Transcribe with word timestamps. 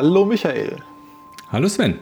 Hallo 0.00 0.24
Michael. 0.24 0.76
Hallo 1.50 1.66
Sven. 1.66 1.98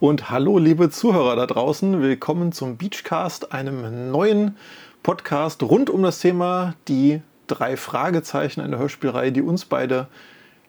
Und 0.00 0.28
hallo 0.28 0.58
liebe 0.58 0.90
Zuhörer 0.90 1.34
da 1.34 1.46
draußen. 1.46 2.02
Willkommen 2.02 2.52
zum 2.52 2.76
Beachcast, 2.76 3.54
einem 3.54 4.10
neuen 4.10 4.58
Podcast 5.02 5.62
rund 5.62 5.88
um 5.88 6.02
das 6.02 6.18
Thema 6.18 6.74
die 6.88 7.22
drei 7.46 7.78
Fragezeichen, 7.78 8.60
eine 8.60 8.76
Hörspielreihe, 8.76 9.32
die 9.32 9.40
uns 9.40 9.64
beide 9.64 10.08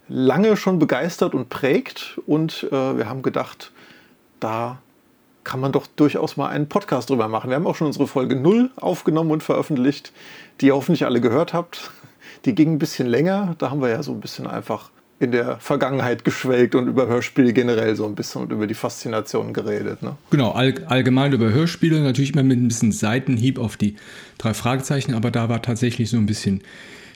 lange 0.07 0.55
schon 0.55 0.79
begeistert 0.79 1.35
und 1.35 1.49
prägt. 1.49 2.17
Und 2.27 2.65
äh, 2.71 2.97
wir 2.97 3.09
haben 3.09 3.23
gedacht, 3.23 3.73
da 4.39 4.77
kann 5.43 5.59
man 5.59 5.73
doch 5.73 5.85
durchaus 5.85 6.37
mal 6.37 6.47
einen 6.47 6.69
Podcast 6.69 7.09
drüber 7.09 7.27
machen. 7.27 7.49
Wir 7.49 7.57
haben 7.57 7.67
auch 7.67 7.75
schon 7.75 7.87
unsere 7.87 8.07
Folge 8.07 8.37
0 8.37 8.71
aufgenommen 8.77 9.31
und 9.31 9.43
veröffentlicht, 9.43 10.13
die 10.61 10.67
ihr 10.67 10.75
hoffentlich 10.75 11.03
alle 11.03 11.19
gehört 11.19 11.51
habt. 11.51 11.91
Die 12.45 12.55
ging 12.55 12.71
ein 12.71 12.79
bisschen 12.79 13.07
länger. 13.07 13.55
Da 13.57 13.69
haben 13.69 13.81
wir 13.81 13.89
ja 13.89 14.01
so 14.01 14.13
ein 14.13 14.21
bisschen 14.21 14.47
einfach 14.47 14.92
in 15.23 15.31
der 15.31 15.57
Vergangenheit 15.59 16.23
geschwelgt 16.23 16.75
und 16.75 16.87
über 16.87 17.07
Hörspiele 17.07 17.53
generell 17.53 17.95
so 17.95 18.05
ein 18.05 18.15
bisschen 18.15 18.43
und 18.43 18.51
über 18.51 18.67
die 18.67 18.73
Faszination 18.73 19.53
geredet. 19.53 20.03
Ne? 20.03 20.15
Genau, 20.29 20.51
all, 20.51 20.73
allgemein 20.85 21.33
über 21.33 21.51
Hörspiele, 21.51 22.01
natürlich 22.01 22.33
immer 22.33 22.43
mit 22.43 22.59
ein 22.59 22.67
bisschen 22.67 22.91
Seitenhieb 22.91 23.57
auf 23.57 23.77
die 23.77 23.95
drei 24.37 24.53
Fragezeichen, 24.53 25.13
aber 25.13 25.31
da 25.31 25.49
war 25.49 25.61
tatsächlich 25.61 26.09
so 26.09 26.17
ein 26.17 26.25
bisschen 26.25 26.61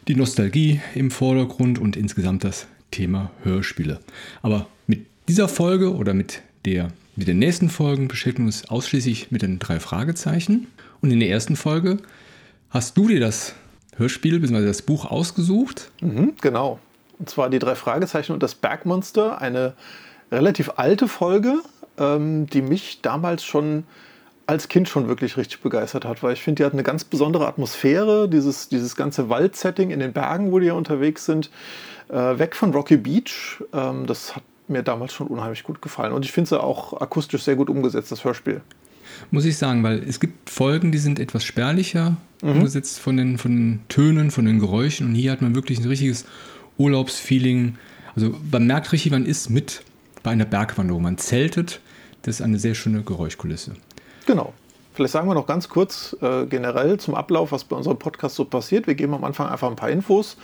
die 0.07 0.15
Nostalgie 0.15 0.81
im 0.95 1.11
Vordergrund 1.11 1.79
und 1.79 1.97
insgesamt 1.97 2.43
das 2.43 2.67
Thema 2.91 3.31
Hörspiele. 3.43 3.99
Aber 4.41 4.67
mit 4.87 5.05
dieser 5.27 5.49
Folge 5.49 5.93
oder 5.93 6.13
mit, 6.13 6.41
der, 6.65 6.89
mit 7.15 7.27
den 7.27 7.39
nächsten 7.39 7.69
Folgen 7.69 8.07
beschäftigen 8.07 8.45
wir 8.45 8.47
uns 8.47 8.69
ausschließlich 8.69 9.31
mit 9.31 9.41
den 9.41 9.59
drei 9.59 9.79
Fragezeichen. 9.79 10.67
Und 11.01 11.11
in 11.11 11.19
der 11.19 11.29
ersten 11.29 11.55
Folge 11.55 11.97
hast 12.69 12.97
du 12.97 13.07
dir 13.09 13.19
das 13.19 13.53
Hörspiel 13.97 14.39
bzw. 14.39 14.65
das 14.65 14.81
Buch 14.81 15.05
ausgesucht. 15.05 15.91
Mhm, 16.01 16.33
genau. 16.39 16.79
Und 17.19 17.29
zwar 17.29 17.49
die 17.49 17.59
drei 17.59 17.75
Fragezeichen 17.75 18.33
und 18.33 18.43
das 18.43 18.55
Bergmonster. 18.55 19.41
Eine 19.41 19.73
relativ 20.31 20.71
alte 20.75 21.07
Folge, 21.07 21.61
ähm, 21.97 22.47
die 22.47 22.61
mich 22.61 23.01
damals 23.01 23.43
schon 23.43 23.85
als 24.45 24.69
Kind 24.69 24.87
schon 24.87 25.09
wirklich 25.09 25.35
richtig 25.35 25.61
begeistert 25.61 26.05
hat, 26.05 26.23
weil 26.23 26.33
ich 26.33 26.41
finde, 26.41 26.61
die 26.61 26.65
hat 26.65 26.73
eine 26.73 26.83
ganz 26.83 27.03
besondere 27.03 27.47
Atmosphäre, 27.47 28.29
dieses, 28.29 28.69
dieses 28.69 28.95
ganze 28.95 29.29
Waldsetting 29.29 29.91
in 29.91 29.99
den 29.99 30.13
Bergen, 30.13 30.53
wo 30.53 30.59
die 30.59 30.67
ja 30.67 30.73
unterwegs 30.73 31.25
sind, 31.25 31.51
äh, 32.07 32.39
weg 32.39 32.55
von 32.55 32.71
Rocky 32.71 32.95
Beach. 32.95 33.61
Ähm, 33.73 34.05
das 34.05 34.37
hat 34.37 34.43
mir 34.69 34.83
damals 34.83 35.13
schon 35.13 35.27
unheimlich 35.27 35.63
gut 35.63 35.81
gefallen. 35.81 36.13
Und 36.13 36.23
ich 36.23 36.31
finde 36.31 36.49
sie 36.49 36.61
auch 36.61 36.99
akustisch 37.01 37.43
sehr 37.43 37.57
gut 37.57 37.69
umgesetzt, 37.69 38.11
das 38.11 38.23
Hörspiel. 38.23 38.61
Muss 39.31 39.45
ich 39.45 39.57
sagen, 39.57 39.83
weil 39.83 40.03
es 40.07 40.19
gibt 40.19 40.49
Folgen, 40.49 40.91
die 40.91 40.97
sind 40.97 41.19
etwas 41.19 41.43
spärlicher 41.43 42.15
mhm. 42.41 42.51
umgesetzt 42.51 42.99
von 42.99 43.17
den, 43.17 43.37
von 43.37 43.51
den 43.51 43.79
Tönen, 43.89 44.31
von 44.31 44.45
den 44.45 44.59
Geräuschen. 44.59 45.07
Und 45.07 45.15
hier 45.15 45.31
hat 45.31 45.41
man 45.41 45.55
wirklich 45.55 45.79
ein 45.79 45.87
richtiges 45.87 46.25
Urlaubsfeeling. 46.77 47.77
Also 48.15 48.35
man 48.51 48.67
merkt 48.67 48.91
richtig, 48.91 49.11
man 49.11 49.25
ist 49.25 49.49
mit 49.49 49.83
bei 50.23 50.31
einer 50.31 50.45
Bergwanderung. 50.45 51.03
Man 51.03 51.17
zeltet. 51.17 51.79
Das 52.23 52.35
ist 52.35 52.41
eine 52.41 52.59
sehr 52.59 52.75
schöne 52.75 53.03
Geräuschkulisse. 53.03 53.73
Genau. 54.25 54.53
Vielleicht 54.93 55.13
sagen 55.13 55.27
wir 55.27 55.35
noch 55.35 55.45
ganz 55.45 55.69
kurz 55.69 56.17
äh, 56.21 56.47
generell 56.47 56.99
zum 56.99 57.13
Ablauf, 57.13 57.51
was 57.51 57.63
bei 57.63 57.75
unserem 57.75 57.99
Podcast 57.99 58.35
so 58.35 58.45
passiert. 58.45 58.87
Wir 58.87 58.95
geben 58.95 59.13
am 59.13 59.23
Anfang 59.23 59.47
einfach 59.47 59.69
ein 59.69 59.75
paar 59.75 59.91
Infos 59.91 60.37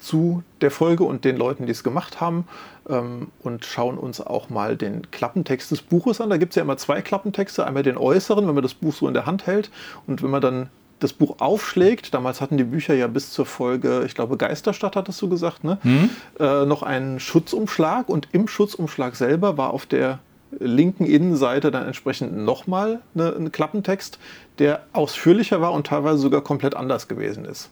zu 0.00 0.42
der 0.60 0.72
Folge 0.72 1.04
und 1.04 1.24
den 1.24 1.36
Leuten, 1.36 1.66
die 1.66 1.72
es 1.72 1.84
gemacht 1.84 2.20
haben 2.20 2.46
ähm, 2.88 3.28
und 3.44 3.64
schauen 3.64 3.98
uns 3.98 4.20
auch 4.20 4.50
mal 4.50 4.76
den 4.76 5.10
Klappentext 5.12 5.70
des 5.70 5.82
Buches 5.82 6.20
an. 6.20 6.28
Da 6.28 6.38
gibt 6.38 6.52
es 6.52 6.56
ja 6.56 6.62
immer 6.62 6.76
zwei 6.76 7.02
Klappentexte. 7.02 7.64
Einmal 7.64 7.84
den 7.84 7.96
äußeren, 7.96 8.48
wenn 8.48 8.54
man 8.54 8.62
das 8.62 8.74
Buch 8.74 8.92
so 8.92 9.06
in 9.06 9.14
der 9.14 9.26
Hand 9.26 9.46
hält 9.46 9.70
und 10.06 10.22
wenn 10.22 10.30
man 10.30 10.42
dann 10.42 10.70
das 11.00 11.12
Buch 11.12 11.36
aufschlägt, 11.40 12.14
damals 12.14 12.40
hatten 12.40 12.56
die 12.56 12.64
Bücher 12.64 12.94
ja 12.94 13.06
bis 13.06 13.32
zur 13.32 13.46
Folge, 13.46 14.04
ich 14.06 14.14
glaube 14.14 14.36
Geisterstadt 14.36 14.96
hattest 14.96 15.20
du 15.20 15.28
gesagt, 15.28 15.64
ne? 15.64 15.78
Mhm. 15.82 16.10
Äh, 16.38 16.66
noch 16.66 16.82
einen 16.82 17.18
Schutzumschlag 17.18 18.08
und 18.08 18.28
im 18.32 18.46
Schutzumschlag 18.48 19.16
selber 19.16 19.56
war 19.56 19.72
auf 19.72 19.86
der 19.86 20.20
linken 20.58 21.06
Innenseite 21.06 21.70
dann 21.70 21.86
entsprechend 21.86 22.36
nochmal 22.36 23.00
eine, 23.14 23.34
ein 23.34 23.52
Klappentext, 23.52 24.18
der 24.58 24.82
ausführlicher 24.92 25.60
war 25.60 25.72
und 25.72 25.86
teilweise 25.86 26.18
sogar 26.18 26.42
komplett 26.42 26.74
anders 26.76 27.08
gewesen 27.08 27.44
ist. 27.44 27.70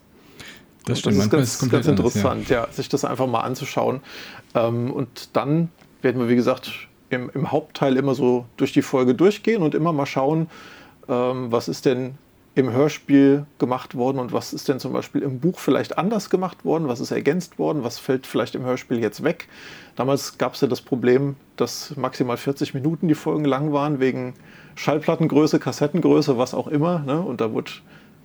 Das 0.87 1.01
stimmt. 1.01 1.19
Das 1.19 1.25
ist 1.25 1.31
ganz, 1.31 1.63
ist 1.63 1.71
ganz 1.71 1.87
interessant, 1.87 2.27
anders, 2.27 2.49
ja. 2.49 2.65
ja. 2.65 2.73
sich 2.73 2.89
das 2.89 3.05
einfach 3.05 3.27
mal 3.27 3.41
anzuschauen. 3.41 4.01
Ähm, 4.55 4.91
und 4.91 5.37
dann 5.37 5.71
werden 6.03 6.21
wir, 6.21 6.29
wie 6.29 6.37
gesagt, 6.37 6.71
im, 7.11 7.31
im, 7.35 7.51
Hauptteil 7.51 7.97
immer 7.97 8.15
so 8.15 8.47
durch 8.57 8.73
die 8.73 8.83
Folge 8.83 9.15
durchgehen 9.15 9.63
und 9.63 9.75
immer 9.75 9.93
mal 9.93 10.07
schauen, 10.07 10.49
ähm, 11.09 11.51
was 11.51 11.69
ist 11.69 11.85
denn 11.85 12.15
im 12.55 12.73
Hörspiel 12.73 13.47
gemacht 13.59 13.95
worden 13.95 14.19
und 14.19 14.33
was 14.33 14.53
ist 14.53 14.69
denn 14.69 14.81
zum 14.81 14.93
Beispiel 14.93 15.23
im 15.23 15.39
Buch 15.39 15.59
vielleicht 15.59 15.97
anders 15.97 16.29
gemacht 16.29 16.65
worden, 16.65 16.89
was 16.89 16.99
ist 16.99 17.13
ergänzt 17.13 17.59
worden, 17.59 17.85
was 17.85 17.99
fällt 17.99 18.27
vielleicht 18.27 18.55
im 18.55 18.65
Hörspiel 18.65 18.99
jetzt 18.99 19.23
weg. 19.23 19.49
Damals 19.95 20.39
gab 20.39 20.55
es 20.55 20.61
ja 20.61 20.69
das 20.69 20.81
Problem, 20.81 21.37
dass 21.57 21.97
maximal 21.97 22.37
40 22.37 22.75
Minuten 22.75 23.07
die 23.07 23.15
Folgen 23.15 23.45
lang 23.45 23.73
waren, 23.73 24.01
wegen 24.01 24.35
Schallplattengröße, 24.75 25.59
Kassettengröße, 25.59 26.39
was 26.39 26.55
auch 26.55 26.69
immer. 26.69 27.01
Ne? 27.01 27.21
Und 27.21 27.41
da 27.41 27.53
wurde 27.53 27.71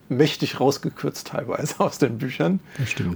mächtig 0.09 0.59
rausgekürzt 0.59 1.27
teilweise 1.27 1.79
aus 1.79 1.97
den 1.97 2.17
Büchern. 2.17 2.59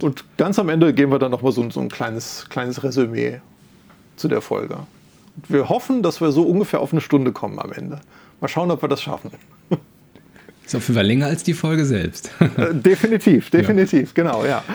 Und 0.02 0.26
ganz 0.38 0.60
am 0.60 0.70
Ende 0.70 0.94
gehen 0.94 1.12
wir 1.12 1.20
dann 1.20 1.32
nochmal 1.32 1.52
so, 1.52 1.68
so 1.70 1.80
ein 1.80 1.90
kleines, 1.90 2.48
kleines 2.50 2.84
Resümee 2.84 3.42
zu 4.16 4.28
der 4.28 4.42
Folge. 4.42 4.76
Und 5.36 5.50
wir 5.50 5.70
hoffen, 5.70 6.04
dass 6.04 6.22
wir 6.22 6.32
so 6.32 6.44
ungefähr 6.44 6.80
auf 6.80 6.92
eine 6.92 7.02
Stunde 7.02 7.32
kommen 7.32 7.60
am 7.60 7.72
Ende. 7.72 8.02
Mal 8.42 8.48
schauen, 8.48 8.72
ob 8.72 8.82
wir 8.82 8.90
das 8.90 9.02
schaffen. 9.02 9.32
Ist 10.68 10.76
auf 10.76 10.86
jeden 10.90 10.96
Fall 10.96 11.08
länger 11.08 11.28
als 11.28 11.44
die 11.44 11.54
Folge 11.54 11.86
selbst. 11.86 12.30
Äh, 12.42 12.74
definitiv, 12.74 13.50
definitiv, 13.52 14.10
ja. 14.10 14.14
genau, 14.14 14.46
ja. 14.46 14.66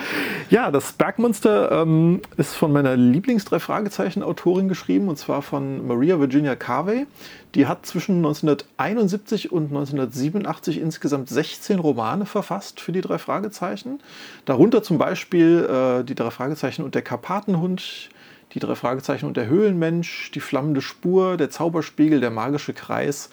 Ja, 0.49 0.71
das 0.71 0.93
Bergmonster 0.93 1.71
ähm, 1.71 2.19
ist 2.35 2.55
von 2.55 2.73
meiner 2.73 2.97
Lieblings-Drei-Fragezeichen-Autorin 2.97 4.67
geschrieben, 4.67 5.07
und 5.07 5.19
zwar 5.19 5.43
von 5.43 5.85
Maria 5.85 6.19
Virginia 6.19 6.55
Carvey. 6.55 7.05
Die 7.53 7.67
hat 7.67 7.85
zwischen 7.85 8.15
1971 8.17 9.51
und 9.51 9.65
1987 9.65 10.81
insgesamt 10.81 11.29
16 11.29 11.77
Romane 11.77 12.25
verfasst 12.25 12.79
für 12.79 12.91
die 12.91 13.01
drei 13.01 13.19
Fragezeichen. 13.19 13.99
Darunter 14.45 14.81
zum 14.81 14.97
Beispiel 14.97 15.69
äh, 15.69 16.03
die 16.03 16.15
drei 16.15 16.31
Fragezeichen 16.31 16.81
und 16.81 16.95
der 16.95 17.03
Karpatenhund, 17.03 18.09
die 18.55 18.59
drei 18.59 18.73
Fragezeichen 18.73 19.27
und 19.27 19.37
der 19.37 19.45
Höhlenmensch, 19.45 20.31
die 20.31 20.39
flammende 20.39 20.81
Spur, 20.81 21.37
der 21.37 21.51
Zauberspiegel, 21.51 22.19
der 22.19 22.31
magische 22.31 22.73
Kreis 22.73 23.29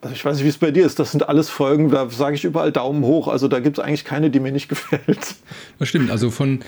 also 0.00 0.14
ich 0.14 0.24
weiß 0.24 0.36
nicht, 0.36 0.44
wie 0.44 0.48
es 0.48 0.58
bei 0.58 0.70
dir 0.70 0.86
ist. 0.86 0.98
Das 0.98 1.12
sind 1.12 1.28
alles 1.28 1.50
Folgen, 1.50 1.90
da 1.90 2.08
sage 2.08 2.36
ich 2.36 2.44
überall 2.44 2.72
Daumen 2.72 3.04
hoch. 3.04 3.28
Also 3.28 3.48
da 3.48 3.60
gibt 3.60 3.78
es 3.78 3.84
eigentlich 3.84 4.04
keine, 4.04 4.30
die 4.30 4.40
mir 4.40 4.52
nicht 4.52 4.68
gefällt. 4.70 5.36
Das 5.78 5.88
stimmt. 5.88 6.10
Also 6.10 6.30
von 6.30 6.60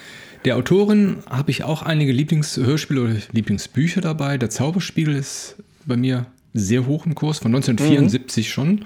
der 0.45 0.57
Autorin 0.57 1.19
habe 1.29 1.51
ich 1.51 1.65
auch 1.65 1.83
einige 1.83 2.13
Lieblingshörspiele 2.13 3.01
oder 3.01 3.15
Lieblingsbücher 3.33 4.01
dabei. 4.01 4.39
Der 4.39 4.51
Zauberspiegel 4.51 5.15
ist 5.15 5.57
bei 5.87 5.97
mir 5.97 6.27
sehr 6.53 6.87
hoch 6.87 7.07
im 7.07 7.15
Kurs, 7.15 7.39
von 7.39 7.55
1974 7.55 8.47
mhm. 8.47 8.51
schon. 8.51 8.85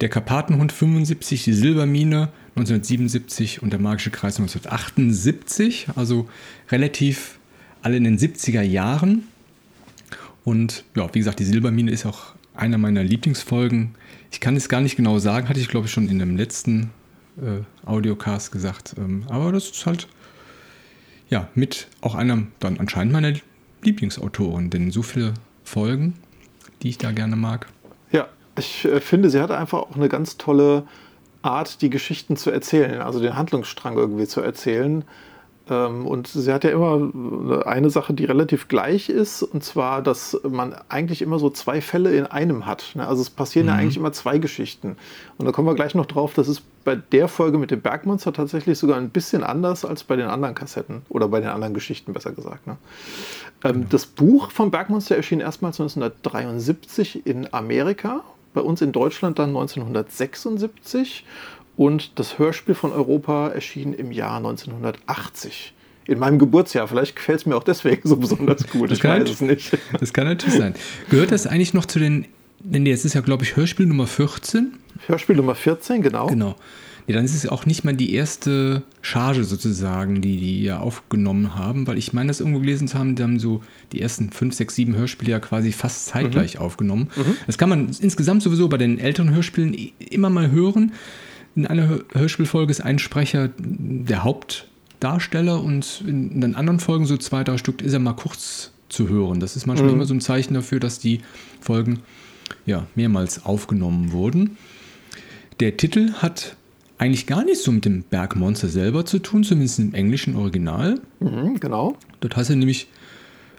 Der 0.00 0.08
Karpatenhund 0.08 0.72
75, 0.72 1.44
die 1.44 1.52
Silbermine 1.52 2.30
1977 2.56 3.62
und 3.62 3.72
der 3.72 3.78
Magische 3.78 4.10
Kreis 4.10 4.38
1978. 4.38 5.88
Also 5.94 6.28
relativ 6.70 7.38
alle 7.82 7.96
in 7.96 8.04
den 8.04 8.18
70er 8.18 8.62
Jahren. 8.62 9.28
Und 10.44 10.84
ja, 10.96 11.08
wie 11.12 11.18
gesagt, 11.18 11.38
die 11.38 11.44
Silbermine 11.44 11.90
ist 11.90 12.06
auch 12.06 12.33
einer 12.54 12.78
meiner 12.78 13.02
Lieblingsfolgen. 13.02 13.94
Ich 14.30 14.40
kann 14.40 14.56
es 14.56 14.68
gar 14.68 14.80
nicht 14.80 14.96
genau 14.96 15.18
sagen, 15.18 15.48
hatte 15.48 15.60
ich 15.60 15.68
glaube 15.68 15.86
ich 15.86 15.92
schon 15.92 16.08
in 16.08 16.18
dem 16.18 16.36
letzten 16.36 16.90
äh, 17.36 17.88
Audiocast 17.88 18.52
gesagt. 18.52 18.94
Ähm, 18.96 19.24
aber 19.28 19.52
das 19.52 19.70
ist 19.70 19.86
halt 19.86 20.08
ja 21.28 21.48
mit 21.54 21.88
auch 22.00 22.14
einer 22.14 22.42
dann 22.60 22.78
anscheinend 22.78 23.12
meiner 23.12 23.32
Lieblingsautoren, 23.82 24.70
denn 24.70 24.90
so 24.90 25.02
viele 25.02 25.34
Folgen, 25.64 26.14
die 26.82 26.90
ich 26.90 26.98
da 26.98 27.12
gerne 27.12 27.36
mag. 27.36 27.66
Ja, 28.12 28.28
ich 28.58 28.84
äh, 28.84 29.00
finde, 29.00 29.30
sie 29.30 29.40
hatte 29.40 29.58
einfach 29.58 29.78
auch 29.78 29.96
eine 29.96 30.08
ganz 30.08 30.36
tolle 30.36 30.84
Art, 31.42 31.82
die 31.82 31.90
Geschichten 31.90 32.36
zu 32.36 32.50
erzählen, 32.50 33.02
also 33.02 33.20
den 33.20 33.36
Handlungsstrang 33.36 33.96
irgendwie 33.96 34.26
zu 34.26 34.40
erzählen. 34.40 35.04
Ähm, 35.70 36.06
und 36.06 36.28
sie 36.28 36.52
hat 36.52 36.64
ja 36.64 36.70
immer 36.70 37.10
eine 37.66 37.88
Sache, 37.88 38.12
die 38.12 38.24
relativ 38.24 38.68
gleich 38.68 39.08
ist, 39.08 39.42
und 39.42 39.64
zwar, 39.64 40.02
dass 40.02 40.38
man 40.48 40.74
eigentlich 40.88 41.22
immer 41.22 41.38
so 41.38 41.48
zwei 41.48 41.80
Fälle 41.80 42.14
in 42.14 42.26
einem 42.26 42.66
hat. 42.66 42.92
Ne? 42.94 43.06
Also 43.06 43.22
es 43.22 43.30
passieren 43.30 43.66
mhm. 43.66 43.72
ja 43.72 43.78
eigentlich 43.78 43.96
immer 43.96 44.12
zwei 44.12 44.38
Geschichten. 44.38 44.96
Und 45.38 45.46
da 45.46 45.52
kommen 45.52 45.66
wir 45.66 45.74
gleich 45.74 45.94
noch 45.94 46.06
drauf, 46.06 46.34
das 46.34 46.48
ist 46.48 46.62
bei 46.84 46.96
der 46.96 47.28
Folge 47.28 47.56
mit 47.56 47.70
dem 47.70 47.80
Bergmonster 47.80 48.32
tatsächlich 48.32 48.78
sogar 48.78 48.98
ein 48.98 49.08
bisschen 49.08 49.42
anders 49.42 49.86
als 49.86 50.04
bei 50.04 50.16
den 50.16 50.26
anderen 50.26 50.54
Kassetten 50.54 51.02
oder 51.08 51.28
bei 51.28 51.40
den 51.40 51.48
anderen 51.48 51.72
Geschichten, 51.72 52.12
besser 52.12 52.32
gesagt. 52.32 52.66
Ne? 52.66 52.76
Mhm. 53.64 53.88
Das 53.88 54.04
Buch 54.04 54.50
vom 54.50 54.70
Bergmonster 54.70 55.16
erschien 55.16 55.40
erstmals 55.40 55.80
1973 55.80 57.26
in 57.26 57.52
Amerika, 57.54 58.22
bei 58.52 58.60
uns 58.60 58.82
in 58.82 58.92
Deutschland 58.92 59.38
dann 59.38 59.48
1976 59.48 61.24
und 61.76 62.18
das 62.18 62.38
Hörspiel 62.38 62.74
von 62.74 62.92
Europa 62.92 63.48
erschien 63.48 63.94
im 63.94 64.12
Jahr 64.12 64.36
1980. 64.36 65.72
In 66.06 66.18
meinem 66.18 66.38
Geburtsjahr. 66.38 66.86
Vielleicht 66.86 67.16
gefällt 67.16 67.40
es 67.40 67.46
mir 67.46 67.56
auch 67.56 67.64
deswegen 67.64 68.06
so 68.06 68.16
besonders 68.16 68.66
gut. 68.70 68.90
ich 68.92 69.02
weiß 69.02 69.28
es 69.28 69.40
nicht. 69.40 69.76
Das 69.98 70.12
kann 70.12 70.26
natürlich 70.26 70.58
sein. 70.58 70.74
Gehört 71.08 71.32
das 71.32 71.46
eigentlich 71.46 71.72
noch 71.72 71.86
zu 71.86 71.98
den, 71.98 72.26
denn 72.60 72.84
jetzt 72.84 73.04
ist 73.04 73.14
ja, 73.14 73.22
glaube 73.22 73.44
ich, 73.44 73.56
Hörspiel 73.56 73.86
Nummer 73.86 74.06
14? 74.06 74.74
Hörspiel 75.06 75.36
Nummer 75.36 75.54
14, 75.54 76.02
genau. 76.02 76.26
Genau. 76.26 76.56
Ja, 77.06 77.16
dann 77.16 77.24
ist 77.24 77.34
es 77.34 77.46
auch 77.46 77.66
nicht 77.66 77.84
mal 77.84 77.94
die 77.94 78.14
erste 78.14 78.82
Charge 79.02 79.44
sozusagen, 79.44 80.22
die 80.22 80.38
die 80.38 80.62
ja 80.62 80.78
aufgenommen 80.78 81.54
haben, 81.54 81.86
weil 81.86 81.98
ich 81.98 82.14
meine, 82.14 82.28
das 82.28 82.40
irgendwo 82.40 82.60
gelesen 82.60 82.88
zu 82.88 82.98
haben, 82.98 83.14
die 83.14 83.22
haben 83.22 83.38
so 83.38 83.60
die 83.92 84.00
ersten 84.00 84.30
fünf, 84.30 84.54
sechs, 84.54 84.74
sieben 84.74 84.96
Hörspiele 84.96 85.32
ja 85.32 85.38
quasi 85.38 85.72
fast 85.72 86.06
zeitgleich 86.06 86.54
mhm. 86.54 86.60
aufgenommen. 86.60 87.10
Mhm. 87.14 87.36
Das 87.46 87.58
kann 87.58 87.68
man 87.68 87.90
insgesamt 88.00 88.42
sowieso 88.42 88.68
bei 88.68 88.78
den 88.78 88.98
älteren 88.98 89.34
Hörspielen 89.34 89.74
immer 89.98 90.30
mal 90.30 90.50
hören. 90.50 90.92
In 91.56 91.66
einer 91.66 92.00
Hörspielfolge 92.12 92.70
ist 92.70 92.80
ein 92.80 92.98
Sprecher 92.98 93.50
der 93.58 94.24
Hauptdarsteller 94.24 95.62
und 95.62 96.02
in 96.06 96.40
den 96.40 96.56
anderen 96.56 96.80
Folgen, 96.80 97.06
so 97.06 97.16
zwei, 97.16 97.44
drei 97.44 97.58
Stück, 97.58 97.82
ist 97.82 97.92
er 97.92 98.00
mal 98.00 98.14
kurz 98.14 98.72
zu 98.88 99.08
hören. 99.08 99.40
Das 99.40 99.56
ist 99.56 99.66
manchmal 99.66 99.90
mhm. 99.90 99.96
immer 99.96 100.06
so 100.06 100.14
ein 100.14 100.20
Zeichen 100.20 100.54
dafür, 100.54 100.80
dass 100.80 100.98
die 100.98 101.20
Folgen 101.60 102.00
ja, 102.66 102.86
mehrmals 102.94 103.44
aufgenommen 103.44 104.12
wurden. 104.12 104.56
Der 105.60 105.76
Titel 105.76 106.12
hat 106.14 106.56
eigentlich 106.98 107.26
gar 107.26 107.44
nichts 107.44 107.64
so 107.64 107.72
mit 107.72 107.84
dem 107.84 108.02
Bergmonster 108.02 108.68
selber 108.68 109.04
zu 109.04 109.18
tun, 109.18 109.44
zumindest 109.44 109.78
im 109.78 109.94
englischen 109.94 110.36
Original. 110.36 111.00
Mhm, 111.20 111.60
genau. 111.60 111.96
Dort 112.20 112.36
heißt 112.36 112.50
er 112.50 112.56
nämlich 112.56 112.88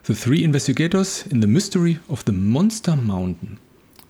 The 0.04 0.14
Three 0.14 0.42
Investigators 0.42 1.26
in 1.30 1.40
the 1.40 1.48
Mystery 1.48 1.98
of 2.08 2.24
the 2.26 2.32
Monster 2.32 2.96
Mountain. 2.96 3.58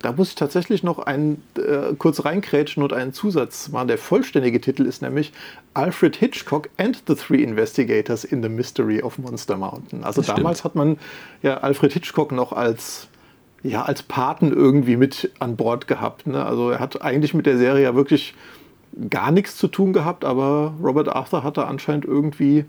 Da 0.07 0.13
muss 0.13 0.29
ich 0.29 0.35
tatsächlich 0.37 0.85
noch 0.85 1.01
einen, 1.01 1.43
äh, 1.59 1.93
kurz 1.99 2.25
reinkrätschen 2.25 2.81
und 2.81 2.93
einen 2.93 3.13
Zusatz 3.13 3.71
machen. 3.71 3.89
Der 3.89 3.99
vollständige 3.99 4.61
Titel 4.61 4.87
ist 4.87 5.03
nämlich 5.03 5.33
Alfred 5.75 6.15
Hitchcock 6.15 6.69
and 6.77 7.03
the 7.09 7.17
Three 7.17 7.43
Investigators 7.43 8.23
in 8.23 8.41
the 8.41 8.49
Mystery 8.49 9.03
of 9.03 9.19
Monster 9.19 9.57
Mountain. 9.57 10.05
Also 10.05 10.21
das 10.21 10.33
damals 10.33 10.61
stimmt. 10.61 10.65
hat 10.65 10.75
man 10.77 10.99
ja 11.43 11.57
Alfred 11.57 11.93
Hitchcock 11.93 12.31
noch 12.31 12.53
als 12.53 13.09
ja, 13.65 13.83
als 13.83 14.05
Paten 14.05 14.53
irgendwie 14.53 14.97
mit 14.97 15.33
an 15.41 15.57
Bord 15.57 15.89
gehabt. 15.89 16.29
Ne? 16.29 16.47
Also 16.47 16.71
er 16.71 16.79
hat 16.79 17.03
eigentlich 17.03 17.35
mit 17.35 17.47
der 17.47 17.59
Serie 17.59 17.83
ja 17.83 17.97
wirklich 17.97 18.33
gar 19.11 19.33
nichts 19.33 19.57
zu 19.57 19.67
tun 19.67 19.93
gehabt, 19.93 20.25
aber 20.25 20.75
Robert 20.81 21.09
Arthur 21.09 21.43
hatte 21.43 21.67
anscheinend 21.67 22.05
irgendwie 22.05 22.65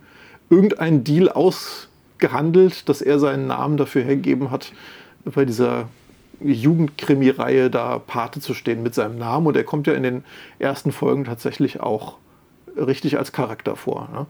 irgendeinen 0.49 1.03
Deal 1.03 1.29
ausgehandelt, 1.29 2.89
dass 2.89 3.03
er 3.03 3.19
seinen 3.19 3.45
Namen 3.45 3.77
dafür 3.77 4.01
hergegeben 4.01 4.49
hat, 4.49 4.71
bei 5.23 5.45
dieser 5.45 5.87
Jugendkrimi-Reihe 6.41 7.69
da 7.69 7.99
Pate 7.99 8.39
zu 8.39 8.53
stehen 8.53 8.83
mit 8.83 8.93
seinem 8.93 9.17
Namen. 9.17 9.47
Und 9.47 9.55
er 9.55 9.63
kommt 9.63 9.87
ja 9.87 9.93
in 9.93 10.03
den 10.03 10.23
ersten 10.59 10.91
Folgen 10.91 11.25
tatsächlich 11.25 11.79
auch 11.79 12.17
richtig 12.75 13.17
als 13.17 13.31
Charakter 13.31 13.75
vor. 13.75 14.09
Ne? 14.11 14.25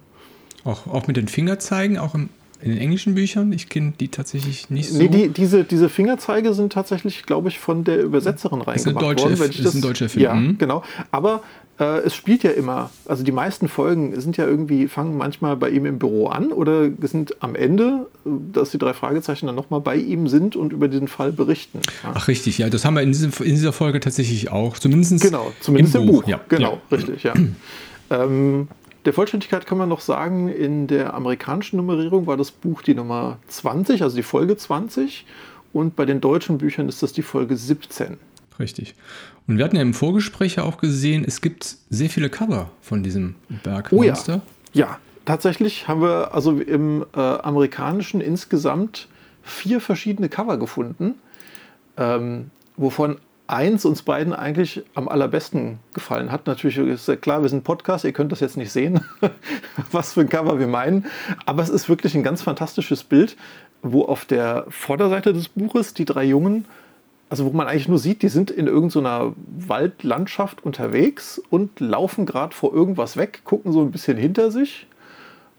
Auch, 0.64 0.88
auch 0.88 1.08
mit 1.08 1.18
den 1.18 1.28
Fingerzeigen, 1.28 1.98
auch 1.98 2.16
im 2.16 2.30
in 2.62 2.72
den 2.72 2.80
englischen 2.80 3.16
Büchern? 3.16 3.52
Ich 3.52 3.70
kenne 3.70 3.94
die 4.00 4.08
tatsächlich 4.08 4.70
nicht 4.70 4.90
so. 4.90 4.98
Nee, 4.98 5.08
die, 5.08 5.30
diese, 5.30 5.64
diese 5.64 5.90
Fingerzeige 5.90 6.54
sind 6.54 6.74
tatsächlich, 6.74 7.24
glaube 7.24 7.50
ich, 7.50 7.60
von 7.60 7.84
der 7.84 8.02
Übersetzerin 8.02 8.62
reingemacht 8.62 8.96
das 8.96 9.24
worden. 9.24 9.40
Wenn 9.40 9.50
ich 9.52 9.58
das, 9.58 9.68
ist 9.68 9.76
ein 9.76 9.82
deutscher 9.82 10.10
Film. 10.10 10.24
Ja, 10.24 10.34
mhm. 10.34 10.58
genau. 10.58 10.84
Aber 11.12 11.44
äh, 11.80 12.00
es 12.00 12.16
spielt 12.16 12.44
ja 12.44 12.52
immer, 12.52 12.90
also 13.06 13.24
die 13.24 13.32
meisten 13.32 13.68
Folgen 13.68 14.20
sind 14.20 14.38
ja 14.38 14.48
irgendwie, 14.48 14.88
fangen 14.88 15.16
manchmal 15.18 15.56
bei 15.56 15.70
ihm 15.70 15.86
im 15.86 16.00
Büro 16.00 16.28
an 16.28 16.52
oder 16.52 16.90
sind 17.02 17.42
am 17.44 17.56
Ende, 17.56 18.08
dass 18.26 18.72
die 18.72 18.80
drei 18.80 18.94
Fragezeichen 18.94 19.46
dann 19.46 19.56
nochmal 19.56 19.82
bei 19.82 19.96
ihm 19.96 20.28
sind 20.28 20.56
und 20.56 20.74
über 20.74 20.88
diesen 20.88 21.08
Fall 21.08 21.32
berichten. 21.32 21.80
Ja. 22.04 22.14
Ach 22.16 22.28
richtig, 22.28 22.58
ja, 22.58 22.70
das 22.70 22.84
haben 22.84 22.96
wir 22.96 23.04
in, 23.04 23.12
diesem, 23.12 23.32
in 23.40 23.52
dieser 23.52 23.74
Folge 23.74 24.00
tatsächlich 24.00 24.52
auch, 24.52 24.80
zumindest 24.80 25.22
Genau, 25.22 25.52
zumindest 25.60 25.96
im, 25.96 26.02
im 26.02 26.08
Buch. 26.08 26.24
Buch. 26.24 26.30
Ja. 26.30 26.40
Genau, 26.50 26.82
ja. 26.90 26.98
richtig, 26.98 27.24
ja. 27.24 27.34
ähm, 28.10 28.68
der 29.08 29.14
Vollständigkeit 29.14 29.66
kann 29.66 29.78
man 29.78 29.88
noch 29.88 30.02
sagen, 30.02 30.50
in 30.50 30.88
der 30.88 31.14
amerikanischen 31.14 31.78
Nummerierung 31.78 32.28
war 32.28 32.36
das 32.36 32.52
Buch 32.52 32.82
die 32.82 32.94
Nummer 32.94 33.40
20, 33.48 34.04
also 34.04 34.18
die 34.18 34.22
Folge 34.22 34.58
20. 34.58 35.26
Und 35.72 35.96
bei 35.96 36.06
den 36.06 36.20
deutschen 36.20 36.58
Büchern 36.58 36.90
ist 36.90 37.02
das 37.02 37.14
die 37.14 37.22
Folge 37.22 37.56
17. 37.56 38.18
Richtig. 38.60 38.96
Und 39.48 39.58
wir 39.58 39.64
hatten 39.64 39.78
ja 39.78 39.82
im 39.82 39.94
Vorgespräch 39.94 40.58
ja 40.58 40.64
auch 40.64 40.78
gesehen, 40.78 41.24
es 41.26 41.40
gibt 41.40 41.78
sehr 41.90 42.10
viele 42.10 42.30
Cover 42.30 42.70
von 42.82 43.02
diesem 43.02 43.36
Bergmonster. 43.64 44.42
Oh 44.44 44.50
ja. 44.74 44.88
ja, 44.88 45.00
tatsächlich 45.24 45.88
haben 45.88 46.02
wir 46.02 46.34
also 46.34 46.60
im 46.60 47.06
äh, 47.16 47.20
amerikanischen 47.22 48.20
insgesamt 48.20 49.08
vier 49.42 49.80
verschiedene 49.80 50.28
Cover 50.28 50.58
gefunden, 50.58 51.16
ähm, 51.96 52.52
wovon 52.76 53.20
eins 53.48 53.86
uns 53.86 54.02
beiden 54.02 54.34
eigentlich 54.34 54.84
am 54.94 55.08
allerbesten 55.08 55.80
gefallen 55.94 56.32
hat. 56.32 56.48
Natürlich 56.48 56.78
ist 56.78 57.08
ja 57.08 57.16
klar, 57.16 57.42
wir 57.42 57.50
sind 57.50 57.64
Podcast, 57.64 58.06
ihr 58.06 58.12
könnt 58.12 58.32
das 58.32 58.42
jetzt 58.42 58.58
nicht 58.58 58.72
sehen, 58.72 59.02
was 59.92 60.14
für 60.14 60.22
ein 60.22 60.30
Cover 60.30 60.60
wir 60.60 60.68
meinen. 60.68 61.06
Aber 61.46 61.64
es 61.64 61.70
ist 61.70 61.90
wirklich 61.90 62.16
ein 62.16 62.24
ganz 62.24 62.42
fantastisches 62.42 63.04
Bild, 63.04 63.38
wo 63.82 64.04
auf 64.04 64.26
der 64.26 64.66
Vorderseite 64.70 65.34
des 65.34 65.50
Buches 65.50 65.94
die 65.94 66.06
drei 66.06 66.26
Jungen, 66.26 66.66
also 67.30 67.46
wo 67.46 67.50
man 67.52 67.68
eigentlich 67.68 67.88
nur 67.88 68.00
sieht, 68.00 68.22
die 68.22 68.30
sind 68.30 68.52
in 68.52 68.68
irgendeiner 68.68 69.34
Waldlandschaft 69.58 70.64
unterwegs 70.64 71.42
und 71.50 71.80
laufen 71.80 72.26
gerade 72.26 72.54
vor 72.54 72.74
irgendwas 72.74 73.18
weg, 73.18 73.42
gucken 73.44 73.72
so 73.72 73.82
ein 73.82 73.92
bisschen 73.92 74.18
hinter 74.18 74.52
sich. 74.52 74.88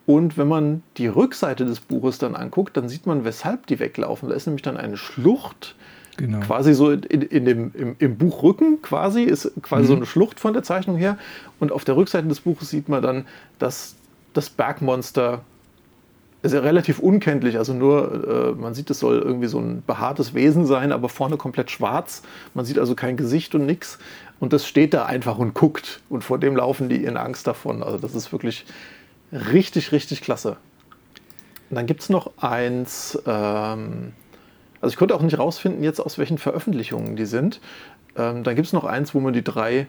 Und 0.06 0.38
wenn 0.38 0.48
man 0.48 0.82
die 0.96 1.06
Rückseite 1.06 1.66
des 1.66 1.80
Buches 1.80 2.16
dann 2.16 2.34
anguckt, 2.34 2.78
dann 2.78 2.88
sieht 2.88 3.04
man, 3.04 3.24
weshalb 3.24 3.66
die 3.66 3.78
weglaufen. 3.78 4.30
Da 4.30 4.34
ist 4.34 4.46
nämlich 4.46 4.62
dann 4.62 4.78
eine 4.78 4.96
Schlucht, 4.96 5.74
Genau. 6.18 6.40
Quasi 6.40 6.74
so 6.74 6.90
in, 6.90 7.22
in 7.22 7.44
dem, 7.44 7.70
im, 7.74 7.96
im, 8.00 8.18
Buchrücken 8.18 8.82
quasi 8.82 9.22
ist 9.22 9.52
quasi 9.62 9.84
mhm. 9.84 9.86
so 9.86 9.94
eine 9.94 10.06
Schlucht 10.06 10.40
von 10.40 10.52
der 10.52 10.64
Zeichnung 10.64 10.96
her. 10.96 11.16
Und 11.60 11.70
auf 11.70 11.84
der 11.84 11.96
Rückseite 11.96 12.26
des 12.26 12.40
Buches 12.40 12.70
sieht 12.70 12.88
man 12.88 13.02
dann, 13.02 13.24
dass 13.60 13.94
das 14.32 14.50
Bergmonster 14.50 15.42
ist 16.42 16.54
ja 16.54 16.60
relativ 16.60 16.98
unkenntlich. 16.98 17.56
Also 17.56 17.72
nur, 17.72 18.54
äh, 18.56 18.60
man 18.60 18.74
sieht, 18.74 18.90
es 18.90 18.98
soll 18.98 19.18
irgendwie 19.18 19.46
so 19.46 19.60
ein 19.60 19.84
behaartes 19.86 20.34
Wesen 20.34 20.66
sein, 20.66 20.90
aber 20.90 21.08
vorne 21.08 21.36
komplett 21.36 21.70
schwarz. 21.70 22.22
Man 22.52 22.64
sieht 22.64 22.80
also 22.80 22.96
kein 22.96 23.16
Gesicht 23.16 23.54
und 23.54 23.64
nichts. 23.64 23.98
Und 24.40 24.52
das 24.52 24.66
steht 24.66 24.94
da 24.94 25.06
einfach 25.06 25.38
und 25.38 25.54
guckt. 25.54 26.00
Und 26.08 26.24
vor 26.24 26.38
dem 26.38 26.56
laufen 26.56 26.88
die 26.88 27.04
in 27.04 27.16
Angst 27.16 27.46
davon. 27.46 27.84
Also 27.84 27.96
das 27.96 28.16
ist 28.16 28.32
wirklich 28.32 28.66
richtig, 29.30 29.92
richtig 29.92 30.20
klasse. 30.20 30.56
Und 31.70 31.76
dann 31.76 31.86
gibt 31.86 32.00
es 32.00 32.08
noch 32.08 32.32
eins. 32.38 33.16
Ähm, 33.24 34.14
also 34.80 34.92
ich 34.92 34.98
konnte 34.98 35.14
auch 35.14 35.22
nicht 35.22 35.38
rausfinden 35.38 35.82
jetzt, 35.82 36.00
aus 36.00 36.18
welchen 36.18 36.38
Veröffentlichungen 36.38 37.16
die 37.16 37.26
sind. 37.26 37.60
Ähm, 38.16 38.44
dann 38.44 38.54
gibt 38.54 38.66
es 38.66 38.72
noch 38.72 38.84
eins, 38.84 39.14
wo 39.14 39.20
man 39.20 39.32
die 39.32 39.44
drei 39.44 39.86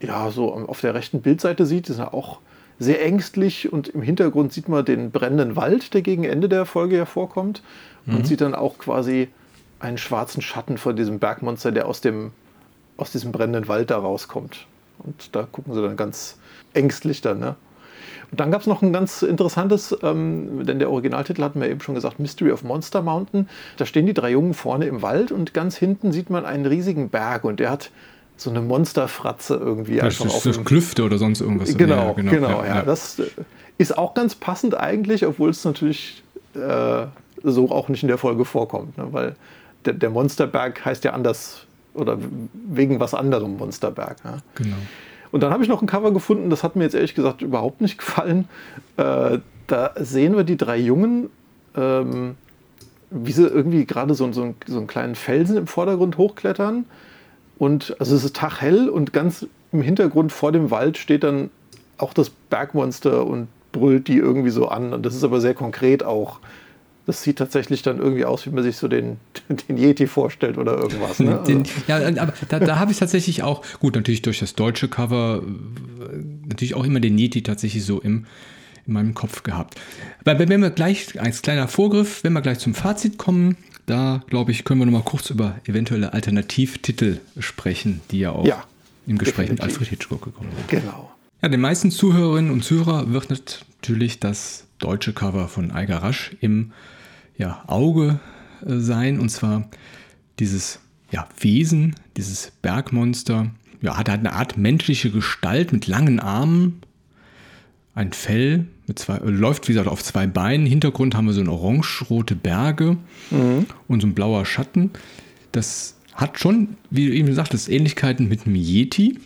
ja 0.00 0.30
so 0.30 0.52
auf 0.52 0.80
der 0.80 0.94
rechten 0.94 1.22
Bildseite 1.22 1.66
sieht. 1.66 1.88
Die 1.88 1.92
sind 1.92 2.04
auch 2.04 2.40
sehr 2.78 3.04
ängstlich 3.04 3.72
und 3.72 3.88
im 3.88 4.02
Hintergrund 4.02 4.52
sieht 4.52 4.68
man 4.68 4.84
den 4.84 5.10
brennenden 5.10 5.56
Wald, 5.56 5.94
der 5.94 6.02
gegen 6.02 6.24
Ende 6.24 6.48
der 6.48 6.66
Folge 6.66 6.96
hervorkommt. 6.96 7.62
Mhm. 8.06 8.16
Und 8.16 8.26
sieht 8.26 8.40
dann 8.40 8.54
auch 8.54 8.78
quasi 8.78 9.28
einen 9.80 9.98
schwarzen 9.98 10.42
Schatten 10.42 10.78
von 10.78 10.96
diesem 10.96 11.18
Bergmonster, 11.18 11.72
der 11.72 11.86
aus, 11.86 12.00
dem, 12.00 12.32
aus 12.96 13.12
diesem 13.12 13.32
brennenden 13.32 13.68
Wald 13.68 13.90
da 13.90 13.98
rauskommt. 13.98 14.66
Und 14.98 15.34
da 15.34 15.42
gucken 15.50 15.74
sie 15.74 15.82
dann 15.82 15.96
ganz 15.96 16.38
ängstlich 16.72 17.20
dann. 17.20 17.38
Ne? 17.38 17.56
Und 18.34 18.40
dann 18.40 18.50
gab 18.50 18.62
es 18.62 18.66
noch 18.66 18.82
ein 18.82 18.92
ganz 18.92 19.22
interessantes, 19.22 19.96
ähm, 20.02 20.66
denn 20.66 20.80
der 20.80 20.90
Originaltitel 20.90 21.40
hatten 21.44 21.60
wir 21.60 21.70
eben 21.70 21.80
schon 21.80 21.94
gesagt, 21.94 22.18
Mystery 22.18 22.50
of 22.50 22.64
Monster 22.64 23.00
Mountain. 23.00 23.48
Da 23.76 23.86
stehen 23.86 24.06
die 24.06 24.12
drei 24.12 24.32
Jungen 24.32 24.54
vorne 24.54 24.86
im 24.86 25.02
Wald 25.02 25.30
und 25.30 25.54
ganz 25.54 25.76
hinten 25.76 26.10
sieht 26.10 26.30
man 26.30 26.44
einen 26.44 26.66
riesigen 26.66 27.10
Berg 27.10 27.44
und 27.44 27.60
der 27.60 27.70
hat 27.70 27.92
so 28.36 28.50
eine 28.50 28.60
Monsterfratze 28.60 29.54
irgendwie 29.54 29.98
das 29.98 30.20
einfach 30.20 30.44
ist, 30.44 30.56
dem, 30.56 30.64
Klüfte 30.64 31.04
oder 31.04 31.16
sonst 31.16 31.42
irgendwas. 31.42 31.76
Genau, 31.76 32.08
ja, 32.08 32.12
genau, 32.14 32.30
genau 32.32 32.62
ja, 32.64 32.78
ja. 32.78 32.82
Das 32.82 33.20
äh, 33.20 33.26
ist 33.78 33.96
auch 33.96 34.14
ganz 34.14 34.34
passend 34.34 34.76
eigentlich, 34.76 35.24
obwohl 35.24 35.50
es 35.50 35.64
natürlich 35.64 36.24
äh, 36.56 37.06
so 37.44 37.70
auch 37.70 37.88
nicht 37.88 38.02
in 38.02 38.08
der 38.08 38.18
Folge 38.18 38.44
vorkommt, 38.44 38.98
ne? 38.98 39.06
weil 39.12 39.36
der, 39.84 39.92
der, 39.92 40.10
Monsterberg 40.10 40.84
heißt 40.84 41.04
ja 41.04 41.12
anders 41.12 41.68
oder 41.94 42.18
wegen 42.52 42.98
was 42.98 43.14
anderem 43.14 43.58
Monsterberg. 43.58 44.24
Ne? 44.24 44.38
Genau. 44.56 44.76
Und 45.34 45.42
dann 45.42 45.52
habe 45.52 45.64
ich 45.64 45.68
noch 45.68 45.82
ein 45.82 45.88
Cover 45.88 46.12
gefunden, 46.12 46.48
das 46.48 46.62
hat 46.62 46.76
mir 46.76 46.84
jetzt 46.84 46.94
ehrlich 46.94 47.16
gesagt 47.16 47.42
überhaupt 47.42 47.80
nicht 47.80 47.98
gefallen. 47.98 48.48
Äh, 48.96 49.38
da 49.66 49.90
sehen 49.96 50.36
wir 50.36 50.44
die 50.44 50.56
drei 50.56 50.78
Jungen, 50.78 51.28
ähm, 51.74 52.36
wie 53.10 53.32
sie 53.32 53.44
irgendwie 53.44 53.84
gerade 53.84 54.14
so, 54.14 54.30
so, 54.30 54.54
so 54.64 54.76
einen 54.78 54.86
kleinen 54.86 55.16
Felsen 55.16 55.56
im 55.56 55.66
Vordergrund 55.66 56.18
hochklettern. 56.18 56.84
Und 57.58 57.96
also 57.98 58.14
es 58.14 58.22
ist 58.22 58.36
taghell 58.36 58.88
und 58.88 59.12
ganz 59.12 59.44
im 59.72 59.82
Hintergrund 59.82 60.30
vor 60.30 60.52
dem 60.52 60.70
Wald 60.70 60.98
steht 60.98 61.24
dann 61.24 61.50
auch 61.98 62.14
das 62.14 62.30
Bergmonster 62.30 63.26
und 63.26 63.48
brüllt 63.72 64.06
die 64.06 64.18
irgendwie 64.18 64.50
so 64.50 64.68
an. 64.68 64.92
Und 64.92 65.04
das 65.04 65.16
ist 65.16 65.24
aber 65.24 65.40
sehr 65.40 65.54
konkret 65.54 66.04
auch 66.04 66.38
das 67.06 67.22
sieht 67.22 67.36
tatsächlich 67.36 67.82
dann 67.82 67.98
irgendwie 67.98 68.24
aus, 68.24 68.46
wie 68.46 68.50
man 68.50 68.62
sich 68.62 68.76
so 68.76 68.88
den, 68.88 69.18
den 69.68 69.76
Yeti 69.76 70.06
vorstellt 70.06 70.58
oder 70.58 70.76
irgendwas. 70.76 71.18
Ne? 71.20 71.42
Den, 71.46 71.64
ja, 71.86 71.96
aber 71.96 72.32
da, 72.48 72.60
da 72.60 72.78
habe 72.78 72.92
ich 72.92 72.98
tatsächlich 72.98 73.42
auch, 73.42 73.62
gut, 73.80 73.94
natürlich 73.94 74.22
durch 74.22 74.38
das 74.38 74.54
deutsche 74.54 74.88
Cover, 74.88 75.42
natürlich 76.48 76.74
auch 76.74 76.84
immer 76.84 77.00
den 77.00 77.18
Yeti 77.18 77.42
tatsächlich 77.42 77.84
so 77.84 78.00
im, 78.00 78.26
in 78.86 78.92
meinem 78.92 79.14
Kopf 79.14 79.42
gehabt. 79.42 79.78
Aber 80.24 80.38
wenn 80.38 80.60
wir 80.60 80.70
gleich, 80.70 81.20
als 81.20 81.42
kleiner 81.42 81.68
Vorgriff, 81.68 82.24
wenn 82.24 82.32
wir 82.32 82.40
gleich 82.40 82.58
zum 82.58 82.74
Fazit 82.74 83.18
kommen, 83.18 83.56
da 83.86 84.22
glaube 84.28 84.52
ich, 84.52 84.64
können 84.64 84.80
wir 84.80 84.86
noch 84.86 84.92
mal 84.92 85.02
kurz 85.02 85.30
über 85.30 85.56
eventuelle 85.66 86.14
Alternativtitel 86.14 87.18
sprechen, 87.38 88.00
die 88.10 88.20
ja 88.20 88.30
auch 88.30 88.46
ja, 88.46 88.64
im 89.06 89.18
Gespräch 89.18 89.48
definitiv. 89.48 89.64
mit 89.64 89.72
Alfred 89.72 89.88
Hitchcock 89.88 90.22
gekommen 90.22 90.50
sind. 90.56 90.68
Genau. 90.68 91.10
Ja, 91.42 91.50
den 91.50 91.60
meisten 91.60 91.90
Zuhörerinnen 91.90 92.50
und 92.50 92.64
Zuhörer 92.64 93.12
wird 93.12 93.28
natürlich 93.28 94.18
das 94.18 94.64
deutsche 94.78 95.12
Cover 95.12 95.48
von 95.48 95.70
Eiger 95.70 95.98
Rasch 95.98 96.34
im 96.40 96.72
ja, 97.36 97.62
Auge 97.66 98.20
äh, 98.64 98.76
sein. 98.76 99.18
Und 99.18 99.28
zwar 99.30 99.68
dieses 100.38 100.80
ja, 101.10 101.28
Wesen, 101.38 101.94
dieses 102.16 102.52
Bergmonster 102.62 103.50
ja, 103.80 103.96
hat 103.96 104.08
eine 104.08 104.32
Art 104.32 104.56
menschliche 104.56 105.10
Gestalt 105.10 105.72
mit 105.72 105.86
langen 105.86 106.20
Armen, 106.20 106.80
ein 107.94 108.12
Fell, 108.12 108.66
mit 108.86 108.98
zwei, 108.98 109.18
äh, 109.18 109.30
läuft 109.30 109.68
wie 109.68 109.72
gesagt 109.72 109.88
auf 109.88 110.02
zwei 110.02 110.26
Beinen. 110.26 110.66
Hintergrund 110.66 111.14
haben 111.14 111.26
wir 111.26 111.32
so 111.32 111.40
ein 111.40 111.48
orange-rote 111.48 112.34
Berge 112.34 112.96
mhm. 113.30 113.66
und 113.88 114.00
so 114.00 114.06
ein 114.06 114.14
blauer 114.14 114.44
Schatten. 114.44 114.90
Das 115.52 115.96
hat 116.14 116.38
schon, 116.38 116.76
wie 116.90 117.06
du 117.06 117.14
eben 117.14 117.28
gesagt 117.28 117.52
hast, 117.52 117.68
Ähnlichkeiten 117.68 118.28
mit 118.28 118.46
einem 118.46 118.56
Yeti. 118.56 119.18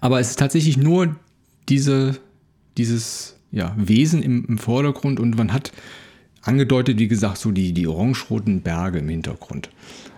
Aber 0.00 0.20
es 0.20 0.30
ist 0.30 0.38
tatsächlich 0.38 0.76
nur 0.76 1.16
diese, 1.68 2.18
dieses 2.76 3.36
ja, 3.50 3.74
Wesen 3.76 4.22
im, 4.22 4.44
im 4.46 4.58
Vordergrund 4.58 5.20
und 5.20 5.36
man 5.36 5.52
hat 5.52 5.72
angedeutet, 6.48 6.98
wie 6.98 7.08
gesagt, 7.08 7.38
so 7.38 7.50
die, 7.50 7.72
die 7.72 7.86
orange-roten 7.86 8.62
Berge 8.62 8.98
im 8.98 9.08
Hintergrund. 9.08 9.70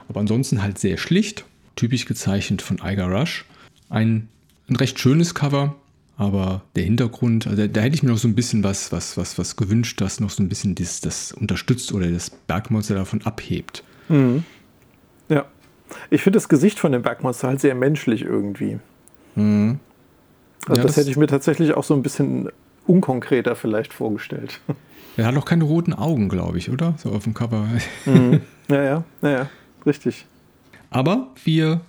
Aber 0.09 0.21
ansonsten 0.21 0.63
halt 0.63 0.79
sehr 0.79 0.97
schlicht, 0.97 1.45
typisch 1.77 2.07
gezeichnet 2.07 2.63
von 2.63 2.81
Iger 2.83 3.07
Rush. 3.07 3.45
Ein, 3.89 4.29
ein 4.69 4.77
recht 4.77 4.99
schönes 4.99 5.35
Cover, 5.35 5.77
aber 6.17 6.63
der 6.77 6.85
Hintergrund, 6.85 7.47
also 7.47 7.63
da, 7.63 7.69
da, 7.69 7.81
hätte 7.81 7.95
ich 7.95 8.03
mir 8.03 8.11
noch 8.11 8.19
so 8.19 8.29
ein 8.29 8.35
bisschen 8.35 8.65
was, 8.65 8.91
was, 8.91 9.17
was, 9.17 9.39
was 9.39 9.57
gewünscht, 9.57 10.01
das 10.01 10.21
noch 10.21 10.31
so 10.31 10.43
ein 10.43 10.49
bisschen 10.49 10.75
das, 10.75 11.01
das 11.01 11.33
unterstützt 11.33 11.93
oder 11.93 12.11
das 12.11 12.31
Bergmonster 12.31 12.95
davon 12.95 13.23
abhebt. 13.23 13.85
Mhm. 14.09 14.45
Ja. 15.29 15.47
Ich 16.11 16.23
finde 16.23 16.37
das 16.37 16.49
Gesicht 16.49 16.79
von 16.79 16.93
dem 16.93 17.03
Bergmonster 17.03 17.49
halt 17.49 17.61
sehr 17.61 17.75
menschlich 17.75 18.23
irgendwie. 18.23 18.79
Mhm. 19.37 19.79
Also 20.67 20.81
ja, 20.81 20.87
das, 20.87 20.95
das, 20.95 20.97
hätte 20.97 21.11
ich 21.11 21.17
mir 21.17 21.29
tatsächlich 21.29 21.75
auch 21.75 21.85
so 21.85 21.95
ein 21.95 22.03
bisschen 22.03 22.51
unkonkreter 22.87 23.55
vielleicht 23.55 23.93
vorgestellt. 23.93 24.61
Er 25.19 25.27
hat 25.27 25.37
auch 25.37 25.45
keine 25.45 25.65
roten 25.65 25.93
Augen, 25.95 26.29
glaube 26.29 26.59
ich, 26.59 26.71
oder? 26.71 26.95
So 26.97 27.11
auf 27.11 27.25
dem 27.25 27.35
Cover. 27.35 27.69
Mhm. 28.07 28.41
Ja, 28.71 28.83
ja, 28.83 29.05
ja, 29.23 29.31
ja, 29.31 29.51
richtig. 29.87 30.27
Aber 30.91 31.29
wir 31.43 31.81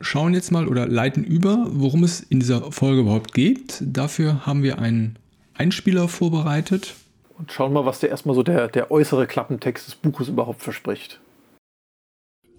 schauen 0.00 0.32
jetzt 0.32 0.50
mal 0.50 0.68
oder 0.68 0.86
leiten 0.88 1.22
über, 1.22 1.66
worum 1.68 2.02
es 2.02 2.20
in 2.20 2.40
dieser 2.40 2.72
Folge 2.72 3.02
überhaupt 3.02 3.34
geht. 3.34 3.82
Dafür 3.82 4.46
haben 4.46 4.62
wir 4.62 4.78
einen 4.78 5.18
Einspieler 5.52 6.08
vorbereitet. 6.08 6.94
Und 7.36 7.52
schauen 7.52 7.74
mal, 7.74 7.84
was 7.84 8.00
der 8.00 8.08
erstmal 8.08 8.34
so 8.34 8.42
der, 8.42 8.68
der 8.68 8.90
äußere 8.90 9.26
Klappentext 9.26 9.86
des 9.86 9.96
Buches 9.96 10.28
überhaupt 10.28 10.62
verspricht. 10.62 11.20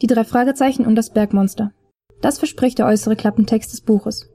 Die 0.04 0.08
drei 0.08 0.24
Fragezeichen 0.24 0.86
und 0.86 0.94
das 0.94 1.12
Bergmonster. 1.12 1.72
Das 2.22 2.38
verspricht 2.38 2.78
der 2.78 2.86
äußere 2.86 3.16
Klappentext 3.16 3.74
des 3.74 3.82
Buches. 3.82 4.30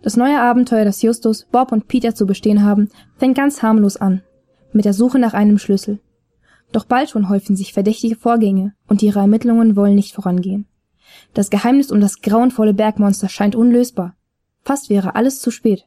Das 0.00 0.16
neue 0.16 0.40
Abenteuer, 0.40 0.84
das 0.84 1.02
Justus, 1.02 1.44
Bob 1.50 1.72
und 1.72 1.88
Peter 1.88 2.14
zu 2.14 2.24
bestehen 2.24 2.62
haben, 2.62 2.88
fängt 3.18 3.36
ganz 3.36 3.64
harmlos 3.64 3.96
an. 3.96 4.22
Mit 4.72 4.84
der 4.84 4.92
Suche 4.92 5.18
nach 5.18 5.34
einem 5.34 5.58
Schlüssel. 5.58 5.98
Doch 6.72 6.84
bald 6.84 7.10
schon 7.10 7.28
häufen 7.28 7.56
sich 7.56 7.72
verdächtige 7.72 8.16
Vorgänge 8.16 8.74
und 8.86 9.02
ihre 9.02 9.18
Ermittlungen 9.18 9.74
wollen 9.74 9.94
nicht 9.94 10.14
vorangehen. 10.14 10.66
Das 11.34 11.50
Geheimnis 11.50 11.90
um 11.90 12.00
das 12.00 12.20
grauenvolle 12.20 12.74
Bergmonster 12.74 13.28
scheint 13.28 13.56
unlösbar. 13.56 14.14
Fast 14.62 14.90
wäre 14.90 15.14
alles 15.14 15.40
zu 15.40 15.50
spät. 15.50 15.86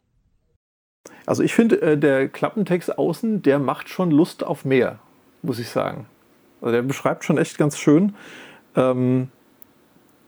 Also 1.26 1.44
ich 1.44 1.54
finde, 1.54 1.82
äh, 1.82 1.98
der 1.98 2.28
Klappentext 2.28 2.98
außen, 2.98 3.42
der 3.42 3.60
macht 3.60 3.90
schon 3.90 4.12
Lust 4.12 4.44
auf 4.44 4.66
mehr, 4.66 5.00
muss 5.42 5.60
ich 5.60 5.70
sagen. 5.70 6.08
Also 6.62 6.74
der 6.74 6.82
beschreibt 6.82 7.24
schon 7.24 7.38
echt 7.38 7.58
ganz 7.58 7.78
schön, 7.78 8.16
ähm, 8.76 9.30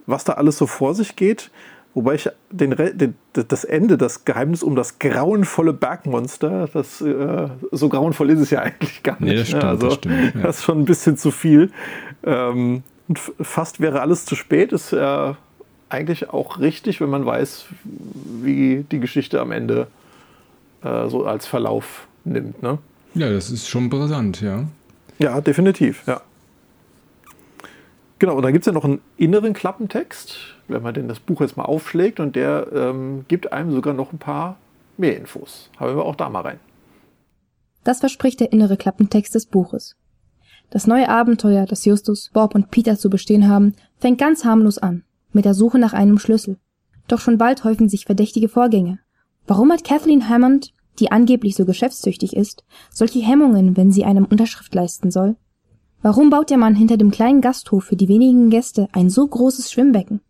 was 0.05 0.23
da 0.23 0.33
alles 0.33 0.57
so 0.57 0.67
vor 0.67 0.93
sich 0.93 1.15
geht. 1.15 1.51
Wobei 1.95 2.15
ich 2.15 2.29
den, 2.51 2.71
den, 2.71 3.15
das 3.31 3.63
Ende, 3.63 3.97
das 3.97 4.25
Geheimnis 4.25 4.63
um 4.63 4.75
das 4.75 4.99
grauenvolle 4.99 5.71
Bergmonster, 5.71 6.67
das 6.73 6.99
äh, 6.99 7.47
so 7.71 7.87
grauenvoll 7.87 8.31
ist 8.31 8.41
es 8.41 8.49
ja 8.49 8.59
eigentlich 8.59 9.01
gar 9.01 9.13
nicht. 9.21 9.31
Nee, 9.31 9.35
das, 9.35 9.43
ne? 9.43 9.45
stimmt, 9.45 9.63
also, 9.63 9.87
das, 9.87 9.95
stimmt, 9.95 10.35
ja. 10.35 10.41
das 10.41 10.57
ist 10.57 10.63
schon 10.65 10.79
ein 10.81 10.85
bisschen 10.85 11.15
zu 11.15 11.31
viel. 11.31 11.71
Ähm, 12.23 12.83
und 13.07 13.19
fast 13.39 13.79
wäre 13.79 14.01
alles 14.01 14.25
zu 14.25 14.35
spät, 14.35 14.73
ist 14.73 14.91
äh, 14.91 15.33
eigentlich 15.87 16.31
auch 16.31 16.59
richtig, 16.59 16.99
wenn 16.99 17.09
man 17.09 17.25
weiß, 17.25 17.67
wie 18.41 18.85
die 18.91 18.99
Geschichte 18.99 19.39
am 19.39 19.53
Ende 19.53 19.87
äh, 20.83 21.07
so 21.07 21.25
als 21.25 21.47
Verlauf 21.47 22.07
nimmt. 22.25 22.61
Ne? 22.61 22.77
Ja, 23.13 23.29
das 23.29 23.49
ist 23.49 23.69
schon 23.69 23.89
brisant, 23.89 24.41
ja. 24.41 24.65
Ja, 25.17 25.39
definitiv, 25.39 26.03
ja. 26.07 26.19
Genau, 28.19 28.35
und 28.35 28.43
dann 28.43 28.51
gibt 28.51 28.63
es 28.63 28.67
ja 28.67 28.73
noch 28.73 28.83
einen 28.83 28.99
inneren 29.15 29.53
Klappentext, 29.53 30.54
wenn 30.67 30.81
man 30.81 30.93
denn 30.93 31.07
das 31.07 31.19
Buch 31.19 31.41
jetzt 31.41 31.57
mal 31.57 31.63
aufschlägt 31.63 32.19
und 32.19 32.35
der 32.35 32.67
ähm, 32.73 33.25
gibt 33.27 33.51
einem 33.51 33.71
sogar 33.71 33.93
noch 33.93 34.11
ein 34.11 34.19
paar 34.19 34.57
mehr 34.97 35.17
Infos. 35.17 35.69
Haben 35.77 35.95
wir 35.95 36.05
auch 36.05 36.15
da 36.15 36.29
mal 36.29 36.41
rein. 36.41 36.59
Das 37.83 37.99
verspricht 37.99 38.39
der 38.39 38.51
innere 38.51 38.77
Klappentext 38.77 39.35
des 39.35 39.45
Buches. 39.45 39.95
Das 40.71 40.87
neue 40.87 41.09
Abenteuer, 41.09 41.65
das 41.65 41.85
Justus, 41.85 42.31
Bob 42.33 42.55
und 42.55 42.71
Peter 42.71 42.97
zu 42.97 43.09
bestehen 43.09 43.47
haben, 43.47 43.75
fängt 43.97 44.17
ganz 44.17 44.43
harmlos 44.43 44.77
an, 44.79 45.03
mit 45.31 45.45
der 45.45 45.53
Suche 45.53 45.77
nach 45.77 45.93
einem 45.93 46.17
Schlüssel. 46.17 46.57
Doch 47.07 47.19
schon 47.19 47.37
bald 47.37 47.63
häufen 47.63 47.87
sich 47.87 48.05
verdächtige 48.05 48.49
Vorgänge. 48.49 48.99
Warum 49.45 49.71
hat 49.71 49.83
Kathleen 49.83 50.27
Hammond, 50.27 50.73
die 50.99 51.11
angeblich 51.11 51.55
so 51.55 51.65
geschäftstüchtig 51.65 52.35
ist, 52.35 52.63
solche 52.91 53.19
Hemmungen, 53.19 53.77
wenn 53.77 53.91
sie 53.91 54.05
einem 54.05 54.25
Unterschrift 54.25 54.73
leisten 54.73 55.11
soll? 55.11 55.35
Warum 56.01 56.29
baut 56.29 56.49
der 56.49 56.57
Mann 56.57 56.75
hinter 56.75 56.97
dem 56.97 57.11
kleinen 57.11 57.41
Gasthof 57.41 57.83
für 57.83 57.95
die 57.95 58.07
wenigen 58.07 58.49
Gäste 58.49 58.87
ein 58.91 59.09
so 59.09 59.27
großes 59.27 59.71
Schwimmbecken? 59.71 60.21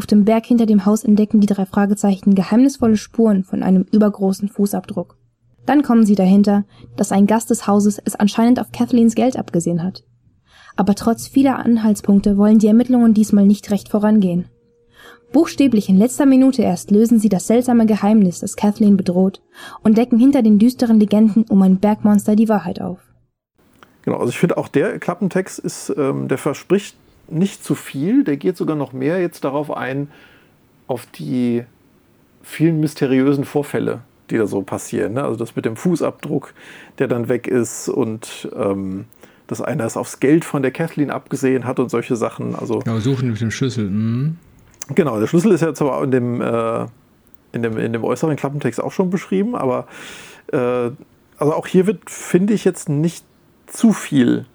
Auf 0.00 0.06
dem 0.06 0.24
Berg 0.24 0.46
hinter 0.46 0.64
dem 0.64 0.86
Haus 0.86 1.04
entdecken 1.04 1.40
die 1.40 1.46
drei 1.46 1.66
Fragezeichen 1.66 2.34
geheimnisvolle 2.34 2.96
Spuren 2.96 3.44
von 3.44 3.62
einem 3.62 3.84
übergroßen 3.92 4.48
Fußabdruck. 4.48 5.18
Dann 5.66 5.82
kommen 5.82 6.06
sie 6.06 6.14
dahinter, 6.14 6.64
dass 6.96 7.12
ein 7.12 7.26
Gast 7.26 7.50
des 7.50 7.66
Hauses 7.66 8.00
es 8.02 8.16
anscheinend 8.16 8.60
auf 8.60 8.72
Kathleens 8.72 9.14
Geld 9.14 9.36
abgesehen 9.36 9.82
hat. 9.82 10.02
Aber 10.74 10.94
trotz 10.94 11.28
vieler 11.28 11.58
Anhaltspunkte 11.58 12.38
wollen 12.38 12.58
die 12.58 12.68
Ermittlungen 12.68 13.12
diesmal 13.12 13.44
nicht 13.44 13.70
recht 13.70 13.90
vorangehen. 13.90 14.46
Buchstäblich 15.34 15.90
in 15.90 15.98
letzter 15.98 16.24
Minute 16.24 16.62
erst 16.62 16.90
lösen 16.90 17.20
sie 17.20 17.28
das 17.28 17.46
seltsame 17.46 17.84
Geheimnis, 17.84 18.40
das 18.40 18.56
Kathleen 18.56 18.96
bedroht, 18.96 19.42
und 19.82 19.98
decken 19.98 20.18
hinter 20.18 20.40
den 20.40 20.58
düsteren 20.58 20.98
Legenden 20.98 21.44
um 21.50 21.60
ein 21.60 21.78
Bergmonster 21.78 22.36
die 22.36 22.48
Wahrheit 22.48 22.80
auf. 22.80 23.00
Genau, 24.00 24.16
also 24.16 24.30
ich 24.30 24.38
finde 24.38 24.56
auch 24.56 24.68
der 24.68 24.98
Klappentext 24.98 25.58
ist, 25.58 25.92
ähm, 25.94 26.26
der 26.26 26.38
verspricht 26.38 26.96
nicht 27.30 27.64
zu 27.64 27.74
viel, 27.74 28.24
der 28.24 28.36
geht 28.36 28.56
sogar 28.56 28.76
noch 28.76 28.92
mehr 28.92 29.20
jetzt 29.20 29.44
darauf 29.44 29.74
ein, 29.76 30.08
auf 30.86 31.06
die 31.06 31.64
vielen 32.42 32.80
mysteriösen 32.80 33.44
Vorfälle, 33.44 34.00
die 34.30 34.38
da 34.38 34.46
so 34.46 34.62
passieren. 34.62 35.14
Ne? 35.14 35.22
Also 35.22 35.36
das 35.36 35.56
mit 35.56 35.64
dem 35.64 35.76
Fußabdruck, 35.76 36.54
der 36.98 37.08
dann 37.08 37.28
weg 37.28 37.46
ist 37.46 37.88
und 37.88 38.48
ähm, 38.56 39.04
dass 39.46 39.60
einer 39.60 39.84
es 39.84 39.96
aufs 39.96 40.20
Geld 40.20 40.44
von 40.44 40.62
der 40.62 40.70
Kathleen 40.70 41.10
abgesehen 41.10 41.64
hat 41.64 41.80
und 41.80 41.90
solche 41.90 42.16
Sachen. 42.16 42.54
Also, 42.54 42.80
ja, 42.86 43.00
suchen 43.00 43.30
mit 43.30 43.40
dem 43.40 43.50
Schlüssel. 43.50 43.90
Mhm. 43.90 44.36
Genau, 44.94 45.18
der 45.18 45.26
Schlüssel 45.26 45.52
ist 45.52 45.60
ja 45.60 45.74
zwar 45.74 46.02
in 46.04 46.10
dem, 46.10 46.40
äh, 46.40 46.86
in, 47.52 47.62
dem, 47.62 47.76
in 47.76 47.92
dem 47.92 48.04
äußeren 48.04 48.36
Klappentext 48.36 48.80
auch 48.80 48.92
schon 48.92 49.10
beschrieben, 49.10 49.54
aber 49.54 49.86
äh, 50.52 50.90
also 51.36 51.54
auch 51.54 51.66
hier 51.66 51.86
wird, 51.86 52.10
finde 52.10 52.52
ich, 52.52 52.64
jetzt 52.64 52.88
nicht 52.88 53.24
zu 53.66 53.92
viel 53.92 54.46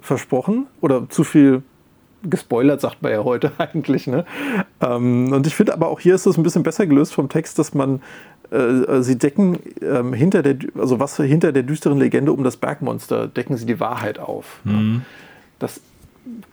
versprochen 0.00 0.66
oder 0.80 1.08
zu 1.08 1.22
viel 1.22 1.62
gespoilert, 2.30 2.80
sagt 2.80 3.02
man 3.02 3.12
ja 3.12 3.24
heute 3.24 3.52
eigentlich. 3.58 4.06
Ne? 4.06 4.24
Ähm, 4.80 5.32
und 5.32 5.46
ich 5.46 5.54
finde 5.54 5.72
aber 5.72 5.88
auch 5.88 6.00
hier 6.00 6.14
ist 6.14 6.26
es 6.26 6.36
ein 6.36 6.42
bisschen 6.42 6.62
besser 6.62 6.86
gelöst 6.86 7.14
vom 7.14 7.28
Text, 7.28 7.58
dass 7.58 7.74
man 7.74 8.00
äh, 8.50 9.02
sie 9.02 9.18
decken 9.18 9.58
ähm, 9.82 10.12
hinter 10.12 10.42
der, 10.42 10.56
also 10.78 11.00
was 11.00 11.16
hinter 11.16 11.52
der 11.52 11.62
düsteren 11.62 11.98
Legende 11.98 12.32
um 12.32 12.44
das 12.44 12.56
Bergmonster, 12.56 13.26
decken 13.26 13.56
sie 13.56 13.66
die 13.66 13.80
Wahrheit 13.80 14.18
auf. 14.18 14.60
Mhm. 14.64 15.02
Das 15.58 15.80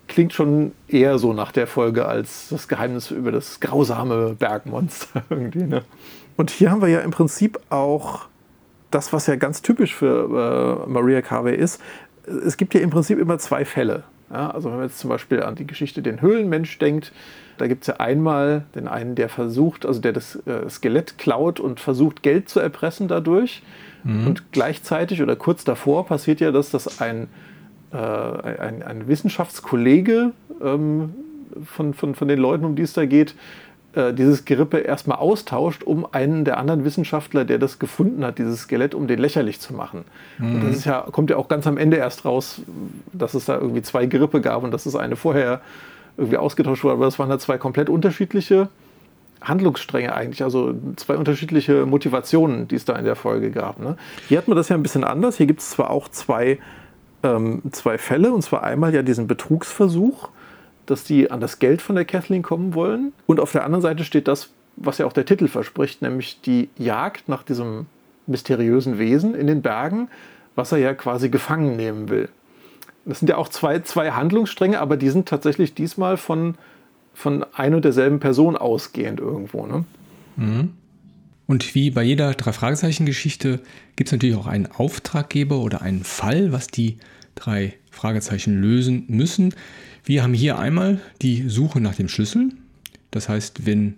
klingt 0.08 0.32
schon 0.32 0.72
eher 0.88 1.18
so 1.18 1.32
nach 1.32 1.52
der 1.52 1.66
Folge 1.66 2.06
als 2.06 2.48
das 2.50 2.68
Geheimnis 2.68 3.10
über 3.10 3.32
das 3.32 3.60
grausame 3.60 4.34
Bergmonster 4.38 5.22
irgendwie. 5.30 5.64
Ne? 5.64 5.82
Und 6.36 6.50
hier 6.50 6.70
haben 6.70 6.82
wir 6.82 6.88
ja 6.88 7.00
im 7.00 7.10
Prinzip 7.10 7.58
auch 7.70 8.26
das, 8.90 9.12
was 9.12 9.26
ja 9.26 9.36
ganz 9.36 9.62
typisch 9.62 9.94
für 9.94 10.84
äh, 10.86 10.90
Maria 10.90 11.22
Carvey 11.22 11.56
ist. 11.56 11.80
Es 12.26 12.56
gibt 12.56 12.74
ja 12.74 12.80
im 12.80 12.90
Prinzip 12.90 13.18
immer 13.18 13.38
zwei 13.38 13.64
Fälle. 13.64 14.04
Ja, 14.30 14.50
also 14.50 14.70
wenn 14.70 14.78
man 14.78 14.86
jetzt 14.86 14.98
zum 14.98 15.10
Beispiel 15.10 15.42
an 15.42 15.54
die 15.54 15.66
Geschichte 15.66 16.02
den 16.02 16.20
Höhlenmensch 16.20 16.78
denkt, 16.78 17.12
da 17.58 17.68
gibt 17.68 17.82
es 17.84 17.86
ja 17.88 17.96
einmal 17.96 18.64
den 18.74 18.88
einen, 18.88 19.14
der 19.14 19.28
versucht, 19.28 19.86
also 19.86 20.00
der 20.00 20.12
das 20.12 20.36
äh, 20.46 20.68
Skelett 20.68 21.16
klaut 21.16 21.60
und 21.60 21.80
versucht, 21.80 22.22
Geld 22.22 22.48
zu 22.48 22.60
erpressen 22.60 23.08
dadurch. 23.08 23.62
Mhm. 24.04 24.26
Und 24.26 24.52
gleichzeitig 24.52 25.22
oder 25.22 25.36
kurz 25.36 25.64
davor 25.64 26.06
passiert 26.06 26.40
ja 26.40 26.50
das, 26.52 26.70
dass 26.70 27.00
ein, 27.00 27.28
äh, 27.92 27.96
ein, 27.96 28.82
ein, 28.82 29.08
Wissenschaftskollege 29.08 30.32
ähm, 30.62 31.14
von, 31.64 31.94
von, 31.94 32.14
von 32.14 32.28
den 32.28 32.38
Leuten, 32.38 32.64
um 32.64 32.76
die 32.76 32.82
es 32.82 32.92
da 32.92 33.06
geht, 33.06 33.34
äh, 33.96 34.12
dieses 34.12 34.44
Gerippe 34.44 34.78
erstmal 34.78 35.16
austauscht, 35.16 35.82
um 35.82 36.06
einen 36.12 36.44
der 36.44 36.58
anderen 36.58 36.84
Wissenschaftler, 36.84 37.46
der 37.46 37.58
das 37.58 37.78
gefunden 37.78 38.24
hat, 38.26 38.38
dieses 38.38 38.60
Skelett, 38.60 38.94
um 38.94 39.06
den 39.06 39.18
lächerlich 39.18 39.58
zu 39.58 39.72
machen. 39.72 40.04
Mhm. 40.36 40.54
Und 40.54 40.64
das 40.64 40.76
ist 40.76 40.84
ja, 40.84 41.00
kommt 41.10 41.30
ja 41.30 41.38
auch 41.38 41.48
ganz 41.48 41.66
am 41.66 41.78
Ende 41.78 41.96
erst 41.96 42.26
raus, 42.26 42.60
dass 43.14 43.32
es 43.32 43.46
da 43.46 43.56
irgendwie 43.56 43.80
zwei 43.80 44.04
Gerippe 44.04 44.42
gab 44.42 44.64
und 44.64 44.70
dass 44.70 44.84
es 44.84 44.96
eine 44.96 45.16
vorher 45.16 45.62
irgendwie 46.18 46.36
ausgetauscht 46.36 46.84
wurde. 46.84 46.92
Aber 46.92 47.06
das 47.06 47.18
waren 47.18 47.30
da 47.30 47.38
zwei 47.38 47.56
komplett 47.56 47.88
unterschiedliche 47.88 48.68
Handlungsstränge 49.40 50.14
eigentlich, 50.14 50.42
also 50.42 50.74
zwei 50.96 51.16
unterschiedliche 51.16 51.86
Motivationen, 51.86 52.68
die 52.68 52.74
es 52.74 52.84
da 52.84 52.96
in 52.96 53.06
der 53.06 53.16
Folge 53.16 53.50
gab. 53.50 53.80
Ne? 53.80 53.96
Hier 54.28 54.36
hat 54.36 54.46
man 54.46 54.58
das 54.58 54.68
ja 54.68 54.76
ein 54.76 54.82
bisschen 54.82 55.04
anders. 55.04 55.38
Hier 55.38 55.46
gibt 55.46 55.60
es 55.60 55.70
zwar 55.70 55.88
auch 55.88 56.10
zwei, 56.10 56.58
ähm, 57.22 57.62
zwei 57.72 57.96
Fälle, 57.96 58.30
und 58.32 58.42
zwar 58.42 58.62
einmal 58.62 58.94
ja 58.94 59.00
diesen 59.00 59.26
Betrugsversuch, 59.26 60.28
dass 60.86 61.04
die 61.04 61.30
an 61.30 61.40
das 61.40 61.58
Geld 61.58 61.82
von 61.82 61.96
der 61.96 62.04
Kathleen 62.04 62.42
kommen 62.42 62.74
wollen. 62.74 63.12
Und 63.26 63.40
auf 63.40 63.52
der 63.52 63.64
anderen 63.64 63.82
Seite 63.82 64.04
steht 64.04 64.28
das, 64.28 64.50
was 64.76 64.98
ja 64.98 65.06
auch 65.06 65.12
der 65.12 65.24
Titel 65.24 65.48
verspricht, 65.48 66.02
nämlich 66.02 66.40
die 66.40 66.68
Jagd 66.76 67.28
nach 67.28 67.42
diesem 67.42 67.86
mysteriösen 68.26 68.98
Wesen 68.98 69.34
in 69.34 69.46
den 69.46 69.62
Bergen, 69.62 70.08
was 70.54 70.72
er 70.72 70.78
ja 70.78 70.94
quasi 70.94 71.28
gefangen 71.28 71.76
nehmen 71.76 72.08
will. 72.08 72.28
Das 73.04 73.20
sind 73.20 73.28
ja 73.28 73.36
auch 73.36 73.48
zwei, 73.48 73.80
zwei 73.80 74.10
Handlungsstränge, 74.10 74.80
aber 74.80 74.96
die 74.96 75.10
sind 75.10 75.28
tatsächlich 75.28 75.74
diesmal 75.74 76.16
von, 76.16 76.56
von 77.14 77.44
ein 77.54 77.74
und 77.74 77.84
derselben 77.84 78.18
Person 78.18 78.56
ausgehend 78.56 79.20
irgendwo. 79.20 79.66
Ne? 79.66 79.84
Mhm. 80.36 80.70
Und 81.46 81.74
wie 81.76 81.90
bei 81.90 82.02
jeder 82.02 82.34
Drei-Fragezeichen-Geschichte 82.34 83.60
gibt 83.94 84.08
es 84.08 84.12
natürlich 84.12 84.36
auch 84.36 84.48
einen 84.48 84.66
Auftraggeber 84.66 85.58
oder 85.60 85.82
einen 85.82 86.02
Fall, 86.02 86.50
was 86.50 86.66
die 86.66 86.96
drei 87.36 87.74
Fragezeichen 87.92 88.60
lösen 88.60 89.04
müssen. 89.06 89.54
Wir 90.08 90.22
haben 90.22 90.34
hier 90.34 90.56
einmal 90.56 91.00
die 91.20 91.48
Suche 91.48 91.80
nach 91.80 91.96
dem 91.96 92.08
Schlüssel. 92.08 92.52
Das 93.10 93.28
heißt, 93.28 93.66
wenn 93.66 93.94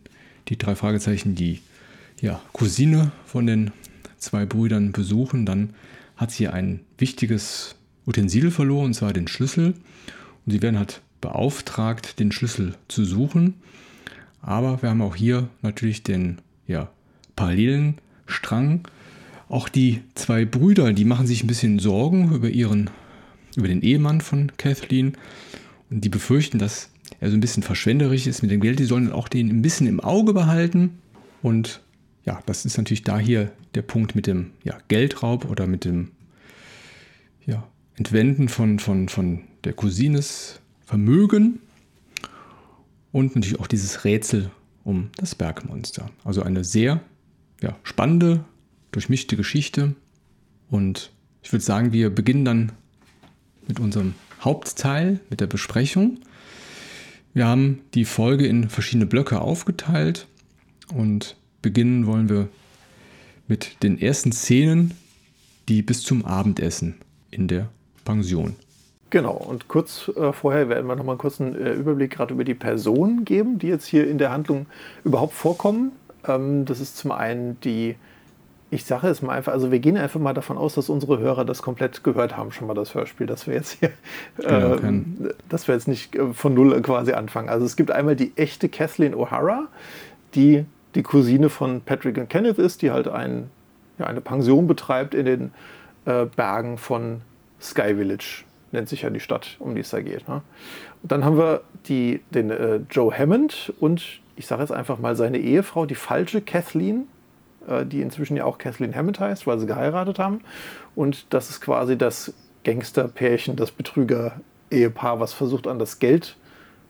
die 0.48 0.56
drei 0.56 0.74
Fragezeichen 0.74 1.34
die 1.34 1.60
ja, 2.22 2.40
Cousine 2.54 3.12
von 3.26 3.46
den 3.46 3.72
zwei 4.16 4.46
Brüdern 4.46 4.92
besuchen, 4.92 5.44
dann 5.44 5.74
hat 6.16 6.30
sie 6.30 6.48
ein 6.48 6.80
wichtiges 6.96 7.76
Utensil 8.06 8.50
verloren, 8.50 8.86
und 8.86 8.94
zwar 8.94 9.12
den 9.12 9.28
Schlüssel. 9.28 9.74
Und 10.46 10.52
sie 10.52 10.62
werden 10.62 10.78
halt 10.78 11.02
beauftragt, 11.20 12.18
den 12.18 12.32
Schlüssel 12.32 12.74
zu 12.88 13.04
suchen. 13.04 13.56
Aber 14.40 14.80
wir 14.80 14.88
haben 14.88 15.02
auch 15.02 15.14
hier 15.14 15.50
natürlich 15.60 16.04
den 16.04 16.38
ja, 16.66 16.90
parallelen 17.36 17.98
Strang. 18.24 18.88
Auch 19.50 19.68
die 19.68 20.00
zwei 20.14 20.46
Brüder, 20.46 20.94
die 20.94 21.04
machen 21.04 21.26
sich 21.26 21.44
ein 21.44 21.48
bisschen 21.48 21.78
Sorgen 21.78 22.32
über 22.32 22.48
ihren, 22.48 22.88
über 23.56 23.68
den 23.68 23.82
Ehemann 23.82 24.22
von 24.22 24.52
Kathleen. 24.56 25.12
Die 25.90 26.08
befürchten, 26.08 26.58
dass 26.58 26.90
er 27.20 27.30
so 27.30 27.36
ein 27.36 27.40
bisschen 27.40 27.62
verschwenderisch 27.62 28.26
ist 28.26 28.42
mit 28.42 28.50
dem 28.50 28.60
Geld. 28.60 28.78
Die 28.78 28.84
sollen 28.84 29.12
auch 29.12 29.28
den 29.28 29.48
ein 29.48 29.62
bisschen 29.62 29.86
im 29.86 30.00
Auge 30.00 30.34
behalten. 30.34 30.98
Und 31.42 31.80
ja, 32.24 32.42
das 32.46 32.66
ist 32.66 32.76
natürlich 32.76 33.04
da 33.04 33.18
hier 33.18 33.50
der 33.74 33.82
Punkt 33.82 34.14
mit 34.14 34.26
dem 34.26 34.50
ja, 34.64 34.78
Geldraub 34.88 35.50
oder 35.50 35.66
mit 35.66 35.84
dem 35.84 36.10
ja, 37.46 37.66
Entwenden 37.96 38.48
von, 38.48 38.78
von, 38.78 39.08
von 39.08 39.40
der 39.64 39.72
Cousines 39.72 40.60
Vermögen 40.84 41.60
und 43.12 43.34
natürlich 43.34 43.60
auch 43.60 43.66
dieses 43.66 44.04
Rätsel 44.04 44.50
um 44.84 45.10
das 45.16 45.34
Bergmonster. 45.34 46.10
Also 46.24 46.42
eine 46.42 46.64
sehr 46.64 47.00
ja, 47.60 47.76
spannende, 47.82 48.44
durchmischte 48.90 49.36
Geschichte. 49.36 49.94
Und 50.70 51.12
ich 51.42 51.52
würde 51.52 51.64
sagen, 51.64 51.92
wir 51.92 52.08
beginnen 52.08 52.44
dann 52.44 52.72
mit 53.66 53.80
unserem 53.80 54.14
Hauptteil, 54.40 55.20
mit 55.30 55.40
der 55.40 55.46
Besprechung. 55.46 56.18
Wir 57.34 57.46
haben 57.46 57.80
die 57.94 58.04
Folge 58.04 58.46
in 58.46 58.68
verschiedene 58.68 59.06
Blöcke 59.06 59.40
aufgeteilt 59.40 60.26
und 60.94 61.36
beginnen 61.62 62.06
wollen 62.06 62.28
wir 62.28 62.48
mit 63.46 63.82
den 63.82 64.00
ersten 64.00 64.32
Szenen, 64.32 64.94
die 65.68 65.82
bis 65.82 66.02
zum 66.02 66.24
Abendessen 66.24 66.96
in 67.30 67.48
der 67.48 67.68
Pension. 68.04 68.56
Genau, 69.10 69.32
und 69.32 69.68
kurz 69.68 70.10
äh, 70.16 70.32
vorher 70.32 70.68
werden 70.68 70.86
wir 70.86 70.96
nochmal 70.96 71.14
einen 71.14 71.18
kurzen 71.18 71.54
äh, 71.54 71.72
Überblick 71.72 72.10
gerade 72.10 72.34
über 72.34 72.44
die 72.44 72.54
Personen 72.54 73.24
geben, 73.24 73.58
die 73.58 73.68
jetzt 73.68 73.86
hier 73.86 74.06
in 74.08 74.18
der 74.18 74.30
Handlung 74.30 74.66
überhaupt 75.02 75.32
vorkommen. 75.32 75.92
Ähm, 76.26 76.66
das 76.66 76.80
ist 76.80 76.98
zum 76.98 77.12
einen 77.12 77.58
die, 77.60 77.96
ich 78.70 78.84
sage 78.84 79.08
es 79.08 79.22
mal 79.22 79.32
einfach, 79.32 79.52
also 79.52 79.70
wir 79.70 79.78
gehen 79.78 79.96
einfach 79.96 80.20
mal 80.20 80.34
davon 80.34 80.58
aus, 80.58 80.74
dass 80.74 80.90
unsere 80.90 81.18
Hörer 81.18 81.44
das 81.44 81.62
komplett 81.62 82.04
gehört 82.04 82.36
haben, 82.36 82.52
schon 82.52 82.66
mal 82.66 82.74
das 82.74 82.94
Hörspiel, 82.94 83.26
dass 83.26 83.46
wir 83.46 83.54
jetzt 83.54 83.78
hier, 83.80 83.90
äh, 84.44 84.76
dass 85.48 85.68
wir 85.68 85.74
jetzt 85.74 85.88
nicht 85.88 86.14
äh, 86.14 86.32
von 86.34 86.54
Null 86.54 86.80
quasi 86.82 87.12
anfangen. 87.12 87.48
Also 87.48 87.64
es 87.64 87.76
gibt 87.76 87.90
einmal 87.90 88.16
die 88.16 88.32
echte 88.36 88.68
Kathleen 88.68 89.14
O'Hara, 89.14 89.68
die 90.34 90.66
die 90.94 91.02
Cousine 91.02 91.48
von 91.48 91.80
Patrick 91.80 92.18
und 92.18 92.28
Kenneth 92.28 92.58
ist, 92.58 92.82
die 92.82 92.90
halt 92.90 93.08
ein, 93.08 93.50
ja, 93.98 94.06
eine 94.06 94.20
Pension 94.20 94.66
betreibt 94.66 95.14
in 95.14 95.24
den 95.24 95.52
äh, 96.04 96.26
Bergen 96.26 96.76
von 96.76 97.22
Sky 97.60 97.94
Village, 97.94 98.44
nennt 98.72 98.88
sich 98.88 99.02
ja 99.02 99.10
die 99.10 99.20
Stadt, 99.20 99.56
um 99.60 99.74
die 99.74 99.80
es 99.80 99.90
da 99.90 100.00
geht. 100.00 100.28
Ne? 100.28 100.42
Und 101.02 101.12
dann 101.12 101.24
haben 101.24 101.38
wir 101.38 101.62
die, 101.86 102.20
den 102.30 102.50
äh, 102.50 102.80
Joe 102.90 103.16
Hammond 103.16 103.72
und 103.80 104.20
ich 104.36 104.46
sage 104.46 104.62
jetzt 104.62 104.72
einfach 104.72 104.98
mal 104.98 105.16
seine 105.16 105.38
Ehefrau, 105.38 105.86
die 105.86 105.94
falsche 105.94 106.40
Kathleen, 106.40 107.08
die 107.84 108.02
inzwischen 108.02 108.36
ja 108.36 108.44
auch 108.44 108.58
Kathleen 108.58 108.94
Hammond 108.94 109.20
heißt, 109.20 109.46
weil 109.46 109.58
sie 109.58 109.66
geheiratet 109.66 110.18
haben. 110.18 110.40
Und 110.94 111.26
das 111.30 111.50
ist 111.50 111.60
quasi 111.60 111.96
das 111.96 112.34
Gangsterpärchen, 112.64 113.56
das 113.56 113.70
Betrüger-Ehepaar, 113.70 115.20
was 115.20 115.32
versucht 115.32 115.66
an 115.66 115.78
das 115.78 115.98
Geld 115.98 116.36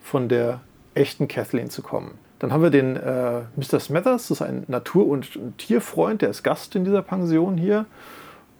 von 0.00 0.28
der 0.28 0.60
echten 0.94 1.28
Kathleen 1.28 1.70
zu 1.70 1.82
kommen. 1.82 2.18
Dann 2.38 2.52
haben 2.52 2.62
wir 2.62 2.70
den 2.70 2.96
äh, 2.96 3.40
Mr. 3.56 3.80
Smethers, 3.80 4.28
das 4.28 4.40
ist 4.40 4.42
ein 4.42 4.64
Natur- 4.68 5.06
und 5.06 5.38
Tierfreund, 5.58 6.22
der 6.22 6.30
ist 6.30 6.42
Gast 6.42 6.76
in 6.76 6.84
dieser 6.84 7.02
Pension 7.02 7.56
hier. 7.56 7.86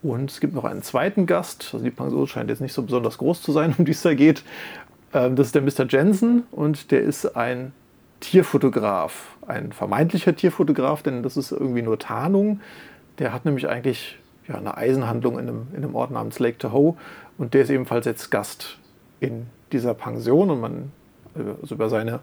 Und 0.03 0.31
es 0.31 0.41
gibt 0.41 0.55
noch 0.55 0.65
einen 0.65 0.83
zweiten 0.83 1.27
Gast, 1.27 1.71
also 1.73 1.85
die 1.85 1.91
Pension 1.91 2.27
scheint 2.27 2.51
jetzt 2.51 2.61
nicht 2.61 2.73
so 2.73 2.83
besonders 2.83 3.19
groß 3.19 3.43
zu 3.43 3.53
sein, 3.53 3.75
um 3.79 3.85
die 3.85 3.93
es 3.93 4.03
da 4.03 4.15
geht. 4.15 4.43
Ähm, 5.13 5.37
das 5.37 5.49
ist 5.49 5.55
der 5.55 5.63
Mr. 5.63 5.87
Jensen 5.89 6.45
und 6.51 6.91
der 6.91 7.03
ist 7.03 7.37
ein 7.37 7.73
Tierfotograf, 8.21 9.37
ein 9.47 9.73
vermeintlicher 9.73 10.35
Tierfotograf, 10.35 11.03
denn 11.03 11.23
das 11.23 11.37
ist 11.37 11.53
irgendwie 11.53 11.83
nur 11.83 11.99
Tarnung. 11.99 12.61
Der 13.19 13.33
hat 13.33 13.45
nämlich 13.45 13.69
eigentlich 13.69 14.19
ja, 14.49 14.57
eine 14.57 14.77
Eisenhandlung 14.77 15.39
in 15.39 15.49
einem, 15.49 15.67
in 15.73 15.85
einem 15.85 15.95
Ort 15.95 16.11
namens 16.11 16.39
Lake 16.39 16.59
Tahoe 16.59 16.97
und 17.37 17.55
der 17.55 17.63
ist 17.63 17.71
ebenfalls 17.71 18.07
jetzt 18.07 18.31
Gast 18.31 18.79
in 19.21 19.47
dieser 19.73 19.95
Pension 19.95 20.51
und 20.51 20.61
man, 20.61 20.93
also 21.61 21.75
über 21.75 21.89
seine 21.89 22.21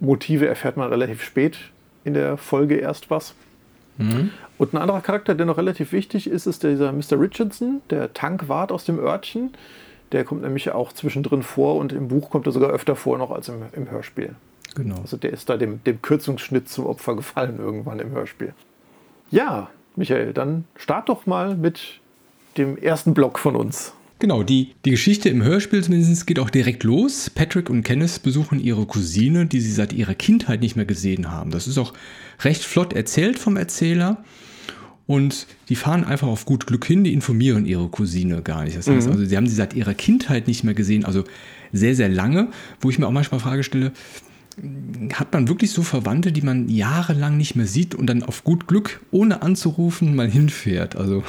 Motive 0.00 0.46
erfährt 0.48 0.76
man 0.76 0.88
relativ 0.88 1.22
spät 1.22 1.58
in 2.04 2.14
der 2.14 2.36
Folge 2.36 2.76
erst 2.76 3.10
was. 3.10 3.34
Mhm. 3.98 4.30
Und 4.58 4.74
ein 4.74 4.78
anderer 4.78 5.00
Charakter, 5.00 5.34
der 5.34 5.46
noch 5.46 5.58
relativ 5.58 5.92
wichtig 5.92 6.28
ist, 6.28 6.46
ist 6.46 6.62
dieser 6.62 6.92
Mr. 6.92 7.20
Richardson, 7.20 7.82
der 7.90 8.12
Tankwart 8.12 8.72
aus 8.72 8.84
dem 8.84 8.98
Örtchen. 8.98 9.52
Der 10.10 10.24
kommt 10.24 10.42
nämlich 10.42 10.70
auch 10.72 10.92
zwischendrin 10.92 11.42
vor 11.42 11.76
und 11.76 11.92
im 11.92 12.08
Buch 12.08 12.30
kommt 12.30 12.46
er 12.46 12.52
sogar 12.52 12.70
öfter 12.70 12.96
vor 12.96 13.16
noch 13.18 13.30
als 13.30 13.48
im, 13.48 13.62
im 13.72 13.90
Hörspiel. 13.90 14.34
Genau. 14.74 15.00
Also 15.00 15.16
der 15.16 15.32
ist 15.32 15.48
da 15.48 15.56
dem, 15.56 15.82
dem 15.84 16.00
Kürzungsschnitt 16.02 16.68
zum 16.68 16.86
Opfer 16.86 17.16
gefallen 17.16 17.58
irgendwann 17.58 17.98
im 17.98 18.10
Hörspiel. 18.10 18.54
Ja, 19.30 19.70
Michael, 19.96 20.32
dann 20.32 20.64
start 20.76 21.08
doch 21.08 21.26
mal 21.26 21.56
mit 21.56 22.00
dem 22.56 22.76
ersten 22.76 23.14
Block 23.14 23.38
von 23.38 23.56
uns. 23.56 23.92
Genau, 24.18 24.44
die, 24.44 24.74
die 24.84 24.92
Geschichte 24.92 25.28
im 25.30 25.42
Hörspiel 25.42 25.82
zumindest 25.82 26.28
geht 26.28 26.38
auch 26.38 26.50
direkt 26.50 26.84
los. 26.84 27.28
Patrick 27.28 27.68
und 27.68 27.82
Kenneth 27.82 28.22
besuchen 28.22 28.60
ihre 28.60 28.86
Cousine, 28.86 29.46
die 29.46 29.60
sie 29.60 29.72
seit 29.72 29.92
ihrer 29.92 30.14
Kindheit 30.14 30.60
nicht 30.60 30.76
mehr 30.76 30.84
gesehen 30.84 31.30
haben. 31.30 31.50
Das 31.50 31.66
ist 31.66 31.76
auch 31.76 31.92
recht 32.40 32.62
flott 32.62 32.92
erzählt 32.92 33.38
vom 33.38 33.56
Erzähler. 33.56 34.22
Und 35.08 35.48
die 35.68 35.74
fahren 35.74 36.04
einfach 36.04 36.28
auf 36.28 36.44
gut 36.44 36.68
Glück 36.68 36.84
hin, 36.84 37.02
die 37.02 37.12
informieren 37.12 37.66
ihre 37.66 37.88
Cousine 37.88 38.42
gar 38.42 38.62
nicht. 38.62 38.76
Das 38.76 38.86
heißt 38.86 39.08
mhm. 39.08 39.12
also, 39.12 39.24
sie 39.24 39.36
haben 39.36 39.48
sie 39.48 39.56
seit 39.56 39.74
ihrer 39.74 39.94
Kindheit 39.94 40.46
nicht 40.46 40.62
mehr 40.62 40.74
gesehen, 40.74 41.04
also 41.04 41.24
sehr, 41.72 41.96
sehr 41.96 42.08
lange, 42.08 42.48
wo 42.80 42.90
ich 42.90 43.00
mir 43.00 43.08
auch 43.08 43.12
manchmal 43.12 43.40
Frage 43.40 43.64
stelle, 43.64 43.90
hat 45.14 45.32
man 45.32 45.48
wirklich 45.48 45.70
so 45.72 45.82
Verwandte, 45.82 46.32
die 46.32 46.42
man 46.42 46.68
jahrelang 46.68 47.36
nicht 47.36 47.56
mehr 47.56 47.66
sieht 47.66 47.94
und 47.94 48.06
dann 48.06 48.22
auf 48.22 48.44
gut 48.44 48.66
Glück, 48.66 49.00
ohne 49.10 49.42
anzurufen, 49.42 50.14
mal 50.14 50.28
hinfährt? 50.28 50.96
Also 50.96 51.22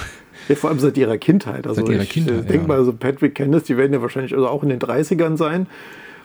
ja, 0.50 0.56
vor 0.56 0.70
allem 0.70 0.80
seit 0.80 0.98
ihrer 0.98 1.18
Kindheit. 1.18 1.68
Also 1.68 1.82
seit 1.82 1.90
ihrer 1.90 2.04
ich 2.04 2.10
äh, 2.10 2.14
Kindheit, 2.14 2.50
denke 2.50 2.64
ja. 2.64 2.68
mal, 2.68 2.78
also 2.78 2.94
Patrick 2.94 3.36
Kenneth, 3.36 3.70
die 3.70 3.78
werden 3.78 3.94
ja 3.94 4.02
wahrscheinlich 4.02 4.34
also 4.34 4.48
auch 4.48 4.64
in 4.64 4.70
den 4.70 4.80
30ern 4.80 5.38
sein, 5.38 5.68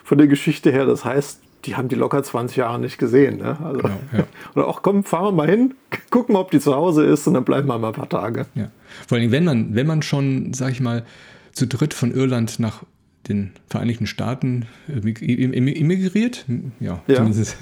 von 0.03 0.17
der 0.17 0.27
Geschichte 0.27 0.71
her. 0.71 0.85
Das 0.85 1.05
heißt, 1.05 1.41
die 1.65 1.75
haben 1.75 1.87
die 1.87 1.95
locker 1.95 2.21
20 2.23 2.57
Jahre 2.57 2.79
nicht 2.79 2.97
gesehen. 2.97 3.37
Ne? 3.37 3.57
Also, 3.63 3.81
genau, 3.81 3.99
ja. 4.13 4.23
Oder 4.55 4.67
auch, 4.67 4.81
komm, 4.81 5.03
fahren 5.03 5.25
wir 5.25 5.31
mal 5.31 5.49
hin, 5.49 5.75
gucken 6.09 6.33
mal, 6.33 6.39
ob 6.39 6.51
die 6.51 6.59
zu 6.59 6.75
Hause 6.75 7.05
ist 7.05 7.27
und 7.27 7.33
dann 7.33 7.45
bleiben 7.45 7.67
wir 7.67 7.77
mal 7.77 7.89
ein 7.89 7.93
paar 7.93 8.09
Tage. 8.09 8.45
Ja. 8.55 8.69
Vor 9.07 9.17
allem, 9.17 9.31
wenn 9.31 9.45
man, 9.45 9.75
wenn 9.75 9.87
man 9.87 10.01
schon, 10.01 10.53
sag 10.53 10.71
ich 10.71 10.81
mal, 10.81 11.05
zu 11.51 11.67
dritt 11.67 11.93
von 11.93 12.11
Irland 12.13 12.59
nach 12.59 12.83
den 13.29 13.51
Vereinigten 13.67 14.07
Staaten 14.07 14.65
immigriert, 14.87 16.45
ja, 16.79 17.01
ja. 17.07 17.15
zumindest 17.15 17.57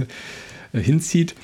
hinzieht, 0.73 1.35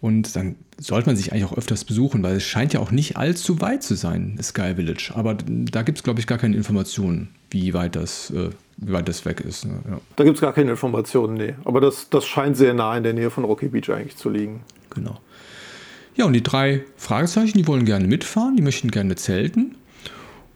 und 0.00 0.34
dann 0.34 0.56
sollte 0.78 1.08
man 1.08 1.16
sich 1.16 1.32
eigentlich 1.32 1.44
auch 1.44 1.56
öfters 1.56 1.84
besuchen, 1.84 2.22
weil 2.22 2.36
es 2.36 2.44
scheint 2.44 2.72
ja 2.72 2.80
auch 2.80 2.90
nicht 2.90 3.18
allzu 3.18 3.60
weit 3.60 3.82
zu 3.82 3.94
sein, 3.94 4.38
Sky 4.42 4.74
Village. 4.76 5.12
Aber 5.14 5.34
da 5.34 5.82
gibt 5.82 5.98
es, 5.98 6.04
glaube 6.04 6.20
ich, 6.20 6.26
gar 6.26 6.38
keine 6.38 6.56
Informationen, 6.56 7.28
wie 7.50 7.74
weit 7.74 7.96
das, 7.96 8.30
äh, 8.30 8.48
wie 8.78 8.92
weit 8.92 9.08
das 9.08 9.26
weg 9.26 9.40
ist. 9.40 9.66
Ne? 9.66 9.78
Ja. 9.88 10.00
Da 10.16 10.24
gibt 10.24 10.36
es 10.36 10.40
gar 10.40 10.54
keine 10.54 10.70
Informationen, 10.70 11.34
nee. 11.34 11.54
Aber 11.64 11.82
das, 11.82 12.08
das 12.08 12.24
scheint 12.24 12.56
sehr 12.56 12.72
nah 12.72 12.96
in 12.96 13.02
der 13.02 13.12
Nähe 13.12 13.28
von 13.28 13.44
Rocky 13.44 13.68
Beach 13.68 13.90
eigentlich 13.90 14.16
zu 14.16 14.30
liegen. 14.30 14.62
Genau. 14.88 15.20
Ja, 16.16 16.24
und 16.24 16.32
die 16.32 16.42
drei 16.42 16.82
Fragezeichen, 16.96 17.58
die 17.58 17.66
wollen 17.66 17.84
gerne 17.84 18.06
mitfahren, 18.06 18.56
die 18.56 18.62
möchten 18.62 18.90
gerne 18.90 19.16
zelten. 19.16 19.76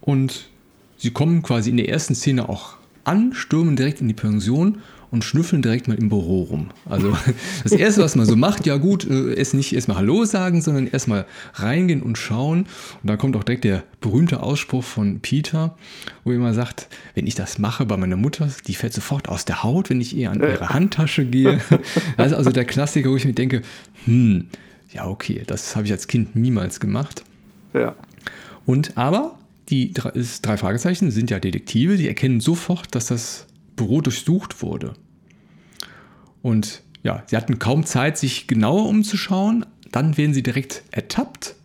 Und 0.00 0.48
sie 0.96 1.10
kommen 1.10 1.42
quasi 1.42 1.68
in 1.68 1.76
der 1.76 1.90
ersten 1.90 2.14
Szene 2.14 2.48
auch 2.48 2.78
an, 3.04 3.32
stürmen 3.34 3.76
direkt 3.76 4.00
in 4.00 4.08
die 4.08 4.14
Pension 4.14 4.78
und 5.14 5.22
schnüffeln 5.22 5.62
direkt 5.62 5.86
mal 5.86 5.96
im 5.96 6.08
Büro 6.08 6.42
rum. 6.42 6.70
Also 6.86 7.16
das 7.62 7.70
Erste, 7.72 8.02
was 8.02 8.16
man 8.16 8.26
so 8.26 8.34
macht, 8.34 8.66
ja 8.66 8.76
gut, 8.78 9.08
äh, 9.08 9.32
ist 9.34 9.54
nicht 9.54 9.72
erstmal 9.72 9.98
Hallo 9.98 10.24
sagen, 10.24 10.60
sondern 10.60 10.88
erstmal 10.88 11.24
reingehen 11.54 12.02
und 12.02 12.18
schauen. 12.18 12.66
Und 13.00 13.08
da 13.08 13.16
kommt 13.16 13.36
auch 13.36 13.44
direkt 13.44 13.62
der 13.62 13.84
berühmte 14.00 14.42
Ausspruch 14.42 14.82
von 14.82 15.20
Peter, 15.20 15.76
wo 16.24 16.30
er 16.30 16.36
immer 16.36 16.52
sagt, 16.52 16.88
wenn 17.14 17.28
ich 17.28 17.36
das 17.36 17.58
mache 17.58 17.86
bei 17.86 17.96
meiner 17.96 18.16
Mutter, 18.16 18.48
die 18.66 18.74
fällt 18.74 18.92
sofort 18.92 19.28
aus 19.28 19.44
der 19.44 19.62
Haut, 19.62 19.88
wenn 19.88 20.00
ich 20.00 20.16
eher 20.16 20.32
an 20.32 20.40
ihre 20.40 20.70
Handtasche 20.70 21.24
gehe. 21.24 21.60
Das 22.16 22.32
ist 22.32 22.34
also 22.34 22.50
der 22.50 22.64
Klassiker, 22.64 23.10
wo 23.10 23.16
ich 23.16 23.24
mir 23.24 23.34
denke, 23.34 23.62
hm, 24.06 24.48
ja 24.92 25.06
okay, 25.06 25.42
das 25.46 25.76
habe 25.76 25.86
ich 25.86 25.92
als 25.92 26.08
Kind 26.08 26.34
niemals 26.34 26.80
gemacht. 26.80 27.22
Ja. 27.72 27.94
Und 28.66 28.96
aber 28.96 29.38
die 29.74 29.92
drei, 29.92 30.12
drei 30.42 30.56
Fragezeichen 30.56 31.10
sind 31.10 31.30
ja 31.30 31.40
Detektive, 31.40 31.96
die 31.96 32.06
erkennen 32.06 32.40
sofort, 32.40 32.94
dass 32.94 33.06
das 33.06 33.46
Büro 33.74 34.00
durchsucht 34.00 34.62
wurde. 34.62 34.94
Und 36.42 36.82
ja, 37.02 37.24
sie 37.26 37.36
hatten 37.36 37.58
kaum 37.58 37.84
Zeit, 37.84 38.16
sich 38.16 38.46
genauer 38.46 38.86
umzuschauen. 38.86 39.66
Dann 39.90 40.16
werden 40.16 40.34
sie 40.34 40.42
direkt 40.42 40.84
ertappt. 40.90 41.56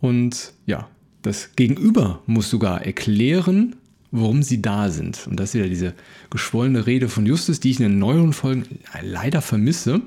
Und 0.00 0.52
ja, 0.66 0.88
das 1.22 1.56
Gegenüber 1.56 2.22
muss 2.26 2.50
sogar 2.50 2.84
erklären, 2.84 3.76
warum 4.10 4.42
sie 4.42 4.62
da 4.62 4.90
sind. 4.90 5.26
Und 5.26 5.40
das 5.40 5.54
ist 5.54 5.60
ja 5.60 5.66
diese 5.66 5.94
geschwollene 6.30 6.86
Rede 6.86 7.08
von 7.08 7.26
Justus, 7.26 7.60
die 7.60 7.70
ich 7.70 7.80
in 7.80 7.90
den 7.90 7.98
neueren 7.98 8.32
Folgen 8.32 8.64
leider 9.02 9.42
vermisse, 9.42 10.02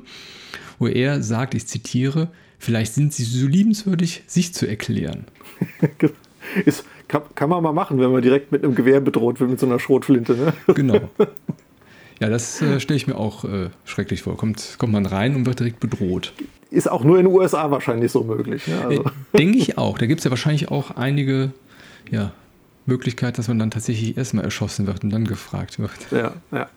wo 0.80 0.88
er 0.88 1.22
sagt, 1.22 1.54
ich 1.54 1.68
zitiere, 1.68 2.32
vielleicht 2.58 2.94
sind 2.94 3.14
sie 3.14 3.24
so 3.24 3.48
liebenswürdig, 3.48 4.24
sich 4.28 4.54
zu 4.54 4.66
erklären. 4.66 5.26
ist, 6.66 6.86
kann, 7.12 7.24
kann, 7.36 7.50
man 7.50 7.62
mal 7.62 7.74
machen, 7.74 8.00
wenn 8.00 8.12
man 8.12 8.22
direkt 8.22 8.52
mit 8.52 8.64
einem 8.64 8.74
Gewehr 8.74 9.02
bedroht 9.02 9.40
wird, 9.40 9.50
mit 9.50 9.60
so 9.60 9.66
einer 9.66 9.80
Schrotflinte. 9.80 10.34
Ne? 10.34 10.54
Genau. 10.74 11.10
Ja, 12.20 12.30
das 12.30 12.62
äh, 12.62 12.80
stelle 12.80 12.98
ich 12.98 13.08
mir 13.08 13.16
auch 13.16 13.46
äh, 13.46 13.72
schrecklich 13.84 14.22
vor. 14.22 14.38
Kommt, 14.38 14.76
kommt 14.78 14.94
man 14.94 15.08
rein 15.08 15.36
und 15.36 15.48
wird 15.48 15.58
direkt 15.58 15.80
bedroht. 15.80 16.34
Ist 16.70 16.88
auch 16.88 17.04
nur 17.04 17.18
in 17.18 17.26
den 17.26 17.34
USA 17.34 17.72
wahrscheinlich 17.72 18.12
so 18.12 18.24
möglich. 18.24 18.68
Ne? 18.68 18.80
Also. 18.80 19.04
Äh, 19.06 19.38
Denke 19.40 19.58
ich 19.58 19.80
auch. 19.80 19.98
Da 19.98 20.06
gibt 20.06 20.20
es 20.20 20.26
ja 20.26 20.30
wahrscheinlich 20.30 20.70
auch 20.70 20.92
einige 20.92 21.52
ja, 22.12 22.32
Möglichkeiten, 22.86 23.38
dass 23.38 23.48
man 23.48 23.58
dann 23.58 23.72
tatsächlich 23.72 24.18
erstmal 24.18 24.46
erschossen 24.46 24.86
wird 24.86 25.04
und 25.04 25.10
dann 25.10 25.26
gefragt 25.26 25.80
wird. 25.80 25.90
Ja, 26.12 26.34
ja. 26.52 26.70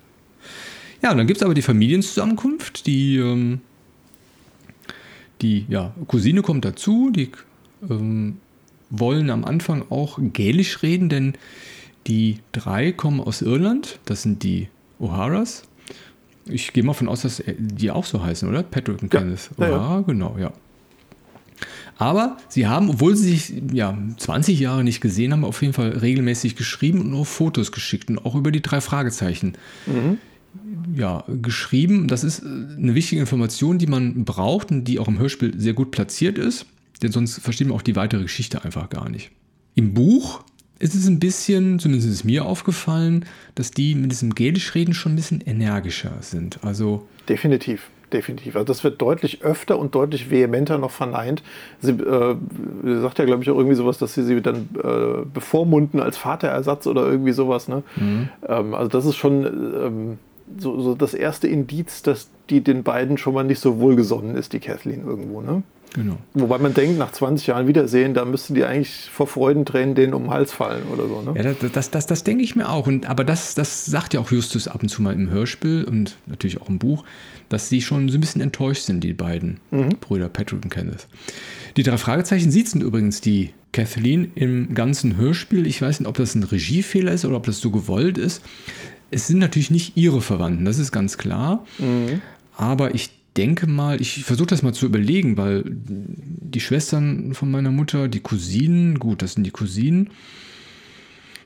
Ja, 1.03 1.11
und 1.11 1.19
dann 1.19 1.27
gibt 1.27 1.37
es 1.37 1.43
aber 1.43 1.53
die 1.53 1.61
Familienzusammenkunft. 1.61 2.87
Die, 2.87 3.19
ähm, 3.19 3.61
die 5.43 5.67
ja, 5.69 5.93
Cousine 6.09 6.41
kommt 6.41 6.65
dazu, 6.65 7.11
die 7.15 7.33
ähm, 7.91 8.39
wollen 8.91 9.31
am 9.31 9.45
Anfang 9.45 9.85
auch 9.91 10.19
Gälisch 10.21 10.83
reden, 10.83 11.09
denn 11.09 11.35
die 12.07 12.39
drei 12.53 12.93
kommen 12.93 13.21
aus 13.21 13.43
Irland. 13.43 13.99
Das 14.05 14.23
sind 14.23 14.43
die 14.43 14.69
O'Haras. 15.01 15.63
Ich 16.47 16.73
gehe 16.73 16.83
mal 16.83 16.93
von 16.93 17.09
aus, 17.09 17.23
dass 17.23 17.43
die 17.47 17.91
auch 17.91 18.05
so 18.05 18.23
heißen, 18.23 18.49
oder? 18.49 18.63
Patrick 18.63 19.03
und 19.03 19.11
Kenneth. 19.11 19.51
Ja, 19.59 19.69
ja, 19.69 19.77
ja. 19.77 20.01
genau, 20.01 20.37
ja. 20.39 20.53
Aber 21.97 22.37
sie 22.49 22.67
haben, 22.67 22.91
obwohl 22.91 23.17
sie 23.17 23.37
sich 23.37 23.63
ja 23.73 23.97
20 24.17 24.59
Jahre 24.59 24.85
nicht 24.85 25.01
gesehen 25.01 25.33
haben, 25.33 25.45
auf 25.45 25.63
jeden 25.63 25.73
Fall 25.73 25.91
regelmäßig 25.91 26.57
geschrieben 26.57 27.01
und 27.01 27.15
auch 27.15 27.27
Fotos 27.27 27.73
geschickt 27.73 28.11
und 28.11 28.25
auch 28.25 28.35
über 28.35 28.51
die 28.51 28.61
drei 28.61 28.81
Fragezeichen 28.81 29.53
mhm. 29.87 30.19
ja, 30.95 31.25
geschrieben. 31.41 32.09
Das 32.09 32.25
ist 32.25 32.43
eine 32.45 32.95
wichtige 32.95 33.21
Information, 33.21 33.79
die 33.79 33.87
man 33.87 34.25
braucht 34.25 34.71
und 34.73 34.85
die 34.85 34.99
auch 34.99 35.09
im 35.09 35.19
Hörspiel 35.19 35.59
sehr 35.59 35.73
gut 35.73 35.93
platziert 35.93 36.37
ist 36.37 36.67
denn 37.03 37.13
sonst 37.13 37.39
versteht 37.41 37.69
man 37.69 37.77
auch 37.77 37.83
die 37.83 37.97
weitere 37.97 38.23
Geschichte 38.23 38.65
einfach 38.65 38.89
gar 38.91 39.09
nicht. 39.09 39.31
Im 39.75 39.95
Buch 39.95 40.43
ist 40.79 40.95
es 40.95 41.07
ein 41.07 41.21
bisschen, 41.21 41.79
zumindest 41.79 42.09
ist 42.09 42.15
es 42.15 42.25
mir 42.25 42.45
aufgefallen, 42.45 43.25
dass 43.55 43.71
die 43.71 43.95
mit 43.95 44.11
diesem 44.11 44.35
Gälisch-Reden 44.35 44.95
schon 44.95 45.13
ein 45.13 45.17
bisschen 45.17 45.41
energischer 45.41 46.13
sind. 46.21 46.59
Also 46.63 47.07
definitiv, 47.29 47.89
definitiv. 48.13 48.57
Also 48.57 48.67
das 48.67 48.85
wird 48.85 49.01
deutlich 49.01 49.43
öfter 49.43 49.79
und 49.79 49.95
deutlich 49.95 50.31
vehementer 50.31 50.79
noch 50.79 50.91
verneint. 50.91 51.43
Sie 51.81 51.93
äh, 51.93 52.37
sagt 53.01 53.19
ja, 53.19 53.25
glaube 53.25 53.43
ich, 53.43 53.51
auch 53.51 53.57
irgendwie 53.57 53.77
sowas, 53.77 53.99
dass 53.99 54.15
sie 54.15 54.25
sie 54.25 54.41
dann 54.43 54.69
äh, 54.77 55.25
bevormunden 55.33 56.01
als 56.01 56.17
Vaterersatz 56.17 56.87
oder 56.87 57.07
irgendwie 57.07 57.33
sowas. 57.33 57.69
Ne? 57.69 57.83
Mhm. 57.97 58.29
Ähm, 58.47 58.75
also 58.75 58.89
das 58.89 59.07
ist 59.07 59.17
schon 59.17 59.45
ähm, 59.45 60.19
so, 60.59 60.81
so, 60.81 60.95
das 60.95 61.15
erste 61.15 61.49
Indiz, 61.49 62.03
dass 62.03 62.29
die 62.51 62.61
den 62.61 62.83
beiden 62.83 63.17
schon 63.19 63.35
mal 63.35 63.45
nicht 63.45 63.61
so 63.61 63.79
wohlgesonnen 63.79 64.37
ist, 64.37 64.53
die 64.53 64.61
Kathleen 64.61 65.07
irgendwo. 65.07 65.41
Ne? 65.41 65.63
Genau. 65.95 66.19
Wobei 66.35 66.59
man 66.59 66.75
denkt, 66.75 66.99
nach 66.99 67.13
20 67.13 67.47
Jahren 67.47 67.69
Wiedersehen, 67.69 68.15
da 68.15 68.25
müssten 68.25 68.55
die 68.55 68.65
eigentlich 68.65 69.09
vor 69.13 69.29
Freudentränen 69.29 69.95
denen 69.95 70.13
um 70.13 70.25
den 70.25 70.31
Hals 70.31 70.53
fallen 70.53 70.83
oder 70.93 71.07
so. 71.07 71.23
Ne? 71.23 71.35
Ja, 71.37 71.43
das, 71.55 71.73
das, 71.73 71.91
das, 71.91 72.07
das 72.07 72.25
denke 72.25 72.43
ich 72.43 72.57
mir 72.57 72.69
auch. 72.69 72.89
Und, 72.89 73.09
aber 73.09 73.25
das, 73.25 73.55
das 73.55 73.87
sagt 73.87 74.13
ja 74.13 74.21
auch 74.21 74.31
Justus 74.31 74.67
ab 74.67 74.83
und 74.83 74.89
zu 74.89 75.03
mal 75.03 75.15
im 75.15 75.31
Hörspiel 75.31 75.85
und 75.85 76.17
natürlich 76.27 76.61
auch 76.61 76.69
im 76.69 76.79
Buch, 76.79 77.05
dass 77.49 77.69
sie 77.69 77.81
schon 77.81 78.09
so 78.09 78.19
ein 78.19 78.21
bisschen 78.21 78.41
enttäuscht 78.41 78.83
sind, 78.83 79.05
die 79.05 79.13
beiden 79.13 79.61
mhm. 79.71 79.91
Brüder 80.01 80.29
Patrick 80.29 80.65
und 80.65 80.71
Kenneth. 80.71 81.07
Die 81.77 81.85
drei 81.85 81.97
Fragezeichen 81.97 82.51
sitzen 82.51 82.81
übrigens 82.81 83.21
die 83.21 83.51
Kathleen 83.71 84.33
im 84.35 84.75
ganzen 84.75 85.17
Hörspiel. 85.17 85.67
Ich 85.67 85.81
weiß 85.81 86.01
nicht, 86.01 86.09
ob 86.09 86.17
das 86.17 86.35
ein 86.35 86.43
Regiefehler 86.43 87.13
ist 87.13 87.25
oder 87.25 87.37
ob 87.37 87.47
das 87.47 87.61
so 87.61 87.71
gewollt 87.71 88.19
ist. 88.19 88.43
Es 89.15 89.29
sind 89.29 89.39
natürlich 89.39 89.71
nicht 89.71 89.97
ihre 89.97 90.21
Verwandten, 90.21 90.65
das 90.65 90.79
ist 90.79 90.91
ganz 90.91 91.17
klar. 91.19 91.65
Mhm. 91.79 92.21
Aber 92.57 92.95
ich 92.95 93.11
denke 93.37 93.67
mal, 93.67 94.01
ich 94.01 94.25
versuche 94.25 94.49
das 94.49 94.63
mal 94.63 94.75
zu 94.75 94.87
überlegen, 94.87 95.37
weil 95.37 95.65
die 95.67 96.61
Schwestern 96.61 97.35
von 97.35 97.51
meiner 97.51 97.71
Mutter, 97.71 98.09
die 98.09 98.21
Cousinen, 98.21 98.99
gut, 98.99 99.23
das 99.23 99.35
sind 99.35 99.45
die 99.45 99.51
Cousinen, 99.51 100.11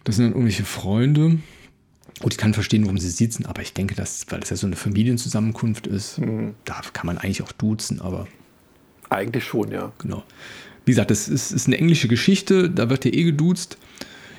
das 0.05 0.17
sind 0.17 0.27
dann 0.27 0.33
irgendwelche 0.33 0.65
Freunde. 0.65 1.39
Gut, 2.21 2.33
ich 2.33 2.39
kann 2.39 2.55
verstehen, 2.55 2.85
warum 2.85 2.99
sie 2.99 3.11
sitzen, 3.11 3.47
aber 3.47 3.63
ich 3.63 3.75
denke, 3.75 3.95
dass, 3.95 4.27
weil 4.31 4.41
das 4.41 4.51
ja 4.51 4.57
so 4.57 4.67
eine 4.67 4.77
Familienzusammenkunft 4.77 5.87
ist, 5.87 6.19
mhm. 6.19 6.55
da 6.65 6.81
kann 6.93 7.07
man 7.07 7.19
eigentlich 7.19 7.43
auch 7.43 7.53
duzen, 7.53 8.01
aber. 8.01 8.27
Eigentlich 9.11 9.45
schon, 9.45 9.71
ja. 9.71 9.93
Genau. 9.99 10.25
Wie 10.85 10.93
gesagt, 10.93 11.11
das 11.11 11.29
ist, 11.29 11.53
ist 11.53 11.67
eine 11.67 11.79
englische 11.79 12.09
Geschichte, 12.09 12.71
da 12.71 12.89
wird 12.91 13.05
ja 13.05 13.13
eh 13.13 13.25
geduzt. 13.25 13.79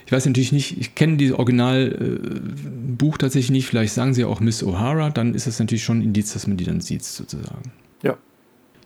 Ich 0.10 0.12
weiß 0.12 0.26
natürlich 0.26 0.52
nicht, 0.52 0.76
ich 0.80 0.96
kenne 0.96 1.18
dieses 1.18 1.38
Originalbuch 1.38 3.14
äh, 3.14 3.18
tatsächlich 3.20 3.52
nicht, 3.52 3.68
vielleicht 3.68 3.94
sagen 3.94 4.16
sie 4.16 4.22
ja 4.22 4.28
auch 4.28 4.40
Miss 4.40 4.64
O'Hara, 4.64 5.12
dann 5.12 5.36
ist 5.36 5.46
das 5.46 5.60
natürlich 5.60 5.84
schon 5.84 6.00
ein 6.00 6.02
Indiz, 6.02 6.34
dass 6.34 6.48
man 6.48 6.58
die 6.58 6.64
dann 6.64 6.82
sieht, 6.82 7.04
sozusagen. 7.04 7.72
Ja. 8.02 8.18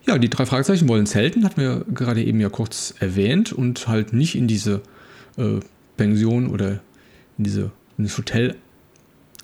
Ja, 0.06 0.18
die 0.18 0.30
drei 0.30 0.46
Fragezeichen 0.46 0.90
wollen 0.90 1.06
zelten, 1.06 1.46
hatten 1.46 1.62
wir 1.62 1.86
gerade 1.94 2.22
eben 2.22 2.42
ja 2.42 2.50
kurz 2.50 2.94
erwähnt 3.00 3.54
und 3.54 3.88
halt 3.88 4.12
nicht 4.12 4.36
in 4.36 4.50
diese 4.50 4.82
äh, 5.38 5.62
Pension 5.96 6.48
oder 6.50 6.82
in, 7.38 7.46
diese, 7.46 7.72
in 7.98 8.04
das 8.04 8.18
Hotel 8.18 8.58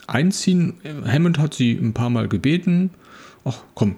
einziehen. 0.06 0.74
Hammond 1.06 1.40
hat 1.40 1.54
sie 1.54 1.72
ein 1.72 1.94
paar 1.94 2.10
Mal 2.10 2.28
gebeten, 2.28 2.90
ach 3.46 3.60
komm, 3.74 3.96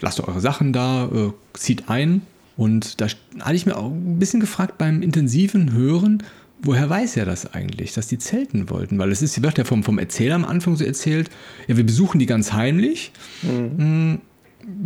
lasst 0.00 0.18
eure 0.20 0.40
Sachen 0.40 0.72
da, 0.72 1.04
äh, 1.08 1.32
zieht 1.52 1.90
ein. 1.90 2.22
Und 2.56 3.02
da 3.02 3.06
hatte 3.40 3.54
ich 3.54 3.66
mir 3.66 3.76
auch 3.76 3.90
ein 3.92 4.18
bisschen 4.18 4.40
gefragt 4.40 4.78
beim 4.78 5.02
intensiven 5.02 5.74
Hören, 5.74 6.22
woher 6.62 6.88
weiß 6.88 7.16
er 7.16 7.24
das 7.24 7.52
eigentlich, 7.52 7.92
dass 7.92 8.08
die 8.08 8.18
zelten 8.18 8.70
wollten? 8.70 8.98
Weil 8.98 9.12
es 9.12 9.22
ist, 9.22 9.42
wird 9.42 9.58
ja 9.58 9.64
vom, 9.64 9.82
vom 9.82 9.98
Erzähler 9.98 10.34
am 10.34 10.44
Anfang 10.44 10.76
so 10.76 10.84
erzählt, 10.84 11.30
ja, 11.66 11.76
wir 11.76 11.84
besuchen 11.84 12.18
die 12.18 12.26
ganz 12.26 12.52
heimlich. 12.52 13.12
Mhm. 13.42 13.78
Hm, 13.78 14.20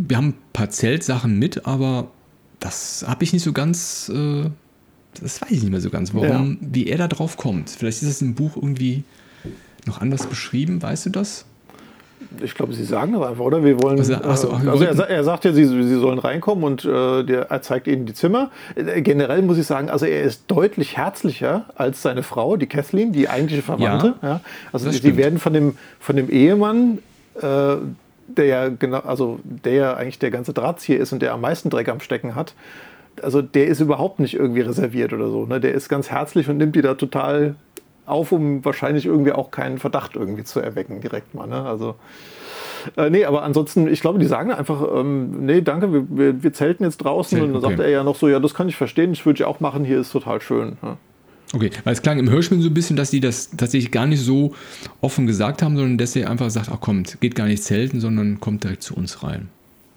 wir 0.07 0.17
haben 0.17 0.27
ein 0.29 0.37
paar 0.53 0.69
Zeltsachen 0.69 1.37
mit, 1.37 1.65
aber 1.65 2.11
das 2.59 3.03
habe 3.07 3.23
ich 3.23 3.33
nicht 3.33 3.43
so 3.43 3.51
ganz, 3.51 4.09
äh, 4.13 4.49
das 5.19 5.41
weiß 5.41 5.51
ich 5.51 5.61
nicht 5.61 5.71
mehr 5.71 5.81
so 5.81 5.89
ganz, 5.89 6.13
warum, 6.13 6.57
ja. 6.61 6.67
wie 6.71 6.87
er 6.87 6.97
da 6.97 7.07
drauf 7.07 7.37
kommt. 7.37 7.69
Vielleicht 7.69 8.01
ist 8.01 8.09
es 8.09 8.21
im 8.21 8.35
Buch 8.35 8.55
irgendwie 8.55 9.03
noch 9.85 9.99
anders 9.99 10.27
beschrieben, 10.27 10.81
weißt 10.81 11.07
du 11.07 11.09
das? 11.09 11.45
Ich 12.41 12.55
glaube, 12.55 12.73
Sie 12.73 12.83
sagen 12.83 13.13
das 13.13 13.21
einfach, 13.23 13.43
oder? 13.43 13.63
Wir 13.63 13.81
wollen. 13.81 13.99
Also, 13.99 14.15
so, 14.35 14.49
äh, 14.49 14.69
also 14.69 14.83
er, 14.83 15.09
er, 15.09 15.23
sagt 15.23 15.45
ja, 15.45 15.53
Sie, 15.53 15.65
Sie 15.65 15.99
sollen 15.99 16.19
reinkommen 16.19 16.63
und 16.63 16.85
äh, 16.85 17.23
der, 17.23 17.51
er 17.51 17.61
zeigt 17.61 17.87
Ihnen 17.87 18.05
die 18.05 18.13
Zimmer. 18.13 18.51
Äh, 18.75 19.01
generell 19.01 19.41
muss 19.41 19.57
ich 19.57 19.65
sagen, 19.65 19.89
also 19.89 20.05
er 20.05 20.23
ist 20.23 20.43
deutlich 20.47 20.97
herzlicher 20.97 21.65
als 21.75 22.01
seine 22.01 22.23
Frau, 22.23 22.57
die 22.57 22.67
Kathleen, 22.67 23.11
die 23.11 23.29
eigentliche 23.29 23.61
Verwandte. 23.61 24.15
Ja, 24.21 24.27
ja. 24.27 24.41
Also 24.71 24.91
sie 24.91 25.17
werden 25.17 25.39
von 25.39 25.53
dem, 25.53 25.77
von 25.99 26.15
dem 26.15 26.29
Ehemann, 26.29 26.99
äh, 27.41 27.75
der 28.27 28.45
ja 28.45 28.69
genau, 28.69 28.99
also 28.99 29.39
der 29.43 29.73
ja 29.73 29.93
eigentlich 29.95 30.19
der 30.19 30.31
ganze 30.31 30.53
Drahtzieher 30.53 30.99
ist 30.99 31.13
und 31.13 31.21
der 31.21 31.33
am 31.33 31.41
meisten 31.41 31.69
Dreck 31.69 31.89
am 31.89 31.99
Stecken 31.99 32.35
hat. 32.35 32.53
Also 33.21 33.41
der 33.41 33.67
ist 33.67 33.79
überhaupt 33.79 34.19
nicht 34.19 34.33
irgendwie 34.33 34.61
reserviert 34.61 35.13
oder 35.13 35.29
so. 35.29 35.45
Ne? 35.45 35.59
Der 35.59 35.73
ist 35.73 35.89
ganz 35.89 36.09
herzlich 36.09 36.49
und 36.49 36.57
nimmt 36.57 36.75
die 36.75 36.81
da 36.81 36.95
total 36.95 37.55
auf, 38.05 38.31
um 38.31 38.63
wahrscheinlich 38.65 39.05
irgendwie 39.05 39.31
auch 39.31 39.51
keinen 39.51 39.77
Verdacht 39.77 40.15
irgendwie 40.15 40.43
zu 40.43 40.59
erwecken 40.59 41.01
direkt 41.01 41.33
mal. 41.33 41.47
Ne? 41.47 41.63
Also 41.63 41.95
äh, 42.97 43.09
nee, 43.09 43.25
aber 43.25 43.43
ansonsten, 43.43 43.87
ich 43.87 44.01
glaube, 44.01 44.19
die 44.19 44.25
sagen 44.25 44.51
einfach, 44.51 44.85
ähm, 44.93 45.45
nee, 45.45 45.61
danke, 45.61 45.93
wir, 45.93 46.05
wir, 46.09 46.43
wir, 46.43 46.53
zelten 46.53 46.83
jetzt 46.83 46.97
draußen. 46.97 47.37
Okay. 47.37 47.47
Und 47.47 47.53
dann 47.53 47.61
sagt 47.61 47.79
er 47.79 47.89
ja 47.89 48.03
noch 48.03 48.15
so, 48.15 48.27
ja, 48.27 48.39
das 48.39 48.53
kann 48.53 48.67
ich 48.69 48.75
verstehen, 48.75 49.11
das 49.11 49.25
würde 49.25 49.37
ich 49.37 49.45
auch 49.45 49.59
machen, 49.59 49.85
hier 49.85 49.99
ist 49.99 50.11
total 50.11 50.41
schön. 50.41 50.77
Ja. 50.81 50.97
Okay, 51.53 51.69
weil 51.83 51.93
es 51.93 52.01
klang 52.01 52.17
im 52.17 52.29
Hörspiel 52.29 52.59
so 52.61 52.69
ein 52.69 52.73
bisschen, 52.73 52.95
dass 52.95 53.11
die 53.11 53.19
das 53.19 53.51
tatsächlich 53.51 53.91
gar 53.91 54.07
nicht 54.07 54.21
so 54.21 54.55
offen 55.01 55.27
gesagt 55.27 55.61
haben, 55.61 55.75
sondern 55.75 55.97
dass 55.99 56.13
sie 56.13 56.25
einfach 56.25 56.49
sagt, 56.49 56.69
ach 56.71 56.81
kommt, 56.81 57.21
geht 57.21 57.35
gar 57.35 57.45
nicht 57.45 57.63
zelten, 57.63 57.99
sondern 57.99 58.39
kommt 58.39 58.63
direkt 58.63 58.81
zu 58.81 58.95
uns 58.95 59.23
rein. 59.23 59.49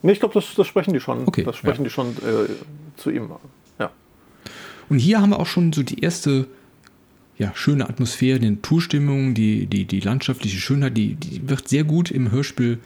Nee, 0.03 0.13
ich 0.13 0.21
glaube, 0.21 0.35
das, 0.35 0.55
das, 0.55 0.67
sprechen 0.67 0.93
die 0.93 1.01
schon. 1.01 1.27
Okay, 1.27 1.45
das 1.45 1.57
sprechen 1.57 1.83
ja. 1.83 1.85
die 1.85 1.91
schon 1.91 2.09
äh, 2.09 2.49
zu 2.97 3.11
ihm. 3.11 3.31
Ja. 3.79 3.91
Und 4.91 4.99
hier 4.99 5.21
haben 5.21 5.31
wir 5.31 5.41
auch 5.41 5.47
schon 5.47 5.73
so 5.73 5.83
die 5.83 6.01
erste 6.01 6.47
ja, 7.39 7.53
schöne 7.55 7.89
Atmosphäre, 7.89 8.39
die 8.41 8.51
Naturstimmung, 8.51 9.35
die, 9.35 9.67
die, 9.67 9.85
die 9.85 10.01
landschaftliche 10.01 10.59
Schönheit, 10.59 10.97
die, 10.97 11.15
die 11.15 11.49
wird 11.49 11.69
sehr 11.69 11.85
gut 11.85 12.11
im 12.11 12.31
Hörspiel 12.31 12.79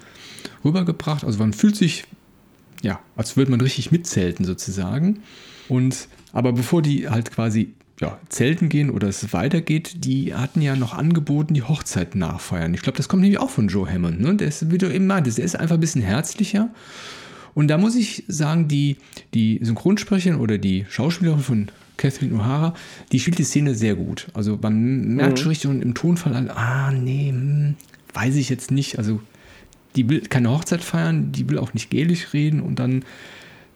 rübergebracht. 0.64 1.24
Also 1.24 1.38
man 1.38 1.52
fühlt 1.52 1.76
sich, 1.76 2.04
ja, 2.82 3.00
als 3.16 3.36
würde 3.36 3.50
man 3.50 3.60
richtig 3.60 3.92
mitzelten 3.92 4.44
sozusagen. 4.44 5.20
Und 5.68 6.08
aber 6.32 6.52
bevor 6.52 6.82
die 6.82 7.08
halt 7.08 7.30
quasi 7.30 7.74
ja, 8.00 8.18
zelten 8.28 8.68
gehen 8.68 8.90
oder 8.90 9.08
es 9.08 9.32
weitergeht, 9.32 10.04
die 10.04 10.34
hatten 10.34 10.62
ja 10.62 10.74
noch 10.74 10.94
angeboten, 10.94 11.54
die 11.54 11.62
Hochzeit 11.62 12.14
nachfeiern. 12.14 12.74
Ich 12.74 12.82
glaube, 12.82 12.96
das 12.96 13.08
kommt 13.08 13.22
nämlich 13.22 13.38
auch 13.38 13.50
von 13.50 13.68
Joe 13.68 13.88
Hammond. 13.88 14.20
Ne? 14.20 14.34
Der 14.36 14.48
ist, 14.48 14.70
wie 14.70 14.78
du 14.78 14.92
eben 14.92 15.06
meintest, 15.06 15.38
der 15.38 15.44
ist 15.44 15.56
einfach 15.56 15.74
ein 15.74 15.80
bisschen 15.80 16.02
herzlicher. 16.02 16.70
Und 17.54 17.68
da 17.68 17.78
muss 17.78 17.96
ich 17.96 18.24
sagen, 18.26 18.68
die, 18.68 18.96
die 19.34 19.60
Synchronsprecherin 19.62 20.38
oder 20.38 20.56
die 20.56 20.86
Schauspielerin 20.88 21.40
von 21.40 21.68
Kathleen 22.00 22.32
O'Hara, 22.40 22.74
die 23.12 23.20
spielt 23.20 23.38
die 23.38 23.44
Szene 23.44 23.74
sehr 23.74 23.94
gut. 23.94 24.28
Also 24.34 24.58
man 24.60 25.14
merkt 25.16 25.32
mhm. 25.32 25.36
schon 25.36 25.48
richtig 25.48 25.70
im 25.70 25.94
Tonfall 25.94 26.34
an, 26.34 26.50
ah, 26.50 26.90
nee, 26.90 27.28
hm, 27.28 27.74
weiß 28.14 28.36
ich 28.36 28.48
jetzt 28.48 28.70
nicht. 28.70 28.98
Also 28.98 29.20
die 29.96 30.08
will 30.08 30.22
keine 30.22 30.50
Hochzeit 30.50 30.82
feiern, 30.82 31.30
die 31.30 31.48
will 31.48 31.58
auch 31.58 31.74
nicht 31.74 31.90
gelisch 31.90 32.32
reden 32.32 32.60
und 32.60 32.78
dann 32.78 33.04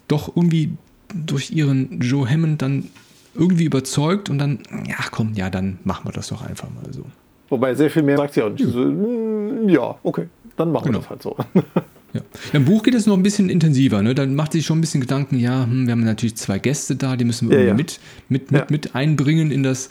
doch 0.08 0.34
irgendwie 0.34 0.72
durch 1.14 1.50
ihren 1.50 2.00
Joe 2.00 2.28
Hammond 2.28 2.62
dann 2.62 2.88
irgendwie 3.34 3.64
überzeugt 3.64 4.30
und 4.30 4.38
dann, 4.38 4.60
ja 4.86 4.96
komm, 5.10 5.34
ja, 5.34 5.50
dann 5.50 5.78
machen 5.84 6.06
wir 6.06 6.12
das 6.12 6.28
doch 6.28 6.42
einfach 6.42 6.68
mal 6.70 6.92
so. 6.92 7.04
Wobei 7.50 7.74
sehr 7.74 7.90
viel 7.90 8.02
mehr 8.02 8.16
sagt 8.16 8.34
sie 8.34 8.42
auch 8.42 8.50
nicht. 8.50 8.64
Ja, 8.64 8.72
hm, 8.72 9.68
ja 9.68 9.94
okay, 10.02 10.28
dann 10.56 10.72
machen 10.72 10.86
genau. 10.86 10.98
wir 10.98 11.02
das 11.02 11.10
halt 11.10 11.22
so. 11.22 11.36
Ja. 12.14 12.20
Im 12.52 12.64
Buch 12.64 12.84
geht 12.84 12.94
es 12.94 13.06
noch 13.06 13.16
ein 13.16 13.24
bisschen 13.24 13.50
intensiver. 13.50 14.00
Ne? 14.00 14.14
Dann 14.14 14.36
macht 14.36 14.52
sich 14.52 14.64
schon 14.64 14.78
ein 14.78 14.80
bisschen 14.80 15.00
Gedanken, 15.00 15.38
ja, 15.38 15.64
hm, 15.64 15.86
wir 15.86 15.92
haben 15.92 16.04
natürlich 16.04 16.36
zwei 16.36 16.58
Gäste 16.60 16.94
da, 16.94 17.16
die 17.16 17.24
müssen 17.24 17.50
wir 17.50 17.58
ja, 17.58 17.66
ja. 17.66 17.74
Mit, 17.74 18.00
mit, 18.28 18.52
mit, 18.52 18.70
mit 18.70 18.94
einbringen 18.94 19.50
in 19.50 19.64
das. 19.64 19.90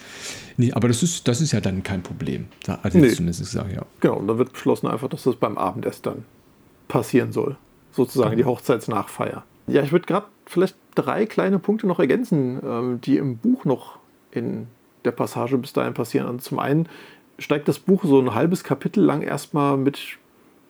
Aber 0.72 0.88
das 0.88 1.04
ist, 1.04 1.28
das 1.28 1.42
ist 1.42 1.52
ja 1.52 1.60
dann 1.60 1.84
kein 1.84 2.02
Problem. 2.02 2.46
Da 2.64 2.80
hat 2.82 2.96
nee. 2.96 3.10
zumindest 3.10 3.42
gesagt, 3.42 3.74
ja. 3.74 3.86
Genau, 4.00 4.16
und 4.16 4.28
dann 4.28 4.38
wird 4.38 4.54
beschlossen 4.54 4.88
einfach, 4.88 5.10
dass 5.10 5.24
das 5.24 5.36
beim 5.36 5.58
Abendessen 5.58 6.02
dann 6.04 6.26
passieren 6.88 7.34
soll. 7.34 7.58
Sozusagen 7.92 8.38
die 8.38 8.46
Hochzeitsnachfeier. 8.46 9.44
Ja, 9.68 9.84
ich 9.84 9.92
würde 9.92 10.06
gerade 10.06 10.28
vielleicht 10.46 10.76
drei 10.96 11.26
kleine 11.26 11.60
Punkte 11.60 11.88
noch 11.88 12.00
ergänzen, 12.00 12.60
ähm, 12.66 13.02
die 13.02 13.18
im 13.18 13.38
Buch 13.38 13.66
noch 13.66 14.00
in 14.32 14.68
der 15.06 15.12
Passage 15.12 15.58
bis 15.58 15.74
dahin 15.74 15.94
passieren. 15.94 16.28
Und 16.28 16.42
zum 16.42 16.60
einen 16.60 16.88
steigt 17.40 17.68
das 17.68 17.80
Buch 17.80 18.04
so 18.04 18.20
ein 18.20 18.34
halbes 18.34 18.64
Kapitel 18.64 19.04
lang 19.04 19.22
erstmal 19.22 19.78
mit 19.78 20.00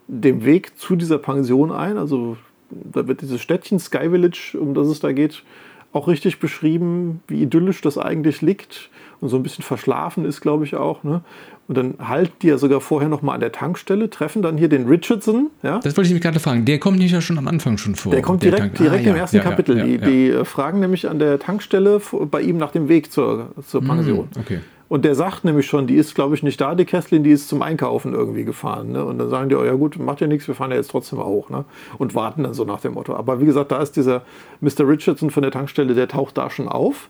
dem 0.07 0.45
Weg 0.45 0.77
zu 0.77 0.95
dieser 0.95 1.17
Pension 1.17 1.71
ein. 1.71 1.97
Also 1.97 2.37
da 2.69 3.07
wird 3.07 3.21
dieses 3.21 3.41
Städtchen 3.41 3.79
Sky 3.79 4.09
Village, 4.09 4.57
um 4.59 4.73
das 4.73 4.87
es 4.87 4.99
da 4.99 5.11
geht, 5.11 5.43
auch 5.91 6.07
richtig 6.07 6.39
beschrieben, 6.39 7.21
wie 7.27 7.41
idyllisch 7.41 7.81
das 7.81 7.97
eigentlich 7.97 8.41
liegt 8.41 8.89
und 9.21 9.29
so 9.29 9.37
ein 9.37 9.43
bisschen 9.43 9.63
verschlafen 9.63 10.25
ist, 10.25 10.41
glaube 10.41 10.65
ich 10.65 10.75
auch. 10.75 11.03
Ne? 11.03 11.21
Und 11.67 11.77
dann 11.77 11.95
halten 11.99 12.33
die 12.41 12.47
ja 12.47 12.57
sogar 12.57 12.81
vorher 12.81 13.07
noch 13.07 13.21
mal 13.21 13.33
an 13.33 13.39
der 13.39 13.51
Tankstelle, 13.51 14.09
treffen 14.09 14.41
dann 14.41 14.57
hier 14.57 14.67
den 14.67 14.87
Richardson. 14.87 15.49
Ja? 15.61 15.79
Das 15.79 15.95
wollte 15.95 16.07
ich 16.09 16.13
mich 16.13 16.21
gerade 16.21 16.39
fragen. 16.39 16.65
Der 16.65 16.79
kommt 16.79 16.97
nicht 16.97 17.13
ja 17.13 17.21
schon 17.21 17.37
am 17.37 17.47
Anfang 17.47 17.77
schon 17.77 17.95
vor. 17.95 18.11
Der 18.11 18.21
kommt 18.21 18.43
direkt, 18.43 18.59
Tank 18.59 18.75
direkt 18.75 19.05
ah, 19.05 19.09
im 19.09 19.15
ja, 19.15 19.21
ersten 19.21 19.37
ja, 19.37 19.43
Kapitel. 19.43 19.81
Die, 19.81 19.97
die, 19.97 20.29
äh, 20.29 20.45
fragen 20.45 20.79
nämlich 20.81 21.07
an 21.07 21.19
der 21.19 21.39
Tankstelle 21.39 22.01
bei 22.29 22.41
ihm 22.41 22.57
nach 22.57 22.71
dem 22.71 22.89
Weg 22.89 23.11
zur, 23.11 23.51
zur 23.65 23.81
hm, 23.81 23.87
Pension. 23.87 24.27
Mm, 24.35 24.39
okay. 24.39 24.59
Und 24.89 25.05
der 25.05 25.15
sagt 25.15 25.43
nämlich 25.43 25.65
schon, 25.65 25.87
die 25.87 25.95
ist, 25.95 26.13
glaube 26.13 26.35
ich, 26.35 26.43
nicht 26.43 26.59
da, 26.61 26.75
die 26.75 26.85
Kesslin, 26.85 27.23
die 27.23 27.31
ist 27.31 27.47
zum 27.47 27.61
Einkaufen 27.61 28.13
irgendwie 28.13 28.43
gefahren. 28.43 28.91
Ne? 28.91 29.03
Und 29.03 29.17
dann 29.17 29.29
sagen 29.29 29.49
die, 29.49 29.55
oh 29.55 29.63
ja 29.63 29.73
gut, 29.73 29.97
macht 29.97 30.21
ja 30.21 30.27
nichts, 30.27 30.47
wir 30.47 30.55
fahren 30.55 30.71
ja 30.71 30.77
jetzt 30.77 30.91
trotzdem 30.91 31.19
auch. 31.19 31.49
Ne? 31.49 31.65
Und 31.97 32.15
warten 32.15 32.43
dann 32.43 32.53
so 32.53 32.63
nach 32.65 32.81
dem 32.81 32.93
Motto. 32.93 33.15
Aber 33.15 33.39
wie 33.39 33.45
gesagt, 33.45 33.71
da 33.71 33.81
ist 33.81 33.95
dieser 33.95 34.23
Mr. 34.61 34.87
Richardson 34.87 35.31
von 35.31 35.41
der 35.41 35.51
Tankstelle, 35.51 35.95
der 35.95 36.07
taucht 36.07 36.37
da 36.37 36.49
schon 36.49 36.67
auf. 36.67 37.09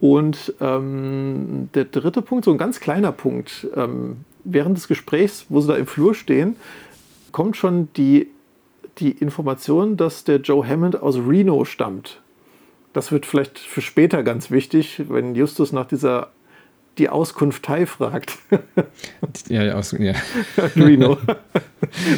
Und 0.00 0.54
ähm, 0.60 1.68
der 1.74 1.84
dritte 1.84 2.22
Punkt, 2.22 2.46
so 2.46 2.52
ein 2.52 2.58
ganz 2.58 2.80
kleiner 2.80 3.12
Punkt, 3.12 3.68
ähm, 3.76 4.24
während 4.44 4.76
des 4.76 4.88
Gesprächs, 4.88 5.46
wo 5.50 5.60
sie 5.60 5.68
da 5.68 5.76
im 5.76 5.86
Flur 5.86 6.14
stehen, 6.14 6.56
kommt 7.32 7.56
schon 7.56 7.88
die, 7.96 8.28
die 8.98 9.10
Information, 9.10 9.96
dass 9.96 10.24
der 10.24 10.38
Joe 10.38 10.66
Hammond 10.66 11.02
aus 11.02 11.16
Reno 11.16 11.64
stammt. 11.66 12.20
Das 12.92 13.12
wird 13.12 13.26
vielleicht 13.26 13.58
für 13.58 13.82
später 13.82 14.22
ganz 14.22 14.50
wichtig, 14.50 15.02
wenn 15.08 15.34
Justus 15.34 15.72
nach 15.72 15.86
dieser 15.86 16.30
die 16.98 17.08
Auskunft 17.08 17.64
Thai 17.64 17.86
fragt. 17.86 18.38
ja, 19.48 19.62
ja, 19.62 19.74
aus, 19.74 19.92
ja. 19.98 20.14
Reno. 20.76 21.18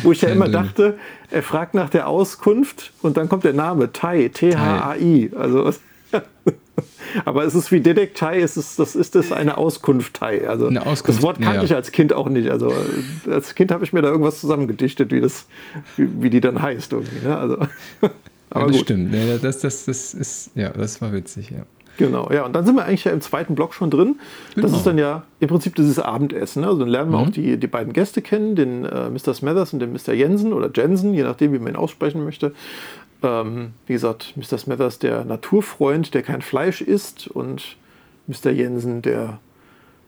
Wo 0.02 0.12
ich 0.12 0.22
ja 0.22 0.30
immer 0.30 0.48
dachte, 0.48 0.98
er 1.30 1.42
fragt 1.42 1.74
nach 1.74 1.90
der 1.90 2.08
Auskunft 2.08 2.92
und 3.02 3.16
dann 3.16 3.28
kommt 3.28 3.44
der 3.44 3.52
Name 3.52 3.92
Thai, 3.92 4.30
T-H-A-I. 4.32 5.30
Also 5.36 5.72
aber 7.24 7.44
es 7.44 7.54
ist 7.54 7.70
wie 7.72 7.80
Detektei, 7.80 8.40
es 8.40 8.56
ist, 8.56 8.78
das 8.78 8.94
ist 8.94 9.14
das 9.14 9.32
eine 9.32 9.56
Auskunftei. 9.58 10.48
Also 10.48 10.66
eine 10.66 10.84
Auskunft, 10.84 11.18
das 11.18 11.22
Wort 11.22 11.40
kannte 11.40 11.58
ja. 11.58 11.64
ich 11.64 11.74
als 11.74 11.92
Kind 11.92 12.12
auch 12.12 12.28
nicht. 12.28 12.50
Also 12.50 12.72
als 13.30 13.54
Kind 13.54 13.70
habe 13.70 13.84
ich 13.84 13.92
mir 13.92 14.02
da 14.02 14.08
irgendwas 14.08 14.40
zusammengedichtet, 14.40 15.12
wie 15.12 15.20
das, 15.20 15.46
wie, 15.96 16.08
wie 16.22 16.30
die 16.30 16.40
dann 16.40 16.60
heißt 16.60 16.92
irgendwie. 16.92 17.26
Ne? 17.26 17.36
Also, 17.36 17.56
aber 18.50 18.60
ja, 18.60 18.66
das 18.66 18.76
gut. 18.76 18.80
stimmt. 18.80 19.14
Ja, 19.14 19.38
das, 19.38 19.60
das, 19.60 19.84
das 19.84 20.14
ist, 20.14 20.50
ja, 20.54 20.70
das 20.70 21.00
war 21.00 21.12
witzig, 21.12 21.50
ja. 21.50 21.64
Genau, 21.98 22.30
ja, 22.32 22.44
und 22.44 22.54
dann 22.54 22.64
sind 22.64 22.74
wir 22.74 22.84
eigentlich 22.84 23.04
ja 23.04 23.12
im 23.12 23.20
zweiten 23.20 23.54
Block 23.54 23.74
schon 23.74 23.90
drin. 23.90 24.18
Genau. 24.54 24.66
Das 24.66 24.76
ist 24.76 24.86
dann 24.86 24.98
ja 24.98 25.24
im 25.40 25.48
Prinzip 25.48 25.74
dieses 25.74 25.98
Abendessen. 25.98 26.62
Ne? 26.62 26.68
Also 26.68 26.80
dann 26.80 26.88
lernen 26.88 27.10
wir 27.12 27.18
mhm. 27.18 27.24
auch 27.24 27.30
die, 27.30 27.58
die 27.58 27.66
beiden 27.66 27.92
Gäste 27.92 28.22
kennen, 28.22 28.56
den 28.56 28.84
äh, 28.84 29.10
Mr. 29.10 29.34
Smathers 29.34 29.72
und 29.72 29.80
den 29.80 29.92
Mr. 29.92 30.12
Jensen 30.12 30.52
oder 30.52 30.70
Jensen, 30.74 31.12
je 31.14 31.22
nachdem, 31.22 31.52
wie 31.52 31.58
man 31.58 31.74
ihn 31.74 31.76
aussprechen 31.76 32.24
möchte. 32.24 32.54
Ähm, 33.22 33.72
wie 33.86 33.92
gesagt, 33.92 34.34
Mr. 34.36 34.58
Smathers 34.58 34.98
der 34.98 35.24
Naturfreund, 35.24 36.14
der 36.14 36.22
kein 36.22 36.42
Fleisch 36.42 36.80
isst 36.80 37.28
und 37.28 37.76
Mr. 38.26 38.50
Jensen 38.50 39.02
der 39.02 39.38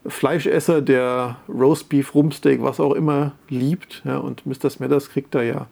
Fleischesser, 0.06 0.82
der 0.82 1.36
Roastbeef, 1.48 2.14
Rumpsteak, 2.14 2.62
was 2.62 2.80
auch 2.80 2.94
immer 2.94 3.32
liebt. 3.48 4.02
Ja, 4.04 4.18
und 4.18 4.44
Mr. 4.46 4.70
Smathers 4.70 5.10
kriegt 5.10 5.34
da 5.34 5.42
ja 5.42 5.66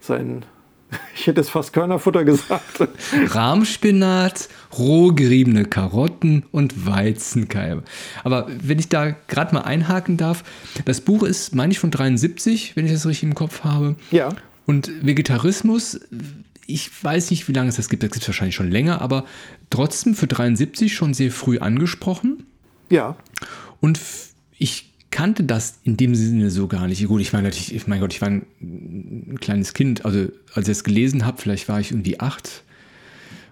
sein, 0.00 0.44
ich 1.16 1.26
hätte 1.26 1.40
es 1.40 1.50
fast 1.50 1.72
Körnerfutter 1.72 2.24
gesagt. 2.24 2.88
Rahmspinat, 3.28 4.48
roh 4.78 5.12
geriebene 5.12 5.64
Karotten 5.64 6.44
und 6.50 6.86
Weizenkeibe. 6.86 7.82
Aber 8.22 8.46
wenn 8.62 8.78
ich 8.78 8.88
da 8.88 9.10
gerade 9.10 9.54
mal 9.54 9.62
einhaken 9.62 10.16
darf, 10.16 10.44
das 10.84 11.00
Buch 11.00 11.22
ist, 11.22 11.54
meine 11.54 11.72
ich, 11.72 11.78
von 11.78 11.90
73, 11.90 12.76
wenn 12.76 12.86
ich 12.86 12.92
das 12.92 13.06
richtig 13.06 13.24
im 13.24 13.34
Kopf 13.34 13.64
habe. 13.64 13.96
Ja. 14.10 14.30
Und 14.66 14.90
Vegetarismus 15.04 16.00
ich 16.66 17.04
weiß 17.04 17.30
nicht, 17.30 17.48
wie 17.48 17.52
lange 17.52 17.68
es 17.68 17.76
das 17.76 17.88
gibt, 17.88 18.02
das 18.02 18.10
gibt 18.10 18.22
es 18.22 18.28
wahrscheinlich 18.28 18.54
schon 18.54 18.70
länger, 18.70 19.00
aber 19.00 19.24
trotzdem 19.70 20.14
für 20.14 20.26
73 20.26 20.94
schon 20.94 21.14
sehr 21.14 21.30
früh 21.30 21.58
angesprochen. 21.58 22.46
Ja. 22.90 23.16
Und 23.80 24.00
ich 24.58 24.93
kannte 25.14 25.44
das 25.44 25.78
in 25.84 25.96
dem 25.96 26.16
Sinne 26.16 26.50
so 26.50 26.66
gar 26.66 26.88
nicht. 26.88 27.06
Gut, 27.06 27.20
ich 27.20 27.32
meine 27.32 27.44
natürlich, 27.44 27.72
ich 27.72 27.86
mein 27.86 28.00
Gott, 28.00 28.12
ich 28.12 28.20
war 28.20 28.28
ein, 28.28 28.46
ein 28.60 29.38
kleines 29.40 29.72
Kind, 29.72 30.04
also 30.04 30.26
als 30.54 30.66
ich 30.66 30.72
es 30.72 30.82
gelesen 30.82 31.24
habe, 31.24 31.40
vielleicht 31.40 31.68
war 31.68 31.78
ich 31.78 31.92
irgendwie 31.92 32.18
acht 32.18 32.64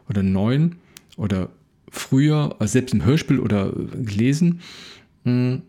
oder 0.09 0.25
neun 0.25 0.75
oder 1.16 1.51
früher, 1.88 2.57
also 2.59 2.72
selbst 2.72 2.92
im 2.92 3.05
Hörspiel 3.05 3.38
oder 3.38 3.72
gelesen. 3.94 4.61
Hm, 5.25 5.62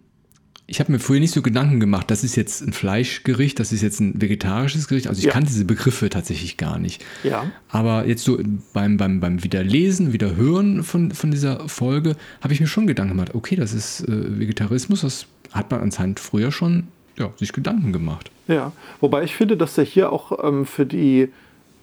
ich 0.66 0.80
habe 0.80 0.92
mir 0.92 0.98
früher 0.98 1.20
nicht 1.20 1.32
so 1.32 1.44
Gedanken 1.44 1.80
gemacht, 1.80 2.10
das 2.10 2.24
ist 2.24 2.36
jetzt 2.38 2.62
ein 2.62 2.74
Fleischgericht, 2.74 3.60
das 3.60 3.72
ist 3.72 3.84
jetzt 3.84 4.00
ein 4.00 4.20
vegetarisches 4.20 4.88
Gericht. 4.88 5.06
Also 5.06 5.20
ich 5.20 5.26
ja. 5.26 5.32
kannte 5.32 5.52
diese 5.52 5.66
Begriffe 5.66 6.10
tatsächlich 6.10 6.58
gar 6.58 6.80
nicht. 6.80 7.06
Ja. 7.24 7.52
Aber 7.68 8.08
jetzt 8.08 8.24
so 8.24 8.40
beim, 8.74 8.98
beim, 8.98 9.20
beim 9.20 9.44
Wiederlesen, 9.44 10.12
Wiederhören 10.12 10.84
von, 10.84 11.12
von 11.12 11.30
dieser 11.30 11.70
Folge 11.70 12.16
habe 12.42 12.52
ich 12.52 12.62
mir 12.62 12.66
schon 12.68 12.88
Gedanken 12.88 13.14
gemacht, 13.14 13.36
okay, 13.36 13.56
das 13.56 13.74
ist 13.74 14.08
äh, 14.08 14.40
Vegetarismus, 14.40 15.02
das 15.02 15.28
hat 15.54 15.72
man 15.72 15.82
anscheinend 15.82 16.20
früher 16.20 16.52
schon 16.52 16.88
ja, 17.18 17.30
sich 17.38 17.54
Gedanken 17.54 17.94
gemacht. 17.94 18.32
Ja, 18.48 18.72
wobei 19.00 19.24
ich 19.24 19.36
finde, 19.36 19.56
dass 19.56 19.76
der 19.76 19.86
hier 19.86 20.12
auch 20.12 20.44
ähm, 20.44 20.66
für 20.66 20.86
die 20.86 21.30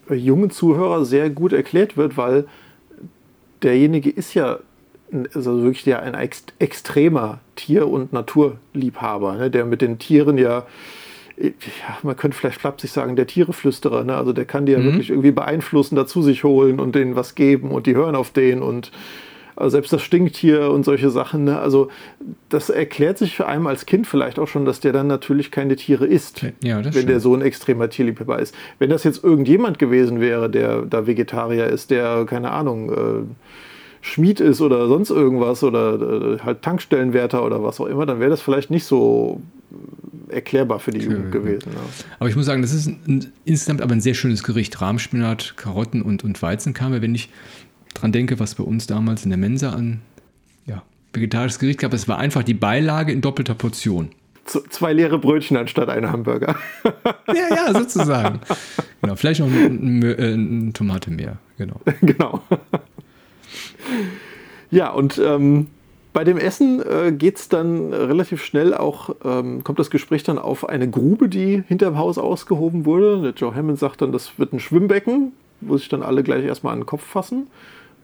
äh, 0.09 0.15
jungen 0.15 0.51
Zuhörer 0.51 1.05
sehr 1.05 1.31
gut 1.31 1.53
erklärt 1.53 1.97
wird, 1.97 2.17
weil 2.17 2.47
derjenige 3.63 4.11
ist 4.11 4.35
ja 4.35 4.59
also 5.35 5.63
wirklich 5.63 5.85
der 5.85 6.03
ein 6.03 6.15
extremer 6.59 7.41
Tier- 7.57 7.89
und 7.89 8.13
Naturliebhaber, 8.13 9.37
ne, 9.37 9.51
der 9.51 9.65
mit 9.65 9.81
den 9.83 9.99
Tieren 9.99 10.39
ja, 10.39 10.67
ja, 11.37 11.53
man 12.03 12.17
könnte 12.17 12.37
vielleicht 12.37 12.61
flapsig 12.61 12.93
sagen, 12.93 13.17
der 13.17 13.27
Tiereflüsterer, 13.27 14.05
ne? 14.05 14.15
also 14.15 14.33
der 14.33 14.45
kann 14.45 14.67
die 14.67 14.73
ja 14.73 14.79
mhm. 14.79 14.85
wirklich 14.85 15.11
irgendwie 15.11 15.31
beeinflussen, 15.31 15.97
dazu 15.97 16.23
sich 16.23 16.45
holen 16.45 16.79
und 16.79 16.95
denen 16.95 17.17
was 17.17 17.35
geben 17.35 17.71
und 17.71 17.87
die 17.87 17.95
hören 17.95 18.15
auf 18.15 18.31
den 18.31 18.63
und 18.63 18.93
also 19.61 19.71
selbst 19.71 19.93
das 19.93 20.03
Stinktier 20.03 20.71
und 20.71 20.85
solche 20.85 21.11
Sachen. 21.11 21.45
Ne? 21.45 21.59
Also 21.59 21.91
das 22.49 22.71
erklärt 22.71 23.19
sich 23.19 23.37
für 23.37 23.47
einen 23.47 23.67
als 23.67 23.87
Kind 23.87 24.07
vielleicht 24.07 24.39
auch 24.39 24.49
schon, 24.49 24.65
dass 24.65 24.81
der 24.81 24.93
dann 24.93 25.07
natürlich 25.07 25.51
keine 25.51 25.77
Tiere 25.77 26.07
isst, 26.07 26.43
ja, 26.63 26.83
wenn 26.83 26.93
stimmt. 26.93 27.09
der 27.09 27.21
so 27.21 27.35
ein 27.35 27.43
extremer 27.43 27.91
Tierliebhaber 27.91 28.39
ist. 28.39 28.55
Wenn 28.79 28.91
das 28.91 29.05
jetzt 29.05 29.23
irgendjemand 29.23 29.79
gewesen 29.79 30.21
wäre, 30.21 30.51
der 30.51 30.83
da 30.83 31.07
Vegetarier 31.07 31.67
ist, 31.67 31.91
der, 31.91 32.25
keine 32.25 32.51
Ahnung, 32.51 32.91
äh, 32.91 32.97
Schmied 34.03 34.41
ist 34.41 34.61
oder 34.63 34.89
sonst 34.89 35.11
irgendwas 35.11 35.63
oder 35.63 36.35
äh, 36.35 36.39
halt 36.39 36.63
Tankstellenwärter 36.63 37.45
oder 37.45 37.63
was 37.63 37.81
auch 37.81 37.87
immer, 37.87 38.07
dann 38.07 38.19
wäre 38.19 38.31
das 38.31 38.41
vielleicht 38.41 38.71
nicht 38.71 38.85
so 38.85 39.43
erklärbar 40.29 40.79
für 40.79 40.91
die 40.91 41.01
Jugend 41.01 41.33
gewesen. 41.33 41.71
Ja. 41.73 41.81
Aber 42.19 42.29
ich 42.29 42.37
muss 42.37 42.47
sagen, 42.47 42.63
das 42.63 42.73
ist 42.73 42.87
ein, 42.87 43.33
insgesamt 43.45 43.83
aber 43.83 43.93
ein 43.93 44.01
sehr 44.01 44.15
schönes 44.15 44.43
Gericht. 44.43 44.81
Rahmspinat, 44.81 45.55
Karotten 45.57 46.03
und, 46.03 46.25
und 46.25 46.41
Weizenkame. 46.41 47.03
Wenn 47.03 47.15
ich 47.15 47.31
dran 47.95 48.13
denke, 48.13 48.39
was 48.39 48.55
bei 48.55 48.65
uns 48.65 48.87
damals 48.87 49.25
in 49.25 49.31
der 49.31 49.39
Mensa 49.39 49.71
an 49.71 50.01
ja, 50.67 50.83
vegetarisches 51.13 51.59
Gericht 51.59 51.81
gab. 51.81 51.93
Es 51.93 52.09
war 52.09 52.19
einfach 52.19 52.43
die 52.43 52.55
Beilage 52.55 53.13
in 53.13 53.21
doppelter 53.21 53.55
Portion. 53.55 54.11
Z 54.45 54.73
zwei 54.73 54.93
leere 54.93 55.19
Brötchen 55.19 55.57
anstatt 55.57 55.89
ein 55.89 56.11
Hamburger. 56.11 56.57
ja, 57.29 57.55
ja, 57.55 57.73
sozusagen. 57.73 58.41
Genau, 59.03 59.15
vielleicht 59.15 59.41
noch 59.41 59.49
eine 59.49 60.17
ein 60.19 60.73
Tomate 60.73 61.11
mehr. 61.11 61.39
Genau. 61.59 61.81
genau. 62.01 62.43
Ja, 64.71 64.91
und 64.91 65.19
ähm, 65.19 65.67
bei 66.13 66.25
dem 66.25 66.39
Essen 66.39 66.83
äh, 66.83 67.13
geht 67.13 67.39
es 67.39 67.49
dann 67.49 67.93
relativ 67.93 68.45
schnell 68.45 68.75
auch, 68.75 69.15
ähm, 69.25 69.63
kommt 69.63 69.79
das 69.79 69.91
Gespräch 69.91 70.23
dann 70.23 70.39
auf 70.39 70.69
eine 70.69 70.91
Grube, 70.91 71.29
die 71.29 71.63
hinterm 71.69 71.99
Haus 71.99 72.19
ausgehoben 72.19 72.85
wurde. 72.85 73.23
Der 73.23 73.33
Joe 73.33 73.55
Hammond 73.55 73.79
sagt 73.79 74.03
dann, 74.03 74.11
das 74.11 74.39
wird 74.39 74.53
ein 74.53 74.61
Schwimmbecken, 74.61 75.33
wo 75.61 75.77
sich 75.77 75.89
dann 75.89 76.03
alle 76.03 76.23
gleich 76.23 76.45
erstmal 76.45 76.73
an 76.73 76.81
den 76.81 76.87
Kopf 76.87 77.05
fassen. 77.05 77.47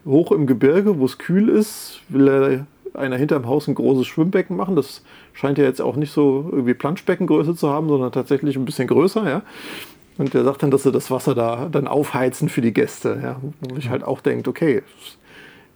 Hoch 0.07 0.31
im 0.31 0.47
Gebirge, 0.47 0.99
wo 0.99 1.05
es 1.05 1.17
kühl 1.17 1.49
ist, 1.49 2.01
will 2.09 2.27
er 2.27 2.65
einer 2.93 3.17
hinterm 3.17 3.47
Haus 3.47 3.67
ein 3.67 3.75
großes 3.75 4.07
Schwimmbecken 4.07 4.55
machen. 4.55 4.75
Das 4.75 5.03
scheint 5.33 5.57
ja 5.57 5.65
jetzt 5.65 5.81
auch 5.81 5.95
nicht 5.95 6.11
so 6.11 6.49
irgendwie 6.51 6.73
Planschbeckengröße 6.73 7.55
zu 7.55 7.69
haben, 7.69 7.87
sondern 7.89 8.11
tatsächlich 8.11 8.55
ein 8.55 8.65
bisschen 8.65 8.87
größer, 8.87 9.29
ja. 9.29 9.41
Und 10.17 10.33
der 10.33 10.43
sagt 10.43 10.63
dann, 10.63 10.71
dass 10.71 10.83
sie 10.83 10.91
das 10.91 11.11
Wasser 11.11 11.35
da 11.35 11.69
dann 11.71 11.87
aufheizen 11.87 12.49
für 12.49 12.61
die 12.61 12.73
Gäste, 12.73 13.19
ja. 13.21 13.35
Wo 13.61 13.75
ich 13.77 13.89
halt 13.89 14.03
auch 14.03 14.21
denke, 14.21 14.49
okay, 14.49 14.81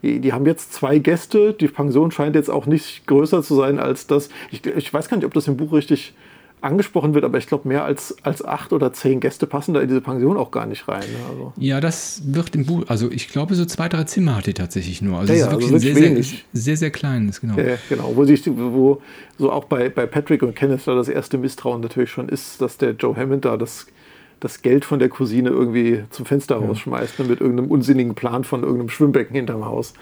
die, 0.02 0.34
haben 0.34 0.48
jetzt 0.48 0.74
zwei 0.74 0.98
Gäste, 0.98 1.54
die 1.54 1.68
Pension 1.68 2.10
scheint 2.12 2.36
jetzt 2.36 2.50
auch 2.50 2.66
nicht 2.66 3.06
größer 3.06 3.44
zu 3.44 3.56
sein 3.56 3.80
als 3.80 4.08
das. 4.08 4.30
Ich, 4.50 4.66
ich 4.66 4.92
weiß 4.92 5.10
gar 5.10 5.18
nicht, 5.18 5.28
ob 5.28 5.34
das 5.34 5.48
im 5.48 5.58
Buch 5.58 5.74
richtig 5.74 6.16
angesprochen 6.62 7.14
wird, 7.14 7.26
aber 7.26 7.38
ich 7.38 7.48
glaube, 7.48 7.68
mehr 7.68 7.84
als, 7.84 8.16
als 8.24 8.44
acht 8.46 8.72
oder 8.72 8.94
zehn 8.94 9.20
Gäste 9.20 9.48
passen 9.48 9.74
da 9.74 9.82
in 9.82 9.88
diese 9.88 10.02
Pension 10.02 10.38
auch 10.38 10.52
gar 10.52 10.66
nicht 10.66 10.88
rein. 10.88 11.02
Ne? 11.02 11.30
Also. 11.30 11.54
Ja, 11.58 11.82
das 11.82 12.22
wird 12.26 12.56
im 12.56 12.66
Buch, 12.66 12.84
also 12.88 13.12
ich 13.12 13.30
glaube, 13.30 13.56
so 13.56 13.66
zwei, 13.66 13.90
drei 13.90 14.04
Zimmer 14.04 14.38
hat 14.38 14.46
die 14.46 14.54
tatsächlich 14.54 15.02
nur. 15.02 15.20
Also 15.20 15.34
ja, 15.34 15.40
es 15.40 15.46
ist 15.46 15.52
wirklich, 15.52 15.74
also 15.74 15.76
ein 15.76 15.96
sehr, 15.96 16.24
sehr, 16.24 16.40
sehr, 16.54 16.78
sehr 16.78 16.92
kleines, 16.92 17.42
genau. 17.42 17.58
Ja, 17.58 17.78
genau, 17.90 18.12
wo, 18.16 18.26
sich, 18.26 18.44
wo 18.48 19.02
so 19.38 19.52
auch 19.52 19.66
bei, 19.66 19.90
bei 19.90 20.06
Patrick 20.06 20.44
und 20.44 20.56
Kenneth 20.56 20.86
da 20.86 20.96
das 20.96 21.08
erste 21.10 21.38
Misstrauen 21.38 21.82
natürlich 21.82 22.12
schon 22.12 22.30
ist, 22.30 22.62
dass 22.62 22.78
der 22.78 22.92
Joe 22.92 23.16
Hammond 23.16 23.46
da 23.46 23.58
das 23.58 23.88
das 24.42 24.64
Geld 24.64 24.84
von 24.84 25.00
der 25.00 25.08
Cousine 25.08 25.50
irgendwie 25.50 26.04
zum 26.10 26.26
Fenster 26.26 26.60
ja. 26.60 26.66
rausschmeißt 26.66 27.20
ne, 27.20 27.26
mit 27.26 27.40
irgendeinem 27.40 27.72
unsinnigen 27.72 28.16
Plan 28.16 28.44
von 28.44 28.64
irgendeinem 28.64 28.90
Schwimmbecken 28.90 29.36
hinterm 29.36 29.64
Haus. 29.64 29.94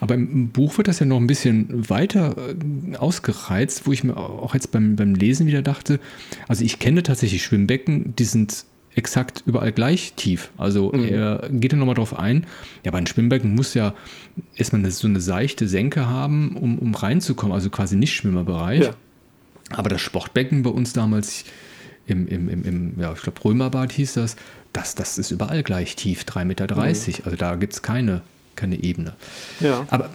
Aber 0.00 0.14
im 0.14 0.50
Buch 0.50 0.76
wird 0.76 0.86
das 0.86 1.00
ja 1.00 1.06
noch 1.06 1.16
ein 1.16 1.26
bisschen 1.26 1.88
weiter 1.88 2.36
äh, 2.36 2.96
ausgereizt, 2.96 3.86
wo 3.86 3.92
ich 3.92 4.04
mir 4.04 4.16
auch 4.16 4.54
jetzt 4.54 4.70
beim, 4.70 4.96
beim 4.96 5.14
Lesen 5.14 5.46
wieder 5.46 5.62
dachte, 5.62 5.98
also 6.46 6.62
ich 6.62 6.78
kenne 6.78 7.02
tatsächlich 7.02 7.42
Schwimmbecken, 7.42 8.14
die 8.16 8.24
sind 8.24 8.66
exakt 8.94 9.42
überall 9.46 9.72
gleich 9.72 10.12
tief. 10.14 10.50
Also 10.58 10.92
mhm. 10.92 11.04
er 11.04 11.48
geht 11.50 11.72
ja 11.72 11.78
nochmal 11.78 11.94
drauf 11.94 12.18
ein, 12.18 12.46
ja, 12.84 12.90
bei 12.90 12.98
einem 12.98 13.06
Schwimmbecken 13.06 13.54
muss 13.54 13.72
ja 13.74 13.94
erstmal 14.54 14.88
so 14.90 15.08
eine 15.08 15.20
seichte 15.20 15.68
Senke 15.68 16.06
haben, 16.06 16.56
um, 16.56 16.78
um 16.78 16.94
reinzukommen, 16.94 17.54
also 17.54 17.70
quasi 17.70 17.96
nicht 17.96 18.14
Schwimmerbereich. 18.14 18.84
Ja. 18.84 18.90
Aber 19.70 19.88
das 19.88 20.00
Sportbecken 20.02 20.62
bei 20.62 20.70
uns 20.70 20.92
damals, 20.92 21.44
im, 22.06 22.26
im, 22.28 22.48
im, 22.48 22.64
im 22.64 23.00
ja, 23.00 23.12
ich 23.12 23.22
glaube, 23.22 23.44
Römerbad 23.44 23.92
hieß 23.92 24.14
das, 24.14 24.36
das, 24.72 24.94
das 24.94 25.18
ist 25.18 25.30
überall 25.30 25.62
gleich 25.62 25.96
tief, 25.96 26.22
3,30 26.22 26.44
Meter. 26.44 26.74
Mhm. 26.74 26.80
Also 27.24 27.36
da 27.36 27.56
gibt 27.56 27.72
es 27.72 27.82
keine, 27.82 28.22
keine 28.54 28.82
Ebene. 28.82 29.14
Ja. 29.60 29.86
Aber 29.90 30.10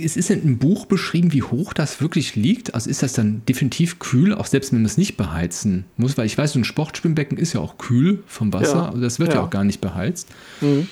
es 0.00 0.16
ist 0.16 0.30
in 0.30 0.42
einem 0.42 0.58
Buch 0.58 0.86
beschrieben, 0.86 1.32
wie 1.32 1.42
hoch 1.42 1.72
das 1.72 2.00
wirklich 2.00 2.36
liegt. 2.36 2.74
Also 2.74 2.90
ist 2.90 3.02
das 3.02 3.12
dann 3.12 3.42
definitiv 3.48 3.98
kühl, 3.98 4.34
auch 4.34 4.46
selbst 4.46 4.72
wenn 4.72 4.80
man 4.80 4.86
es 4.86 4.98
nicht 4.98 5.16
beheizen 5.16 5.84
muss, 5.96 6.16
weil 6.18 6.26
ich 6.26 6.36
weiß, 6.36 6.52
so 6.52 6.58
ein 6.58 6.64
Sportschwimmbecken 6.64 7.38
ist 7.38 7.52
ja 7.52 7.60
auch 7.60 7.78
kühl 7.78 8.22
vom 8.26 8.52
Wasser. 8.52 8.76
Ja. 8.76 8.88
Also 8.88 9.00
das 9.00 9.18
wird 9.18 9.30
ja. 9.30 9.36
ja 9.36 9.42
auch 9.42 9.50
gar 9.50 9.64
nicht 9.64 9.80
beheizt. 9.80 10.28
Mhm. 10.60 10.88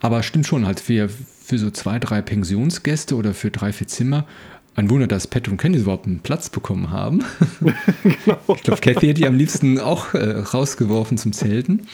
Aber 0.00 0.22
stimmt 0.22 0.46
schon, 0.46 0.66
halt 0.66 0.80
für, 0.80 1.08
für 1.08 1.58
so 1.58 1.70
zwei, 1.70 1.98
drei 1.98 2.22
Pensionsgäste 2.22 3.14
oder 3.14 3.34
für 3.34 3.50
drei, 3.50 3.72
vier 3.72 3.86
Zimmer 3.86 4.26
ein 4.74 4.90
Wunder, 4.90 5.06
dass 5.06 5.26
Pat 5.26 5.48
und 5.48 5.58
Candy 5.58 5.80
überhaupt 5.80 6.06
einen 6.06 6.20
Platz 6.20 6.48
bekommen 6.48 6.90
haben. 6.90 7.24
genau. 8.02 8.38
Ich 8.56 8.62
glaube, 8.62 8.80
Kathy 8.80 9.06
hätte 9.06 9.14
die 9.14 9.26
am 9.26 9.36
liebsten 9.36 9.78
auch 9.78 10.14
äh, 10.14 10.38
rausgeworfen 10.38 11.18
zum 11.18 11.32
Zelten. 11.32 11.86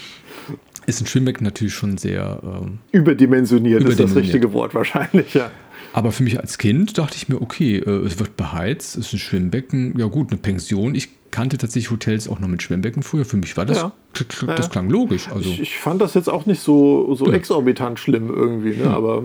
Ist 0.86 1.00
ein 1.00 1.06
Schwimmbecken 1.06 1.44
natürlich 1.44 1.74
schon 1.74 1.98
sehr 1.98 2.40
ähm, 2.42 2.78
überdimensioniert, 2.92 3.80
überdimensioniert, 3.82 4.00
ist 4.00 4.00
das 4.00 4.16
richtige 4.16 4.52
Wort 4.52 4.74
wahrscheinlich, 4.74 5.34
ja. 5.34 5.50
Aber 5.92 6.12
für 6.12 6.22
mich 6.22 6.38
als 6.38 6.58
Kind 6.58 6.96
dachte 6.98 7.16
ich 7.16 7.28
mir, 7.28 7.40
okay, 7.40 7.78
äh, 7.78 8.06
es 8.06 8.18
wird 8.18 8.36
beheizt, 8.36 8.96
es 8.96 9.06
ist 9.06 9.12
ein 9.14 9.18
Schwimmbecken, 9.18 9.98
ja 9.98 10.06
gut, 10.06 10.30
eine 10.30 10.38
Pension. 10.38 10.94
Ich 10.94 11.08
kannte 11.30 11.58
tatsächlich 11.58 11.90
Hotels 11.90 12.28
auch 12.28 12.40
noch 12.40 12.48
mit 12.48 12.62
Schwimmbecken 12.62 13.02
früher. 13.02 13.24
Für 13.24 13.36
mich 13.36 13.56
war 13.56 13.66
das, 13.66 13.78
ja. 13.78 13.92
das 14.46 14.70
klang 14.70 14.88
logisch. 14.88 15.28
Also. 15.28 15.50
Ich, 15.50 15.60
ich, 15.60 15.78
fand 15.78 16.00
das 16.00 16.14
jetzt 16.14 16.28
auch 16.28 16.46
nicht 16.46 16.60
so, 16.60 17.14
so 17.14 17.26
ja. 17.26 17.34
exorbitant 17.34 17.98
schlimm 17.98 18.32
irgendwie, 18.34 18.76
ne? 18.76 18.84
Hm. 18.84 18.92
aber 18.92 19.24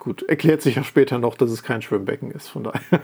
Gut, 0.00 0.22
erklärt 0.22 0.62
sich 0.62 0.76
ja 0.76 0.82
später 0.82 1.18
noch, 1.18 1.36
dass 1.36 1.50
es 1.50 1.62
kein 1.62 1.82
Schwimmbecken 1.82 2.30
ist, 2.30 2.48
von 2.48 2.64
daher. 2.64 3.00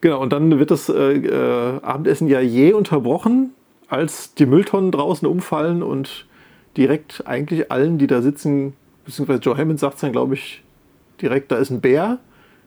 genau, 0.00 0.20
und 0.20 0.32
dann 0.32 0.58
wird 0.58 0.72
das 0.72 0.88
äh, 0.88 1.14
äh, 1.14 1.80
Abendessen 1.80 2.26
ja 2.26 2.40
je 2.40 2.72
unterbrochen, 2.72 3.54
als 3.88 4.34
die 4.34 4.46
Mülltonnen 4.46 4.90
draußen 4.90 5.26
umfallen 5.28 5.84
und 5.84 6.26
direkt 6.76 7.22
eigentlich 7.26 7.70
allen, 7.70 7.98
die 7.98 8.08
da 8.08 8.20
sitzen, 8.20 8.74
beziehungsweise 9.04 9.40
Joe 9.42 9.56
Hammond 9.56 9.78
sagt 9.78 9.94
es 9.94 10.00
dann, 10.00 10.10
glaube 10.10 10.34
ich, 10.34 10.64
direkt, 11.22 11.52
da 11.52 11.56
ist 11.56 11.70
ein 11.70 11.80
Bär, 11.80 12.18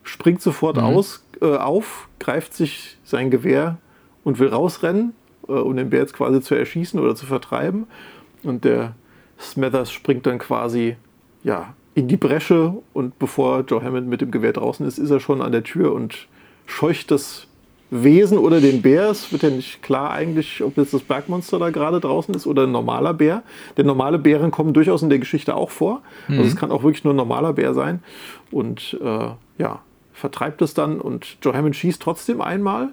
springt 0.03 0.41
sofort 0.41 0.77
mhm. 0.77 0.83
aus, 0.83 1.25
äh, 1.41 1.57
auf, 1.57 2.07
greift 2.19 2.53
sich 2.53 2.97
sein 3.03 3.29
Gewehr 3.29 3.79
und 4.23 4.39
will 4.39 4.47
rausrennen, 4.47 5.13
äh, 5.49 5.51
um 5.51 5.75
den 5.75 5.89
Bär 5.89 5.99
jetzt 5.99 6.13
quasi 6.13 6.39
zu 6.39 6.55
erschießen 6.55 6.97
oder 7.01 7.15
zu 7.15 7.25
vertreiben. 7.25 7.85
Und 8.43 8.63
der 8.63 8.95
Smethers 9.37 9.91
springt 9.91 10.25
dann 10.25 10.39
quasi 10.39 10.95
ja, 11.43 11.73
in 11.97 12.07
die 12.07 12.15
Bresche 12.15 12.75
und 12.93 13.17
bevor 13.17 13.61
Joe 13.61 13.81
Hammond 13.81 14.07
mit 14.07 14.21
dem 14.21 14.29
Gewehr 14.29 14.53
draußen 14.53 14.85
ist, 14.85 14.99
ist 14.99 15.09
er 15.09 15.19
schon 15.19 15.41
an 15.41 15.51
der 15.51 15.63
Tür 15.63 15.93
und 15.93 16.27
scheucht 16.67 17.09
das 17.09 17.47
Wesen 17.89 18.37
oder 18.37 18.61
den 18.61 18.83
Bär. 18.83 19.09
Es 19.09 19.31
wird 19.31 19.41
ja 19.41 19.49
nicht 19.49 19.81
klar 19.81 20.11
eigentlich, 20.11 20.61
ob 20.61 20.77
jetzt 20.77 20.93
das 20.93 21.01
Bergmonster 21.01 21.57
da 21.57 21.71
gerade 21.71 21.99
draußen 21.99 22.35
ist 22.35 22.45
oder 22.45 22.67
ein 22.67 22.71
normaler 22.71 23.15
Bär. 23.15 23.41
Denn 23.77 23.87
normale 23.87 24.19
Bären 24.19 24.51
kommen 24.51 24.73
durchaus 24.73 25.01
in 25.01 25.09
der 25.09 25.17
Geschichte 25.17 25.55
auch 25.55 25.71
vor. 25.71 26.03
Mhm. 26.27 26.37
Also 26.37 26.49
es 26.49 26.55
kann 26.55 26.69
auch 26.69 26.83
wirklich 26.83 27.03
nur 27.03 27.15
ein 27.15 27.17
normaler 27.17 27.53
Bär 27.53 27.73
sein. 27.73 28.03
Und 28.51 28.95
äh, 29.01 29.29
ja, 29.57 29.79
vertreibt 30.13 30.61
es 30.61 30.75
dann 30.75 31.01
und 31.01 31.37
Joe 31.41 31.55
Hammond 31.55 31.75
schießt 31.75 31.99
trotzdem 31.99 32.41
einmal 32.41 32.89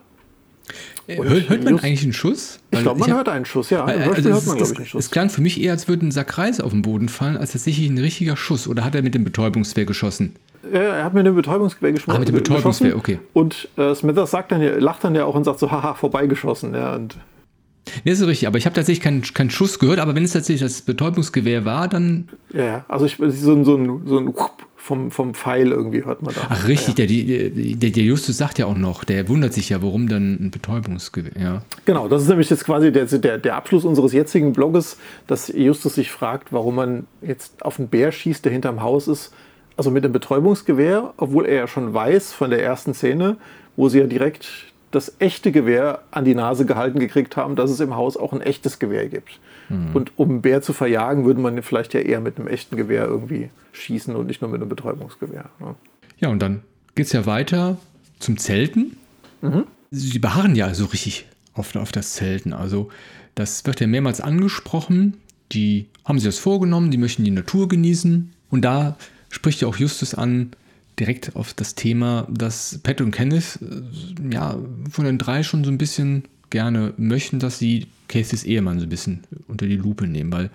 hört, 1.06 1.48
hört, 1.48 1.64
man 1.64 1.78
eigentlich 1.80 2.02
einen 2.02 2.12
Schuss? 2.12 2.60
ich 2.70 2.80
glaube, 2.80 3.00
man 3.00 3.08
ich 3.08 3.12
hab, 3.12 3.18
hört 3.18 3.28
einen 3.28 3.44
Schuss, 3.44 3.70
ja. 3.70 3.84
Also 3.84 4.30
hört 4.30 4.46
man, 4.46 4.56
ich, 4.58 4.76
einen 4.76 4.86
Schuss. 4.86 5.04
Es 5.04 5.10
klang 5.10 5.30
für 5.30 5.40
mich 5.40 5.60
eher, 5.60 5.72
als 5.72 5.88
würde 5.88 6.06
ein 6.06 6.10
Sack 6.10 6.38
Reis 6.38 6.60
auf 6.60 6.72
den 6.72 6.82
Boden 6.82 7.08
fallen, 7.08 7.36
als 7.36 7.52
tatsächlich 7.52 7.88
ein 7.88 7.98
richtiger 7.98 8.36
Schuss. 8.36 8.68
Oder 8.68 8.84
hat 8.84 8.94
er 8.94 9.02
mit 9.02 9.14
dem 9.14 9.24
Betäubungswehr 9.24 9.84
geschossen? 9.84 10.36
Ja, 10.72 10.80
er 10.80 11.04
hat 11.04 11.14
mit 11.14 11.26
dem 11.26 11.34
Betäubungsgewehr 11.34 11.92
geschossen. 11.92 12.16
Ah, 12.16 12.18
mit 12.18 12.28
dem 12.28 12.36
Betäubungsgewehr, 12.36 12.96
okay. 12.96 13.18
Und 13.32 13.68
äh, 13.76 13.94
Smithers 13.94 14.30
sagt 14.30 14.52
dann, 14.52 14.62
lacht 14.80 15.04
dann 15.04 15.14
ja 15.14 15.24
auch 15.24 15.34
und 15.34 15.44
sagt 15.44 15.58
so, 15.58 15.70
haha, 15.70 15.94
vorbeigeschossen. 15.94 16.74
Ja, 16.74 16.94
und 16.94 17.16
Nee, 18.04 18.12
ist 18.12 18.18
so 18.20 18.26
richtig, 18.26 18.48
aber 18.48 18.58
ich 18.58 18.66
habe 18.66 18.74
tatsächlich 18.74 19.02
keinen 19.02 19.22
kein 19.22 19.50
Schuss 19.50 19.78
gehört, 19.78 19.98
aber 19.98 20.14
wenn 20.14 20.24
es 20.24 20.32
tatsächlich 20.32 20.62
das 20.62 20.82
Betäubungsgewehr 20.82 21.64
war, 21.64 21.88
dann. 21.88 22.28
Ja, 22.52 22.84
also 22.88 23.04
ich, 23.04 23.16
so, 23.16 23.62
so 23.62 23.76
ein, 23.76 24.02
so 24.06 24.18
ein 24.18 24.34
vom, 24.84 25.10
vom 25.10 25.32
Pfeil 25.32 25.72
irgendwie 25.72 26.04
hört 26.04 26.20
man 26.20 26.34
da. 26.34 26.42
Ach 26.50 26.68
richtig, 26.68 26.98
ja. 26.98 27.06
der, 27.06 27.48
der, 27.48 27.90
der 27.90 28.02
Justus 28.02 28.36
sagt 28.36 28.58
ja 28.58 28.66
auch 28.66 28.76
noch, 28.76 29.04
der 29.04 29.30
wundert 29.30 29.54
sich 29.54 29.70
ja, 29.70 29.82
warum 29.82 30.10
dann 30.10 30.34
ein 30.34 30.50
Betäubungsgewehr. 30.50 31.32
Ja. 31.42 31.62
Genau, 31.86 32.06
das 32.06 32.20
ist 32.20 32.28
nämlich 32.28 32.50
jetzt 32.50 32.66
quasi 32.66 32.92
der, 32.92 33.06
der, 33.06 33.38
der 33.38 33.56
Abschluss 33.56 33.86
unseres 33.86 34.12
jetzigen 34.12 34.52
Bloges, 34.52 34.98
dass 35.26 35.48
Justus 35.48 35.94
sich 35.94 36.10
fragt, 36.10 36.52
warum 36.52 36.74
man 36.74 37.06
jetzt 37.22 37.64
auf 37.64 37.78
einen 37.78 37.88
Bär 37.88 38.12
schießt, 38.12 38.44
der 38.44 38.52
hinterm 38.52 38.82
Haus 38.82 39.08
ist. 39.08 39.32
Also 39.78 39.90
mit 39.90 40.04
einem 40.04 40.12
Betäubungsgewehr, 40.12 41.14
obwohl 41.16 41.46
er 41.46 41.54
ja 41.54 41.66
schon 41.66 41.94
weiß 41.94 42.34
von 42.34 42.50
der 42.50 42.62
ersten 42.62 42.92
Szene, 42.92 43.38
wo 43.76 43.88
sie 43.88 44.00
ja 44.00 44.06
direkt 44.06 44.66
das 44.90 45.14
echte 45.18 45.50
Gewehr 45.50 46.02
an 46.10 46.26
die 46.26 46.34
Nase 46.34 46.66
gehalten 46.66 47.00
gekriegt 47.00 47.38
haben, 47.38 47.56
dass 47.56 47.70
es 47.70 47.80
im 47.80 47.96
Haus 47.96 48.18
auch 48.18 48.34
ein 48.34 48.42
echtes 48.42 48.78
Gewehr 48.78 49.08
gibt. 49.08 49.40
Mhm. 49.68 49.94
Und 49.94 50.12
um 50.16 50.30
einen 50.30 50.42
Bär 50.42 50.62
zu 50.62 50.72
verjagen, 50.72 51.24
würde 51.24 51.40
man 51.40 51.62
vielleicht 51.62 51.94
ja 51.94 52.00
eher 52.00 52.20
mit 52.20 52.38
einem 52.38 52.48
echten 52.48 52.76
Gewehr 52.76 53.04
irgendwie 53.04 53.50
schießen 53.72 54.14
und 54.14 54.26
nicht 54.26 54.42
nur 54.42 54.50
mit 54.50 54.60
einem 54.60 54.68
Betäubungsgewehr. 54.68 55.50
Ne? 55.60 55.74
Ja, 56.18 56.28
und 56.28 56.40
dann 56.40 56.62
geht 56.94 57.06
es 57.06 57.12
ja 57.12 57.26
weiter 57.26 57.78
zum 58.18 58.38
Zelten. 58.38 58.96
Mhm. 59.42 59.64
Sie 59.90 60.18
beharren 60.18 60.56
ja 60.56 60.74
so 60.74 60.86
richtig 60.86 61.26
auf, 61.54 61.74
auf 61.76 61.92
das 61.92 62.14
Zelten. 62.14 62.52
Also 62.52 62.90
das 63.34 63.64
wird 63.66 63.80
ja 63.80 63.86
mehrmals 63.86 64.20
angesprochen. 64.20 65.18
Die 65.52 65.86
haben 66.04 66.18
sich 66.18 66.28
das 66.28 66.38
vorgenommen, 66.38 66.90
die 66.90 66.98
möchten 66.98 67.24
die 67.24 67.30
Natur 67.30 67.68
genießen. 67.68 68.32
Und 68.50 68.64
da 68.64 68.96
spricht 69.30 69.60
ja 69.60 69.68
auch 69.68 69.76
Justus 69.76 70.14
an, 70.14 70.52
direkt 70.98 71.34
auf 71.34 71.54
das 71.54 71.74
Thema, 71.74 72.26
dass 72.30 72.78
Pat 72.82 73.00
und 73.00 73.10
Kenneth 73.10 73.58
äh, 73.62 74.32
ja 74.32 74.56
von 74.90 75.04
den 75.04 75.18
drei 75.18 75.42
schon 75.42 75.64
so 75.64 75.70
ein 75.70 75.78
bisschen 75.78 76.24
gerne 76.54 76.94
möchten, 76.96 77.40
dass 77.40 77.58
sie 77.58 77.88
Caseys 78.06 78.44
Ehemann 78.44 78.78
so 78.78 78.86
ein 78.86 78.88
bisschen 78.88 79.24
unter 79.48 79.66
die 79.66 79.76
Lupe 79.76 80.06
nehmen, 80.06 80.32
weil 80.32 80.50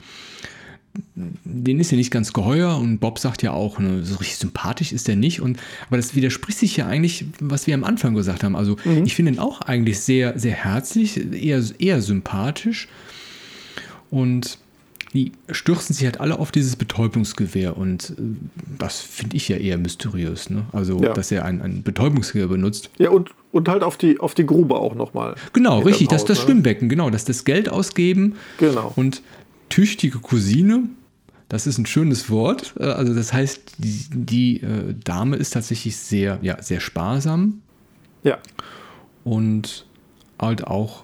den 1.16 1.80
ist 1.80 1.92
ja 1.92 1.98
nicht 1.98 2.10
ganz 2.10 2.32
geheuer 2.32 2.78
und 2.78 3.00
Bob 3.00 3.20
sagt 3.20 3.44
ja 3.44 3.52
auch, 3.52 3.80
ne, 3.80 4.04
so 4.06 4.16
richtig 4.16 4.38
sympathisch 4.38 4.94
ist 4.94 5.10
er 5.10 5.18
nicht. 5.18 5.42
Und, 5.42 5.60
aber 5.88 5.98
das 5.98 6.16
widerspricht 6.16 6.58
sich 6.58 6.78
ja 6.78 6.88
eigentlich, 6.88 7.26
was 7.42 7.68
wir 7.68 7.76
am 7.76 7.84
Anfang 7.84 8.14
gesagt 8.16 8.44
haben. 8.44 8.56
Also 8.56 8.78
mhm. 8.86 9.04
ich 9.04 9.14
finde 9.14 9.34
ihn 9.34 9.40
auch 9.40 9.60
eigentlich 9.62 10.00
sehr, 10.00 10.40
sehr 10.40 10.54
herzlich, 10.54 11.20
eher, 11.34 11.62
eher 11.78 12.02
sympathisch. 12.02 12.88
Und 14.10 14.58
die 15.14 15.32
stürzen 15.50 15.96
sich 15.96 16.06
halt 16.06 16.20
alle 16.20 16.40
auf 16.40 16.52
dieses 16.52 16.76
Betäubungsgewehr 16.76 17.78
und 17.78 18.12
äh, 18.12 18.14
das 18.78 19.02
finde 19.02 19.38
ich 19.38 19.50
ja 19.50 19.58
eher 19.58 19.78
mysteriös. 19.78 20.50
Ne? 20.50 20.66
Also, 20.72 21.02
ja. 21.02 21.14
dass 21.14 21.32
er 21.32 21.46
ein, 21.46 21.62
ein 21.62 21.84
Betäubungsgewehr 21.84 22.48
benutzt. 22.48 22.92
Ja, 22.98 23.10
und, 23.10 23.32
und 23.52 23.68
halt 23.68 23.84
auf 23.84 23.98
die, 23.98 24.20
auf 24.20 24.36
die 24.36 24.46
Grube 24.46 24.76
auch 24.76 24.96
nochmal. 24.96 25.36
Genau, 25.54 25.80
richtig, 25.80 26.10
das, 26.10 26.26
das 26.26 26.40
ne? 26.40 26.46
Schwimmbecken, 26.46 26.90
genau, 26.90 27.10
dass 27.10 27.26
das 27.26 27.44
Geld 27.44 27.70
ausgeben. 27.70 28.36
Genau. 28.58 28.94
Und 28.96 29.22
tüchtige 29.70 30.20
Cousine, 30.20 30.90
das 31.48 31.66
ist 31.66 31.80
ein 31.80 31.88
schönes 31.88 32.30
Wort. 32.30 32.76
Äh, 32.80 32.84
also, 32.84 33.16
das 33.16 33.34
heißt, 33.34 33.78
die, 33.80 34.06
die 34.12 34.62
äh, 34.62 34.94
Dame 35.04 35.38
ist 35.38 35.52
tatsächlich 35.52 35.98
sehr, 35.98 36.38
ja, 36.42 36.62
sehr 36.62 36.80
sparsam. 36.80 37.62
Ja. 38.24 38.38
Und 39.24 39.86
halt 40.40 40.66
auch 40.66 41.04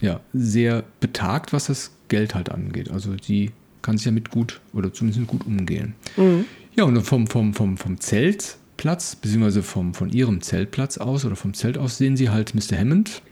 ja, 0.00 0.20
sehr 0.32 0.84
betagt, 1.00 1.52
was 1.52 1.66
das 1.66 1.92
Geld 2.08 2.34
halt 2.34 2.50
angeht. 2.50 2.90
Also 2.90 3.14
die 3.14 3.50
kann 3.82 3.98
sich 3.98 4.06
damit 4.06 4.30
gut 4.30 4.60
oder 4.72 4.92
zumindest 4.92 5.26
gut 5.26 5.46
umgehen. 5.46 5.94
Mhm. 6.16 6.44
Ja, 6.74 6.84
und 6.84 7.00
vom, 7.02 7.26
vom, 7.26 7.54
vom, 7.54 7.76
vom 7.76 8.00
Zeltplatz, 8.00 9.16
beziehungsweise 9.16 9.62
vom, 9.62 9.94
von 9.94 10.10
ihrem 10.10 10.40
Zeltplatz 10.40 10.98
aus 10.98 11.24
oder 11.24 11.36
vom 11.36 11.54
Zelt 11.54 11.78
aus 11.78 11.96
sehen 11.98 12.16
sie 12.16 12.30
halt 12.30 12.54
Mr. 12.54 12.76
Hammond 12.76 13.22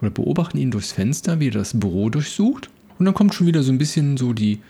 oder 0.00 0.10
beobachten 0.10 0.58
ihn 0.58 0.70
durchs 0.70 0.92
Fenster, 0.92 1.40
wie 1.40 1.48
er 1.48 1.52
das 1.52 1.78
Büro 1.78 2.10
durchsucht. 2.10 2.68
Und 2.98 3.06
dann 3.06 3.14
kommt 3.14 3.34
schon 3.34 3.46
wieder 3.46 3.62
so 3.62 3.72
ein 3.72 3.78
bisschen 3.78 4.16
so 4.16 4.32
die, 4.32 4.60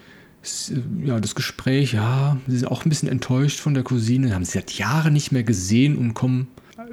ja, 1.05 1.20
das 1.20 1.34
Gespräch, 1.34 1.95
ja, 1.95 2.38
sie 2.47 2.59
sind 2.59 2.68
auch 2.68 2.84
ein 2.84 2.88
bisschen 2.88 3.09
enttäuscht 3.09 3.61
von 3.61 3.74
der 3.74 3.82
Cousine, 3.82 4.34
haben 4.34 4.45
sie 4.45 4.53
seit 4.53 4.72
Jahren 4.72 5.12
nicht 5.12 5.32
mehr 5.32 5.42
gesehen 5.42 5.97
und 5.97 6.14
kommen 6.14 6.49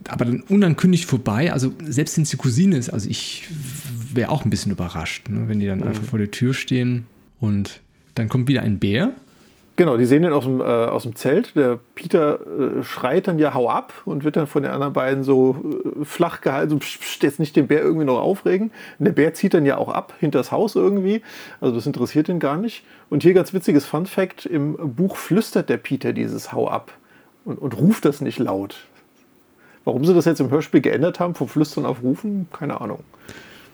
aber 0.08 0.26
dann 0.26 0.42
unankündigt 0.42 1.06
vorbei. 1.06 1.52
Also 1.52 1.74
selbst 1.84 2.18
wenn 2.18 2.24
es 2.24 2.30
die 2.30 2.38
Cousine 2.38 2.78
ist, 2.78 2.90
also 2.90 3.10
ich 3.10 3.48
wäre 4.16 4.30
auch 4.30 4.46
ein 4.46 4.50
bisschen 4.50 4.72
überrascht, 4.72 5.30
ne, 5.30 5.48
wenn 5.48 5.60
die 5.60 5.68
dann 5.68 5.80
mhm. 5.80 5.88
einfach 5.88 6.04
vor 6.04 6.20
der 6.20 6.32
Tür 6.32 6.54
stehen 6.54 7.08
und 7.40 7.82
dann 8.16 8.30
kommt 8.30 8.48
wieder 8.48 8.62
ein 8.62 8.80
Bär. 8.80 9.14
Genau, 9.78 9.98
die 9.98 10.06
sehen 10.06 10.22
den 10.22 10.34
aus 10.34 10.44
dem, 10.44 10.60
äh, 10.60 10.64
aus 10.64 11.04
dem 11.04 11.16
Zelt. 11.16 11.56
Der 11.56 11.80
Peter 11.96 12.40
äh, 12.42 12.84
schreit 12.84 13.28
dann 13.28 13.40
ja, 13.40 13.54
hau 13.54 13.70
ab 13.70 13.94
und 14.06 14.24
wird 14.24 14.36
dann 14.36 14.46
von 14.46 14.64
den 14.64 14.72
anderen 14.72 14.94
beiden 14.94 15.24
so 15.24 15.56
äh, 16.02 16.06
flach 16.06 16.42
gehalten, 16.42 16.72
so 16.72 16.78
pst, 16.78 17.24
jetzt 17.24 17.40
nicht 17.40 17.56
den 17.56 17.68
Bär 17.68 17.82
irgendwie 17.82 18.06
noch 18.06 18.20
aufregen. 18.20 18.72
Und 19.00 19.06
der 19.06 19.14
Bär 19.14 19.34
zieht 19.34 19.54
dann 19.54 19.66
ja 19.66 19.78
auch 19.78 19.90
ab, 19.90 20.14
hinter 20.20 20.40
das 20.40 20.52
Haus 20.52 20.76
irgendwie. 20.76 21.22
Also 21.62 21.74
das 21.74 21.88
interessiert 21.88 22.30
ihn 22.30 22.40
gar 22.40 22.58
nicht. 22.58 22.84
Und 23.10 23.24
hier 23.24 23.34
ganz 23.34 23.54
witziges 23.54 23.86
Fun 23.86 24.06
Fact: 24.06 24.46
im 24.46 24.76
Buch 24.96 25.16
flüstert 25.16 25.70
der 25.70 25.78
Peter 25.78 26.12
dieses 26.12 26.52
Hau 26.52 26.68
ab 26.68 26.92
und, 27.46 27.58
und 27.58 27.76
ruft 27.78 28.06
das 28.06 28.22
nicht 28.22 28.40
laut. 28.40 28.86
Warum 29.84 30.06
sie 30.06 30.14
das 30.14 30.26
jetzt 30.26 30.42
im 30.42 30.52
Hörspiel 30.52 30.82
geändert 30.82 31.20
haben, 31.20 31.34
vom 31.34 31.48
Flüstern 31.48 31.86
auf 31.86 32.04
Rufen, 32.04 32.48
keine 32.54 32.82
Ahnung. 32.82 33.00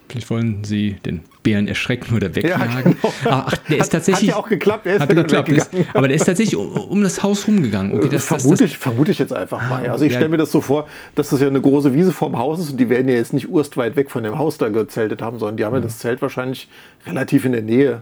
Vielleicht 0.09 0.29
wollen 0.29 0.63
sie 0.63 0.93
den 1.05 1.21
Bären 1.43 1.67
erschrecken 1.67 2.15
oder 2.15 2.33
wegjagen. 2.35 2.69
Ja, 2.69 2.81
genau. 2.81 3.13
Ah, 3.25 3.45
ach, 3.47 3.57
der 3.69 3.77
ist 3.77 3.89
tatsächlich. 3.89 4.29
Hat 4.31 4.37
ja 4.37 4.43
auch 4.43 4.49
geklappt, 4.49 4.85
er 4.85 4.95
ist 4.95 5.01
hat 5.01 5.09
ja 5.09 5.21
geklappt, 5.21 5.49
ist, 5.49 5.69
aber 5.93 6.07
der 6.07 6.15
ist 6.15 6.25
tatsächlich 6.25 6.55
um, 6.55 6.71
um 6.71 7.03
das 7.03 7.23
Haus 7.23 7.47
rumgegangen. 7.47 7.93
Okay, 7.93 8.09
das, 8.09 8.25
vermute, 8.25 8.49
das, 8.49 8.59
das, 8.59 8.69
ich, 8.71 8.77
vermute 8.77 9.11
ich 9.11 9.19
jetzt 9.19 9.33
einfach 9.33 9.67
mal. 9.69 9.87
Also 9.89 10.05
ich 10.05 10.13
stelle 10.13 10.29
mir 10.29 10.37
das 10.37 10.51
so 10.51 10.61
vor, 10.61 10.87
dass 11.15 11.29
das 11.29 11.41
ja 11.41 11.47
eine 11.47 11.61
große 11.61 11.93
Wiese 11.93 12.11
vorm 12.11 12.37
Haus 12.37 12.59
ist 12.59 12.71
und 12.71 12.77
die 12.77 12.89
werden 12.89 13.07
ja 13.09 13.15
jetzt 13.15 13.33
nicht 13.33 13.49
urst 13.49 13.77
weit 13.77 13.95
weg 13.95 14.11
von 14.11 14.23
dem 14.23 14.37
Haus 14.37 14.57
da 14.57 14.69
gezeltet 14.69 15.21
haben, 15.21 15.39
sondern 15.39 15.57
die 15.57 15.65
haben 15.65 15.73
ja 15.73 15.81
das 15.81 15.99
Zelt 15.99 16.21
wahrscheinlich 16.21 16.69
relativ 17.05 17.45
in 17.45 17.51
der 17.51 17.61
Nähe 17.61 18.01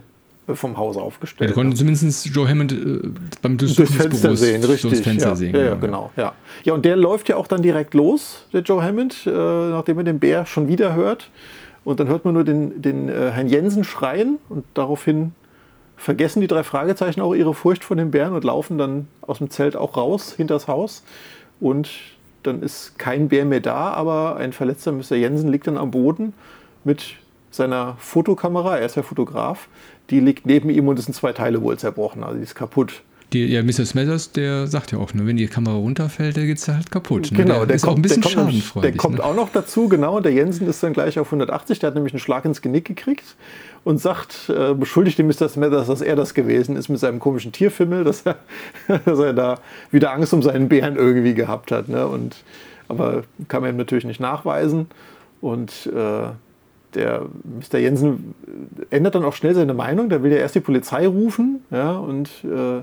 vom 0.54 0.76
Haus 0.76 0.96
aufgestellt. 0.96 1.50
Ja, 1.50 1.54
konnten 1.54 1.74
zumindest 1.74 2.26
Joe 2.26 2.48
Hammond 2.48 2.72
äh, 2.72 3.08
beim 3.42 3.58
Durchsuchen 3.58 3.86
des 3.86 3.96
Fenster 3.96 4.28
Büros 4.28 4.40
sehen, 4.40 4.64
richtig. 4.64 4.90
Durchs 4.90 5.00
Fenster 5.00 5.28
ja, 5.30 5.36
sehen. 5.36 5.54
Ja, 5.56 5.62
ja, 5.62 5.74
genau. 5.74 6.12
Ja. 6.16 6.34
ja, 6.62 6.74
und 6.74 6.84
der 6.84 6.96
läuft 6.96 7.28
ja 7.28 7.36
auch 7.36 7.48
dann 7.48 7.62
direkt 7.62 7.94
los, 7.94 8.46
der 8.52 8.60
Joe 8.62 8.82
Hammond, 8.82 9.26
äh, 9.26 9.30
nachdem 9.30 9.98
er 9.98 10.04
den 10.04 10.18
Bär 10.20 10.46
schon 10.46 10.68
wieder 10.68 10.94
hört. 10.94 11.30
Und 11.86 12.00
dann 12.00 12.08
hört 12.08 12.24
man 12.24 12.34
nur 12.34 12.42
den, 12.42 12.82
den 12.82 13.08
äh, 13.08 13.30
Herrn 13.30 13.46
Jensen 13.46 13.84
schreien 13.84 14.38
und 14.48 14.64
daraufhin 14.74 15.30
vergessen 15.96 16.40
die 16.40 16.48
drei 16.48 16.64
Fragezeichen 16.64 17.20
auch 17.20 17.32
ihre 17.32 17.54
Furcht 17.54 17.84
vor 17.84 17.96
den 17.96 18.10
Bären 18.10 18.34
und 18.34 18.42
laufen 18.42 18.76
dann 18.76 19.06
aus 19.20 19.38
dem 19.38 19.50
Zelt 19.50 19.76
auch 19.76 19.96
raus, 19.96 20.34
hinters 20.36 20.66
Haus. 20.66 21.04
Und 21.60 21.88
dann 22.42 22.60
ist 22.60 22.98
kein 22.98 23.28
Bär 23.28 23.44
mehr 23.44 23.60
da, 23.60 23.92
aber 23.92 24.34
ein 24.34 24.52
verletzter 24.52 24.90
Mr. 24.90 25.14
Jensen 25.14 25.48
liegt 25.52 25.68
dann 25.68 25.78
am 25.78 25.92
Boden 25.92 26.32
mit 26.82 27.14
seiner 27.52 27.94
Fotokamera, 28.00 28.78
er 28.78 28.86
ist 28.86 28.96
ja 28.96 29.04
Fotograf, 29.04 29.68
die 30.10 30.18
liegt 30.18 30.44
neben 30.44 30.70
ihm 30.70 30.88
und 30.88 30.98
ist 30.98 31.06
in 31.06 31.14
zwei 31.14 31.32
Teile 31.34 31.62
wohl 31.62 31.78
zerbrochen. 31.78 32.24
Also 32.24 32.36
die 32.36 32.42
ist 32.42 32.56
kaputt. 32.56 33.04
Die, 33.32 33.44
ja, 33.46 33.62
Mr. 33.62 33.84
Smethers, 33.84 34.30
der 34.32 34.68
sagt 34.68 34.92
ja 34.92 34.98
auch, 34.98 35.12
ne, 35.12 35.26
wenn 35.26 35.36
die 35.36 35.48
Kamera 35.48 35.74
runterfällt, 35.74 36.36
der 36.36 36.46
geht 36.46 36.58
es 36.58 36.68
halt 36.68 36.92
kaputt. 36.92 37.32
Ne? 37.32 37.38
Genau, 37.38 37.58
der, 37.58 37.66
der 37.66 37.76
ist 37.76 37.82
kommt, 37.82 37.92
auch 37.92 37.96
ein 37.96 38.02
bisschen 38.02 38.22
der 38.22 38.28
schadenfreudig. 38.30 38.92
Der 38.92 38.96
kommt 38.96 39.18
ne? 39.18 39.24
auch 39.24 39.34
noch 39.34 39.50
dazu, 39.50 39.88
genau. 39.88 40.20
Der 40.20 40.32
Jensen 40.32 40.68
ist 40.68 40.82
dann 40.82 40.92
gleich 40.92 41.18
auf 41.18 41.26
180, 41.28 41.80
der 41.80 41.88
hat 41.88 41.94
nämlich 41.94 42.12
einen 42.12 42.20
Schlag 42.20 42.44
ins 42.44 42.62
Genick 42.62 42.84
gekriegt 42.84 43.34
und 43.82 43.98
sagt, 43.98 44.48
äh, 44.48 44.74
beschuldigt 44.74 45.18
den 45.18 45.26
Mr. 45.26 45.48
Smethers, 45.48 45.88
dass 45.88 46.02
er 46.02 46.14
das 46.14 46.34
gewesen 46.34 46.76
ist 46.76 46.88
mit 46.88 47.00
seinem 47.00 47.18
komischen 47.18 47.50
Tierfimmel, 47.50 48.04
dass 48.04 48.22
er, 48.22 48.36
dass 49.04 49.18
er 49.18 49.32
da 49.32 49.58
wieder 49.90 50.12
Angst 50.12 50.32
um 50.32 50.42
seinen 50.42 50.68
Bären 50.68 50.94
irgendwie 50.94 51.34
gehabt 51.34 51.72
hat. 51.72 51.88
Ne? 51.88 52.06
Und, 52.06 52.36
aber 52.86 53.24
kann 53.48 53.62
man 53.62 53.70
ihm 53.70 53.76
natürlich 53.76 54.04
nicht 54.04 54.20
nachweisen. 54.20 54.86
Und 55.40 55.86
äh, 55.86 56.28
der 56.94 57.26
Mr. 57.44 57.78
Jensen 57.78 58.34
ändert 58.90 59.16
dann 59.16 59.24
auch 59.24 59.34
schnell 59.34 59.54
seine 59.54 59.74
Meinung. 59.74 60.08
Der 60.08 60.22
will 60.22 60.30
ja 60.30 60.38
erst 60.38 60.54
die 60.54 60.60
Polizei 60.60 61.06
rufen 61.06 61.62
ja, 61.70 61.96
und 61.96 62.28
äh, 62.44 62.82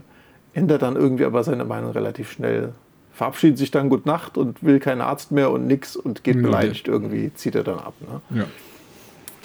ändert 0.54 0.82
dann 0.82 0.96
irgendwie 0.96 1.26
aber 1.26 1.44
seine 1.44 1.66
Meinung 1.66 1.92
relativ 1.92 2.32
schnell. 2.32 2.74
Verabschiedet 3.12 3.58
sich 3.58 3.72
dann 3.72 3.90
Gut 3.90 4.06
Nacht 4.06 4.38
und 4.38 4.64
will 4.64 4.80
keinen 4.80 5.02
Arzt 5.02 5.32
mehr 5.32 5.52
und 5.52 5.68
nix 5.68 5.96
und 5.96 6.24
geht 6.24 6.42
beleidigt 6.42 6.88
irgendwie, 6.88 7.32
zieht 7.34 7.56
er 7.56 7.64
dann 7.64 7.80
ab. 7.80 7.94
Ne? 8.02 8.40
Ja. 8.40 8.46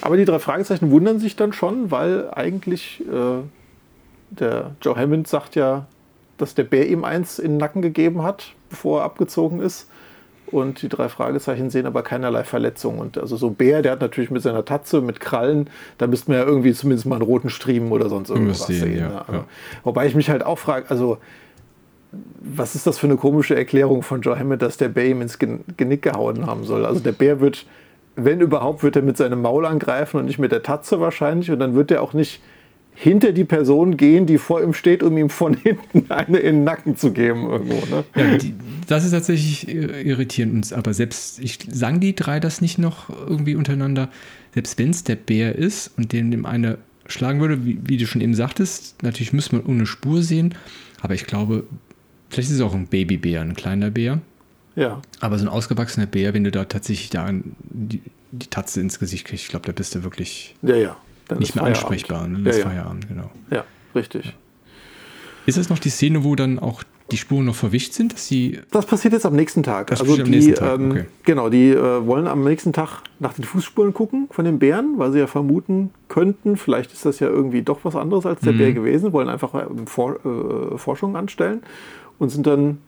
Aber 0.01 0.17
die 0.17 0.25
drei 0.25 0.39
Fragezeichen 0.39 0.91
wundern 0.91 1.19
sich 1.19 1.37
dann 1.37 1.53
schon, 1.53 1.91
weil 1.91 2.31
eigentlich 2.31 3.03
äh, 3.07 3.43
der 4.31 4.73
Joe 4.81 4.97
Hammond 4.97 5.29
sagt 5.29 5.55
ja, 5.55 5.87
dass 6.39 6.55
der 6.55 6.65
Bär 6.65 6.89
ihm 6.89 7.05
eins 7.05 7.39
in 7.39 7.53
den 7.53 7.57
Nacken 7.59 7.83
gegeben 7.83 8.23
hat, 8.23 8.53
bevor 8.71 9.01
er 9.01 9.05
abgezogen 9.05 9.61
ist. 9.61 9.91
Und 10.51 10.83
die 10.83 10.89
drei 10.89 11.09
Fragezeichen 11.09 11.71
sehen 11.71 11.87
aber 11.87 12.03
keinerlei 12.03 12.45
Verletzungen. 12.45 12.99
Und 12.99 13.19
also 13.19 13.37
so 13.37 13.49
ein 13.49 13.55
Bär, 13.55 13.83
der 13.83 13.93
hat 13.93 14.01
natürlich 14.01 14.31
mit 14.31 14.43
seiner 14.43 14.65
Tatze, 14.65 15.01
mit 15.01 15.21
Krallen, 15.21 15.69
da 15.99 16.07
müsste 16.07 16.31
man 16.31 16.41
ja 16.41 16.47
irgendwie 16.47 16.73
zumindest 16.73 17.07
mal 17.07 17.17
einen 17.17 17.25
roten 17.25 17.51
Striemen 17.51 17.93
oder 17.93 18.09
sonst 18.09 18.31
irgendwas 18.31 18.67
sehen. 18.67 18.81
sehen 18.81 18.99
ja, 18.99 19.25
ja. 19.31 19.45
Wobei 19.85 20.07
ich 20.07 20.15
mich 20.15 20.31
halt 20.31 20.45
auch 20.45 20.59
frage, 20.59 20.87
also 20.89 21.19
was 22.41 22.75
ist 22.75 22.87
das 22.87 22.99
für 22.99 23.07
eine 23.07 23.17
komische 23.17 23.55
Erklärung 23.55 24.03
von 24.03 24.23
Joe 24.23 24.39
Hammett, 24.39 24.63
dass 24.63 24.79
der 24.79 24.89
Bär 24.89 25.07
ihm 25.07 25.21
ins 25.21 25.39
Genick 25.39 26.03
gehauen 26.03 26.47
haben 26.47 26.65
soll? 26.65 26.87
Also 26.87 27.01
der 27.01 27.13
Bär 27.13 27.41
wird, 27.41 27.67
wenn 28.17 28.41
überhaupt, 28.41 28.83
wird 28.83 28.97
er 28.97 29.03
mit 29.03 29.17
seinem 29.17 29.43
Maul 29.43 29.67
angreifen 29.67 30.19
und 30.19 30.25
nicht 30.25 30.39
mit 30.39 30.53
der 30.53 30.63
Tatze 30.63 31.01
wahrscheinlich. 31.01 31.51
Und 31.51 31.59
dann 31.59 31.75
wird 31.75 31.91
er 31.91 32.03
auch 32.03 32.15
nicht 32.15 32.41
hinter 33.01 33.31
die 33.31 33.45
Person 33.45 33.97
gehen, 33.97 34.27
die 34.27 34.39
vor 34.39 34.61
ihm 34.61 34.75
steht, 34.75 35.05
um 35.05 35.17
ihm 35.17 35.31
von 35.31 35.55
hinten 35.63 36.11
eine 36.11 36.39
in 36.39 36.57
den 36.57 36.65
Nacken 36.65 36.97
zu 36.97 37.13
geben 37.13 37.49
irgendwo. 37.49 37.95
Ne? 37.95 38.05
Ja, 38.17 38.37
die, 38.37 38.55
das 38.89 39.05
ist 39.05 39.13
tatsächlich 39.13 39.69
irritierend. 39.69 40.73
Aber 40.73 40.93
selbst, 40.93 41.39
ich 41.39 41.59
sagen 41.71 42.01
die 42.01 42.17
drei 42.17 42.41
das 42.41 42.61
nicht 42.61 42.79
noch 42.79 43.09
irgendwie 43.09 43.55
untereinander, 43.55 44.09
selbst 44.55 44.79
wenn 44.81 44.91
es 44.91 45.05
der 45.05 45.15
Bär 45.15 45.55
ist 45.55 45.93
und 45.97 46.13
den 46.13 46.33
dem 46.33 46.45
eine 46.45 46.79
schlagen 47.07 47.41
würde, 47.41 47.65
wie, 47.65 47.79
wie, 47.85 47.99
du 47.99 48.07
schon 48.07 48.21
eben 48.21 48.35
sagtest, 48.35 49.03
natürlich 49.03 49.33
müsste 49.33 49.57
man 49.57 49.65
ohne 49.67 49.87
Spur 49.87 50.23
sehen, 50.23 50.55
aber 51.01 51.15
ich 51.15 51.25
glaube, 51.25 51.65
vielleicht 52.29 52.51
ist 52.51 52.57
es 52.57 52.61
auch 52.61 52.75
ein 52.75 52.89
Babybär, 52.89 53.41
ein 53.41 53.55
kleiner 53.55 53.91
Bär. 53.91 54.21
Ja. 54.75 55.01
Aber 55.21 55.39
so 55.39 55.47
ein 55.47 55.49
ausgewachsener 55.49 56.07
Bär, 56.07 56.35
wenn 56.35 56.45
du 56.45 56.51
da 56.51 56.65
tatsächlich 56.65 57.11
da 57.11 57.31
die, 57.71 58.03
die 58.33 58.47
Tatze 58.49 58.81
ins 58.81 58.99
Gesicht 58.99 59.25
kriegst, 59.25 59.45
ich 59.45 59.51
glaube, 59.51 59.67
da 59.67 59.73
bist 59.73 59.95
du 59.95 60.03
wirklich 60.03 60.55
ja, 60.63 60.77
ja. 60.77 60.97
Dann 61.29 61.39
nicht 61.39 61.55
mehr 61.55 61.65
Feierabend. 61.65 61.85
ansprechbar. 61.85 62.21
Dann 62.23 62.45
ja, 62.45 62.51
ist 62.51 62.59
ja. 62.59 62.65
Feierabend, 62.65 63.09
genau. 63.09 63.31
Ja, 63.51 63.65
richtig. 63.95 64.27
Ja. 64.27 64.33
Ist 65.47 65.59
das 65.59 65.69
noch 65.71 65.79
die 65.79 65.91
Szene, 65.91 66.25
wo 66.25 66.35
dann 66.35 66.59
auch 66.59 66.83
die 67.11 67.17
Spuren 67.17 67.47
noch 67.47 67.55
verwischt 67.55 67.95
sind, 67.95 68.13
dass 68.13 68.27
sie. 68.27 68.61
Das 68.71 68.85
passiert 68.85 69.15
jetzt 69.15 69.25
am 69.25 69.35
nächsten 69.35 69.63
Tag. 69.63 69.87
Das 69.89 70.01
also 70.01 70.17
die, 70.17 70.23
am 70.23 70.31
nächsten 70.31 70.55
Tag. 70.55 70.79
Ähm, 70.79 70.91
okay. 70.91 71.05
Genau, 71.25 71.49
die 71.49 71.71
äh, 71.71 72.07
wollen 72.07 72.27
am 72.27 72.45
nächsten 72.45 72.73
Tag 72.73 73.03
nach 73.19 73.33
den 73.33 73.45
Fußspuren 73.45 73.95
gucken 73.95 74.29
von 74.31 74.45
den 74.45 74.59
Bären, 74.59 74.95
weil 74.97 75.13
sie 75.13 75.19
ja 75.19 75.27
vermuten 75.27 75.91
könnten, 76.09 76.57
vielleicht 76.57 76.93
ist 76.93 77.07
das 77.07 77.21
ja 77.21 77.29
irgendwie 77.29 77.63
doch 77.63 77.81
was 77.83 77.97
anderes 77.97 78.27
als 78.27 78.41
der 78.41 78.53
mhm. 78.53 78.59
Bär 78.59 78.73
gewesen, 78.73 79.13
wollen 79.13 79.29
einfach 79.29 79.55
äh, 79.55 79.67
For 79.87 80.17
äh, 80.25 80.77
Forschung 80.77 81.17
anstellen 81.17 81.63
und 82.19 82.29
sind 82.29 82.47
dann 82.47 82.79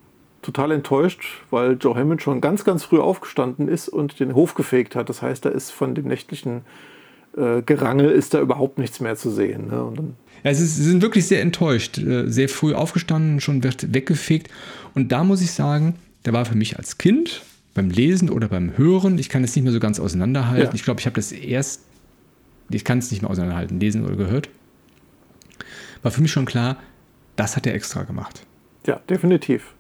total 0.43 0.73
enttäuscht, 0.73 1.43
weil 1.51 1.77
Joe 1.81 1.95
Hammond 1.95 2.23
schon 2.23 2.41
ganz, 2.41 2.65
ganz 2.65 2.85
früh 2.85 2.99
aufgestanden 2.99 3.69
ist 3.69 3.89
und 3.89 4.21
den 4.21 4.35
Hof 4.35 4.55
gefegt 4.55 4.97
hat. 4.97 5.09
Das 5.09 5.23
heißt, 5.23 5.45
da 5.45 5.51
ist 5.51 5.71
von 5.71 5.95
dem 5.95 6.07
nächtlichen 6.07 6.63
äh, 7.37 7.63
Gerangel 7.63 8.11
ist 8.11 8.35
da 8.35 8.41
überhaupt 8.41 8.79
nichts 8.79 9.01
mehr 9.01 9.17
zu 9.17 9.31
sehen. 9.31 9.69
Ne? 9.69 10.15
Ja, 10.45 10.55
sie 10.55 10.67
sind 10.67 11.03
wirklich 11.03 11.27
sehr 11.27 11.43
enttäuscht. 11.43 11.99
Äh, 11.99 12.29
sehr 12.29 12.49
früh 12.49 12.75
aufgestanden, 12.75 13.41
schon 13.41 13.63
wird 13.63 13.95
weggefegt. 13.95 14.49
Und 14.95 15.13
da 15.13 15.25
muss 15.25 15.41
ich 15.41 15.53
sagen, 15.53 15.97
da 16.23 16.33
war 16.33 16.45
für 16.45 16.57
mich 16.57 16.77
als 16.77 16.99
Kind 16.99 17.43
beim 17.75 17.91
Lesen 17.91 18.31
oder 18.31 18.49
beim 18.49 18.77
Hören, 18.77 19.19
ich 19.19 19.29
kann 19.29 19.45
es 19.45 19.55
nicht 19.55 19.65
mehr 19.65 19.73
so 19.73 19.81
ganz 19.81 20.01
auseinanderhalten. 20.01 20.69
Ja. 20.69 20.75
Ich 20.75 20.83
glaube, 20.83 21.01
ich 21.01 21.07
habe 21.07 21.15
das 21.15 21.33
erst, 21.33 21.83
ich 22.69 22.85
kann 22.85 22.99
es 22.99 23.11
nicht 23.11 23.23
mehr 23.23 23.31
auseinanderhalten, 23.31 23.79
lesen 23.79 24.05
oder 24.05 24.17
gehört. 24.17 24.49
War 26.03 26.11
für 26.11 26.23
mich 26.23 26.33
schon 26.33 26.47
klar, 26.47 26.79
das 27.37 27.57
hat 27.57 27.67
er 27.67 27.75
extra 27.75 28.03
gemacht. 28.03 28.45
Ja, 28.87 29.01
definitiv. 29.09 29.75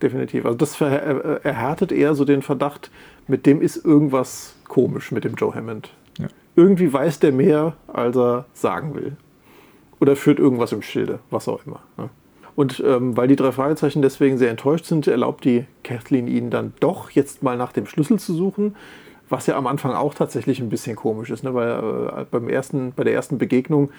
Definitiv. 0.00 0.46
Also 0.46 0.56
das 0.56 0.80
erhärtet 0.80 1.92
eher 1.92 2.14
so 2.14 2.24
den 2.24 2.42
Verdacht, 2.42 2.90
mit 3.28 3.46
dem 3.46 3.60
ist 3.60 3.76
irgendwas 3.84 4.54
komisch 4.64 5.12
mit 5.12 5.24
dem 5.24 5.34
Joe 5.34 5.54
Hammond. 5.54 5.90
Irgendwie 6.54 6.92
weiß 6.92 7.20
der 7.20 7.32
mehr, 7.32 7.74
als 7.86 8.16
er 8.16 8.46
sagen 8.52 8.94
will. 8.94 9.16
oder 10.02 10.16
führt 10.16 10.40
irgendwas 10.40 10.72
im 10.72 10.82
Schilde, 10.82 11.20
was 11.30 11.46
auch 11.46 11.64
immer. 11.64 11.80
Ne? 11.96 12.10
Und 12.56 12.82
ähm, 12.84 13.16
weil 13.16 13.28
die 13.28 13.36
drei 13.36 13.52
Fragezeichen 13.52 14.02
deswegen 14.02 14.36
sehr 14.36 14.50
enttäuscht 14.50 14.84
sind, 14.84 15.06
erlaubt 15.06 15.44
die 15.44 15.64
Kathleen 15.84 16.26
ihnen 16.26 16.50
dann 16.50 16.72
doch 16.80 17.10
jetzt 17.10 17.44
mal 17.44 17.56
nach 17.56 17.72
dem 17.72 17.86
Schlüssel 17.86 18.18
zu 18.18 18.34
suchen, 18.34 18.74
was 19.28 19.46
ja 19.46 19.56
am 19.56 19.68
Anfang 19.68 19.92
auch 19.92 20.12
tatsächlich 20.12 20.58
ein 20.58 20.70
bisschen 20.70 20.96
komisch 20.96 21.30
ist, 21.30 21.44
ne? 21.44 21.54
weil 21.54 21.70
äh, 21.70 22.24
beim 22.28 22.48
ersten, 22.48 22.92
bei 22.96 23.04
der 23.04 23.14
ersten 23.14 23.38
Begegnung 23.38 23.90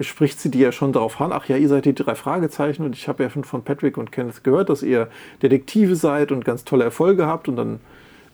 spricht 0.00 0.40
sie 0.40 0.50
die 0.50 0.58
ja 0.58 0.72
schon 0.72 0.92
darauf 0.92 1.20
an, 1.20 1.30
ach 1.32 1.46
ja, 1.46 1.56
ihr 1.56 1.68
seid 1.68 1.84
die 1.84 1.94
drei 1.94 2.16
Fragezeichen 2.16 2.84
und 2.84 2.96
ich 2.96 3.06
habe 3.06 3.22
ja 3.22 3.30
schon 3.30 3.44
von 3.44 3.62
Patrick 3.62 3.98
und 3.98 4.10
Kenneth 4.10 4.42
gehört, 4.42 4.68
dass 4.68 4.82
ihr 4.82 5.08
Detektive 5.42 5.94
seid 5.94 6.32
und 6.32 6.44
ganz 6.44 6.64
tolle 6.64 6.82
Erfolge 6.82 7.26
habt 7.26 7.48
und 7.48 7.54
dann 7.54 7.78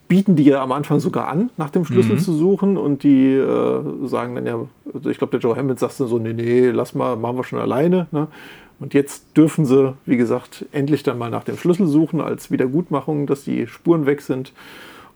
bieten 0.09 0.37
die 0.37 0.45
ja 0.45 0.63
am 0.63 0.73
Anfang 0.73 1.01
sogar 1.01 1.29
an, 1.29 1.51
nach 1.57 1.71
dem 1.71 1.85
Schlüssel 1.85 2.15
mhm. 2.15 2.21
zu 2.21 2.33
suchen 2.33 2.77
und 2.77 3.03
die 3.03 3.35
äh, 3.35 4.07
sagen 4.07 4.35
dann 4.35 4.47
ja, 4.47 4.59
also 4.93 5.11
ich 5.11 5.19
glaube, 5.19 5.33
der 5.33 5.41
Joe 5.41 5.57
Hammond 5.57 5.79
sagt 5.79 5.99
dann 5.99 6.09
so, 6.09 6.19
nee, 6.19 6.33
nee, 6.33 6.71
lass 6.71 6.95
mal, 6.95 7.17
machen 7.17 7.37
wir 7.37 7.45
schon 7.45 7.59
alleine. 7.59 8.07
Ne? 8.13 8.29
Und 8.79 8.95
jetzt 8.95 9.37
dürfen 9.37 9.65
sie, 9.65 9.95
wie 10.05 10.17
gesagt, 10.17 10.67
endlich 10.73 11.03
dann 11.03 11.19
mal 11.19 11.31
nach 11.31 11.45
dem 11.45 11.57
Schlüssel 11.57 11.87
suchen 11.87 12.21
als 12.21 12.51
Wiedergutmachung, 12.51 13.27
dass 13.27 13.45
die 13.45 13.67
Spuren 13.67 14.07
weg 14.07 14.21
sind. 14.21 14.53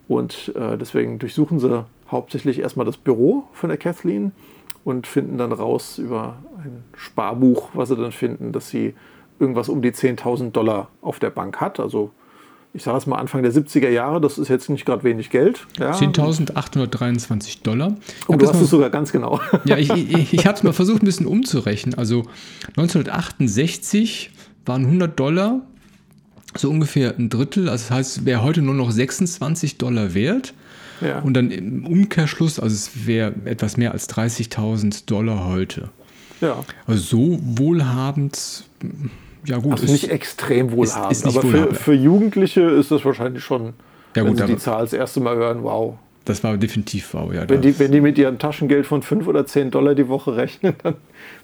Und 0.09 0.53
äh, 0.57 0.77
deswegen 0.77 1.19
durchsuchen 1.19 1.61
sie 1.61 1.85
hauptsächlich 2.11 2.59
erstmal 2.59 2.87
das 2.87 2.97
Büro 2.97 3.45
von 3.53 3.69
der 3.69 3.79
Kathleen 3.79 4.33
und 4.83 5.07
finden 5.07 5.39
dann 5.39 5.53
raus 5.53 5.99
über 5.99 6.39
ein 6.59 6.83
Sparbuch, 6.97 7.71
was 7.75 7.91
sie 7.91 7.97
dann 7.97 8.13
finden, 8.13 8.53
dass 8.53 8.71
sie 8.71 8.95
irgendwas 9.39 9.69
um 9.69 9.83
die 9.83 9.93
10.000 9.93 10.51
Dollar 10.51 10.89
auf 11.03 11.19
der 11.19 11.31
Bank 11.31 11.61
hat. 11.61 11.79
Also 11.79 12.11
ich 12.73 12.83
sage 12.85 12.99
es 12.99 13.07
mal 13.07 13.17
Anfang 13.17 13.43
der 13.43 13.53
70er 13.53 13.89
Jahre, 13.89 14.21
das 14.21 14.39
ist 14.39 14.49
jetzt 14.49 14.69
nicht 14.69 14.85
gerade 14.85 15.03
wenig 15.03 15.31
Geld. 15.31 15.67
Ja. 15.79 15.93
10.823 15.93 17.63
Dollar. 17.63 17.97
Oh, 18.29 18.37
du 18.37 18.47
hast 18.47 18.55
mal, 18.55 18.63
es 18.63 18.71
sogar 18.71 18.91
ganz 18.91 19.11
genau. 19.13 19.41
Ja, 19.65 19.77
ich, 19.77 19.91
ich, 19.91 20.33
ich 20.33 20.47
habe 20.47 20.57
es 20.57 20.63
mal 20.63 20.73
versucht, 20.73 21.03
ein 21.03 21.07
bisschen 21.07 21.27
umzurechnen. 21.27 21.95
Also 21.95 22.25
1968 22.77 24.31
waren 24.67 24.85
100 24.85 25.19
Dollar 25.19 25.63
so 26.57 26.71
ungefähr 26.71 27.17
ein 27.17 27.29
Drittel. 27.29 27.69
Also 27.69 27.85
das 27.89 27.91
heißt, 27.91 28.25
wäre 28.25 28.43
heute 28.43 28.63
nur 28.63 28.75
noch 28.75 28.91
26 28.91 29.79
Dollar 29.79 30.15
wert. 30.15 30.55
Ja. 31.01 31.21
Und 31.21 31.35
dann 31.35 31.51
im 31.51 31.87
Umkehrschluss, 31.87 32.61
also 32.61 32.75
es 32.75 33.07
wäre 33.07 33.35
etwas 33.47 33.77
mehr 33.77 33.93
als 33.93 34.09
30.000 34.11 35.07
Dollar 35.07 35.47
heute. 35.47 35.89
Ja. 36.41 36.63
Also 36.87 37.03
so 37.03 37.39
wohlhabend 37.41 38.65
ja 39.45 39.59
gut. 39.59 39.73
Also 39.73 39.85
ist, 39.85 39.93
nicht 39.93 40.11
extrem 40.11 40.73
wohlhabend, 40.73 41.13
ist, 41.13 41.19
ist 41.19 41.27
nicht 41.27 41.39
aber 41.39 41.53
wohlhabend. 41.53 41.77
Für, 41.77 41.85
für, 41.85 41.95
Jugendliche 41.95 42.63
ist 42.63 42.91
das 42.91 43.05
wahrscheinlich 43.05 43.45
schon, 43.45 43.75
ja, 44.15 44.23
gut, 44.23 44.39
wenn 44.39 44.47
sie 44.47 44.55
die 44.55 44.59
Zahl 44.59 44.83
das 44.83 44.93
erste 44.93 45.21
Mal 45.21 45.37
hören, 45.37 45.63
wow. 45.63 45.97
Das 46.25 46.45
war 46.45 46.57
definitiv 46.57 47.15
wow, 47.15 47.33
ja. 47.33 47.49
Wenn 47.49 47.63
die, 47.63 47.79
wenn 47.79 47.93
die 47.93 48.01
mit 48.01 48.19
ihrem 48.19 48.39
Taschengeld 48.39 48.87
von 48.87 49.03
5 49.03 49.27
oder 49.27 49.47
10 49.47 49.71
Dollar 49.71 49.95
die 49.95 50.09
Woche 50.09 50.37
rechnen, 50.37 50.75
dann 50.83 50.95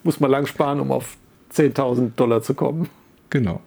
muss 0.04 0.20
man 0.20 0.30
lang 0.30 0.46
sparen, 0.46 0.80
um 0.80 0.92
auf 0.92 1.16
10.000 1.54 2.10
Dollar 2.16 2.42
zu 2.42 2.54
kommen. 2.54 2.88
Genau. 3.30 3.60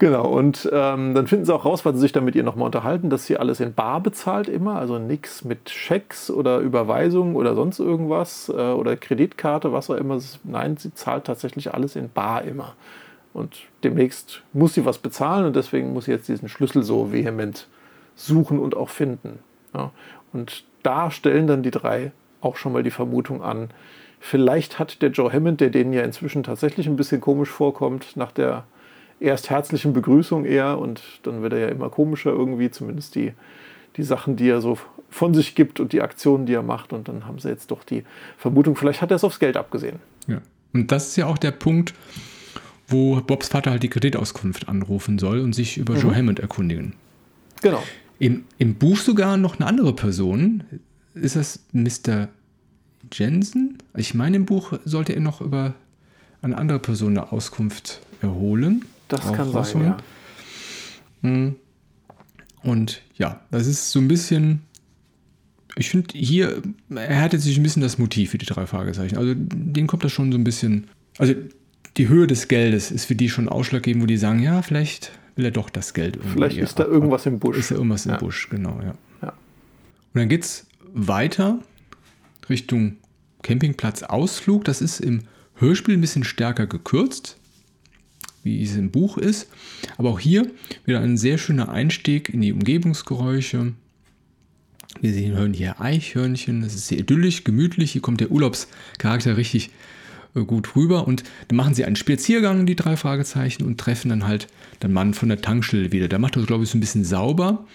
Genau, 0.00 0.26
und 0.26 0.66
ähm, 0.72 1.14
dann 1.14 1.26
finden 1.26 1.44
sie 1.44 1.54
auch 1.54 1.66
raus, 1.66 1.84
weil 1.84 1.92
sie 1.92 2.00
sich 2.00 2.12
dann 2.12 2.24
mit 2.24 2.34
ihr 2.34 2.42
nochmal 2.42 2.64
unterhalten, 2.64 3.10
dass 3.10 3.26
sie 3.26 3.36
alles 3.36 3.60
in 3.60 3.74
Bar 3.74 4.00
bezahlt 4.00 4.48
immer, 4.48 4.76
also 4.76 4.98
nichts 4.98 5.44
mit 5.44 5.68
Schecks 5.68 6.30
oder 6.30 6.58
Überweisungen 6.60 7.36
oder 7.36 7.54
sonst 7.54 7.80
irgendwas 7.80 8.48
äh, 8.48 8.52
oder 8.52 8.96
Kreditkarte, 8.96 9.74
was 9.74 9.90
auch 9.90 9.96
immer. 9.96 10.18
Nein, 10.42 10.78
sie 10.78 10.94
zahlt 10.94 11.24
tatsächlich 11.24 11.74
alles 11.74 11.96
in 11.96 12.08
Bar 12.08 12.44
immer. 12.44 12.76
Und 13.32 13.56
demnächst 13.84 14.42
muss 14.52 14.74
sie 14.74 14.84
was 14.84 14.98
bezahlen 14.98 15.46
und 15.46 15.56
deswegen 15.56 15.92
muss 15.92 16.06
sie 16.06 16.10
jetzt 16.10 16.28
diesen 16.28 16.48
Schlüssel 16.48 16.82
so 16.82 17.12
vehement 17.12 17.68
suchen 18.16 18.58
und 18.58 18.76
auch 18.76 18.88
finden. 18.88 19.38
Ja. 19.74 19.92
Und 20.32 20.64
da 20.82 21.10
stellen 21.10 21.46
dann 21.46 21.62
die 21.62 21.70
drei 21.70 22.12
auch 22.40 22.56
schon 22.56 22.72
mal 22.72 22.82
die 22.82 22.90
Vermutung 22.90 23.42
an, 23.42 23.68
vielleicht 24.18 24.78
hat 24.78 25.02
der 25.02 25.10
Joe 25.10 25.32
Hammond, 25.32 25.60
der 25.60 25.70
denen 25.70 25.92
ja 25.92 26.02
inzwischen 26.02 26.42
tatsächlich 26.42 26.86
ein 26.86 26.96
bisschen 26.96 27.20
komisch 27.20 27.50
vorkommt, 27.50 28.16
nach 28.16 28.32
der 28.32 28.64
erst 29.20 29.50
herzlichen 29.50 29.92
Begrüßung 29.92 30.44
eher 30.44 30.78
und 30.78 31.02
dann 31.22 31.42
wird 31.42 31.52
er 31.52 31.58
ja 31.58 31.68
immer 31.68 31.90
komischer 31.90 32.30
irgendwie, 32.30 32.70
zumindest 32.70 33.14
die, 33.14 33.32
die 33.96 34.02
Sachen, 34.02 34.36
die 34.36 34.48
er 34.48 34.60
so 34.60 34.78
von 35.10 35.34
sich 35.34 35.54
gibt 35.54 35.80
und 35.80 35.92
die 35.92 36.00
Aktionen, 36.00 36.46
die 36.46 36.54
er 36.54 36.62
macht. 36.62 36.92
Und 36.92 37.08
dann 37.08 37.26
haben 37.26 37.38
sie 37.38 37.48
jetzt 37.48 37.70
doch 37.70 37.84
die 37.84 38.04
Vermutung, 38.38 38.76
vielleicht 38.76 39.02
hat 39.02 39.10
er 39.10 39.16
es 39.16 39.24
aufs 39.24 39.38
Geld 39.38 39.56
abgesehen. 39.56 39.98
Ja. 40.26 40.40
Und 40.72 40.90
das 40.90 41.08
ist 41.08 41.16
ja 41.16 41.26
auch 41.26 41.38
der 41.38 41.50
Punkt, 41.50 41.94
wo 42.90 43.20
Bobs 43.20 43.48
Vater 43.48 43.70
halt 43.70 43.82
die 43.82 43.88
Kreditauskunft 43.88 44.68
anrufen 44.68 45.18
soll 45.18 45.40
und 45.40 45.54
sich 45.54 45.78
über 45.78 45.94
mhm. 45.94 46.00
Joe 46.00 46.14
Hammond 46.14 46.40
erkundigen. 46.40 46.94
Genau. 47.62 47.82
Im, 48.18 48.44
Im 48.58 48.74
Buch 48.74 48.98
sogar 48.98 49.36
noch 49.36 49.58
eine 49.58 49.66
andere 49.66 49.94
Person. 49.94 50.64
Ist 51.14 51.36
das 51.36 51.60
Mr. 51.72 52.28
Jensen? 53.12 53.78
Ich 53.96 54.14
meine, 54.14 54.36
im 54.36 54.46
Buch 54.46 54.74
sollte 54.84 55.14
er 55.14 55.20
noch 55.20 55.40
über 55.40 55.74
eine 56.42 56.56
andere 56.56 56.78
Person 56.78 57.16
eine 57.16 57.32
Auskunft 57.32 58.00
erholen. 58.22 58.84
Das 59.08 59.32
kann 59.32 59.50
sein, 59.52 59.84
ja. 59.84 59.96
Hm. 61.22 61.56
Und 62.62 63.02
ja, 63.16 63.40
das 63.50 63.66
ist 63.66 63.90
so 63.90 64.00
ein 64.00 64.08
bisschen. 64.08 64.62
Ich 65.76 65.90
finde, 65.90 66.18
hier 66.18 66.62
erhärtet 66.94 67.40
sich 67.40 67.56
ein 67.56 67.62
bisschen 67.62 67.82
das 67.82 67.98
Motiv 67.98 68.30
für 68.30 68.38
die 68.38 68.46
drei 68.46 68.66
Fragezeichen. 68.66 69.16
Also, 69.16 69.34
denen 69.34 69.86
kommt 69.86 70.04
das 70.04 70.12
schon 70.12 70.30
so 70.32 70.38
ein 70.38 70.44
bisschen. 70.44 70.88
Also, 71.18 71.34
die 71.96 72.08
Höhe 72.08 72.26
des 72.26 72.48
Geldes 72.48 72.90
ist 72.90 73.06
für 73.06 73.14
die 73.14 73.28
schon 73.28 73.48
ausschlaggebend, 73.48 74.02
wo 74.02 74.06
die 74.06 74.16
sagen, 74.16 74.40
ja, 74.40 74.62
vielleicht 74.62 75.12
will 75.36 75.44
er 75.44 75.50
doch 75.50 75.70
das 75.70 75.94
Geld. 75.94 76.18
Vielleicht 76.32 76.56
ist 76.58 76.78
da 76.78 76.84
irgendwas 76.84 77.26
im 77.26 77.38
Busch. 77.38 77.58
Ist 77.58 77.70
da 77.70 77.76
irgendwas 77.76 78.04
ja. 78.04 78.14
im 78.14 78.20
Busch, 78.20 78.48
genau, 78.50 78.78
ja. 78.82 78.94
ja. 79.22 79.28
Und 79.28 80.14
dann 80.14 80.28
geht 80.28 80.44
es 80.44 80.66
weiter 80.92 81.60
Richtung 82.48 82.96
Campingplatz 83.42 84.02
Ausflug. 84.02 84.64
Das 84.64 84.80
ist 84.80 85.00
im 85.00 85.22
Hörspiel 85.56 85.96
ein 85.96 86.00
bisschen 86.00 86.24
stärker 86.24 86.66
gekürzt, 86.66 87.36
wie 88.42 88.62
es 88.62 88.76
im 88.76 88.90
Buch 88.90 89.18
ist. 89.18 89.48
Aber 89.96 90.10
auch 90.10 90.20
hier 90.20 90.50
wieder 90.84 91.00
ein 91.00 91.16
sehr 91.16 91.38
schöner 91.38 91.70
Einstieg 91.70 92.28
in 92.28 92.40
die 92.40 92.52
Umgebungsgeräusche. 92.52 93.72
Wir 95.00 95.12
sehen, 95.12 95.36
hören 95.36 95.54
hier 95.54 95.80
Eichhörnchen. 95.80 96.62
Es 96.62 96.74
ist 96.74 96.88
sehr 96.88 96.98
idyllisch, 96.98 97.44
gemütlich. 97.44 97.92
Hier 97.92 98.02
kommt 98.02 98.20
der 98.20 98.30
Urlaubscharakter 98.30 99.36
richtig 99.36 99.70
gut 100.34 100.76
rüber 100.76 101.06
und 101.06 101.24
dann 101.48 101.56
machen 101.56 101.74
sie 101.74 101.84
einen 101.84 101.96
Spaziergang, 101.96 102.66
die 102.66 102.76
drei 102.76 102.96
Fragezeichen, 102.96 103.64
und 103.64 103.78
treffen 103.78 104.08
dann 104.08 104.26
halt 104.26 104.48
den 104.82 104.92
Mann 104.92 105.14
von 105.14 105.28
der 105.28 105.40
Tankstelle 105.40 105.92
wieder. 105.92 106.08
Der 106.08 106.18
macht 106.18 106.36
das, 106.36 106.46
glaube 106.46 106.64
ich, 106.64 106.70
so 106.70 106.78
ein 106.78 106.80
bisschen 106.80 107.04
sauber. 107.04 107.66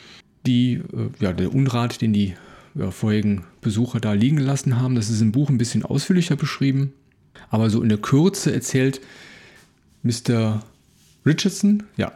Die, 0.46 0.76
äh, 0.76 1.10
ja, 1.20 1.34
der 1.34 1.54
Unrat, 1.54 2.02
den 2.02 2.14
die 2.14 2.36
ja, 2.76 2.92
vorherigen 2.92 3.44
Besucher 3.62 4.00
da 4.00 4.14
liegen 4.14 4.38
gelassen 4.38 4.80
haben, 4.80 4.96
das 4.96 5.10
ist 5.10 5.22
im 5.22 5.32
Buch 5.32 5.50
ein 5.50 5.58
bisschen 5.58 5.84
ausführlicher 5.84 6.36
beschrieben. 6.36 6.94
Aber 7.50 7.70
so 7.70 7.82
in 7.82 7.90
der 7.90 7.98
Kürze 7.98 8.54
erzählt 8.54 9.02
Mr. 10.04 10.62
Richardson, 11.26 11.84
ja, 11.98 12.12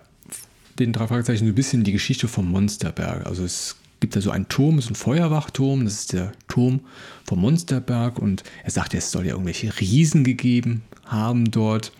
den 0.77 0.93
drei 0.93 1.07
Fragezeichen 1.07 1.45
so 1.45 1.51
ein 1.51 1.55
bisschen 1.55 1.83
die 1.83 1.91
Geschichte 1.91 2.27
vom 2.27 2.49
Monsterberg. 2.49 3.25
Also 3.25 3.43
es 3.43 3.75
gibt 3.99 4.15
da 4.15 4.21
so 4.21 4.31
einen 4.31 4.47
Turm, 4.47 4.79
so 4.81 4.91
ein 4.91 4.95
Feuerwachturm, 4.95 5.83
das 5.85 5.93
ist 5.95 6.13
der 6.13 6.31
Turm 6.47 6.81
vom 7.25 7.41
Monsterberg 7.41 8.19
und 8.19 8.43
er 8.63 8.71
sagt, 8.71 8.93
es 8.93 9.11
soll 9.11 9.25
ja 9.25 9.33
irgendwelche 9.33 9.79
Riesen 9.79 10.23
gegeben 10.23 10.83
haben 11.05 11.51
dort. 11.51 11.91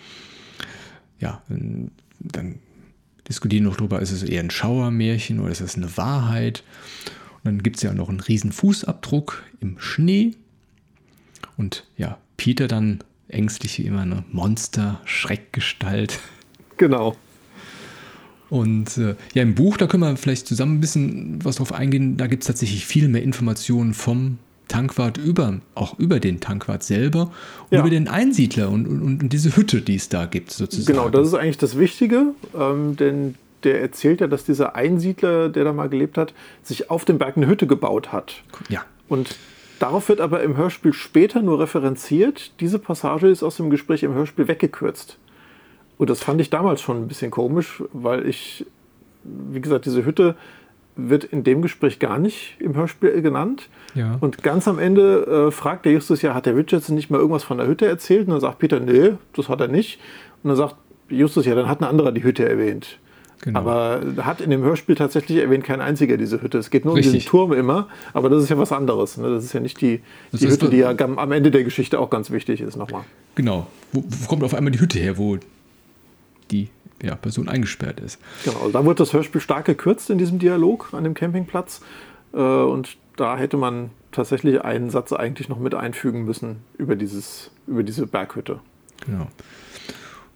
Ja, 1.19 1.41
dann 1.49 2.59
diskutieren 3.27 3.65
noch 3.65 3.77
drüber, 3.77 4.01
ist 4.01 4.11
es 4.11 4.23
eher 4.23 4.41
ein 4.41 4.51
Schauermärchen 4.51 5.39
oder 5.39 5.51
ist 5.51 5.61
das 5.61 5.75
eine 5.75 5.97
Wahrheit? 5.97 6.63
Und 7.37 7.45
dann 7.45 7.63
gibt 7.63 7.77
es 7.77 7.83
ja 7.83 7.93
noch 7.93 8.09
einen 8.09 8.19
riesen 8.19 8.51
Fußabdruck 8.51 9.43
im 9.59 9.79
Schnee 9.79 10.31
und 11.57 11.85
ja, 11.97 12.17
Peter 12.37 12.67
dann 12.67 13.03
ängstlich 13.27 13.77
wie 13.77 13.83
immer 13.83 14.01
eine 14.01 14.23
Monster-Schreckgestalt. 14.31 16.19
Genau. 16.77 17.15
Und 18.49 18.97
äh, 18.97 19.15
ja, 19.33 19.43
im 19.43 19.55
Buch, 19.55 19.77
da 19.77 19.87
können 19.87 20.03
wir 20.03 20.17
vielleicht 20.17 20.47
zusammen 20.47 20.77
ein 20.77 20.81
bisschen 20.81 21.43
was 21.43 21.57
drauf 21.57 21.71
eingehen. 21.71 22.17
Da 22.17 22.27
gibt 22.27 22.43
es 22.43 22.47
tatsächlich 22.47 22.85
viel 22.85 23.07
mehr 23.07 23.21
Informationen 23.21 23.93
vom 23.93 24.39
Tankwart 24.69 25.17
über, 25.17 25.59
auch 25.75 25.99
über 25.99 26.19
den 26.19 26.39
Tankwart 26.39 26.83
selber 26.83 27.31
und 27.69 27.71
ja. 27.71 27.79
über 27.79 27.89
den 27.89 28.07
Einsiedler 28.07 28.69
und, 28.69 28.87
und, 28.87 29.21
und, 29.21 29.33
diese 29.33 29.55
Hütte, 29.55 29.81
die 29.81 29.95
es 29.95 30.09
da 30.09 30.25
gibt, 30.25 30.51
sozusagen. 30.51 30.95
Genau, 30.95 31.09
das 31.09 31.27
ist 31.27 31.33
eigentlich 31.33 31.57
das 31.57 31.77
Wichtige, 31.77 32.33
ähm, 32.57 32.95
denn 32.95 33.35
der 33.63 33.81
erzählt 33.81 34.21
ja, 34.21 34.27
dass 34.27 34.45
dieser 34.45 34.75
Einsiedler, 34.75 35.49
der 35.49 35.65
da 35.65 35.73
mal 35.73 35.89
gelebt 35.89 36.17
hat, 36.17 36.33
sich 36.63 36.89
auf 36.89 37.03
dem 37.03 37.17
Berg 37.17 37.35
eine 37.35 37.47
Hütte 37.47 37.67
gebaut 37.67 38.13
hat. 38.13 38.43
Ja. 38.69 38.85
Und 39.09 39.35
darauf 39.79 40.07
wird 40.07 40.21
aber 40.21 40.43
im 40.43 40.55
Hörspiel 40.55 40.93
später 40.93 41.41
nur 41.41 41.59
referenziert. 41.59 42.51
Diese 42.59 42.79
Passage 42.79 43.27
ist 43.27 43.43
aus 43.43 43.57
dem 43.57 43.69
Gespräch 43.69 44.03
im 44.03 44.13
Hörspiel 44.13 44.47
weggekürzt. 44.47 45.17
Und 45.99 46.09
das 46.09 46.23
fand 46.23 46.39
ich 46.41 46.49
damals 46.49 46.81
schon 46.81 46.97
ein 46.97 47.07
bisschen 47.07 47.29
komisch, 47.29 47.83
weil 47.91 48.25
ich, 48.25 48.65
wie 49.23 49.59
gesagt, 49.59 49.85
diese 49.85 50.05
Hütte 50.05 50.35
wird 50.95 51.25
in 51.25 51.43
dem 51.43 51.61
Gespräch 51.61 51.99
gar 51.99 52.17
nicht 52.17 52.55
im 52.59 52.73
Hörspiel 52.73 53.21
genannt. 53.21 53.69
Ja. 53.95 54.17
Und 54.21 54.41
ganz 54.41 54.67
am 54.67 54.79
Ende 54.79 55.47
äh, 55.47 55.51
fragt 55.51 55.85
der 55.85 55.91
Justus 55.91 56.21
ja, 56.21 56.33
hat 56.33 56.45
der 56.45 56.55
Richardson 56.55 56.95
nicht 56.95 57.09
mal 57.09 57.17
irgendwas 57.17 57.43
von 57.43 57.57
der 57.57 57.67
Hütte 57.67 57.85
erzählt? 57.85 58.27
Und 58.27 58.31
dann 58.31 58.39
sagt 58.39 58.59
Peter, 58.59 58.79
nee, 58.79 59.11
das 59.35 59.49
hat 59.49 59.59
er 59.59 59.67
nicht. 59.67 59.99
Und 60.41 60.49
dann 60.49 60.57
sagt 60.57 60.75
Justus, 61.09 61.45
ja, 61.45 61.53
dann 61.53 61.67
hat 61.67 61.81
ein 61.81 61.85
anderer 61.85 62.13
die 62.13 62.23
Hütte 62.23 62.47
erwähnt. 62.47 62.97
Genau. 63.41 63.59
Aber 63.59 64.01
hat 64.17 64.41
in 64.41 64.49
dem 64.51 64.61
Hörspiel 64.61 64.95
tatsächlich 64.95 65.37
erwähnt 65.37 65.65
kein 65.65 65.81
einziger 65.81 66.15
diese 66.15 66.41
Hütte. 66.41 66.57
Es 66.57 66.69
geht 66.69 66.85
nur 66.85 66.95
Richtig. 66.95 67.13
um 67.13 67.19
diesen 67.19 67.29
Turm 67.29 67.53
immer, 67.53 67.87
aber 68.13 68.29
das 68.29 68.43
ist 68.43 68.49
ja 68.49 68.57
was 68.57 68.71
anderes. 68.71 69.17
Ne? 69.17 69.29
Das 69.29 69.43
ist 69.43 69.53
ja 69.53 69.59
nicht 69.59 69.79
die, 69.81 70.01
die 70.31 70.47
Hütte, 70.47 70.69
die 70.69 70.77
ja 70.77 70.93
am 70.97 71.31
Ende 71.31 71.51
der 71.51 71.63
Geschichte 71.63 71.99
auch 71.99 72.09
ganz 72.09 72.31
wichtig 72.31 72.61
ist 72.61 72.77
nochmal. 72.77 73.03
Genau. 73.35 73.67
Wo, 73.93 74.03
wo, 74.05 74.27
kommt 74.27 74.43
auf 74.43 74.53
einmal 74.53 74.71
die 74.71 74.79
Hütte 74.81 74.99
her, 74.99 75.17
wo 75.17 75.37
die 76.51 76.69
ja, 77.01 77.15
Person 77.15 77.49
eingesperrt 77.49 77.99
ist? 77.99 78.19
Genau, 78.43 78.69
da 78.71 78.85
wird 78.85 78.99
das 78.99 79.13
Hörspiel 79.13 79.41
stark 79.41 79.65
gekürzt 79.65 80.09
in 80.09 80.17
diesem 80.17 80.39
Dialog 80.39 80.93
an 80.93 81.03
dem 81.03 81.13
Campingplatz. 81.13 81.81
Äh, 82.33 82.37
und 82.37 82.97
da 83.15 83.37
hätte 83.37 83.57
man 83.57 83.91
tatsächlich 84.11 84.61
einen 84.63 84.89
Satz 84.89 85.13
eigentlich 85.13 85.49
noch 85.49 85.59
mit 85.59 85.75
einfügen 85.75 86.25
müssen 86.25 86.57
über, 86.77 86.95
dieses, 86.95 87.51
über 87.67 87.83
diese 87.83 88.07
Berghütte. 88.07 88.59
Genau. 89.05 89.27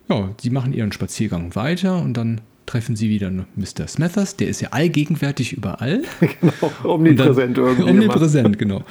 Ja, 0.09 0.29
sie 0.39 0.49
machen 0.49 0.73
ihren 0.73 0.91
Spaziergang 0.91 1.55
weiter 1.55 2.01
und 2.01 2.15
dann 2.15 2.41
treffen 2.65 2.95
sie 2.95 3.09
wieder 3.09 3.29
Mr. 3.29 3.87
Smethers, 3.87 4.37
der 4.37 4.47
ist 4.47 4.61
ja 4.61 4.69
allgegenwärtig 4.69 5.53
überall. 5.53 6.03
Genau, 6.39 6.71
omnipräsent 6.83 7.57
dann, 7.57 7.65
irgendwie. 7.65 7.89
Omnipräsent, 7.89 8.57
genau. 8.57 8.83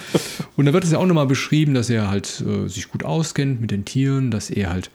Und 0.57 0.67
da 0.67 0.73
wird 0.73 0.85
es 0.85 0.93
ja 0.93 0.99
auch 0.99 1.07
nochmal 1.07 1.27
beschrieben, 1.27 1.75
dass 1.75 1.91
er 1.91 2.11
halt 2.11 2.45
äh, 2.47 2.69
sich 2.69 2.91
gut 2.91 3.05
auskennt 3.05 3.61
mit 3.61 3.71
den 3.71 3.85
Tieren, 3.85 4.31
dass 4.31 4.51
er 4.51 4.71
halt 4.71 4.91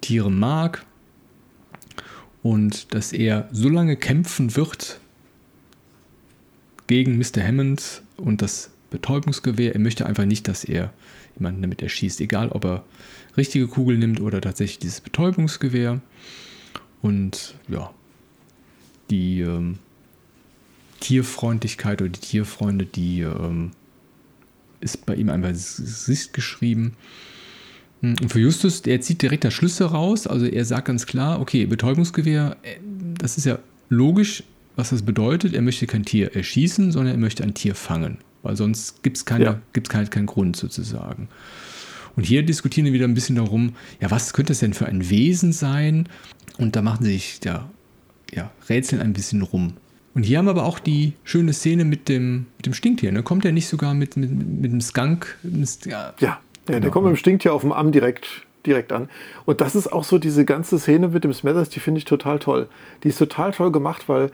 Tiere 0.00 0.30
mag 0.30 0.84
und 2.42 2.94
dass 2.94 3.12
er 3.12 3.48
so 3.52 3.68
lange 3.68 3.96
kämpfen 3.96 4.56
wird 4.56 5.00
gegen 6.86 7.18
Mr. 7.18 7.42
Hammond 7.42 8.02
und 8.16 8.42
das 8.42 8.70
Betäubungsgewehr. 8.90 9.74
Er 9.74 9.80
möchte 9.80 10.06
einfach 10.06 10.24
nicht, 10.24 10.48
dass 10.48 10.64
er 10.64 10.92
jemanden 11.36 11.62
damit 11.62 11.82
erschießt, 11.82 12.20
egal 12.20 12.50
ob 12.50 12.64
er 12.64 12.84
richtige 13.36 13.68
Kugel 13.68 13.96
nimmt 13.98 14.20
oder 14.20 14.40
tatsächlich 14.40 14.80
dieses 14.80 15.00
Betäubungsgewehr. 15.00 16.00
Und 17.00 17.54
ja, 17.68 17.92
die 19.10 19.40
ähm, 19.40 19.78
Tierfreundlichkeit 21.00 22.00
oder 22.02 22.10
die 22.10 22.20
Tierfreunde, 22.20 22.84
die 22.84 23.20
ähm, 23.20 23.72
ist 24.80 25.06
bei 25.06 25.14
ihm 25.14 25.30
einfach 25.30 25.50
Gesicht 25.50 26.32
geschrieben. 26.32 26.94
Hm, 28.02 28.16
und 28.20 28.28
für 28.28 28.40
Justus, 28.40 28.82
der 28.82 29.00
zieht 29.00 29.22
direkt 29.22 29.44
das 29.44 29.54
Schlüssel 29.54 29.86
raus. 29.86 30.26
Also 30.26 30.46
er 30.46 30.64
sagt 30.64 30.86
ganz 30.86 31.06
klar, 31.06 31.40
okay, 31.40 31.66
Betäubungsgewehr, 31.66 32.56
äh, 32.62 32.76
das 33.18 33.38
ist 33.38 33.46
ja 33.46 33.58
logisch, 33.88 34.42
was 34.76 34.90
das 34.90 35.02
bedeutet. 35.02 35.54
Er 35.54 35.62
möchte 35.62 35.86
kein 35.86 36.04
Tier 36.04 36.34
erschießen, 36.34 36.92
sondern 36.92 37.14
er 37.14 37.20
möchte 37.20 37.42
ein 37.42 37.54
Tier 37.54 37.74
fangen. 37.74 38.18
Weil 38.42 38.56
sonst 38.56 39.02
gibt 39.02 39.16
es 39.16 39.24
ja. 39.28 39.60
keinen 39.88 40.10
kein 40.10 40.26
Grund 40.26 40.56
sozusagen. 40.56 41.28
Und 42.16 42.24
hier 42.24 42.42
diskutieren 42.42 42.84
wir 42.86 42.92
wieder 42.92 43.06
ein 43.06 43.14
bisschen 43.14 43.36
darum, 43.36 43.74
ja, 44.00 44.10
was 44.10 44.32
könnte 44.34 44.52
es 44.52 44.58
denn 44.58 44.74
für 44.74 44.86
ein 44.86 45.08
Wesen 45.08 45.52
sein? 45.52 46.08
Und 46.58 46.76
da 46.76 46.82
machen 46.82 47.04
sich 47.04 47.40
ja, 47.44 47.70
ja, 48.34 48.50
Rätseln 48.68 49.00
ein 49.00 49.12
bisschen 49.12 49.42
rum. 49.42 49.74
Und 50.14 50.24
hier 50.24 50.38
haben 50.38 50.44
wir 50.44 50.50
aber 50.50 50.64
auch 50.64 50.78
die 50.78 51.14
schöne 51.24 51.54
Szene 51.54 51.86
mit 51.86 52.08
dem, 52.08 52.46
mit 52.58 52.66
dem 52.66 52.74
Stinktier. 52.74 53.12
Ne? 53.12 53.22
Kommt 53.22 53.46
er 53.46 53.52
nicht 53.52 53.68
sogar 53.68 53.94
mit, 53.94 54.16
mit, 54.16 54.30
mit 54.30 54.72
dem 54.72 54.80
Skunk? 54.82 55.38
Ja, 55.86 56.12
ja, 56.20 56.40
genau. 56.66 56.80
der 56.80 56.90
kommt 56.90 57.06
mit 57.06 57.14
dem 57.14 57.18
Stinktier 57.18 57.54
auf 57.54 57.62
dem 57.62 57.72
Arm 57.72 57.92
direkt, 57.92 58.46
direkt 58.66 58.92
an. 58.92 59.08
Und 59.44 59.60
das 59.60 59.74
ist 59.74 59.92
auch 59.92 60.04
so 60.04 60.18
diese 60.18 60.44
ganze 60.44 60.78
Szene 60.78 61.08
mit 61.08 61.24
dem 61.24 61.32
Smethers, 61.32 61.68
die 61.68 61.80
finde 61.80 61.98
ich 61.98 62.04
total 62.04 62.38
toll. 62.38 62.68
Die 63.02 63.08
ist 63.08 63.18
total 63.18 63.52
toll 63.52 63.72
gemacht, 63.72 64.08
weil 64.08 64.30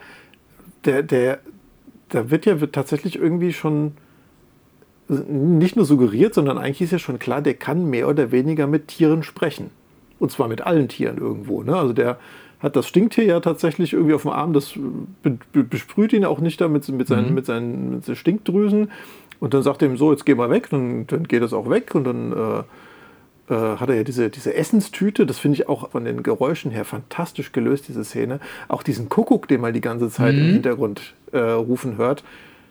der, 0.85 1.03
der, 1.03 1.41
da 2.09 2.31
wird 2.31 2.47
ja 2.47 2.61
wird 2.61 2.75
tatsächlich 2.75 3.17
irgendwie 3.17 3.53
schon 3.53 3.93
nicht 5.09 5.77
nur 5.77 5.87
suggeriert, 5.87 6.35
sondern 6.35 6.59
eigentlich 6.59 6.83
ist 6.83 6.93
ja 6.93 6.99
schon 6.99 7.19
klar, 7.19 7.41
der 7.41 7.55
kann 7.55 7.89
mehr 7.89 8.09
oder 8.09 8.31
weniger 8.31 8.67
mit 8.67 8.89
Tieren 8.89 9.23
sprechen. 9.23 9.71
Und 10.19 10.31
zwar 10.31 10.49
mit 10.49 10.63
allen 10.63 10.89
Tieren 10.89 11.17
irgendwo. 11.17 11.63
Ne? 11.63 11.75
Also 11.75 11.93
der 11.93 12.19
hat 12.61 12.77
das 12.77 12.89
Stinktier 12.89 13.25
ja 13.25 13.41
tatsächlich 13.41 13.93
irgendwie 13.93 14.15
auf 14.15 14.23
dem 14.23 14.33
Arm, 14.33 14.53
das 14.53 14.75
besprüht 15.53 16.13
ihn 16.13 16.25
auch 16.25 16.41
nicht 16.41 16.61
damit 16.61 16.89
mit 16.89 17.07
seinen, 17.07 17.29
mhm. 17.29 17.35
mit 17.35 17.47
seinen, 17.47 17.91
mit 17.91 18.05
seinen 18.05 18.17
Stinkdrüsen. 18.17 18.91
Und 19.41 19.55
dann 19.55 19.63
sagt 19.63 19.83
er 19.83 19.89
ihm 19.89 19.97
so, 19.97 20.13
jetzt 20.13 20.27
geh 20.27 20.35
mal 20.35 20.51
weg, 20.51 20.69
dann, 20.71 21.07
dann 21.07 21.25
geht 21.25 21.43
es 21.43 21.53
auch 21.53 21.71
weg 21.71 21.95
und 21.95 22.05
dann 22.05 22.33
äh, 22.33 23.55
äh, 23.55 23.77
hat 23.77 23.89
er 23.89 23.97
ja 23.97 24.05
diese, 24.05 24.31
diese 24.31 24.55
Essenstüte, 24.55 25.27
das 25.27 25.39
finde 25.39 25.57
ich 25.57 25.69
auch 25.69 25.91
von 25.91 26.05
den 26.05 26.23
Geräuschen 26.23 26.71
her 26.71 26.85
fantastisch 26.85 27.53
gelöst, 27.53 27.89
diese 27.89 28.05
Szene. 28.05 28.41
Auch 28.69 28.83
diesen 28.83 29.09
Kuckuck, 29.09 29.49
den 29.49 29.61
man 29.61 29.73
die 29.73 29.81
ganze 29.81 30.11
Zeit 30.11 30.35
mhm. 30.35 30.41
im 30.41 30.53
Hintergrund 30.55 31.15
äh, 31.33 31.39
rufen 31.39 31.97
hört 31.97 32.25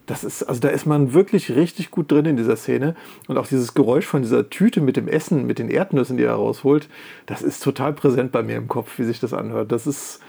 das 0.08 0.24
ist, 0.24 0.44
also 0.44 0.62
da 0.62 0.70
ist 0.70 0.86
man 0.86 1.14
wirklich 1.14 1.54
richtig 1.54 1.92
gut 1.92 2.12
drin 2.12 2.26
in 2.26 2.38
dieser 2.38 2.56
Szene. 2.56 2.96
Und 3.28 3.38
auch 3.38 3.46
dieses 3.46 3.74
Geräusch 3.74 4.06
von 4.06 4.22
dieser 4.22 4.50
Tüte 4.50 4.80
mit 4.82 4.96
dem 4.96 5.08
Essen, 5.08 5.46
mit 5.46 5.60
den 5.60 5.70
Erdnüssen, 5.70 6.18
die 6.18 6.24
er 6.24 6.34
rausholt, 6.34 6.88
das 7.26 7.42
ist 7.42 7.62
total 7.62 7.94
präsent 7.94 8.32
bei 8.32 8.42
mir 8.42 8.56
im 8.56 8.70
Kopf, 8.70 8.98
wie 8.98 9.04
sich 9.04 9.20
das 9.20 9.34
anhört. 9.34 9.72
Das 9.72 9.86
ist, 9.86 10.22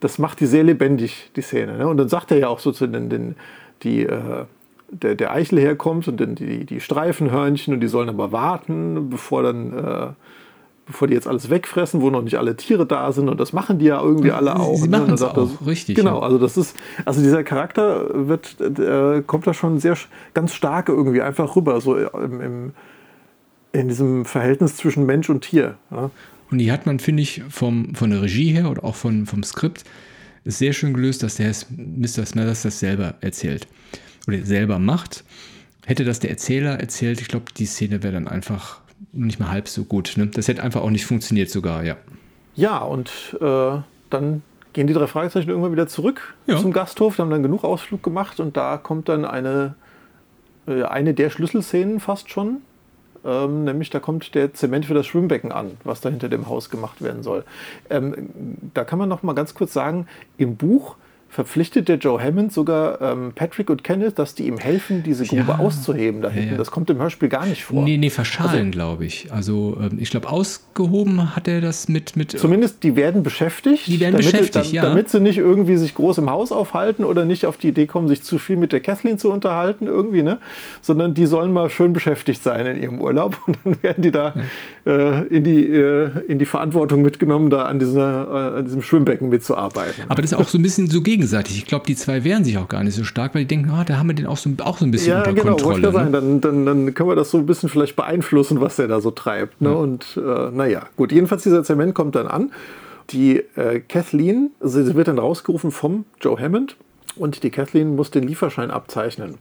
das 0.00 0.18
macht 0.18 0.40
die 0.40 0.46
sehr 0.46 0.64
lebendig, 0.64 1.30
die 1.36 1.42
Szene. 1.42 1.78
Ne? 1.78 1.86
Und 1.86 1.96
dann 1.96 2.08
sagt 2.08 2.32
er 2.32 2.38
ja 2.38 2.48
auch 2.48 2.58
so 2.58 2.72
zu 2.72 2.88
den, 2.88 3.08
den 3.08 3.36
die, 3.84 4.02
äh, 4.02 4.46
der, 4.90 5.14
der 5.14 5.32
Eichel 5.32 5.60
herkommt 5.60 6.08
und 6.08 6.20
dann 6.20 6.34
die, 6.34 6.64
die 6.66 6.80
Streifenhörnchen 6.80 7.74
und 7.74 7.80
die 7.80 7.88
sollen 7.88 8.08
aber 8.08 8.32
warten, 8.32 9.10
bevor 9.10 9.42
dann 9.42 9.72
äh, 9.72 10.06
bevor 10.86 11.06
die 11.06 11.14
jetzt 11.14 11.28
alles 11.28 11.50
wegfressen, 11.50 12.00
wo 12.00 12.10
noch 12.10 12.22
nicht 12.22 12.36
alle 12.36 12.56
Tiere 12.56 12.84
da 12.84 13.12
sind. 13.12 13.28
Und 13.28 13.38
das 13.38 13.52
machen 13.52 13.78
die 13.78 13.86
ja 13.86 14.02
irgendwie 14.02 14.32
alle 14.32 14.56
auch. 14.56 14.76
Sie 14.76 14.88
ne? 14.88 14.98
machen 14.98 15.14
es 15.14 15.22
auch, 15.22 15.34
das, 15.34 15.64
richtig. 15.64 15.96
Genau, 15.96 16.18
ja. 16.18 16.22
also 16.22 16.38
das 16.38 16.56
ist, 16.56 16.76
also 17.04 17.22
dieser 17.22 17.44
Charakter 17.44 18.28
wird, 18.28 18.60
äh, 18.60 19.22
kommt 19.24 19.46
da 19.46 19.54
schon 19.54 19.78
sehr 19.78 19.96
ganz 20.34 20.52
stark 20.52 20.88
irgendwie 20.88 21.22
einfach 21.22 21.54
rüber, 21.54 21.80
so 21.80 21.96
im, 21.96 22.40
im 22.40 22.72
in 23.72 23.86
diesem 23.86 24.24
Verhältnis 24.24 24.74
zwischen 24.74 25.06
Mensch 25.06 25.30
und 25.30 25.42
Tier. 25.42 25.76
Ja. 25.92 26.10
Und 26.50 26.58
die 26.58 26.72
hat 26.72 26.86
man, 26.86 26.98
finde 26.98 27.22
ich, 27.22 27.44
vom, 27.48 27.94
von 27.94 28.10
der 28.10 28.22
Regie 28.22 28.50
her 28.50 28.68
oder 28.68 28.82
auch 28.82 28.96
von, 28.96 29.26
vom 29.26 29.44
Skript 29.44 29.84
sehr 30.44 30.72
schön 30.72 30.92
gelöst, 30.92 31.22
dass 31.22 31.36
der 31.36 31.52
Mr. 31.70 32.26
Smathers 32.26 32.62
das 32.62 32.80
selber 32.80 33.14
erzählt 33.20 33.68
oder 34.30 34.44
selber 34.44 34.78
macht. 34.78 35.24
Hätte 35.86 36.04
das 36.04 36.20
der 36.20 36.30
Erzähler 36.30 36.78
erzählt, 36.78 37.20
ich 37.20 37.28
glaube, 37.28 37.46
die 37.56 37.66
Szene 37.66 38.02
wäre 38.02 38.12
dann 38.12 38.28
einfach 38.28 38.80
nicht 39.12 39.40
mal 39.40 39.50
halb 39.50 39.68
so 39.68 39.84
gut. 39.84 40.14
Ne? 40.16 40.26
Das 40.26 40.48
hätte 40.48 40.62
einfach 40.62 40.82
auch 40.82 40.90
nicht 40.90 41.06
funktioniert 41.06 41.50
sogar, 41.50 41.84
ja. 41.84 41.96
Ja, 42.54 42.78
und 42.78 43.10
äh, 43.40 43.78
dann 44.10 44.42
gehen 44.72 44.86
die 44.86 44.92
drei 44.92 45.06
Fragezeichen 45.06 45.48
irgendwann 45.48 45.72
wieder 45.72 45.88
zurück 45.88 46.34
ja. 46.46 46.58
zum 46.58 46.72
Gasthof. 46.72 47.16
Die 47.16 47.22
haben 47.22 47.30
dann 47.30 47.42
genug 47.42 47.64
Ausflug 47.64 48.02
gemacht 48.02 48.40
und 48.40 48.56
da 48.56 48.76
kommt 48.76 49.08
dann 49.08 49.24
eine, 49.24 49.74
äh, 50.66 50.82
eine 50.82 51.14
der 51.14 51.30
Schlüsselszenen 51.30 52.00
fast 52.00 52.30
schon. 52.30 52.58
Ähm, 53.24 53.64
nämlich 53.64 53.90
da 53.90 54.00
kommt 54.00 54.34
der 54.34 54.54
Zement 54.54 54.86
für 54.86 54.94
das 54.94 55.06
Schwimmbecken 55.06 55.52
an, 55.52 55.72
was 55.84 56.00
da 56.00 56.08
hinter 56.08 56.28
dem 56.28 56.48
Haus 56.48 56.70
gemacht 56.70 57.02
werden 57.02 57.22
soll. 57.22 57.44
Ähm, 57.90 58.30
da 58.72 58.84
kann 58.84 58.98
man 58.98 59.08
noch 59.08 59.22
mal 59.22 59.34
ganz 59.34 59.54
kurz 59.54 59.72
sagen, 59.72 60.06
im 60.38 60.56
Buch 60.56 60.96
verpflichtet 61.30 61.88
der 61.88 61.96
Joe 61.96 62.20
Hammond 62.20 62.52
sogar 62.52 63.00
ähm, 63.00 63.32
Patrick 63.34 63.70
und 63.70 63.84
Kenneth, 63.84 64.18
dass 64.18 64.34
die 64.34 64.48
ihm 64.48 64.58
helfen, 64.58 65.04
diese 65.04 65.24
Grube 65.24 65.44
ja, 65.46 65.58
auszuheben 65.58 66.22
da 66.22 66.28
hinten. 66.28 66.52
Ja. 66.52 66.56
Das 66.58 66.72
kommt 66.72 66.90
im 66.90 66.98
Hörspiel 66.98 67.28
gar 67.28 67.46
nicht 67.46 67.64
vor. 67.64 67.84
Nee, 67.84 67.98
nee, 67.98 68.10
verschalen, 68.10 68.66
also, 68.66 68.70
glaube 68.72 69.04
ich. 69.06 69.32
Also 69.32 69.78
ähm, 69.80 69.98
ich 70.00 70.10
glaube, 70.10 70.28
ausgehoben 70.28 71.36
hat 71.36 71.46
er 71.46 71.60
das 71.60 71.88
mit, 71.88 72.16
mit. 72.16 72.32
Zumindest 72.32 72.82
die 72.82 72.96
werden 72.96 73.22
beschäftigt. 73.22 73.86
Die 73.86 74.00
werden 74.00 74.14
damit, 74.14 74.26
beschäftigt, 74.26 74.66
dann, 74.66 74.74
ja. 74.74 74.82
Damit 74.82 75.08
sie 75.08 75.20
nicht 75.20 75.38
irgendwie 75.38 75.76
sich 75.76 75.94
groß 75.94 76.18
im 76.18 76.30
Haus 76.30 76.50
aufhalten 76.50 77.04
oder 77.04 77.24
nicht 77.24 77.46
auf 77.46 77.56
die 77.56 77.68
Idee 77.68 77.86
kommen, 77.86 78.08
sich 78.08 78.24
zu 78.24 78.38
viel 78.38 78.56
mit 78.56 78.72
der 78.72 78.80
Kathleen 78.80 79.16
zu 79.16 79.30
unterhalten, 79.30 79.86
irgendwie, 79.86 80.22
ne? 80.22 80.38
Sondern 80.82 81.14
die 81.14 81.26
sollen 81.26 81.52
mal 81.52 81.70
schön 81.70 81.92
beschäftigt 81.92 82.42
sein 82.42 82.66
in 82.66 82.82
ihrem 82.82 83.00
Urlaub 83.00 83.38
und 83.46 83.56
dann 83.62 83.80
werden 83.82 84.02
die 84.02 84.10
da 84.10 84.34
äh, 84.79 84.79
in, 84.84 85.44
die, 85.44 85.66
äh, 85.66 86.10
in 86.26 86.38
die 86.38 86.46
Verantwortung 86.46 87.02
mitgenommen, 87.02 87.50
da 87.50 87.66
an, 87.66 87.78
dieser, 87.78 88.54
äh, 88.54 88.58
an 88.58 88.64
diesem 88.64 88.82
Schwimmbecken 88.82 89.28
mitzuarbeiten. 89.28 90.04
Aber 90.08 90.22
das 90.22 90.32
ist 90.32 90.38
auch 90.38 90.48
so 90.48 90.58
ein 90.58 90.62
bisschen 90.62 90.88
so 90.88 91.02
gegen 91.02 91.20
gegenseitig. 91.20 91.58
Ich 91.58 91.66
glaube, 91.66 91.84
die 91.86 91.96
zwei 91.96 92.24
wehren 92.24 92.44
sich 92.44 92.56
auch 92.56 92.68
gar 92.68 92.82
nicht 92.82 92.94
so 92.94 93.04
stark, 93.04 93.34
weil 93.34 93.42
die 93.42 93.48
denken, 93.48 93.70
oh, 93.70 93.82
da 93.86 93.98
haben 93.98 94.08
wir 94.08 94.14
den 94.14 94.26
auch 94.26 94.38
so, 94.38 94.50
auch 94.60 94.78
so 94.78 94.84
ein 94.84 94.90
bisschen 94.90 95.10
ja, 95.10 95.18
unter 95.18 95.34
genau, 95.34 95.56
Kontrolle. 95.56 95.82
Ja, 95.82 96.04
genau. 96.04 96.10
Dann, 96.10 96.40
dann, 96.40 96.66
dann 96.66 96.94
können 96.94 97.08
wir 97.08 97.16
das 97.16 97.30
so 97.30 97.38
ein 97.38 97.46
bisschen 97.46 97.68
vielleicht 97.68 97.94
beeinflussen, 97.94 98.60
was 98.60 98.76
der 98.76 98.88
da 98.88 99.00
so 99.00 99.10
treibt. 99.10 99.60
Ne? 99.60 99.68
Ja. 99.68 99.74
Und 99.74 100.16
äh, 100.16 100.50
naja, 100.50 100.86
gut. 100.96 101.12
Jedenfalls 101.12 101.42
dieser 101.42 101.62
Zement 101.62 101.94
kommt 101.94 102.14
dann 102.14 102.26
an. 102.26 102.52
Die 103.10 103.42
äh, 103.56 103.80
Kathleen, 103.80 104.50
sie 104.60 104.94
wird 104.94 105.08
dann 105.08 105.18
rausgerufen 105.18 105.72
vom 105.72 106.04
Joe 106.20 106.38
Hammond 106.40 106.76
und 107.16 107.42
die 107.42 107.50
Kathleen 107.50 107.96
muss 107.96 108.10
den 108.10 108.22
Lieferschein 108.22 108.70
abzeichnen. 108.70 109.34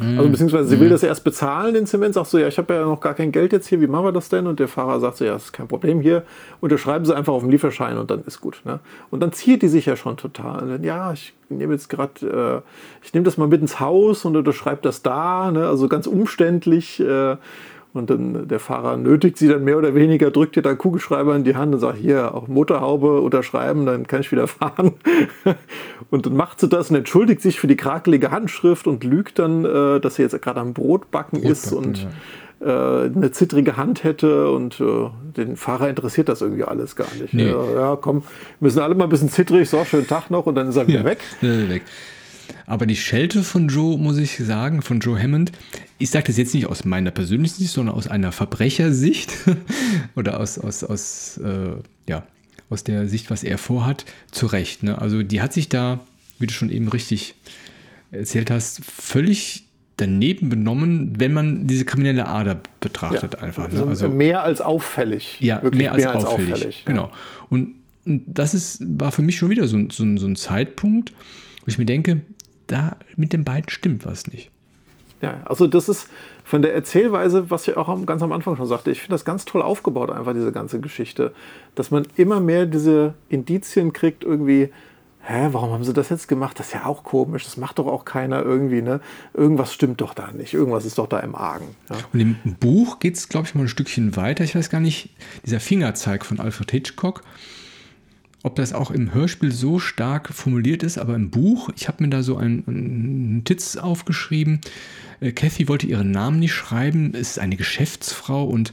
Also 0.00 0.28
beziehungsweise 0.30 0.68
sie 0.68 0.80
will 0.80 0.86
mhm. 0.86 0.92
das 0.92 1.02
erst 1.02 1.22
bezahlen, 1.22 1.74
den 1.74 1.86
Zement, 1.86 2.14
sagt 2.14 2.28
so, 2.28 2.38
ja, 2.38 2.48
ich 2.48 2.56
habe 2.56 2.72
ja 2.74 2.84
noch 2.84 3.00
gar 3.00 3.14
kein 3.14 3.30
Geld 3.30 3.52
jetzt 3.52 3.66
hier, 3.66 3.80
wie 3.80 3.86
machen 3.86 4.06
wir 4.06 4.12
das 4.12 4.30
denn? 4.30 4.46
Und 4.46 4.58
der 4.58 4.68
Fahrer 4.68 5.00
sagt 5.00 5.18
so, 5.18 5.24
ja, 5.24 5.32
das 5.32 5.44
ist 5.44 5.52
kein 5.52 5.68
Problem 5.68 6.00
hier. 6.00 6.22
Unterschreiben 6.60 7.04
sie 7.04 7.14
einfach 7.14 7.32
auf 7.32 7.42
dem 7.42 7.50
Lieferschein 7.50 7.98
und 7.98 8.10
dann 8.10 8.24
ist 8.24 8.40
gut. 8.40 8.62
Ne? 8.64 8.80
Und 9.10 9.20
dann 9.20 9.32
ziert 9.32 9.62
die 9.62 9.68
sich 9.68 9.86
ja 9.86 9.96
schon 9.96 10.16
total. 10.16 10.66
Dann, 10.66 10.84
ja, 10.84 11.12
ich 11.12 11.34
nehme 11.50 11.74
jetzt 11.74 11.88
gerade, 11.88 12.62
äh, 12.64 13.04
ich 13.04 13.12
nehme 13.12 13.24
das 13.24 13.36
mal 13.36 13.48
mit 13.48 13.60
ins 13.60 13.80
Haus 13.80 14.24
und 14.24 14.34
unterschreibe 14.34 14.80
das 14.82 15.02
da. 15.02 15.50
Ne? 15.50 15.66
Also 15.66 15.88
ganz 15.88 16.06
umständlich. 16.06 16.98
Äh, 16.98 17.36
und 17.94 18.08
dann 18.10 18.48
der 18.48 18.58
Fahrer 18.58 18.96
nötigt 18.96 19.36
sie 19.36 19.48
dann 19.48 19.64
mehr 19.64 19.76
oder 19.78 19.94
weniger, 19.94 20.30
drückt 20.30 20.56
ihr 20.56 20.62
dann 20.62 20.78
Kugelschreiber 20.78 21.36
in 21.36 21.44
die 21.44 21.56
Hand 21.56 21.74
und 21.74 21.80
sagt, 21.80 21.98
hier, 21.98 22.34
auch 22.34 22.48
Motorhaube 22.48 23.20
unterschreiben, 23.20 23.84
dann 23.86 24.06
kann 24.06 24.20
ich 24.20 24.32
wieder 24.32 24.46
fahren. 24.48 24.92
und 26.10 26.26
dann 26.26 26.34
macht 26.36 26.60
sie 26.60 26.68
das 26.68 26.90
und 26.90 26.96
entschuldigt 26.96 27.42
sich 27.42 27.60
für 27.60 27.66
die 27.66 27.76
krakelige 27.76 28.30
Handschrift 28.30 28.86
und 28.86 29.04
lügt 29.04 29.38
dann, 29.38 29.64
äh, 29.64 30.00
dass 30.00 30.16
sie 30.16 30.22
jetzt 30.22 30.40
gerade 30.40 30.60
am 30.60 30.72
Brotbacken, 30.72 31.40
Brotbacken 31.40 31.50
ist 31.52 31.72
und 31.72 32.06
äh, 32.60 32.64
eine 32.66 33.30
zittrige 33.32 33.76
Hand 33.76 34.04
hätte 34.04 34.50
und 34.50 34.80
äh, 34.80 34.84
den 35.36 35.56
Fahrer 35.56 35.88
interessiert 35.88 36.28
das 36.28 36.40
irgendwie 36.40 36.64
alles 36.64 36.96
gar 36.96 37.08
nicht. 37.20 37.34
Nee. 37.34 37.48
Ja, 37.50 37.64
ja, 37.74 37.96
komm, 38.00 38.22
wir 38.60 38.70
sind 38.70 38.82
alle 38.82 38.94
mal 38.94 39.04
ein 39.04 39.10
bisschen 39.10 39.28
zittrig, 39.30 39.68
so, 39.68 39.84
schönen 39.84 40.06
Tag 40.06 40.30
noch 40.30 40.46
und 40.46 40.54
dann 40.54 40.68
ist 40.68 40.76
er 40.76 40.86
wieder 40.86 41.00
Ja, 41.00 41.04
weg. 41.04 41.18
weg. 41.40 41.82
Aber 42.66 42.86
die 42.86 42.96
Schelte 42.96 43.42
von 43.42 43.68
Joe, 43.68 43.98
muss 43.98 44.18
ich 44.18 44.36
sagen, 44.38 44.82
von 44.82 45.00
Joe 45.00 45.20
Hammond, 45.20 45.52
ich 46.02 46.10
sage 46.10 46.26
das 46.26 46.36
jetzt 46.36 46.52
nicht 46.52 46.66
aus 46.66 46.84
meiner 46.84 47.12
persönlichen 47.12 47.54
Sicht, 47.54 47.72
sondern 47.72 47.94
aus 47.94 48.08
einer 48.08 48.32
Verbrechersicht 48.32 49.32
oder 50.16 50.40
aus, 50.40 50.58
aus, 50.58 50.82
aus, 50.82 51.38
äh, 51.38 51.76
ja, 52.08 52.26
aus 52.70 52.82
der 52.82 53.06
Sicht, 53.06 53.30
was 53.30 53.44
er 53.44 53.56
vorhat, 53.56 54.04
zu 54.32 54.46
Recht. 54.46 54.82
Ne? 54.82 55.00
Also 55.00 55.22
die 55.22 55.40
hat 55.40 55.52
sich 55.52 55.68
da, 55.68 56.00
wie 56.40 56.46
du 56.46 56.52
schon 56.52 56.70
eben 56.70 56.88
richtig 56.88 57.36
erzählt 58.10 58.50
hast, 58.50 58.84
völlig 58.84 59.68
daneben 59.96 60.48
benommen, 60.48 61.20
wenn 61.20 61.32
man 61.32 61.68
diese 61.68 61.84
kriminelle 61.84 62.26
Ader 62.26 62.60
betrachtet 62.80 63.36
einfach. 63.36 63.68
Ne? 63.68 63.78
Also, 63.78 63.86
Also, 63.86 64.08
mehr 64.08 64.42
als 64.42 64.60
auffällig. 64.60 65.36
ja, 65.40 65.62
Wirklich 65.62 65.82
mehr 65.82 65.92
als, 65.92 66.24
auffällig. 66.24 66.82
Genau. 66.84 67.12
Und, 67.48 67.74
und 68.04 68.24
das 68.26 68.54
ist, 68.54 68.82
war 68.98 69.12
für 69.12 69.22
mich 69.22 69.36
schon 69.36 69.50
wieder 69.50 69.68
so, 69.68 69.78
so, 69.88 70.16
so 70.16 70.26
ein 70.26 70.34
Zeitpunkt, 70.34 71.12
wo 71.60 71.68
ich 71.68 71.78
mir 71.78 71.86
denke, 71.86 72.22
da 72.66 72.96
mit 73.14 73.32
den 73.32 73.44
beiden 73.44 73.70
stimmt 73.70 74.04
was 74.04 74.26
nicht. 74.26 74.50
Ja, 75.22 75.40
also 75.44 75.68
das 75.68 75.88
ist 75.88 76.08
von 76.44 76.62
der 76.62 76.74
Erzählweise, 76.74 77.48
was 77.48 77.68
ich 77.68 77.76
auch 77.76 78.04
ganz 78.04 78.22
am 78.22 78.32
Anfang 78.32 78.56
schon 78.56 78.66
sagte, 78.66 78.90
ich 78.90 79.00
finde 79.00 79.14
das 79.14 79.24
ganz 79.24 79.44
toll 79.44 79.62
aufgebaut, 79.62 80.10
einfach 80.10 80.34
diese 80.34 80.50
ganze 80.50 80.80
Geschichte. 80.80 81.32
Dass 81.76 81.92
man 81.92 82.06
immer 82.16 82.40
mehr 82.40 82.66
diese 82.66 83.14
Indizien 83.28 83.92
kriegt, 83.92 84.24
irgendwie, 84.24 84.70
hä, 85.24 85.48
warum 85.52 85.70
haben 85.70 85.84
sie 85.84 85.92
das 85.92 86.08
jetzt 86.08 86.26
gemacht? 86.26 86.58
Das 86.58 86.66
ist 86.66 86.72
ja 86.72 86.86
auch 86.86 87.04
komisch, 87.04 87.44
das 87.44 87.56
macht 87.56 87.78
doch 87.78 87.86
auch 87.86 88.04
keiner 88.04 88.42
irgendwie, 88.42 88.82
ne? 88.82 89.00
Irgendwas 89.32 89.72
stimmt 89.72 90.00
doch 90.00 90.12
da 90.12 90.32
nicht, 90.32 90.54
irgendwas 90.54 90.84
ist 90.84 90.98
doch 90.98 91.06
da 91.06 91.20
im 91.20 91.36
Argen. 91.36 91.76
Ja, 91.88 91.96
Und 92.12 92.20
im 92.20 92.36
Buch 92.58 92.98
geht 92.98 93.16
es, 93.16 93.28
glaube 93.28 93.46
ich, 93.46 93.54
mal 93.54 93.62
ein 93.62 93.68
Stückchen 93.68 94.16
weiter. 94.16 94.42
Ich 94.42 94.56
weiß 94.56 94.70
gar 94.70 94.80
nicht, 94.80 95.10
dieser 95.46 95.60
Fingerzeig 95.60 96.26
von 96.26 96.40
Alfred 96.40 96.70
Hitchcock, 96.72 97.22
ob 98.42 98.56
das 98.56 98.72
auch 98.72 98.90
im 98.90 99.14
Hörspiel 99.14 99.52
so 99.52 99.78
stark 99.78 100.28
formuliert 100.32 100.82
ist, 100.82 100.98
aber 100.98 101.14
im 101.14 101.30
Buch, 101.30 101.70
ich 101.76 101.88
habe 101.88 102.02
mir 102.02 102.10
da 102.10 102.22
so 102.22 102.36
einen, 102.36 102.64
einen 102.66 103.42
Titz 103.44 103.76
aufgeschrieben. 103.76 104.60
Äh, 105.20 105.32
Kathy 105.32 105.68
wollte 105.68 105.86
ihren 105.86 106.10
Namen 106.10 106.38
nicht 106.40 106.52
schreiben, 106.54 107.14
ist 107.14 107.38
eine 107.38 107.56
Geschäftsfrau 107.56 108.44
und 108.44 108.72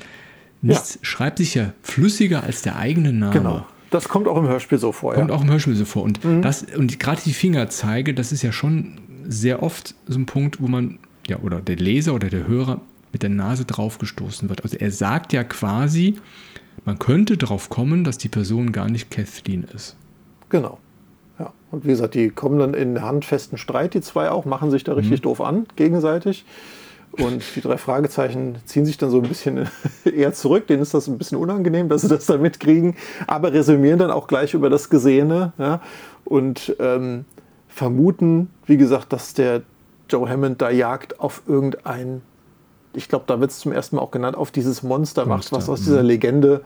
nichts 0.61 0.99
schreibt 1.03 1.37
sich 1.37 1.55
ja 1.55 1.73
flüssiger 1.83 2.43
als 2.43 2.61
der 2.63 2.75
eigene 2.77 3.13
Name. 3.13 3.33
genau. 3.33 3.65
Das 3.91 4.07
kommt 4.07 4.27
auch 4.27 4.37
im 4.37 4.47
Hörspiel 4.47 4.77
so 4.77 4.91
vor. 4.91 5.15
Kommt 5.15 5.31
ja. 5.31 5.35
auch 5.35 5.41
im 5.41 5.49
Hörspiel 5.49 5.73
so 5.75 5.83
vor. 5.85 6.03
Und, 6.03 6.23
Mhm. 6.23 6.43
das, 6.43 6.63
und 6.77 6.99
gerade 6.99 7.21
die 7.25 7.33
Fingerzeige, 7.33 8.13
das 8.13 8.31
ist 8.31 8.43
ja 8.43 8.51
schon 8.51 8.99
sehr 9.27 9.63
oft 9.63 9.95
so 10.05 10.19
ein 10.19 10.27
Punkt, 10.27 10.61
wo 10.61 10.67
man, 10.67 10.99
ja, 11.27 11.37
oder 11.39 11.59
der 11.59 11.75
Leser 11.77 12.13
oder 12.13 12.29
der 12.29 12.45
Hörer 12.45 12.81
mit 13.11 13.23
der 13.23 13.31
Nase 13.31 13.65
draufgestoßen 13.65 14.47
wird. 14.47 14.63
Also 14.63 14.77
er 14.77 14.91
sagt 14.91 15.33
ja 15.33 15.43
quasi, 15.43 16.17
man 16.85 16.99
könnte 16.99 17.37
darauf 17.37 17.69
kommen, 17.69 18.03
dass 18.03 18.17
die 18.17 18.29
Person 18.29 18.71
gar 18.71 18.89
nicht 18.89 19.11
Kathleen 19.11 19.65
ist. 19.75 19.95
Genau. 20.49 20.79
Ja. 21.37 21.53
Und 21.71 21.85
wie 21.85 21.89
gesagt, 21.89 22.15
die 22.15 22.29
kommen 22.29 22.59
dann 22.59 22.73
in 22.73 23.01
handfesten 23.01 23.57
Streit, 23.57 23.93
die 23.93 24.01
zwei 24.01 24.29
auch, 24.29 24.45
machen 24.45 24.71
sich 24.71 24.83
da 24.83 24.93
richtig 24.93 25.21
doof 25.21 25.41
an, 25.41 25.67
gegenseitig. 25.75 26.45
Und 27.11 27.43
die 27.55 27.61
drei 27.61 27.77
Fragezeichen 27.77 28.57
ziehen 28.65 28.85
sich 28.85 28.97
dann 28.97 29.09
so 29.09 29.17
ein 29.17 29.27
bisschen 29.27 29.67
eher 30.05 30.33
zurück. 30.33 30.67
Denen 30.67 30.81
ist 30.81 30.93
das 30.93 31.07
ein 31.07 31.17
bisschen 31.17 31.37
unangenehm, 31.37 31.89
dass 31.89 32.01
sie 32.01 32.07
das 32.07 32.25
da 32.25 32.37
mitkriegen, 32.37 32.95
aber 33.27 33.51
resümieren 33.51 33.99
dann 33.99 34.11
auch 34.11 34.27
gleich 34.27 34.53
über 34.53 34.69
das 34.69 34.89
Gesehene 34.89 35.53
ja, 35.57 35.81
und 36.25 36.75
ähm, 36.79 37.25
vermuten, 37.67 38.49
wie 38.65 38.77
gesagt, 38.77 39.11
dass 39.13 39.33
der 39.33 39.63
Joe 40.09 40.29
Hammond 40.29 40.61
da 40.61 40.69
Jagd 40.69 41.19
auf 41.19 41.43
irgendein, 41.47 42.21
ich 42.93 43.07
glaube, 43.07 43.25
da 43.27 43.39
wird 43.39 43.51
es 43.51 43.59
zum 43.59 43.71
ersten 43.71 43.95
Mal 43.95 44.01
auch 44.01 44.11
genannt, 44.11 44.35
auf 44.35 44.51
dieses 44.51 44.83
Monster, 44.83 45.25
macht, 45.25 45.51
was 45.51 45.69
aus 45.69 45.81
mhm. 45.81 45.85
dieser 45.85 46.03
Legende 46.03 46.61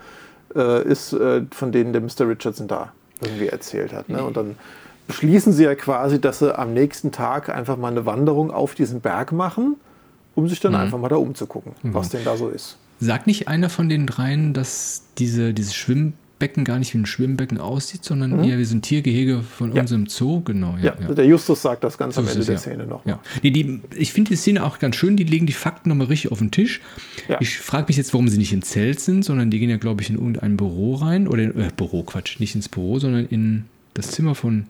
äh, 0.55 0.83
ist, 0.87 1.13
äh, 1.13 1.43
von 1.51 1.71
denen 1.71 1.93
der 1.93 2.01
Mr. 2.01 2.27
Richardson 2.27 2.67
da 2.67 2.93
irgendwie 3.21 3.47
erzählt 3.47 3.93
hat. 3.93 4.09
Ne? 4.09 4.23
Und 4.23 4.37
dann 4.37 4.55
beschließen 5.07 5.53
sie 5.53 5.63
ja 5.63 5.75
quasi, 5.75 6.19
dass 6.19 6.39
sie 6.39 6.57
am 6.57 6.73
nächsten 6.73 7.11
Tag 7.11 7.49
einfach 7.49 7.77
mal 7.77 7.91
eine 7.91 8.05
Wanderung 8.05 8.51
auf 8.51 8.75
diesen 8.75 9.01
Berg 9.01 9.31
machen, 9.31 9.75
um 10.35 10.47
sich 10.47 10.59
dann 10.59 10.75
einfach 10.75 10.97
mal 10.97 11.09
da 11.09 11.17
umzugucken, 11.17 11.73
was 11.83 12.09
denn 12.09 12.23
da 12.23 12.37
so 12.37 12.49
ist. 12.49 12.77
Sagt 12.99 13.27
nicht 13.27 13.47
einer 13.47 13.69
von 13.69 13.89
den 13.89 14.07
dreien, 14.07 14.53
dass 14.53 15.03
diese, 15.17 15.53
dieses 15.53 15.75
Schwimmbecken 16.43 16.63
gar 16.65 16.79
nicht 16.79 16.93
wie 16.93 16.97
ein 16.99 17.05
Schwimmbecken 17.05 17.57
aussieht, 17.57 18.03
sondern 18.03 18.43
eher 18.43 18.57
wie 18.59 18.65
so 18.65 18.75
ein 18.75 18.81
Tiergehege 18.81 19.41
von 19.41 19.69
Mhm. 19.69 19.75
Ja. 19.75 19.81
unserem 19.81 20.07
Zoo? 20.07 20.41
Genau, 20.41 20.75
Ja, 20.81 20.91
der 20.91 21.25
Justus 21.25 21.61
sagt 21.61 21.83
das 21.83 21.97
ganz 21.97 22.17
am 22.17 22.25
So 22.25 22.31
ist 22.31 22.35
Ende 22.35 22.41
es, 22.41 22.45
der 22.47 22.55
ja. 22.55 22.59
Szene 22.77 22.87
noch. 22.87 23.05
Ja. 23.05 23.19
Nee, 23.41 23.51
die, 23.51 23.81
ich 23.95 24.11
finde 24.13 24.29
die 24.29 24.35
Szene 24.35 24.63
auch 24.63 24.79
ganz 24.79 24.95
schön, 24.95 25.15
die 25.17 25.23
legen 25.23 25.45
die 25.45 25.53
Fakten 25.53 25.89
nochmal 25.89 26.07
richtig 26.07 26.31
auf 26.31 26.39
den 26.39 26.51
Tisch. 26.51 26.81
Ja. 27.29 27.37
Ich 27.39 27.57
frage 27.59 27.85
mich 27.87 27.97
jetzt, 27.97 28.13
warum 28.13 28.27
sie 28.27 28.37
nicht 28.37 28.53
im 28.53 28.61
Zelt 28.61 28.99
sind, 28.99 29.23
sondern 29.23 29.49
die 29.51 29.59
gehen 29.59 29.69
ja, 29.69 29.77
glaube 29.77 30.01
ich, 30.01 30.09
in 30.09 30.15
irgendein 30.17 30.57
Büro 30.57 30.95
rein. 30.95 31.27
Oder 31.27 31.43
in, 31.43 31.59
äh, 31.59 31.69
Büro, 31.75 32.03
Quatsch, 32.03 32.39
nicht 32.39 32.55
ins 32.55 32.69
Büro, 32.69 32.99
sondern 32.99 33.25
in 33.25 33.65
das 33.93 34.11
Zimmer 34.11 34.35
von 34.35 34.65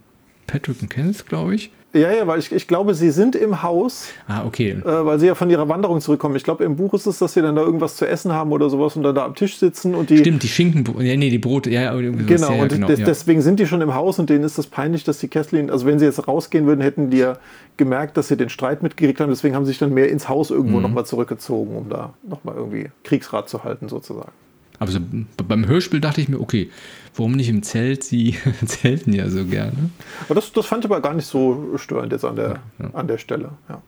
Patrick 0.48 0.82
und 0.82 0.90
Kenneth, 0.90 1.26
glaube 1.28 1.56
ich. 1.56 1.72
Ja, 1.94 2.12
ja, 2.12 2.26
weil 2.26 2.40
ich, 2.40 2.52
ich 2.52 2.68
glaube, 2.68 2.96
sie 2.96 3.12
sind 3.12 3.36
im 3.36 3.62
Haus, 3.62 4.08
Ah, 4.28 4.44
okay. 4.48 4.72
äh, 4.72 4.84
weil 4.84 5.20
sie 5.20 5.28
ja 5.28 5.36
von 5.36 5.48
ihrer 5.52 5.70
Wanderung 5.70 6.02
zurückkommen. 6.02 6.36
Ich 6.36 6.44
glaube, 6.44 6.64
im 6.64 6.76
Buch 6.76 6.96
ist 6.96 7.06
es, 7.06 7.20
dass 7.20 7.34
sie 7.34 7.42
dann 7.44 7.56
da 7.56 7.62
irgendwas 7.62 7.98
zu 7.98 8.08
essen 8.08 8.32
haben 8.34 8.52
oder 8.52 8.68
sowas 8.72 8.96
und 8.96 9.04
dann 9.04 9.14
da 9.14 9.26
am 9.26 9.36
Tisch 9.36 9.58
sitzen 9.58 9.94
und 9.94 10.10
die. 10.10 10.18
Stimmt, 10.18 10.42
die 10.42 10.48
Schinken, 10.48 10.84
ja, 11.02 11.16
nee, 11.16 11.30
die 11.30 11.38
Brote, 11.38 11.70
ja, 11.70 11.94
irgendwie. 11.94 12.26
Genau, 12.26 12.50
ja, 12.50 12.56
ja, 12.56 12.62
und 12.64 12.70
genau, 12.70 12.88
des, 12.88 13.00
ja. 13.00 13.06
deswegen 13.06 13.42
sind 13.44 13.60
die 13.60 13.68
schon 13.68 13.82
im 13.82 13.94
Haus 13.94 14.18
und 14.18 14.30
denen 14.32 14.44
ist 14.44 14.58
das 14.58 14.66
peinlich, 14.66 15.04
dass 15.04 15.20
die 15.20 15.28
Kathleen, 15.28 15.70
also 15.70 15.86
wenn 15.86 16.00
sie 16.00 16.06
jetzt 16.06 16.28
rausgehen 16.28 16.66
würden, 16.66 16.82
hätten 16.82 17.12
die 17.12 17.18
ja 17.20 17.38
gemerkt, 17.78 18.18
dass 18.18 18.28
sie 18.28 18.38
den 18.38 18.50
Streit 18.50 18.82
mitgekriegt 18.82 19.20
haben. 19.20 19.30
Deswegen 19.30 19.56
haben 19.56 19.66
sie 19.66 19.72
sich 19.72 19.80
dann 19.80 19.94
mehr 19.94 20.10
ins 20.10 20.28
Haus 20.30 20.50
irgendwo 20.50 20.78
Mhm. 20.78 20.84
nochmal 20.84 21.06
zurückgezogen, 21.06 21.76
um 21.76 21.90
da 21.90 22.14
nochmal 22.28 22.56
irgendwie 22.56 22.88
Kriegsrat 23.04 23.50
zu 23.50 23.64
halten, 23.64 23.88
sozusagen. 23.88 24.32
Aber 24.80 24.92
so, 24.92 25.00
beim 25.48 25.68
Hörspiel 25.68 26.00
dachte 26.00 26.22
ich 26.22 26.30
mir, 26.30 26.40
okay, 26.40 26.70
warum 27.16 27.34
nicht 27.34 27.50
im 27.50 27.64
Zelt? 27.64 28.04
Sie 28.04 28.36
zelten 28.66 29.14
ja 29.14 29.30
so 29.30 29.46
gerne. 29.46 29.92
Aber 30.26 30.36
das, 30.36 30.52
das 30.52 30.66
fand 30.66 30.84
ich 30.84 30.92
aber 30.92 31.02
gar 31.02 31.14
nicht 31.14 31.28
so 31.28 31.78
störend 31.78 32.12
jetzt 32.12 32.26
an 32.26 32.36
der, 32.36 32.60
an 32.94 33.08
der 33.08 33.18
Stelle. 33.18 33.52
Ja. 33.70 33.82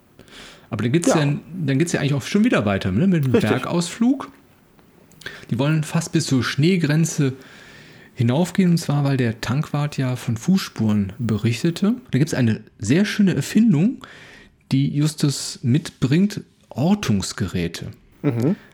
Aber 0.70 0.84
dann 0.84 0.92
geht 0.92 1.08
es 1.08 1.14
ja. 1.14 1.24
Ja. 1.24 1.38
dann 1.66 1.80
geht's 1.80 1.92
ja 1.92 2.00
eigentlich 2.00 2.14
auch 2.14 2.22
schon 2.22 2.44
wieder 2.44 2.66
weiter 2.66 2.92
ne? 2.92 3.08
mit 3.08 3.26
dem 3.26 3.32
Richtig. 3.32 3.50
Bergausflug. 3.50 4.30
Die 5.50 5.60
wollen 5.60 5.84
fast 5.84 6.12
bis 6.12 6.26
zur 6.28 6.44
Schneegrenze 6.44 7.34
hinaufgehen, 8.14 8.72
und 8.72 8.78
zwar, 8.78 9.04
weil 9.04 9.18
der 9.18 9.42
Tankwart 9.42 9.98
ja 9.98 10.16
von 10.16 10.38
Fußspuren 10.38 11.14
berichtete. 11.20 11.96
Da 12.12 12.18
gibt 12.18 12.30
es 12.30 12.34
eine 12.34 12.62
sehr 12.80 13.06
schöne 13.06 13.36
Erfindung, 13.36 14.06
die 14.72 14.96
Justus 14.96 15.60
mitbringt: 15.62 16.42
Ortungsgeräte. 16.70 17.92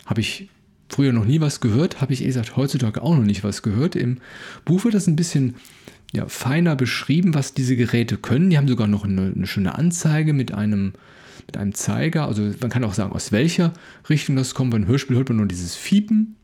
Habe 0.05 0.21
ich 0.21 0.49
früher 0.91 1.13
noch 1.13 1.25
nie 1.25 1.39
was 1.41 1.61
gehört, 1.61 2.01
habe 2.01 2.13
ich 2.13 2.21
eh 2.21 2.27
gesagt, 2.27 2.57
heutzutage 2.57 3.01
auch 3.01 3.15
noch 3.15 3.23
nicht 3.23 3.43
was 3.43 3.61
gehört. 3.61 3.95
Im 3.95 4.17
Buch 4.65 4.83
wird 4.83 4.93
das 4.93 5.07
ein 5.07 5.15
bisschen 5.15 5.55
ja, 6.11 6.27
feiner 6.27 6.75
beschrieben, 6.75 7.33
was 7.33 7.53
diese 7.53 7.75
Geräte 7.75 8.17
können. 8.17 8.49
Die 8.49 8.57
haben 8.57 8.67
sogar 8.67 8.87
noch 8.87 9.05
eine, 9.05 9.31
eine 9.33 9.47
schöne 9.47 9.75
Anzeige 9.75 10.33
mit 10.33 10.53
einem, 10.53 10.93
mit 11.47 11.55
einem 11.55 11.73
Zeiger. 11.73 12.27
Also 12.27 12.51
man 12.59 12.69
kann 12.69 12.83
auch 12.83 12.93
sagen, 12.93 13.13
aus 13.13 13.31
welcher 13.31 13.71
Richtung 14.09 14.35
das 14.35 14.53
kommt. 14.53 14.71
Beim 14.71 14.87
Hörspiel 14.87 15.15
hört 15.15 15.29
man 15.29 15.37
nur 15.37 15.47
dieses 15.47 15.75
Fiepen. 15.75 16.35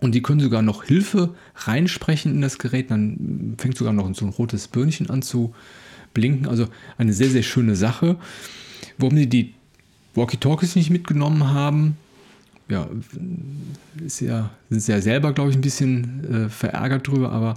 Und 0.00 0.16
die 0.16 0.22
können 0.22 0.40
sogar 0.40 0.62
noch 0.62 0.82
Hilfe 0.82 1.32
reinsprechen 1.54 2.32
in 2.32 2.40
das 2.40 2.58
Gerät. 2.58 2.90
Dann 2.90 3.54
fängt 3.58 3.76
sogar 3.76 3.92
noch 3.92 4.12
so 4.16 4.26
ein 4.26 4.32
rotes 4.32 4.66
Birnchen 4.66 5.08
an 5.10 5.22
zu 5.22 5.54
blinken. 6.12 6.48
Also 6.48 6.66
eine 6.98 7.12
sehr, 7.12 7.30
sehr 7.30 7.44
schöne 7.44 7.76
Sache. 7.76 8.16
Warum 8.98 9.16
sie 9.16 9.28
die 9.28 9.54
Walkie-Talkies 10.16 10.74
nicht 10.74 10.90
mitgenommen 10.90 11.50
haben, 11.50 11.96
ja, 12.72 12.88
ist 14.04 14.20
ja, 14.20 14.50
sind 14.70 14.80
sie 14.80 14.92
ja 14.92 15.00
selber, 15.00 15.32
glaube 15.32 15.50
ich, 15.50 15.56
ein 15.56 15.62
bisschen 15.62 16.46
äh, 16.46 16.48
verärgert 16.48 17.06
drüber, 17.06 17.30
aber 17.30 17.54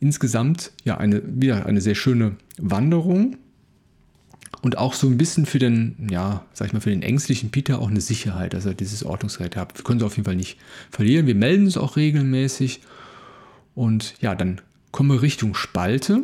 insgesamt 0.00 0.72
ja 0.84 0.98
eine, 0.98 1.22
wieder 1.24 1.66
eine 1.66 1.80
sehr 1.80 1.94
schöne 1.94 2.36
Wanderung 2.58 3.36
und 4.62 4.78
auch 4.78 4.94
so 4.94 5.08
ein 5.08 5.18
bisschen 5.18 5.46
für 5.46 5.58
den, 5.58 5.96
ja, 6.10 6.44
sag 6.52 6.68
ich 6.68 6.72
mal, 6.72 6.80
für 6.80 6.90
den 6.90 7.02
ängstlichen 7.02 7.50
Peter 7.50 7.80
auch 7.80 7.90
eine 7.90 8.00
Sicherheit, 8.00 8.54
dass 8.54 8.66
er 8.66 8.74
dieses 8.74 9.04
Ordnungsgerät 9.04 9.56
hat. 9.56 9.76
Wir 9.76 9.84
können 9.84 10.00
es 10.00 10.06
auf 10.06 10.16
jeden 10.16 10.26
Fall 10.26 10.36
nicht 10.36 10.58
verlieren. 10.90 11.26
Wir 11.26 11.34
melden 11.34 11.66
es 11.66 11.76
auch 11.76 11.96
regelmäßig. 11.96 12.80
Und 13.74 14.14
ja, 14.20 14.34
dann 14.34 14.60
kommen 14.92 15.10
wir 15.10 15.22
Richtung 15.22 15.54
Spalte. 15.54 16.22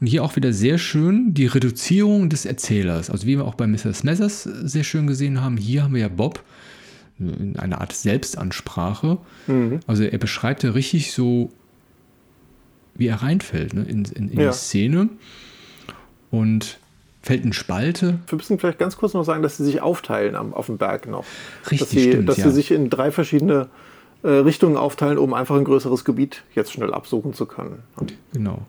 Und 0.00 0.06
hier 0.06 0.24
auch 0.24 0.36
wieder 0.36 0.52
sehr 0.52 0.78
schön 0.78 1.34
die 1.34 1.46
Reduzierung 1.46 2.28
des 2.28 2.44
Erzählers. 2.44 3.10
Also 3.10 3.26
wie 3.26 3.36
wir 3.36 3.44
auch 3.44 3.54
bei 3.54 3.66
Mr. 3.66 3.92
Smethers 3.92 4.42
sehr 4.42 4.84
schön 4.84 5.06
gesehen 5.06 5.40
haben, 5.40 5.56
hier 5.56 5.84
haben 5.84 5.94
wir 5.94 6.00
ja 6.00 6.08
Bob 6.08 6.42
in 7.20 7.56
einer 7.58 7.80
Art 7.80 7.92
Selbstansprache. 7.92 9.18
Also 9.86 10.04
er 10.04 10.18
beschreibt 10.18 10.62
ja 10.62 10.70
richtig 10.70 11.12
so, 11.12 11.50
wie 12.94 13.06
er 13.06 13.22
reinfällt 13.22 13.74
ne, 13.74 13.82
in, 13.82 14.04
in, 14.04 14.28
in 14.30 14.40
Ja. 14.40 14.50
die 14.50 14.56
Szene. 14.56 15.08
Und 16.30 16.78
fällt 17.22 17.44
in 17.44 17.52
Spalte. 17.52 18.18
Wir 18.28 18.36
müssen 18.36 18.58
vielleicht 18.58 18.78
ganz 18.78 18.96
kurz 18.96 19.14
noch 19.14 19.24
sagen, 19.24 19.42
dass 19.42 19.56
sie 19.56 19.64
sich 19.64 19.82
aufteilen 19.82 20.34
am, 20.34 20.54
auf 20.54 20.66
dem 20.66 20.78
Berg 20.78 21.06
noch. 21.08 21.24
Richtig, 21.70 21.80
dass 21.80 21.90
sie, 21.90 22.02
stimmt, 22.08 22.28
dass 22.28 22.36
ja. 22.38 22.44
sie 22.48 22.52
sich 22.52 22.70
in 22.70 22.88
drei 22.88 23.10
verschiedene 23.10 23.68
äh, 24.22 24.28
Richtungen 24.28 24.76
aufteilen, 24.76 25.18
um 25.18 25.34
einfach 25.34 25.56
ein 25.56 25.64
größeres 25.64 26.04
Gebiet 26.04 26.42
jetzt 26.54 26.72
schnell 26.72 26.94
absuchen 26.94 27.34
zu 27.34 27.46
können. 27.46 27.80
Genau. 28.32 28.62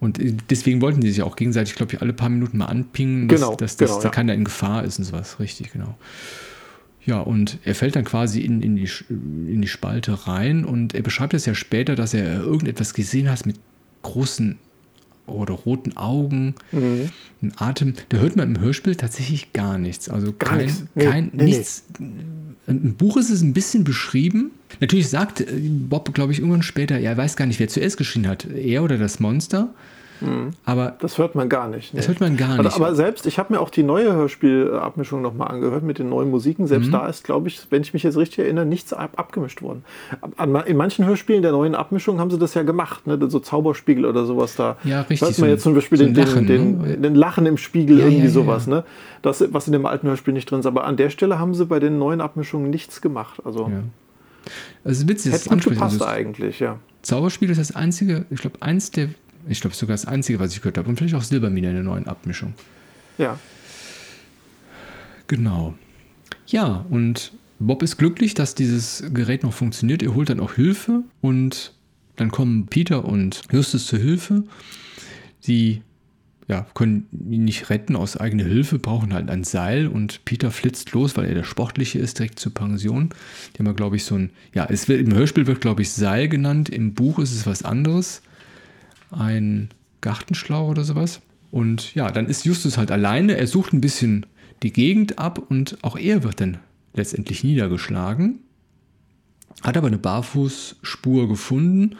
Und 0.00 0.18
deswegen 0.50 0.80
wollten 0.82 1.00
die 1.00 1.10
sich 1.10 1.22
auch 1.22 1.36
gegenseitig, 1.36 1.74
glaube 1.76 1.94
ich, 1.94 2.02
alle 2.02 2.12
paar 2.12 2.28
Minuten 2.28 2.58
mal 2.58 2.66
anpingen, 2.66 3.26
dass, 3.28 3.40
Genau, 3.40 3.54
dass, 3.56 3.76
dass 3.76 3.90
genau, 3.90 4.00
da 4.00 4.08
ja. 4.08 4.10
keiner 4.10 4.34
in 4.34 4.44
Gefahr 4.44 4.84
ist 4.84 4.98
und 4.98 5.04
sowas. 5.04 5.40
Richtig, 5.40 5.72
genau. 5.72 5.96
Ja, 7.06 7.20
und 7.20 7.58
er 7.64 7.74
fällt 7.74 7.96
dann 7.96 8.04
quasi 8.04 8.40
in, 8.40 8.62
in, 8.62 8.76
die, 8.76 8.88
in 9.08 9.60
die 9.60 9.68
Spalte 9.68 10.26
rein 10.26 10.64
und 10.64 10.94
er 10.94 11.02
beschreibt 11.02 11.34
es 11.34 11.44
ja 11.44 11.54
später, 11.54 11.96
dass 11.96 12.14
er 12.14 12.40
irgendetwas 12.40 12.94
gesehen 12.94 13.30
hat 13.30 13.44
mit 13.44 13.56
großen 14.02 14.58
oder 15.26 15.54
roten 15.54 15.96
Augen, 15.96 16.54
mhm. 16.72 17.10
ein 17.42 17.52
Atem. 17.56 17.94
Da 18.10 18.18
hört 18.18 18.36
man 18.36 18.54
im 18.54 18.60
Hörspiel 18.60 18.96
tatsächlich 18.96 19.52
gar 19.52 19.78
nichts. 19.78 20.08
Also 20.08 20.32
gar 20.32 20.50
kein, 20.50 20.66
nichts. 20.66 20.84
Nee, 20.94 21.04
kein 21.04 21.30
nee, 21.32 21.44
nichts. 21.44 21.84
Nee. 21.98 22.08
Im 22.66 22.94
Buch 22.94 23.16
ist 23.16 23.30
es 23.30 23.42
ein 23.42 23.52
bisschen 23.52 23.84
beschrieben. 23.84 24.50
Natürlich 24.80 25.08
sagt 25.08 25.40
äh, 25.40 25.46
Bob, 25.60 26.12
glaube 26.14 26.32
ich, 26.32 26.38
irgendwann 26.38 26.62
später, 26.62 26.98
er 26.98 27.16
weiß 27.16 27.36
gar 27.36 27.46
nicht, 27.46 27.60
wer 27.60 27.68
zuerst 27.68 27.96
geschrien 27.96 28.26
hat, 28.26 28.46
er 28.46 28.82
oder 28.82 28.98
das 28.98 29.20
Monster. 29.20 29.74
Mhm. 30.20 30.50
Aber 30.64 30.96
das 31.00 31.18
hört 31.18 31.34
man 31.34 31.48
gar 31.48 31.68
nicht. 31.68 31.92
Nee. 31.92 31.98
Das 31.98 32.08
hört 32.08 32.20
man 32.20 32.36
gar 32.36 32.56
nicht. 32.56 32.58
Aber, 32.58 32.74
aber 32.74 32.94
selbst, 32.94 33.26
ich 33.26 33.38
habe 33.38 33.52
mir 33.52 33.60
auch 33.60 33.70
die 33.70 33.82
neue 33.82 34.12
Hörspielabmischung 34.12 35.22
nochmal 35.22 35.48
angehört 35.48 35.82
mit 35.82 35.98
den 35.98 36.08
neuen 36.08 36.30
Musiken. 36.30 36.66
Selbst 36.66 36.86
mhm. 36.88 36.92
da 36.92 37.06
ist, 37.08 37.24
glaube 37.24 37.48
ich, 37.48 37.60
wenn 37.70 37.82
ich 37.82 37.92
mich 37.92 38.02
jetzt 38.02 38.16
richtig 38.16 38.40
erinnere, 38.40 38.66
nichts 38.66 38.92
ab 38.92 39.12
abgemischt 39.16 39.62
worden. 39.62 39.84
In 40.66 40.76
manchen 40.76 41.04
Hörspielen 41.06 41.42
der 41.42 41.52
neuen 41.52 41.74
Abmischung 41.74 42.20
haben 42.20 42.30
sie 42.30 42.38
das 42.38 42.54
ja 42.54 42.62
gemacht, 42.62 43.06
ne? 43.06 43.18
so 43.28 43.40
Zauberspiegel 43.40 44.04
oder 44.04 44.24
sowas 44.26 44.56
da. 44.56 44.76
Ja, 44.84 45.02
richtig. 45.02 45.22
Hört 45.22 45.38
man 45.38 45.48
so 45.48 45.52
jetzt 45.52 45.62
zum 45.62 45.74
Beispiel 45.74 45.98
so 45.98 46.04
den, 46.04 46.14
Lachen, 46.14 46.46
den, 46.46 46.82
ne? 46.82 46.96
den, 46.98 47.14
Lachen 47.14 47.46
im 47.46 47.56
Spiegel, 47.56 47.98
ja, 47.98 48.06
irgendwie 48.06 48.26
ja, 48.26 48.30
sowas. 48.30 48.66
Ne? 48.66 48.84
Das, 49.22 49.44
was 49.52 49.66
in 49.66 49.72
dem 49.72 49.86
alten 49.86 50.06
Hörspiel 50.06 50.34
nicht 50.34 50.50
drin 50.50 50.60
ist. 50.60 50.66
Aber 50.66 50.84
an 50.84 50.96
der 50.96 51.10
Stelle 51.10 51.38
haben 51.38 51.54
sie 51.54 51.66
bei 51.66 51.80
den 51.80 51.98
neuen 51.98 52.20
Abmischungen 52.20 52.70
nichts 52.70 53.00
gemacht. 53.00 53.40
Also, 53.44 53.68
ja. 53.68 53.82
also 54.84 55.08
witzig, 55.08 55.32
Hätte 55.32 55.48
gut 55.48 55.64
gepasst 55.64 56.02
also, 56.02 56.06
eigentlich, 56.06 56.60
ja. 56.60 56.78
Zauberspiegel 57.02 57.52
ist 57.52 57.58
das 57.58 57.76
einzige, 57.76 58.24
ich 58.30 58.40
glaube, 58.40 58.62
eins 58.62 58.90
der 58.90 59.08
ich 59.48 59.60
glaube, 59.60 59.76
sogar 59.76 59.94
das 59.94 60.06
Einzige, 60.06 60.40
was 60.40 60.52
ich 60.52 60.60
gehört 60.60 60.78
habe. 60.78 60.88
Und 60.88 60.96
vielleicht 60.96 61.14
auch 61.14 61.22
Silbermine 61.22 61.68
in 61.68 61.74
der 61.74 61.82
neuen 61.82 62.06
Abmischung. 62.06 62.54
Ja. 63.18 63.38
Genau. 65.26 65.74
Ja, 66.46 66.84
und 66.90 67.32
Bob 67.58 67.82
ist 67.82 67.96
glücklich, 67.96 68.34
dass 68.34 68.54
dieses 68.54 69.04
Gerät 69.12 69.42
noch 69.42 69.52
funktioniert. 69.52 70.02
Er 70.02 70.14
holt 70.14 70.28
dann 70.28 70.40
auch 70.40 70.54
Hilfe 70.54 71.02
und 71.20 71.72
dann 72.16 72.30
kommen 72.30 72.66
Peter 72.66 73.04
und 73.04 73.42
Justus 73.50 73.86
zur 73.86 73.98
Hilfe. 73.98 74.44
Sie 75.40 75.82
ja, 76.46 76.66
können 76.74 77.06
ihn 77.30 77.44
nicht 77.44 77.70
retten 77.70 77.96
aus 77.96 78.18
eigener 78.18 78.44
Hilfe, 78.44 78.78
brauchen 78.78 79.14
halt 79.14 79.30
ein 79.30 79.44
Seil 79.44 79.86
und 79.88 80.24
Peter 80.26 80.50
flitzt 80.50 80.92
los, 80.92 81.16
weil 81.16 81.24
er 81.24 81.34
der 81.34 81.44
Sportliche 81.44 81.98
ist, 81.98 82.18
direkt 82.18 82.38
zur 82.38 82.52
Pension. 82.52 83.10
Die 83.54 83.64
haben 83.64 83.76
glaube 83.76 83.96
ich, 83.96 84.04
so 84.04 84.16
ein, 84.16 84.30
ja, 84.52 84.66
es 84.68 84.86
wird, 84.88 85.00
im 85.00 85.14
Hörspiel 85.14 85.46
wird, 85.46 85.62
glaube 85.62 85.80
ich, 85.80 85.90
Seil 85.90 86.28
genannt, 86.28 86.68
im 86.68 86.92
Buch 86.92 87.18
ist 87.18 87.32
es 87.32 87.46
was 87.46 87.62
anderes 87.62 88.20
ein 89.10 89.70
Gartenschlauch 90.00 90.68
oder 90.68 90.84
sowas. 90.84 91.20
Und 91.50 91.94
ja, 91.94 92.10
dann 92.10 92.26
ist 92.26 92.44
Justus 92.44 92.76
halt 92.78 92.90
alleine. 92.90 93.36
Er 93.36 93.46
sucht 93.46 93.72
ein 93.72 93.80
bisschen 93.80 94.26
die 94.62 94.72
Gegend 94.72 95.18
ab 95.18 95.38
und 95.50 95.78
auch 95.82 95.96
er 95.96 96.22
wird 96.22 96.40
dann 96.40 96.58
letztendlich 96.94 97.44
niedergeschlagen. 97.44 98.40
Hat 99.62 99.76
aber 99.76 99.86
eine 99.86 99.98
Barfußspur 99.98 101.28
gefunden 101.28 101.96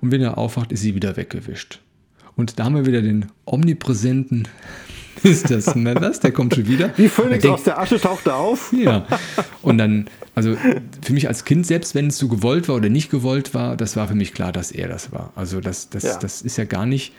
und 0.00 0.10
wenn 0.10 0.22
er 0.22 0.38
aufwacht, 0.38 0.72
ist 0.72 0.80
sie 0.80 0.94
wieder 0.94 1.16
weggewischt. 1.16 1.80
Und 2.36 2.58
da 2.58 2.64
haben 2.64 2.74
wir 2.74 2.86
wieder 2.86 3.02
den 3.02 3.26
omnipräsenten 3.44 4.48
ist 5.22 5.50
das 5.50 5.66
Smethers, 5.66 6.20
der 6.20 6.32
kommt 6.32 6.54
schon 6.54 6.66
wieder. 6.66 6.92
Wie 6.96 7.08
Phönix 7.08 7.44
aus 7.46 7.64
der 7.64 7.78
Asche 7.78 8.00
taucht 8.00 8.26
er 8.26 8.36
auf. 8.36 8.72
Ja. 8.80 9.06
Und 9.60 9.76
dann, 9.76 10.08
also 10.34 10.56
für 11.02 11.12
mich 11.12 11.28
als 11.28 11.44
Kind, 11.44 11.66
selbst 11.66 11.94
wenn 11.94 12.06
es 12.06 12.16
so 12.16 12.28
gewollt 12.28 12.68
war 12.68 12.76
oder 12.76 12.88
nicht 12.88 13.10
gewollt 13.10 13.52
war, 13.52 13.76
das 13.76 13.94
war 13.96 14.08
für 14.08 14.14
mich 14.14 14.32
klar, 14.32 14.52
dass 14.52 14.70
er 14.70 14.88
das 14.88 15.12
war. 15.12 15.32
Also 15.36 15.60
das, 15.60 15.90
das, 15.90 16.04
ja. 16.04 16.18
das 16.18 16.40
ist 16.40 16.56
ja 16.56 16.64
gar 16.64 16.86
nicht. 16.86 17.12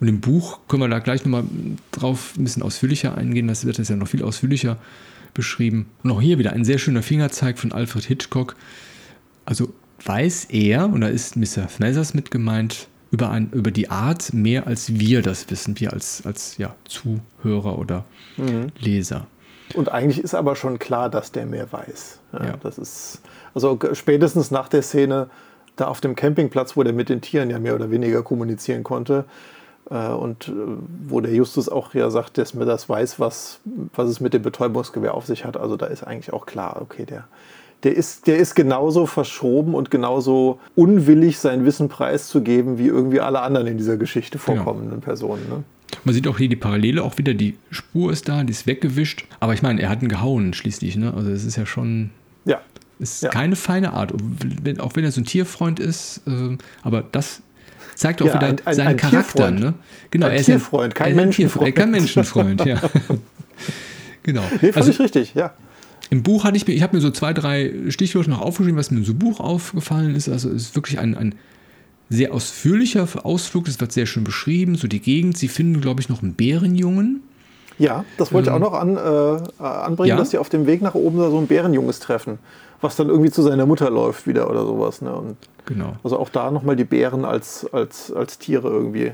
Und 0.00 0.08
im 0.08 0.20
Buch 0.20 0.60
können 0.68 0.82
wir 0.82 0.88
da 0.88 1.00
gleich 1.00 1.24
nochmal 1.24 1.44
drauf 1.90 2.32
ein 2.38 2.44
bisschen 2.44 2.62
ausführlicher 2.62 3.16
eingehen. 3.16 3.46
Das 3.46 3.66
wird 3.66 3.78
das 3.78 3.88
ja 3.88 3.96
noch 3.96 4.08
viel 4.08 4.22
ausführlicher 4.22 4.78
beschrieben. 5.34 5.86
Und 6.02 6.12
auch 6.12 6.22
hier 6.22 6.38
wieder 6.38 6.52
ein 6.52 6.64
sehr 6.64 6.78
schöner 6.78 7.02
Fingerzeig 7.02 7.58
von 7.58 7.72
Alfred 7.72 8.04
Hitchcock. 8.04 8.56
Also 9.44 9.74
weiß 10.04 10.46
er, 10.46 10.86
und 10.88 11.02
da 11.02 11.08
ist 11.08 11.36
Mr. 11.36 11.68
Smethers 11.68 12.14
mit 12.14 12.30
gemeint, 12.30 12.88
über, 13.12 13.30
ein, 13.30 13.50
über 13.52 13.70
die 13.70 13.90
Art 13.90 14.32
mehr 14.32 14.66
als 14.66 14.98
wir 14.98 15.22
das 15.22 15.48
wissen, 15.50 15.78
wir 15.78 15.92
als, 15.92 16.24
als 16.26 16.56
ja, 16.56 16.74
Zuhörer 16.84 17.78
oder 17.78 18.04
mhm. 18.36 18.72
Leser. 18.78 19.26
Und 19.74 19.90
eigentlich 19.90 20.18
ist 20.18 20.34
aber 20.34 20.56
schon 20.56 20.78
klar, 20.78 21.08
dass 21.08 21.30
der 21.30 21.46
mehr 21.46 21.70
weiß. 21.70 22.18
Ja, 22.32 22.44
ja. 22.44 22.54
Das 22.62 22.78
ist, 22.78 23.22
also 23.54 23.78
spätestens 23.92 24.50
nach 24.50 24.68
der 24.68 24.82
Szene 24.82 25.28
da 25.76 25.86
auf 25.86 26.00
dem 26.00 26.16
Campingplatz, 26.16 26.76
wo 26.76 26.82
der 26.82 26.92
mit 26.92 27.08
den 27.08 27.20
Tieren 27.20 27.48
ja 27.48 27.58
mehr 27.58 27.74
oder 27.74 27.90
weniger 27.90 28.22
kommunizieren 28.22 28.82
konnte, 28.82 29.24
äh, 29.90 30.08
und 30.08 30.48
äh, 30.48 30.52
wo 31.06 31.20
der 31.20 31.34
Justus 31.34 31.68
auch 31.68 31.94
ja 31.94 32.10
sagt, 32.10 32.38
dass 32.38 32.54
mir 32.54 32.64
das 32.64 32.88
weiß, 32.88 33.20
was, 33.20 33.60
was 33.94 34.08
es 34.08 34.20
mit 34.20 34.34
dem 34.34 34.42
Betäubungsgewehr 34.42 35.14
auf 35.14 35.26
sich 35.26 35.44
hat. 35.44 35.56
Also 35.56 35.76
da 35.76 35.86
ist 35.86 36.02
eigentlich 36.02 36.32
auch 36.32 36.46
klar, 36.46 36.80
okay, 36.80 37.04
der, 37.04 37.24
der 37.82 37.96
ist, 37.96 38.26
der 38.26 38.38
ist 38.38 38.54
genauso 38.54 39.06
verschoben 39.06 39.74
und 39.74 39.90
genauso 39.90 40.60
unwillig, 40.76 41.38
sein 41.38 41.64
Wissen 41.64 41.88
preiszugeben, 41.88 42.78
wie 42.78 42.86
irgendwie 42.86 43.20
alle 43.20 43.40
anderen 43.40 43.66
in 43.66 43.78
dieser 43.78 43.96
Geschichte 43.96 44.38
vorkommenden 44.38 44.90
genau. 44.90 45.02
Personen. 45.02 45.42
Ne? 45.48 45.64
Man 46.04 46.14
sieht 46.14 46.28
auch 46.28 46.38
hier 46.38 46.48
die 46.48 46.56
Parallele, 46.56 47.02
auch 47.02 47.18
wieder 47.18 47.34
die 47.34 47.56
Spur 47.70 48.12
ist 48.12 48.28
da, 48.28 48.44
die 48.44 48.52
ist 48.52 48.66
weggewischt. 48.66 49.26
Aber 49.40 49.54
ich 49.54 49.62
meine, 49.62 49.82
er 49.82 49.88
hat 49.88 50.02
ihn 50.02 50.08
gehauen 50.08 50.54
schließlich. 50.54 50.96
Ne? 50.96 51.12
Also 51.14 51.30
es 51.30 51.44
ist 51.44 51.56
ja 51.56 51.66
schon. 51.66 52.10
Ja. 52.44 52.60
Ist 52.98 53.22
ja. 53.22 53.30
keine 53.30 53.56
feine 53.56 53.92
Art. 53.92 54.12
Auch 54.78 54.94
wenn 54.94 55.04
er 55.04 55.10
so 55.10 55.20
ein 55.20 55.24
Tierfreund 55.24 55.80
ist. 55.80 56.22
Äh, 56.26 56.56
aber 56.82 57.02
das 57.10 57.42
zeigt 57.96 58.22
auch 58.22 58.26
ja, 58.26 58.34
wieder 58.34 58.46
ein, 58.46 58.56
ein, 58.64 58.74
seinen 58.74 58.88
ein 58.88 58.96
Charakter. 58.96 59.50
Ne? 59.50 59.74
Genau, 60.10 60.26
ein 60.26 60.32
er 60.32 60.38
ist 60.38 60.46
Tierfreund, 60.46 60.94
kein 60.94 61.16
Menschenfreund. 61.16 61.74
Kein 61.74 61.90
Menschenfreund, 61.90 62.64
ja. 62.64 62.80
genau. 64.22 64.42
Nee, 64.52 64.72
völlig 64.72 64.76
also, 64.76 65.02
richtig, 65.02 65.34
ja. 65.34 65.52
Im 66.12 66.22
Buch 66.22 66.44
hatte 66.44 66.58
ich 66.58 66.66
mir, 66.66 66.74
ich 66.74 66.82
habe 66.82 66.94
mir 66.94 67.00
so 67.00 67.10
zwei, 67.10 67.32
drei 67.32 67.72
Stichworte 67.88 68.28
noch 68.28 68.42
aufgeschrieben, 68.42 68.78
was 68.78 68.90
mir 68.90 68.98
in 68.98 69.04
so 69.04 69.14
Buch 69.14 69.40
aufgefallen 69.40 70.14
ist. 70.14 70.28
Also 70.28 70.50
es 70.50 70.64
ist 70.64 70.74
wirklich 70.74 70.98
ein, 70.98 71.16
ein 71.16 71.34
sehr 72.10 72.34
ausführlicher 72.34 73.08
Ausflug, 73.22 73.66
es 73.66 73.80
wird 73.80 73.92
sehr 73.92 74.04
schön 74.04 74.22
beschrieben, 74.22 74.74
so 74.74 74.88
die 74.88 75.00
Gegend. 75.00 75.38
Sie 75.38 75.48
finden, 75.48 75.80
glaube 75.80 76.02
ich, 76.02 76.10
noch 76.10 76.22
einen 76.22 76.34
Bärenjungen. 76.34 77.22
Ja, 77.78 78.04
das 78.18 78.30
wollte 78.30 78.50
ähm, 78.50 78.56
ich 78.56 78.62
auch 78.62 78.72
noch 78.72 78.78
an, 78.78 78.98
äh, 78.98 79.64
anbringen, 79.64 80.10
ja? 80.10 80.16
dass 80.16 80.32
sie 80.32 80.36
auf 80.36 80.50
dem 80.50 80.66
Weg 80.66 80.82
nach 80.82 80.94
oben 80.94 81.16
so 81.16 81.38
ein 81.38 81.46
Bärenjunges 81.46 81.98
treffen, 82.00 82.38
was 82.82 82.94
dann 82.96 83.08
irgendwie 83.08 83.30
zu 83.30 83.40
seiner 83.40 83.64
Mutter 83.64 83.88
läuft 83.88 84.26
wieder 84.26 84.50
oder 84.50 84.66
sowas. 84.66 85.00
Ne? 85.00 85.14
Und 85.14 85.38
genau. 85.64 85.96
Also 86.04 86.18
auch 86.18 86.28
da 86.28 86.50
nochmal 86.50 86.76
die 86.76 86.84
Bären 86.84 87.24
als, 87.24 87.66
als, 87.72 88.12
als 88.12 88.36
Tiere 88.36 88.68
irgendwie 88.68 89.12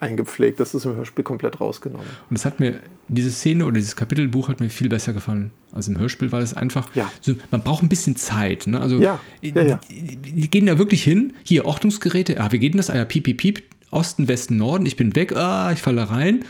eingepflegt. 0.00 0.58
Das 0.60 0.74
ist 0.74 0.84
im 0.84 0.96
Hörspiel 0.96 1.24
komplett 1.24 1.60
rausgenommen. 1.60 2.06
Und 2.28 2.38
das 2.38 2.44
hat 2.44 2.60
mir, 2.60 2.80
diese 3.08 3.30
Szene 3.30 3.64
oder 3.64 3.74
dieses 3.74 3.96
Kapitelbuch 3.96 4.48
hat 4.48 4.60
mir 4.60 4.70
viel 4.70 4.88
besser 4.88 5.12
gefallen 5.12 5.50
als 5.72 5.88
im 5.88 5.98
Hörspiel, 5.98 6.32
weil 6.32 6.42
es 6.42 6.54
einfach, 6.54 6.94
ja. 6.94 7.10
so, 7.20 7.34
man 7.50 7.62
braucht 7.62 7.82
ein 7.82 7.88
bisschen 7.88 8.16
Zeit. 8.16 8.66
Ne? 8.66 8.80
Also, 8.80 8.98
ja, 9.00 9.20
ja, 9.42 9.62
ja. 9.62 9.80
Die, 9.88 10.50
gehen 10.50 10.66
da 10.66 10.78
wirklich 10.78 11.02
hin, 11.02 11.34
hier 11.44 11.66
Ortungsgeräte, 11.66 12.40
ah, 12.40 12.50
wie 12.50 12.58
geht 12.58 12.72
denn 12.74 12.78
das? 12.78 12.90
Ah 12.90 12.96
ja, 12.96 13.04
piep, 13.04 13.24
piep, 13.24 13.38
piep, 13.38 13.62
Osten, 13.90 14.28
Westen, 14.28 14.56
Norden, 14.56 14.86
ich 14.86 14.96
bin 14.96 15.16
weg, 15.16 15.36
ah, 15.36 15.72
ich 15.72 15.80
falle 15.80 16.08
rein. 16.10 16.44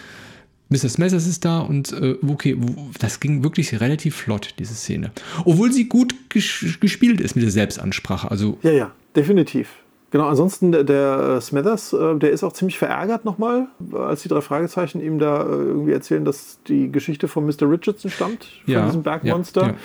Mr. 0.68 0.88
Smethers 0.88 1.26
ist 1.26 1.44
da 1.44 1.61
und 1.61 1.92
äh, 1.92 2.16
okay, 2.26 2.57
das 3.01 3.18
ging 3.18 3.42
wirklich 3.42 3.80
relativ 3.80 4.14
flott, 4.14 4.55
diese 4.59 4.74
Szene. 4.74 5.11
Obwohl 5.44 5.72
sie 5.72 5.88
gut 5.88 6.14
ges 6.28 6.76
gespielt 6.80 7.20
ist 7.20 7.34
mit 7.34 7.44
der 7.44 7.51
Selbstansprache. 7.51 8.30
Also, 8.30 8.59
ja, 8.62 8.70
ja, 8.70 8.92
definitiv. 9.16 9.68
Genau, 10.11 10.27
ansonsten 10.27 10.73
der, 10.73 10.83
der 10.83 11.37
äh, 11.37 11.41
Smithers, 11.41 11.93
äh, 11.93 12.17
der 12.17 12.31
ist 12.33 12.43
auch 12.43 12.53
ziemlich 12.53 12.79
verärgert 12.79 13.25
nochmal, 13.25 13.69
als 13.93 14.23
die 14.23 14.29
drei 14.29 14.41
Fragezeichen 14.41 15.01
ihm 15.01 15.21
da 15.21 15.43
äh, 15.43 15.47
irgendwie 15.47 15.93
erzählen, 15.93 16.25
dass 16.25 16.59
die 16.67 16.91
Geschichte 16.91 17.29
von 17.29 17.47
Mr. 17.47 17.71
Richardson 17.71 18.11
stammt, 18.11 18.45
von 18.65 18.75
ja, 18.75 18.87
diesem 18.87 19.03
Bergmonster. 19.03 19.63
Ja, 19.63 19.69
ja. 19.69 19.77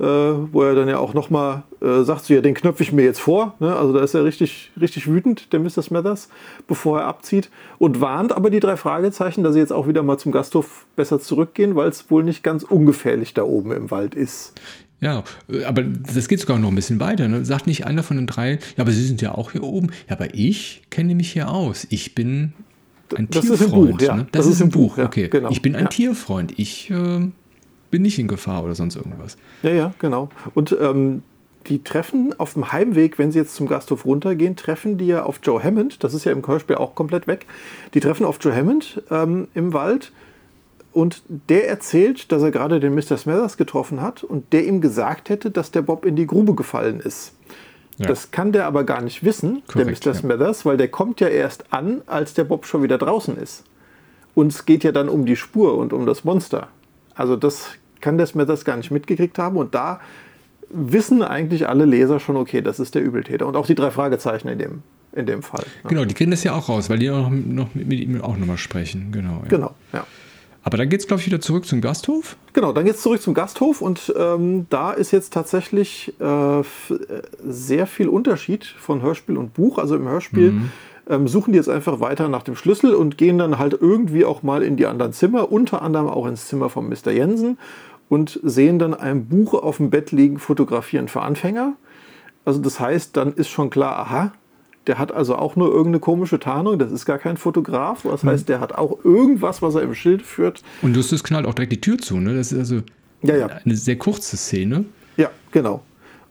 Wo 0.00 0.62
er 0.62 0.76
dann 0.76 0.86
ja 0.86 0.98
auch 0.98 1.12
nochmal 1.12 1.64
äh, 1.80 2.04
sagt, 2.04 2.26
so, 2.26 2.32
ja, 2.32 2.40
den 2.40 2.54
knöpfe 2.54 2.84
ich 2.84 2.92
mir 2.92 3.02
jetzt 3.02 3.18
vor. 3.18 3.56
Ne? 3.58 3.74
Also 3.74 3.92
da 3.92 4.00
ist 4.00 4.14
er 4.14 4.24
richtig, 4.24 4.70
richtig 4.80 5.08
wütend, 5.08 5.52
der 5.52 5.58
Mr. 5.58 5.82
Smithers, 5.82 6.28
bevor 6.68 7.00
er 7.00 7.06
abzieht. 7.06 7.50
Und 7.78 8.00
warnt 8.00 8.32
aber 8.32 8.50
die 8.50 8.60
drei 8.60 8.76
Fragezeichen, 8.76 9.42
dass 9.42 9.54
sie 9.54 9.58
jetzt 9.58 9.72
auch 9.72 9.88
wieder 9.88 10.04
mal 10.04 10.16
zum 10.16 10.30
Gasthof 10.30 10.86
besser 10.94 11.18
zurückgehen, 11.18 11.74
weil 11.74 11.88
es 11.88 12.12
wohl 12.12 12.22
nicht 12.22 12.44
ganz 12.44 12.62
ungefährlich 12.62 13.34
da 13.34 13.42
oben 13.42 13.72
im 13.72 13.90
Wald 13.90 14.14
ist. 14.14 14.54
Ja, 15.00 15.22
aber 15.64 15.82
das 15.82 16.26
geht 16.26 16.40
sogar 16.40 16.58
noch 16.58 16.68
ein 16.68 16.74
bisschen 16.74 16.98
weiter. 16.98 17.28
Ne? 17.28 17.44
Sagt 17.44 17.66
nicht 17.66 17.86
einer 17.86 18.02
von 18.02 18.16
den 18.16 18.26
drei, 18.26 18.52
ja, 18.52 18.58
aber 18.78 18.90
Sie 18.90 19.06
sind 19.06 19.22
ja 19.22 19.32
auch 19.32 19.52
hier 19.52 19.62
oben. 19.62 19.90
Ja, 20.08 20.16
aber 20.16 20.34
ich 20.34 20.82
kenne 20.90 21.14
mich 21.14 21.32
hier 21.32 21.50
aus. 21.50 21.86
Ich 21.90 22.14
bin 22.14 22.52
ein 23.16 23.28
das 23.30 23.44
Tierfreund. 23.44 23.60
Ist 23.60 23.66
im 23.66 23.70
Buch, 23.70 24.00
ja. 24.00 24.16
ne? 24.16 24.26
das, 24.32 24.44
das, 24.44 24.54
ist 24.54 24.60
im 24.60 24.70
Buch, 24.70 24.96
Buch. 24.96 25.04
okay. 25.04 25.28
Genau. 25.28 25.50
Ich 25.50 25.62
bin 25.62 25.76
ein 25.76 25.84
ja. 25.84 25.88
Tierfreund. 25.88 26.58
Ich 26.58 26.90
äh, 26.90 27.28
bin 27.90 28.02
nicht 28.02 28.18
in 28.18 28.26
Gefahr 28.26 28.64
oder 28.64 28.74
sonst 28.74 28.96
irgendwas. 28.96 29.36
Ja, 29.62 29.70
ja, 29.70 29.94
genau. 30.00 30.30
Und 30.54 30.76
ähm, 30.80 31.22
die 31.68 31.82
treffen 31.82 32.34
auf 32.38 32.54
dem 32.54 32.72
Heimweg, 32.72 33.18
wenn 33.18 33.30
sie 33.30 33.38
jetzt 33.38 33.54
zum 33.54 33.66
Gasthof 33.66 34.04
runtergehen, 34.04 34.56
treffen 34.56 34.98
die 34.98 35.06
ja 35.06 35.22
auf 35.22 35.40
Joe 35.42 35.62
Hammond. 35.62 36.02
Das 36.02 36.14
ist 36.14 36.24
ja 36.24 36.32
im 36.32 36.46
Hörspiel 36.46 36.76
auch 36.76 36.94
komplett 36.94 37.26
weg. 37.26 37.46
Die 37.94 38.00
treffen 38.00 38.24
auf 38.24 38.38
Joe 38.40 38.54
Hammond 38.54 39.02
ähm, 39.10 39.48
im 39.54 39.72
Wald 39.72 40.12
und 40.92 41.22
der 41.28 41.68
erzählt, 41.68 42.32
dass 42.32 42.42
er 42.42 42.50
gerade 42.50 42.80
den 42.80 42.94
Mr. 42.94 43.16
Smethers 43.16 43.56
getroffen 43.56 44.00
hat 44.00 44.24
und 44.24 44.52
der 44.52 44.66
ihm 44.66 44.80
gesagt 44.80 45.28
hätte, 45.28 45.50
dass 45.50 45.70
der 45.70 45.82
Bob 45.82 46.04
in 46.04 46.16
die 46.16 46.26
Grube 46.26 46.54
gefallen 46.54 47.00
ist. 47.00 47.34
Ja. 47.98 48.06
Das 48.06 48.30
kann 48.30 48.52
der 48.52 48.66
aber 48.66 48.84
gar 48.84 49.02
nicht 49.02 49.24
wissen, 49.24 49.62
Korrekt, 49.66 50.04
der 50.04 50.12
Mr. 50.12 50.18
Smethers, 50.18 50.64
weil 50.64 50.76
der 50.76 50.88
kommt 50.88 51.20
ja 51.20 51.28
erst 51.28 51.72
an, 51.72 52.02
als 52.06 52.34
der 52.34 52.44
Bob 52.44 52.64
schon 52.64 52.82
wieder 52.82 52.96
draußen 52.96 53.36
ist. 53.36 53.64
Und 54.34 54.48
es 54.52 54.66
geht 54.66 54.84
ja 54.84 54.92
dann 54.92 55.08
um 55.08 55.26
die 55.26 55.36
Spur 55.36 55.76
und 55.76 55.92
um 55.92 56.06
das 56.06 56.22
Monster. 56.22 56.68
Also 57.14 57.34
das 57.34 57.70
kann 58.00 58.16
mir 58.16 58.46
das 58.46 58.64
gar 58.64 58.76
nicht 58.76 58.92
mitgekriegt 58.92 59.38
haben. 59.38 59.56
Und 59.56 59.74
da 59.74 60.00
wissen 60.70 61.22
eigentlich 61.22 61.68
alle 61.68 61.84
Leser 61.84 62.20
schon, 62.20 62.36
okay, 62.36 62.62
das 62.62 62.78
ist 62.78 62.94
der 62.94 63.02
Übeltäter. 63.02 63.46
Und 63.46 63.56
auch 63.56 63.66
die 63.66 63.74
drei 63.74 63.90
Fragezeichen 63.90 64.48
in 64.48 64.58
dem, 64.58 64.82
in 65.12 65.26
dem 65.26 65.42
Fall. 65.42 65.64
Ja. 65.82 65.88
Genau, 65.88 66.04
die 66.04 66.14
kriegen 66.14 66.30
das 66.30 66.44
ja 66.44 66.54
auch 66.54 66.68
raus, 66.68 66.88
weil 66.88 66.98
die 66.98 67.10
auch 67.10 67.30
noch 67.30 67.74
mit, 67.74 67.88
mit 67.88 67.98
ihm 67.98 68.20
auch 68.20 68.36
nochmal 68.36 68.58
sprechen. 68.58 69.10
Genau, 69.10 69.40
ja. 69.42 69.48
genau, 69.48 69.74
ja. 69.92 70.06
Aber 70.68 70.76
dann 70.76 70.90
geht 70.90 71.00
es, 71.00 71.06
glaube 71.06 71.22
ich, 71.22 71.26
wieder 71.26 71.40
zurück 71.40 71.64
zum 71.64 71.80
Gasthof. 71.80 72.36
Genau, 72.52 72.74
dann 72.74 72.84
geht 72.84 72.96
es 72.96 73.00
zurück 73.00 73.22
zum 73.22 73.32
Gasthof 73.32 73.80
und 73.80 74.12
ähm, 74.18 74.66
da 74.68 74.92
ist 74.92 75.12
jetzt 75.12 75.32
tatsächlich 75.32 76.12
äh, 76.20 76.62
sehr 77.42 77.86
viel 77.86 78.06
Unterschied 78.06 78.66
von 78.66 79.00
Hörspiel 79.00 79.38
und 79.38 79.54
Buch. 79.54 79.78
Also 79.78 79.96
im 79.96 80.06
Hörspiel 80.06 80.50
mhm. 80.50 80.70
ähm, 81.08 81.26
suchen 81.26 81.54
die 81.54 81.56
jetzt 81.56 81.70
einfach 81.70 82.00
weiter 82.00 82.28
nach 82.28 82.42
dem 82.42 82.54
Schlüssel 82.54 82.94
und 82.94 83.16
gehen 83.16 83.38
dann 83.38 83.58
halt 83.58 83.78
irgendwie 83.80 84.26
auch 84.26 84.42
mal 84.42 84.62
in 84.62 84.76
die 84.76 84.84
anderen 84.84 85.14
Zimmer, 85.14 85.50
unter 85.50 85.80
anderem 85.80 86.06
auch 86.06 86.26
ins 86.26 86.48
Zimmer 86.48 86.68
von 86.68 86.86
Mr. 86.86 87.12
Jensen 87.12 87.56
und 88.10 88.38
sehen 88.42 88.78
dann 88.78 88.92
ein 88.92 89.24
Buch 89.24 89.54
auf 89.54 89.78
dem 89.78 89.88
Bett 89.88 90.12
liegen, 90.12 90.38
fotografieren 90.38 91.08
für 91.08 91.22
Anfänger. 91.22 91.76
Also 92.44 92.60
das 92.60 92.78
heißt, 92.78 93.16
dann 93.16 93.32
ist 93.32 93.48
schon 93.48 93.70
klar, 93.70 93.96
aha, 94.00 94.32
der 94.88 94.98
hat 94.98 95.12
also 95.12 95.36
auch 95.36 95.54
nur 95.54 95.68
irgendeine 95.68 96.00
komische 96.00 96.40
Tarnung, 96.40 96.78
das 96.78 96.90
ist 96.90 97.04
gar 97.04 97.18
kein 97.18 97.36
Fotograf. 97.36 98.02
Das 98.02 98.24
heißt, 98.24 98.42
hm. 98.42 98.46
der 98.46 98.60
hat 98.60 98.74
auch 98.74 99.04
irgendwas, 99.04 99.62
was 99.62 99.74
er 99.74 99.82
im 99.82 99.94
Schild 99.94 100.22
führt. 100.22 100.62
Und 100.82 100.96
Justus 100.96 101.22
knallt 101.22 101.46
auch 101.46 101.54
direkt 101.54 101.72
die 101.72 101.80
Tür 101.80 101.98
zu, 101.98 102.18
ne? 102.18 102.34
Das 102.34 102.52
ist 102.52 102.58
also 102.58 102.80
ja, 103.22 103.36
ja. 103.36 103.46
eine 103.46 103.76
sehr 103.76 103.96
kurze 103.96 104.36
Szene. 104.36 104.86
Ja, 105.16 105.30
genau. 105.52 105.82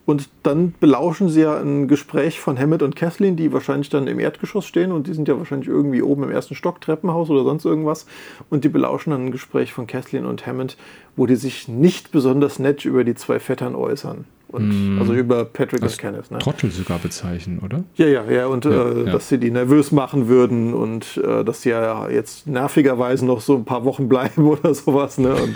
Und 0.08 0.30
dann 0.44 0.74
belauschen 0.80 1.28
sie 1.28 1.42
ja 1.42 1.60
ein 1.60 1.90
Gespräch 1.90 2.40
von 2.40 2.58
Hammett 2.58 2.82
und 2.82 2.96
Kathleen, 2.96 3.36
die 3.36 3.52
wahrscheinlich 3.52 3.90
dann 3.90 4.08
im 4.08 4.22
Erdgeschoss 4.22 4.66
stehen 4.66 4.94
und 4.94 5.08
die 5.08 5.14
sind 5.14 5.28
ja 5.28 5.38
wahrscheinlich 5.38 5.68
irgendwie 5.68 6.02
oben 6.02 6.24
im 6.24 6.32
ersten 6.32 6.56
Stock, 6.56 6.80
Treppenhaus 6.80 7.30
oder 7.30 7.44
sonst 7.44 7.66
irgendwas. 7.66 8.06
Und 8.50 8.64
die 8.64 8.70
belauschen 8.70 9.12
dann 9.12 9.26
ein 9.26 9.32
Gespräch 9.32 9.74
von 9.74 9.86
Kathleen 9.86 10.26
und 10.26 10.48
Hammett, 10.48 10.78
wo 11.18 11.26
die 11.26 11.36
sich 11.36 11.68
nicht 11.68 12.14
besonders 12.14 12.58
nett 12.58 12.86
über 12.86 13.04
die 13.04 13.16
zwei 13.16 13.42
Vettern 13.42 13.76
äußern. 13.76 14.24
Und, 14.50 14.96
mm. 14.96 15.00
Also 15.00 15.14
über 15.14 15.46
Patrick 15.46 15.82
und 15.82 15.98
Kenneth. 15.98 16.32
Ne? 16.32 16.38
Trottel 16.40 16.72
sogar 16.72 17.00
bezeichnen, 17.00 17.60
oder? 17.60 17.84
Ja, 17.96 18.08
ja, 18.08 18.24
ja. 18.32 18.48
Und 18.48 18.66
ja, 18.66 18.72
äh, 18.72 19.06
ja. 19.06 19.12
dass 19.12 19.28
sie 19.28 19.38
die 19.38 19.52
nervös 19.52 19.92
machen 19.92 20.28
würden 20.28 20.74
und 20.74 21.18
äh, 21.18 21.44
dass 21.44 21.64
sie 21.64 21.70
ja 21.70 22.10
jetzt 22.10 22.48
nervigerweise 22.48 23.26
noch 23.26 23.42
so 23.42 23.56
ein 23.56 23.66
paar 23.66 23.84
Wochen 23.84 24.08
bleiben 24.10 24.48
oder 24.48 24.74
sowas. 24.74 25.18
Ne? 25.18 25.36
Und, 25.36 25.56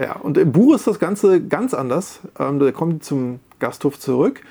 ja, 0.00 0.16
und 0.16 0.38
im 0.38 0.52
Buch 0.52 0.76
ist 0.76 0.86
das 0.86 0.98
Ganze 0.98 1.42
ganz 1.42 1.74
anders. 1.74 2.20
Ähm, 2.38 2.60
da 2.60 2.70
kommt 2.70 3.04
zum 3.04 3.40
Gasthof 3.58 3.98
zurück, 3.98 4.42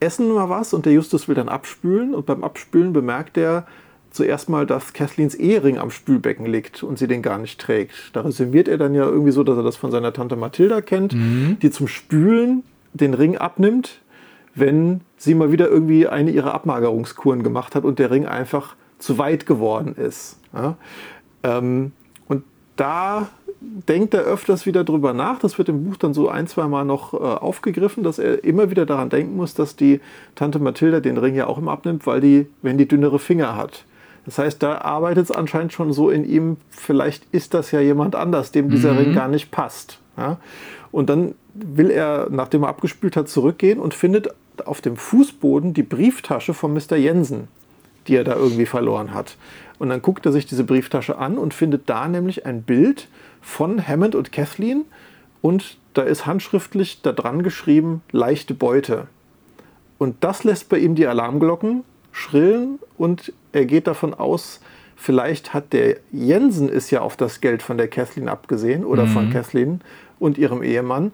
essen 0.00 0.32
mal 0.32 0.48
was 0.48 0.74
und 0.74 0.84
der 0.84 0.92
Justus 0.92 1.28
will 1.28 1.34
dann 1.36 1.48
abspülen. 1.48 2.14
Und 2.14 2.26
beim 2.26 2.42
Abspülen 2.42 2.92
bemerkt 2.92 3.36
er, 3.36 3.66
zuerst 4.10 4.48
mal, 4.48 4.66
dass 4.66 4.92
Kathleens 4.92 5.34
Ehering 5.34 5.78
am 5.78 5.90
Spülbecken 5.90 6.46
liegt 6.46 6.82
und 6.82 6.98
sie 6.98 7.06
den 7.06 7.22
gar 7.22 7.38
nicht 7.38 7.60
trägt. 7.60 7.92
Da 8.12 8.22
resümiert 8.22 8.68
er 8.68 8.78
dann 8.78 8.94
ja 8.94 9.04
irgendwie 9.04 9.32
so, 9.32 9.44
dass 9.44 9.56
er 9.56 9.62
das 9.62 9.76
von 9.76 9.90
seiner 9.90 10.12
Tante 10.12 10.36
Mathilda 10.36 10.80
kennt, 10.80 11.14
mhm. 11.14 11.58
die 11.60 11.70
zum 11.70 11.88
Spülen 11.88 12.62
den 12.94 13.14
Ring 13.14 13.36
abnimmt, 13.36 14.00
wenn 14.54 15.02
sie 15.16 15.34
mal 15.34 15.52
wieder 15.52 15.68
irgendwie 15.68 16.06
eine 16.06 16.30
ihrer 16.30 16.54
Abmagerungskuren 16.54 17.42
gemacht 17.42 17.74
hat 17.74 17.84
und 17.84 17.98
der 17.98 18.10
Ring 18.10 18.26
einfach 18.26 18.76
zu 18.98 19.18
weit 19.18 19.46
geworden 19.46 19.94
ist. 19.94 20.38
Ja? 20.52 20.76
Ähm, 21.42 21.92
und 22.26 22.44
da 22.76 23.28
denkt 23.60 24.14
er 24.14 24.22
öfters 24.22 24.66
wieder 24.66 24.84
drüber 24.84 25.12
nach. 25.12 25.38
Das 25.38 25.58
wird 25.58 25.68
im 25.68 25.84
Buch 25.84 25.96
dann 25.96 26.14
so 26.14 26.28
ein, 26.28 26.46
zwei 26.46 26.66
Mal 26.68 26.84
noch 26.84 27.14
äh, 27.14 27.16
aufgegriffen, 27.16 28.02
dass 28.02 28.18
er 28.18 28.44
immer 28.44 28.70
wieder 28.70 28.86
daran 28.86 29.10
denken 29.10 29.36
muss, 29.36 29.54
dass 29.54 29.76
die 29.76 30.00
Tante 30.34 30.58
Mathilda 30.58 31.00
den 31.00 31.18
Ring 31.18 31.34
ja 31.34 31.46
auch 31.46 31.58
immer 31.58 31.72
abnimmt, 31.72 32.06
weil 32.06 32.20
die, 32.20 32.46
wenn 32.62 32.78
die 32.78 32.88
dünnere 32.88 33.18
Finger 33.18 33.56
hat. 33.56 33.84
Das 34.28 34.36
heißt, 34.36 34.62
da 34.62 34.82
arbeitet 34.82 35.24
es 35.24 35.30
anscheinend 35.30 35.72
schon 35.72 35.90
so 35.94 36.10
in 36.10 36.28
ihm, 36.28 36.58
vielleicht 36.68 37.24
ist 37.32 37.54
das 37.54 37.70
ja 37.70 37.80
jemand 37.80 38.14
anders, 38.14 38.52
dem 38.52 38.68
dieser 38.68 38.92
mhm. 38.92 38.98
Ring 38.98 39.14
gar 39.14 39.28
nicht 39.28 39.50
passt. 39.50 40.00
Ja? 40.18 40.36
Und 40.92 41.08
dann 41.08 41.34
will 41.54 41.90
er, 41.90 42.28
nachdem 42.30 42.64
er 42.64 42.68
abgespült 42.68 43.16
hat, 43.16 43.30
zurückgehen 43.30 43.78
und 43.78 43.94
findet 43.94 44.28
auf 44.66 44.82
dem 44.82 44.96
Fußboden 44.96 45.72
die 45.72 45.82
Brieftasche 45.82 46.52
von 46.52 46.74
Mr. 46.74 46.96
Jensen, 46.96 47.48
die 48.06 48.16
er 48.16 48.24
da 48.24 48.36
irgendwie 48.36 48.66
verloren 48.66 49.14
hat. 49.14 49.38
Und 49.78 49.88
dann 49.88 50.02
guckt 50.02 50.26
er 50.26 50.32
sich 50.32 50.44
diese 50.44 50.64
Brieftasche 50.64 51.16
an 51.16 51.38
und 51.38 51.54
findet 51.54 51.88
da 51.88 52.06
nämlich 52.06 52.44
ein 52.44 52.62
Bild 52.62 53.08
von 53.40 53.88
Hammond 53.88 54.14
und 54.14 54.30
Kathleen 54.30 54.84
und 55.40 55.78
da 55.94 56.02
ist 56.02 56.26
handschriftlich 56.26 57.00
da 57.00 57.12
dran 57.12 57.42
geschrieben, 57.42 58.02
leichte 58.12 58.52
Beute. 58.52 59.06
Und 59.96 60.16
das 60.20 60.44
lässt 60.44 60.68
bei 60.68 60.76
ihm 60.76 60.96
die 60.96 61.06
Alarmglocken 61.06 61.82
schrillen 62.18 62.78
und 62.96 63.32
er 63.52 63.64
geht 63.64 63.86
davon 63.86 64.12
aus, 64.12 64.60
vielleicht 64.96 65.54
hat 65.54 65.72
der 65.72 65.96
Jensen 66.12 66.68
ist 66.68 66.90
ja 66.90 67.00
auf 67.00 67.16
das 67.16 67.40
Geld 67.40 67.62
von 67.62 67.78
der 67.78 67.88
Kathleen 67.88 68.28
abgesehen 68.28 68.84
oder 68.84 69.06
mhm. 69.06 69.10
von 69.10 69.30
Kathleen 69.30 69.80
und 70.18 70.36
ihrem 70.36 70.62
Ehemann. 70.62 71.12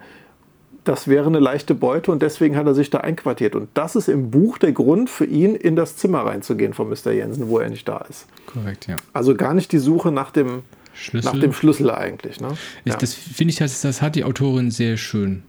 Das 0.84 1.08
wäre 1.08 1.26
eine 1.26 1.38
leichte 1.38 1.74
Beute 1.74 2.10
und 2.10 2.20
deswegen 2.20 2.56
hat 2.56 2.66
er 2.66 2.74
sich 2.74 2.90
da 2.90 2.98
einquartiert. 2.98 3.54
Und 3.54 3.68
das 3.74 3.96
ist 3.96 4.08
im 4.08 4.30
Buch 4.30 4.58
der 4.58 4.72
Grund 4.72 5.08
für 5.08 5.24
ihn, 5.24 5.54
in 5.54 5.76
das 5.76 5.96
Zimmer 5.96 6.20
reinzugehen 6.26 6.74
von 6.74 6.88
Mr. 6.90 7.12
Jensen, 7.12 7.48
wo 7.48 7.58
er 7.58 7.70
nicht 7.70 7.88
da 7.88 7.98
ist. 8.08 8.26
Korrekt, 8.46 8.86
ja. 8.86 8.96
Also 9.14 9.34
gar 9.34 9.54
nicht 9.54 9.72
die 9.72 9.78
Suche 9.78 10.12
nach 10.12 10.30
dem 10.30 10.62
Schlüssel, 10.92 11.32
nach 11.32 11.40
dem 11.40 11.52
Schlüssel 11.54 11.90
eigentlich. 11.90 12.40
Ne? 12.40 12.48
Ich, 12.84 12.92
ja. 12.92 12.98
Das 12.98 13.14
finde 13.14 13.52
ich, 13.52 13.58
das, 13.58 13.80
das 13.80 14.02
hat 14.02 14.14
die 14.14 14.24
Autorin 14.24 14.70
sehr 14.70 14.98
schön 14.98 15.42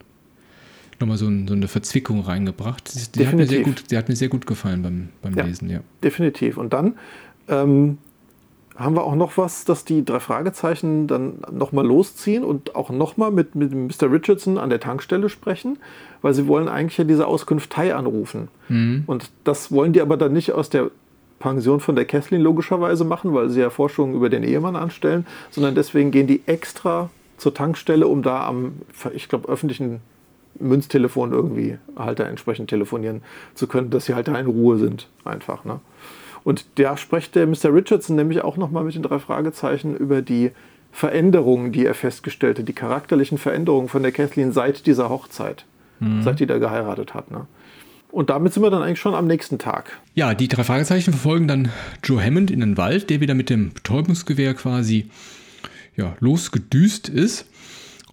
nochmal 1.00 1.18
so, 1.18 1.28
ein, 1.28 1.48
so, 1.48 1.54
eine 1.54 1.68
Verzwickung 1.68 2.22
reingebracht. 2.22 3.16
Die, 3.16 3.28
hat, 3.28 3.36
mir 3.36 3.48
sehr 3.48 3.62
gut, 3.62 3.92
die 3.92 3.98
hat 3.98 4.10
mir 4.10 4.16
sehr 4.16 4.30
gut 4.30 4.46
gefallen 4.46 4.82
beim, 4.82 5.10
beim 5.22 5.36
ja, 5.36 5.46
Lesen, 5.46 5.70
ja. 5.70 5.80
Definitiv. 6.04 6.58
Und 6.58 6.74
dann 6.74 6.96
ähm, 7.48 7.98
haben 8.76 8.96
wir 8.96 9.04
auch 9.04 9.16
noch 9.16 9.38
was, 9.38 9.66
dass 9.66 9.86
die 9.86 10.04
drei 10.04 10.20
Fragezeichen 10.20 11.08
dann 11.08 11.40
nochmal 11.52 11.86
losziehen 11.86 12.44
und 12.44 12.76
auch 12.76 12.90
nochmal 12.90 13.32
mit, 13.32 13.56
mit 13.56 13.74
Mr. 13.74 14.12
Richardson 14.12 14.58
an 14.58 14.70
der 14.70 14.80
Tankstelle 14.80 15.30
sprechen, 15.30 15.78
weil 16.22 16.34
sie 16.34 16.48
wollen 16.48 16.68
eigentlich 16.68 16.98
ja 16.98 17.06
diese 17.06 17.26
Auskunft 17.28 17.72
Thai 17.72 17.96
anrufen. 17.96 18.50
Mhm. 18.68 19.04
Und 19.08 19.32
das 19.44 19.72
wollen 19.72 19.94
die 19.94 20.02
aber 20.02 20.18
dann 20.18 20.34
nicht 20.34 20.52
aus 20.52 20.70
der 20.70 20.92
Pension 21.40 21.80
von 21.80 21.96
der 21.96 22.06
Kathleen 22.06 22.42
logischerweise 22.42 23.06
machen, 23.06 23.34
weil 23.34 23.50
sie 23.50 23.62
ja 23.62 23.70
Forschungen 23.70 24.16
über 24.16 24.30
den 24.30 24.44
Ehemann 24.44 24.76
anstellen, 24.76 25.26
sondern 25.52 25.76
deswegen 25.76 26.12
gehen 26.12 26.28
die 26.28 26.42
extra 26.46 27.10
zur 27.38 27.54
Tankstelle, 27.54 28.08
um 28.08 28.24
da 28.24 28.46
am, 28.46 28.74
ich 29.14 29.30
glaube, 29.30 29.48
öffentlichen 29.48 30.02
Münztelefon 30.60 31.32
irgendwie 31.32 31.78
halt 31.96 32.20
da 32.20 32.26
entsprechend 32.26 32.70
telefonieren 32.70 33.22
zu 33.54 33.68
können, 33.68 33.90
dass 33.90 34.06
sie 34.06 34.16
halt 34.16 34.28
da 34.28 34.38
in 34.38 34.48
Ruhe 34.48 34.78
sind, 34.78 35.08
einfach. 35.24 35.66
Ne? 35.66 35.80
Und 36.44 36.66
da 36.76 36.96
spricht 36.98 37.36
der 37.36 37.48
Mr. 37.48 37.74
Richardson 37.74 38.16
nämlich 38.16 38.44
auch 38.44 38.58
nochmal 38.58 38.84
mit 38.84 38.96
den 38.96 39.04
drei 39.04 39.20
Fragezeichen 39.20 39.96
über 39.96 40.22
die 40.22 40.52
Veränderungen, 40.92 41.72
die 41.72 41.86
er 41.86 41.94
festgestellte, 41.94 42.64
die 42.64 42.74
charakterlichen 42.74 43.38
Veränderungen 43.38 43.90
von 43.90 44.02
der 44.04 44.12
Kathleen 44.12 44.54
seit 44.54 44.86
dieser 44.86 45.10
Hochzeit, 45.10 45.66
mhm. 46.00 46.22
seit 46.22 46.40
die 46.40 46.46
da 46.46 46.58
geheiratet 46.58 47.14
hat. 47.14 47.32
Ne? 47.32 47.48
Und 48.12 48.30
damit 48.30 48.54
sind 48.54 48.64
wir 48.64 48.70
dann 48.70 48.82
eigentlich 48.82 49.02
schon 49.02 49.14
am 49.14 49.28
nächsten 49.28 49.58
Tag. 49.58 50.00
Ja, 50.14 50.34
die 50.34 50.48
drei 50.48 50.64
Fragezeichen 50.64 51.12
verfolgen 51.12 51.50
dann 51.50 51.70
Joe 52.02 52.24
Hammond 52.24 52.50
in 52.50 52.62
den 52.62 52.78
Wald, 52.78 53.10
der 53.10 53.20
wieder 53.20 53.34
mit 53.34 53.50
dem 53.50 53.74
Betäubungsgewehr 53.74 54.54
quasi 54.54 55.10
ja, 55.98 56.16
losgedüst 56.22 57.10
ist. 57.10 57.46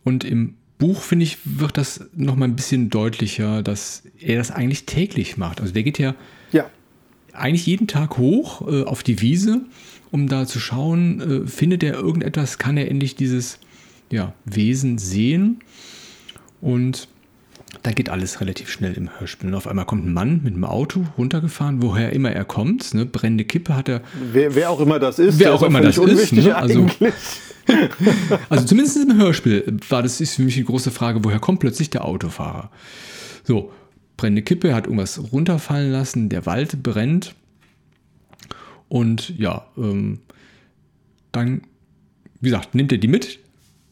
Und 0.03 0.25
im 0.25 0.55
Buch, 0.83 1.01
finde 1.01 1.23
ich, 1.23 1.39
wird 1.45 1.79
das 1.79 2.07
nochmal 2.13 2.49
ein 2.49 2.57
bisschen 2.57 2.91
deutlicher, 2.91 3.63
dass 3.63 4.03
er 4.19 4.37
das 4.37 4.51
eigentlich 4.51 4.85
täglich 4.85 5.37
macht. 5.37 5.61
Also 5.61 5.73
der 5.73 5.85
geht 5.85 5.97
ja, 5.97 6.17
ja. 6.51 6.69
eigentlich 7.33 7.67
jeden 7.67 7.87
Tag 7.87 8.19
hoch 8.19 8.67
äh, 8.67 8.83
auf 8.83 9.05
die 9.05 9.21
Wiese, 9.21 9.61
um 10.11 10.27
da 10.27 10.45
zu 10.45 10.59
schauen, 10.59 11.21
äh, 11.45 11.47
findet 11.47 11.85
er 11.85 11.95
irgendetwas, 11.95 12.59
kann 12.59 12.77
er 12.77 12.91
endlich 12.91 13.15
dieses 13.15 13.61
ja, 14.11 14.35
Wesen 14.45 14.99
sehen. 14.99 15.61
Und 16.61 17.07
da 17.83 17.91
geht 17.91 18.11
alles 18.11 18.41
relativ 18.41 18.71
schnell 18.71 18.95
im 18.95 19.11
Hörspiel. 19.19 19.49
Und 19.49 19.57
auf 19.57 19.67
einmal 19.67 19.85
kommt 19.87 20.07
ein 20.07 20.13
Mann 20.13 20.41
mit 20.45 20.55
einem 20.55 20.65
Auto 20.65 21.05
runtergefahren, 21.19 21.83
woher 21.83 22.13
immer 22.13 22.31
er 22.31 22.45
kommt. 22.45 22.95
Ne? 22.95 23.07
Brennende 23.07 23.45
Kippe 23.45 23.75
hat 23.75 23.89
er. 23.89 24.03
Wer, 24.33 24.55
wer 24.55 24.71
auch 24.71 24.81
immer 24.81 25.01
das 25.01 25.19
ist. 25.19 25.39
Wer 25.39 25.53
auch 25.55 25.63
immer 25.63 25.81
das 25.81 25.99
ist. 25.99 26.33
Ne? 26.33 26.55
Also, 26.55 26.87
also 28.49 28.65
zumindest 28.65 28.97
im 28.99 29.17
Hörspiel 29.17 29.79
war 29.89 30.03
das 30.03 30.21
ist 30.21 30.37
für 30.37 30.43
mich 30.43 30.55
die 30.55 30.65
große 30.65 30.93
Frage, 30.93 31.25
woher 31.25 31.41
kommt 31.41 31.59
plötzlich 31.59 31.91
der 31.91 32.05
Autofahrer? 32.05 32.71
So, 33.43 33.73
brennende 34.17 34.43
Kippe, 34.43 34.75
hat 34.75 34.87
irgendwas 34.87 35.21
runterfallen 35.33 35.91
lassen, 35.91 36.29
der 36.29 36.47
Wald 36.47 36.85
brennt. 36.85 37.35
Und 38.89 39.37
ja, 39.39 39.67
ähm, 39.77 40.21
dann, 41.33 41.63
wie 42.41 42.51
gesagt, 42.51 42.77
nimmt 42.77 42.93
er 42.93 42.99
die 42.99 43.09
mit. 43.09 43.41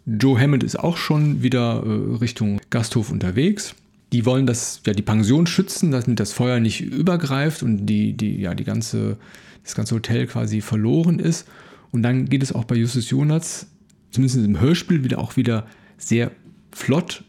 Joe 0.07 0.39
Hammond 0.41 0.63
ist 0.63 0.79
auch 0.79 0.97
schon 0.97 1.43
wieder 1.43 1.83
äh, 1.85 2.17
Richtung 2.19 2.61
Gasthof 2.71 3.11
unterwegs. 3.11 3.75
Die 4.13 4.27
wollen 4.27 4.47
das, 4.47 4.83
ja, 4.87 4.93
die 4.93 5.03
Pension 5.03 5.47
schützen, 5.47 5.91
dass 5.91 6.05
das 6.07 6.33
Feuer 6.33 6.59
nicht 6.61 6.81
übergreift 6.81 7.63
und 7.63 7.87
die, 7.87 8.13
die, 8.13 8.41
ja, 8.41 8.55
die 8.55 8.65
ganze, 8.65 9.19
das 9.63 9.75
ganze 9.75 9.95
Hotel 9.95 10.27
quasi 10.27 10.61
verloren 10.61 11.19
ist. 11.19 11.47
Und 11.93 12.03
dann 12.03 12.27
geht 12.27 12.43
es 12.43 12.53
auch 12.53 12.65
bei 12.65 12.75
Justus 12.75 13.11
Jonas, 13.11 13.67
zumindest 14.11 14.45
im 14.45 14.61
Hörspiel, 14.61 15.05
wieder 15.05 15.19
auch 15.19 15.37
wieder 15.37 15.67
sehr 15.97 16.33
flott 16.73 17.25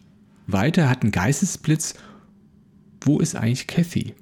weiter, 0.47 0.89
hat 0.89 1.03
einen 1.03 1.11
Geistesblitz. 1.11 1.95
Wo 3.01 3.19
ist 3.19 3.35
eigentlich 3.35 3.67
Kathy? 3.67 4.13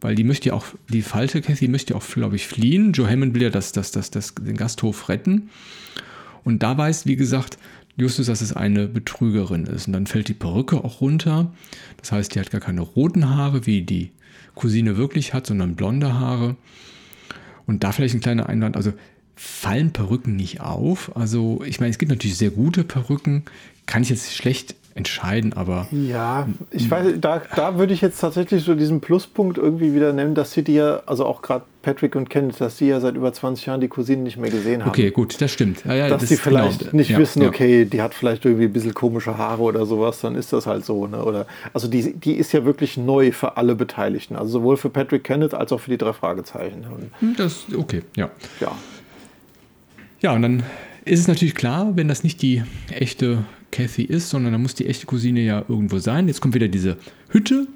Weil 0.00 0.14
die 0.14 0.24
möchte 0.24 0.50
ja 0.50 0.54
auch, 0.54 0.66
die 0.90 1.02
falsche 1.02 1.40
Kathy 1.40 1.68
möchte 1.68 1.94
ja 1.94 1.98
auch, 1.98 2.06
glaube 2.06 2.36
ich, 2.36 2.46
fliehen. 2.46 2.92
Joe 2.92 3.08
Hammond 3.08 3.34
will 3.34 3.42
ja 3.42 3.50
das, 3.50 3.72
das, 3.72 3.90
das, 3.90 4.10
das, 4.10 4.34
den 4.34 4.56
Gasthof 4.56 5.08
retten. 5.08 5.50
Und 6.42 6.62
da 6.62 6.76
weiß, 6.76 7.06
wie 7.06 7.16
gesagt, 7.16 7.58
Justus, 7.96 8.26
dass 8.26 8.40
es 8.40 8.52
eine 8.52 8.88
Betrügerin 8.88 9.66
ist. 9.66 9.86
Und 9.86 9.92
dann 9.92 10.06
fällt 10.06 10.28
die 10.28 10.34
Perücke 10.34 10.82
auch 10.82 11.00
runter. 11.00 11.52
Das 11.98 12.12
heißt, 12.12 12.34
die 12.34 12.40
hat 12.40 12.50
gar 12.50 12.60
keine 12.60 12.80
roten 12.80 13.30
Haare, 13.30 13.66
wie 13.66 13.82
die 13.82 14.10
Cousine 14.54 14.96
wirklich 14.96 15.34
hat, 15.34 15.46
sondern 15.46 15.76
blonde 15.76 16.14
Haare. 16.14 16.56
Und 17.66 17.84
da 17.84 17.92
vielleicht 17.92 18.14
ein 18.14 18.20
kleiner 18.20 18.48
Einwand. 18.48 18.76
Also 18.76 18.92
fallen 19.36 19.92
Perücken 19.92 20.36
nicht 20.36 20.60
auf. 20.60 21.16
Also 21.16 21.62
ich 21.64 21.80
meine, 21.80 21.90
es 21.90 21.98
gibt 21.98 22.10
natürlich 22.10 22.36
sehr 22.36 22.50
gute 22.50 22.84
Perücken. 22.84 23.44
Kann 23.86 24.02
ich 24.02 24.10
jetzt 24.10 24.34
schlecht 24.34 24.74
entscheiden, 24.96 25.52
aber. 25.54 25.88
Ja, 25.90 26.46
ich 26.70 26.88
weiß, 26.88 27.14
da, 27.20 27.42
da 27.56 27.78
würde 27.78 27.92
ich 27.92 28.00
jetzt 28.00 28.20
tatsächlich 28.20 28.62
so 28.62 28.74
diesen 28.76 29.00
Pluspunkt 29.00 29.58
irgendwie 29.58 29.92
wieder 29.92 30.12
nennen, 30.12 30.36
dass 30.36 30.52
sie 30.52 30.62
die 30.62 30.74
ja, 30.74 31.02
also 31.06 31.26
auch 31.26 31.42
gerade 31.42 31.64
Patrick 31.82 32.14
und 32.14 32.30
Kenneth, 32.30 32.60
dass 32.60 32.78
sie 32.78 32.86
ja 32.88 33.00
seit 33.00 33.16
über 33.16 33.32
20 33.32 33.66
Jahren 33.66 33.80
die 33.80 33.88
Cousinen 33.88 34.22
nicht 34.22 34.36
mehr 34.36 34.50
gesehen 34.50 34.82
haben. 34.82 34.90
Okay, 34.90 35.10
gut, 35.10 35.40
das 35.40 35.50
stimmt. 35.50 35.84
Ja, 35.84 35.94
ja, 35.94 36.08
dass 36.08 36.20
das, 36.20 36.28
sie 36.28 36.36
vielleicht 36.36 36.78
genau, 36.78 36.96
nicht 36.96 37.10
ja, 37.10 37.18
wissen, 37.18 37.44
okay, 37.44 37.84
die 37.84 38.00
hat 38.00 38.14
vielleicht 38.14 38.44
irgendwie 38.44 38.66
ein 38.66 38.72
bisschen 38.72 38.94
komische 38.94 39.36
Haare 39.36 39.62
oder 39.62 39.84
sowas, 39.84 40.20
dann 40.20 40.36
ist 40.36 40.52
das 40.52 40.66
halt 40.66 40.84
so. 40.84 41.08
Ne? 41.08 41.24
Oder, 41.24 41.46
also 41.72 41.88
die, 41.88 42.14
die 42.14 42.34
ist 42.34 42.52
ja 42.52 42.64
wirklich 42.64 42.96
neu 42.96 43.32
für 43.32 43.56
alle 43.56 43.74
Beteiligten, 43.74 44.36
also 44.36 44.60
sowohl 44.60 44.76
für 44.76 44.90
Patrick 44.90 45.24
Kenneth 45.24 45.54
als 45.54 45.72
auch 45.72 45.80
für 45.80 45.90
die 45.90 45.98
drei 45.98 46.12
Fragezeichen. 46.12 46.84
Und 47.20 47.38
das, 47.38 47.66
okay, 47.76 48.02
ja. 48.16 48.30
Ja. 48.60 48.72
Ja, 50.20 50.32
und 50.32 50.42
dann 50.42 50.62
ist 51.04 51.20
es 51.20 51.28
natürlich 51.28 51.54
klar, 51.54 51.96
wenn 51.96 52.08
das 52.08 52.24
nicht 52.24 52.40
die 52.40 52.62
echte 52.90 53.44
Kathy 53.74 54.02
ist, 54.02 54.30
sondern 54.30 54.52
da 54.52 54.58
muss 54.58 54.74
die 54.74 54.86
echte 54.86 55.06
Cousine 55.06 55.40
ja 55.40 55.64
irgendwo 55.68 55.98
sein. 55.98 56.28
Jetzt 56.28 56.40
kommt 56.40 56.54
wieder 56.54 56.68
diese 56.68 56.96
Hütte 57.28 57.66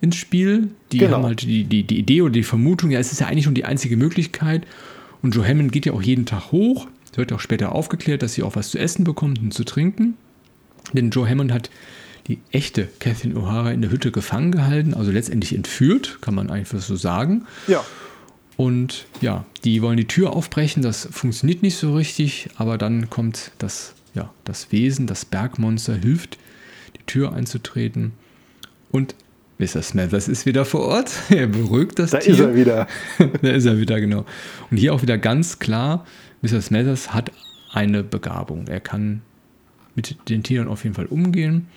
ins 0.00 0.16
Spiel. 0.16 0.68
Die 0.92 0.98
genau. 0.98 1.16
haben 1.16 1.24
halt 1.24 1.42
die, 1.42 1.64
die, 1.64 1.82
die 1.82 1.98
Idee 1.98 2.22
oder 2.22 2.32
die 2.32 2.42
Vermutung, 2.42 2.90
ja, 2.90 2.98
es 2.98 3.10
ist 3.10 3.20
ja 3.20 3.26
eigentlich 3.26 3.44
schon 3.44 3.54
die 3.54 3.64
einzige 3.64 3.96
Möglichkeit. 3.96 4.66
Und 5.22 5.34
Joe 5.34 5.46
Hammond 5.46 5.72
geht 5.72 5.86
ja 5.86 5.92
auch 5.92 6.02
jeden 6.02 6.26
Tag 6.26 6.52
hoch. 6.52 6.86
Es 7.10 7.16
wird 7.16 7.32
auch 7.32 7.40
später 7.40 7.72
aufgeklärt, 7.72 8.22
dass 8.22 8.34
sie 8.34 8.42
auch 8.42 8.56
was 8.56 8.70
zu 8.70 8.78
essen 8.78 9.04
bekommt 9.04 9.38
und 9.40 9.54
zu 9.54 9.64
trinken. 9.64 10.14
Denn 10.92 11.10
Joe 11.10 11.28
Hammond 11.28 11.52
hat 11.52 11.70
die 12.26 12.38
echte 12.52 12.88
Catherine 13.00 13.34
O'Hara 13.34 13.72
in 13.72 13.82
der 13.82 13.90
Hütte 13.90 14.10
gefangen 14.10 14.52
gehalten, 14.52 14.94
also 14.94 15.10
letztendlich 15.10 15.54
entführt, 15.54 16.18
kann 16.20 16.34
man 16.34 16.50
einfach 16.50 16.80
so 16.80 16.96
sagen. 16.96 17.46
Ja. 17.66 17.84
Und 18.56 19.06
ja, 19.20 19.44
die 19.64 19.82
wollen 19.82 19.96
die 19.96 20.06
Tür 20.06 20.32
aufbrechen, 20.32 20.82
das 20.82 21.08
funktioniert 21.10 21.62
nicht 21.62 21.76
so 21.76 21.94
richtig, 21.94 22.48
aber 22.56 22.78
dann 22.78 23.10
kommt 23.10 23.50
das, 23.58 23.94
ja, 24.14 24.32
das 24.44 24.72
Wesen, 24.72 25.06
das 25.06 25.24
Bergmonster, 25.24 25.94
hilft, 25.94 26.38
die 26.96 27.04
Tür 27.06 27.32
einzutreten. 27.32 28.12
Und 28.90 29.14
Mr. 29.58 29.82
Smathers 29.82 30.28
ist 30.28 30.46
wieder 30.46 30.64
vor 30.64 30.82
Ort. 30.82 31.12
Er 31.30 31.46
beruhigt 31.46 31.98
das 31.98 32.10
da 32.10 32.18
Tier. 32.18 32.36
Da 32.36 32.44
ist 32.44 32.48
er 32.48 32.54
wieder. 32.54 32.88
da 33.42 33.50
ist 33.50 33.66
er 33.66 33.78
wieder, 33.78 34.00
genau. 34.00 34.24
Und 34.70 34.76
hier 34.76 34.94
auch 34.94 35.02
wieder 35.02 35.18
ganz 35.18 35.58
klar, 35.58 36.06
Mr. 36.42 36.60
Smathers 36.60 37.12
hat 37.12 37.32
eine 37.72 38.02
Begabung. 38.02 38.66
Er 38.68 38.80
kann 38.80 39.22
mit 39.94 40.16
den 40.28 40.42
Tieren 40.42 40.68
auf 40.68 40.84
jeden 40.84 40.94
Fall 40.94 41.06
umgehen. 41.06 41.68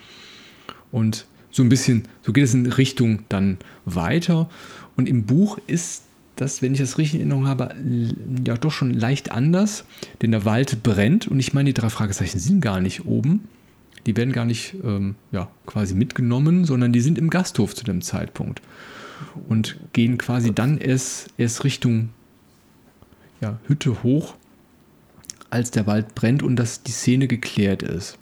Und 0.90 1.26
so 1.50 1.62
ein 1.62 1.68
bisschen, 1.68 2.04
so 2.22 2.32
geht 2.32 2.44
es 2.44 2.54
in 2.54 2.66
Richtung 2.66 3.24
dann 3.28 3.58
weiter. 3.84 4.48
Und 4.96 5.08
im 5.08 5.24
Buch 5.24 5.58
ist 5.66 6.04
das, 6.40 6.62
wenn 6.62 6.72
ich 6.72 6.80
das 6.80 6.98
richtig 6.98 7.20
in 7.20 7.30
Erinnerung 7.30 7.48
habe, 7.48 7.74
ja 8.46 8.56
doch 8.56 8.72
schon 8.72 8.94
leicht 8.94 9.30
anders, 9.30 9.84
denn 10.22 10.30
der 10.30 10.44
Wald 10.44 10.82
brennt 10.82 11.28
und 11.28 11.38
ich 11.38 11.52
meine, 11.52 11.70
die 11.70 11.74
drei 11.74 11.90
Fragezeichen 11.90 12.38
sind 12.38 12.60
gar 12.60 12.80
nicht 12.80 13.04
oben. 13.06 13.48
Die 14.06 14.16
werden 14.16 14.32
gar 14.32 14.44
nicht 14.44 14.74
ähm, 14.84 15.16
ja, 15.32 15.48
quasi 15.66 15.94
mitgenommen, 15.94 16.64
sondern 16.64 16.92
die 16.92 17.00
sind 17.00 17.18
im 17.18 17.28
Gasthof 17.28 17.74
zu 17.74 17.84
dem 17.84 18.00
Zeitpunkt 18.00 18.62
und 19.48 19.76
gehen 19.92 20.16
quasi 20.16 20.54
dann 20.54 20.78
erst, 20.78 21.28
erst 21.36 21.64
Richtung 21.64 22.10
ja, 23.40 23.58
Hütte 23.66 24.02
hoch, 24.02 24.34
als 25.50 25.70
der 25.70 25.86
Wald 25.86 26.14
brennt 26.14 26.42
und 26.42 26.56
dass 26.56 26.82
die 26.82 26.92
Szene 26.92 27.26
geklärt 27.26 27.82
ist. 27.82 28.18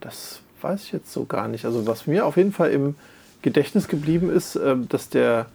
Das 0.00 0.40
weiß 0.60 0.84
ich 0.84 0.92
jetzt 0.92 1.12
so 1.12 1.24
gar 1.24 1.48
nicht. 1.48 1.64
Also 1.64 1.86
was 1.86 2.06
mir 2.06 2.26
auf 2.26 2.36
jeden 2.36 2.52
Fall 2.52 2.70
im 2.70 2.94
Gedächtnis 3.42 3.88
geblieben 3.88 4.30
ist, 4.30 4.56
äh, 4.56 4.76
dass 4.88 5.08
der 5.08 5.46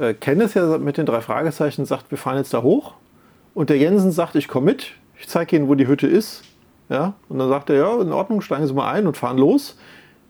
äh, 0.00 0.14
Kenneth 0.14 0.54
ja 0.54 0.78
mit 0.78 0.96
den 0.96 1.06
drei 1.06 1.20
Fragezeichen 1.20 1.84
sagt, 1.84 2.10
wir 2.10 2.18
fahren 2.18 2.36
jetzt 2.36 2.54
da 2.54 2.62
hoch. 2.62 2.94
Und 3.54 3.70
der 3.70 3.78
Jensen 3.78 4.12
sagt, 4.12 4.36
ich 4.36 4.48
komme 4.48 4.66
mit, 4.66 4.92
ich 5.18 5.28
zeige 5.28 5.56
Ihnen, 5.56 5.68
wo 5.68 5.74
die 5.74 5.88
Hütte 5.88 6.06
ist. 6.06 6.42
Ja? 6.88 7.14
Und 7.28 7.38
dann 7.38 7.48
sagt 7.48 7.70
er, 7.70 7.76
ja, 7.76 8.00
in 8.00 8.12
Ordnung, 8.12 8.40
steigen 8.40 8.66
Sie 8.66 8.72
mal 8.72 8.90
ein 8.90 9.06
und 9.06 9.16
fahren 9.16 9.38
los. 9.38 9.76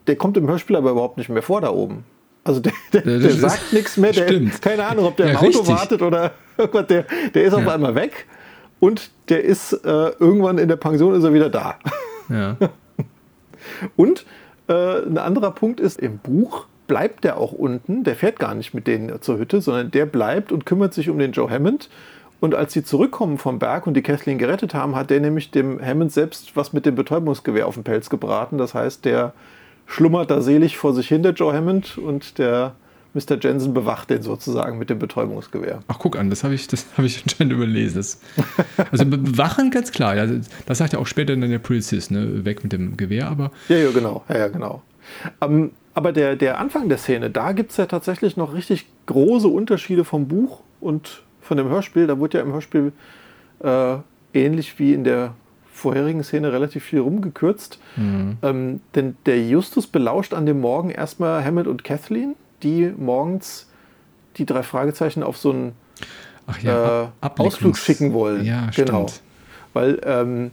Der 0.06 0.16
kommt 0.16 0.36
im 0.36 0.48
Hörspiel 0.48 0.76
aber 0.76 0.92
überhaupt 0.92 1.18
nicht 1.18 1.28
mehr 1.28 1.42
vor 1.42 1.60
da 1.60 1.70
oben. 1.70 2.04
Also 2.44 2.60
der, 2.60 2.72
der, 2.94 3.02
der 3.02 3.30
sagt 3.32 3.74
nichts 3.74 3.98
mehr, 3.98 4.12
der, 4.12 4.40
keine 4.62 4.86
Ahnung, 4.86 5.04
ob 5.04 5.16
der 5.18 5.26
ja, 5.26 5.32
im 5.32 5.38
Auto 5.38 5.46
richtig. 5.46 5.68
wartet 5.68 6.02
oder 6.02 6.32
irgendwas, 6.56 6.86
der, 6.86 7.04
der 7.34 7.44
ist 7.44 7.52
auf 7.52 7.68
einmal 7.68 7.94
weg 7.94 8.26
und 8.80 9.10
der 9.28 9.44
ist 9.44 9.72
äh, 9.72 10.08
irgendwann 10.18 10.56
in 10.56 10.68
der 10.68 10.76
Pension 10.76 11.14
ist 11.14 11.24
er 11.24 11.34
wieder 11.34 11.50
da. 11.50 11.74
Ja. 12.30 12.56
und 13.96 14.24
äh, 14.68 15.02
ein 15.02 15.18
anderer 15.18 15.50
Punkt 15.50 15.78
ist, 15.78 15.98
im 16.00 16.16
Buch 16.18 16.66
bleibt 16.88 17.22
der 17.22 17.38
auch 17.38 17.52
unten, 17.52 18.02
der 18.02 18.16
fährt 18.16 18.40
gar 18.40 18.54
nicht 18.54 18.74
mit 18.74 18.88
denen 18.88 19.22
zur 19.22 19.38
Hütte, 19.38 19.60
sondern 19.60 19.92
der 19.92 20.06
bleibt 20.06 20.50
und 20.50 20.66
kümmert 20.66 20.94
sich 20.94 21.08
um 21.08 21.18
den 21.18 21.30
Joe 21.30 21.48
Hammond. 21.48 21.88
Und 22.40 22.54
als 22.54 22.72
sie 22.72 22.82
zurückkommen 22.82 23.38
vom 23.38 23.58
Berg 23.58 23.86
und 23.86 23.94
die 23.94 24.02
Kathleen 24.02 24.38
gerettet 24.38 24.74
haben, 24.74 24.96
hat 24.96 25.10
der 25.10 25.20
nämlich 25.20 25.50
dem 25.50 25.80
Hammond 25.84 26.12
selbst 26.12 26.56
was 26.56 26.72
mit 26.72 26.86
dem 26.86 26.94
Betäubungsgewehr 26.94 27.66
auf 27.66 27.74
den 27.74 27.84
Pelz 27.84 28.10
gebraten. 28.10 28.58
Das 28.58 28.74
heißt, 28.74 29.04
der 29.04 29.32
schlummert 29.86 30.30
da 30.30 30.40
selig 30.40 30.76
vor 30.76 30.94
sich 30.94 31.08
hin, 31.08 31.22
der 31.22 31.32
Joe 31.32 31.52
Hammond, 31.52 31.98
und 31.98 32.38
der 32.38 32.74
Mr. 33.14 33.38
Jensen 33.40 33.74
bewacht 33.74 34.10
den 34.10 34.22
sozusagen 34.22 34.78
mit 34.78 34.90
dem 34.90 34.98
Betäubungsgewehr. 34.98 35.80
Ach, 35.88 35.98
guck 35.98 36.16
an, 36.18 36.30
das 36.30 36.44
habe 36.44 36.54
ich, 36.54 36.68
hab 36.96 37.04
ich 37.04 37.22
anscheinend 37.24 37.52
überlesen. 37.52 37.96
Das, 37.96 38.20
also 38.92 39.04
bewachen 39.04 39.70
ganz 39.70 39.90
klar. 39.90 40.14
Das 40.66 40.78
sagt 40.78 40.92
ja 40.92 40.98
auch 40.98 41.06
später 41.06 41.34
dann 41.34 41.50
der 41.50 41.58
Polizist, 41.58 42.10
ne? 42.10 42.44
weg 42.44 42.62
mit 42.62 42.72
dem 42.72 42.96
Gewehr, 42.96 43.28
aber. 43.28 43.50
Ja, 43.68 43.76
ja, 43.76 43.90
genau. 43.90 44.24
Ja, 44.28 44.38
ja 44.38 44.48
genau. 44.48 44.82
Ähm, 45.40 45.72
aber 45.94 46.12
der, 46.12 46.36
der 46.36 46.58
Anfang 46.58 46.88
der 46.88 46.98
Szene, 46.98 47.30
da 47.30 47.52
gibt 47.52 47.72
es 47.72 47.76
ja 47.76 47.86
tatsächlich 47.86 48.36
noch 48.36 48.54
richtig 48.54 48.86
große 49.06 49.48
Unterschiede 49.48 50.04
vom 50.04 50.28
Buch 50.28 50.60
und 50.80 51.22
von 51.40 51.56
dem 51.56 51.68
Hörspiel. 51.68 52.06
Da 52.06 52.18
wurde 52.18 52.38
ja 52.38 52.44
im 52.44 52.52
Hörspiel 52.52 52.92
äh, 53.64 53.96
ähnlich 54.32 54.78
wie 54.78 54.94
in 54.94 55.04
der 55.04 55.34
vorherigen 55.72 56.22
Szene 56.22 56.52
relativ 56.52 56.84
viel 56.84 57.00
rumgekürzt. 57.00 57.78
Mhm. 57.96 58.36
Ähm, 58.42 58.80
denn 58.94 59.16
der 59.26 59.42
Justus 59.44 59.86
belauscht 59.86 60.34
an 60.34 60.46
dem 60.46 60.60
Morgen 60.60 60.90
erstmal 60.90 61.44
Hammond 61.44 61.68
und 61.68 61.84
Kathleen, 61.84 62.34
die 62.62 62.92
morgens 62.96 63.68
die 64.36 64.46
drei 64.46 64.62
Fragezeichen 64.62 65.22
auf 65.22 65.36
so 65.36 65.50
einen 65.50 65.72
ja, 66.62 67.04
äh, 67.22 67.28
Ausflug 67.38 67.76
schicken 67.76 68.12
wollen. 68.12 68.44
Ja, 68.44 68.70
genau. 68.74 69.08
Stimmt. 69.08 69.22
Weil 69.72 70.00
ähm, 70.04 70.50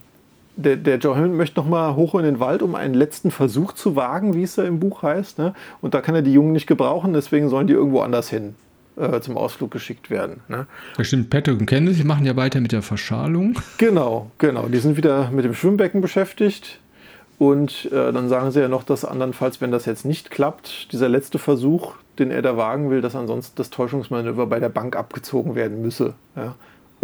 der, 0.58 0.78
der 0.78 0.98
Joe 0.98 1.16
Hammond 1.16 1.36
möchte 1.36 1.60
noch 1.60 1.68
mal 1.68 1.96
hoch 1.96 2.16
in 2.16 2.24
den 2.24 2.40
Wald, 2.40 2.62
um 2.62 2.76
einen 2.76 2.94
letzten 2.94 3.32
Versuch 3.32 3.74
zu 3.74 3.96
wagen, 3.96 4.34
wie 4.34 4.44
es 4.44 4.56
da 4.56 4.64
im 4.64 4.80
Buch 4.80 5.04
heißt. 5.04 5.38
Ne? 5.38 5.54
Und 5.82 5.94
da 5.94 6.02
kann 6.02 6.16
er 6.16 6.22
die 6.22 6.34
Jungen 6.34 6.54
nicht 6.54 6.68
gebrauchen, 6.68 7.14
deswegen 7.14 7.50
sollen 7.50 7.68
die 7.68 7.74
irgendwo 7.74 8.02
anders 8.02 8.30
hin 8.30 8.56
äh, 8.98 9.20
zum 9.20 9.38
Ausflug 9.38 9.72
geschickt 9.72 10.10
werden. 10.10 10.42
Ne? 10.48 10.68
Das 10.98 11.08
stimmt, 11.08 11.30
Patrick 11.30 11.60
und 11.60 11.70
die 11.70 12.04
machen 12.04 12.26
ja 12.26 12.36
weiter 12.36 12.62
mit 12.62 12.72
der 12.72 12.82
Verschalung. 12.82 13.60
Genau, 13.78 14.32
genau. 14.38 14.68
Die 14.68 14.80
sind 14.80 14.98
wieder 14.98 15.30
mit 15.32 15.46
dem 15.46 15.54
Schwimmbecken 15.54 16.02
beschäftigt. 16.02 16.80
Und 17.38 17.92
äh, 17.92 18.14
dann 18.14 18.30
sagen 18.30 18.52
sie 18.52 18.62
ja 18.62 18.70
noch, 18.70 18.84
dass 18.84 19.04
andernfalls, 19.04 19.60
wenn 19.60 19.72
das 19.72 19.86
jetzt 19.86 20.06
nicht 20.06 20.32
klappt, 20.32 20.94
dieser 20.94 21.10
letzte 21.10 21.38
Versuch, 21.38 21.96
den 22.18 22.32
er 22.32 22.42
da 22.42 22.56
wagen 22.56 22.90
will, 22.90 23.02
dass 23.02 23.14
ansonsten 23.14 23.58
das 23.58 23.70
Täuschungsmanöver 23.70 24.48
bei 24.48 24.62
der 24.62 24.70
Bank 24.70 24.96
abgezogen 24.96 25.54
werden 25.54 25.82
müsse. 25.82 26.14
Ja? 26.38 26.56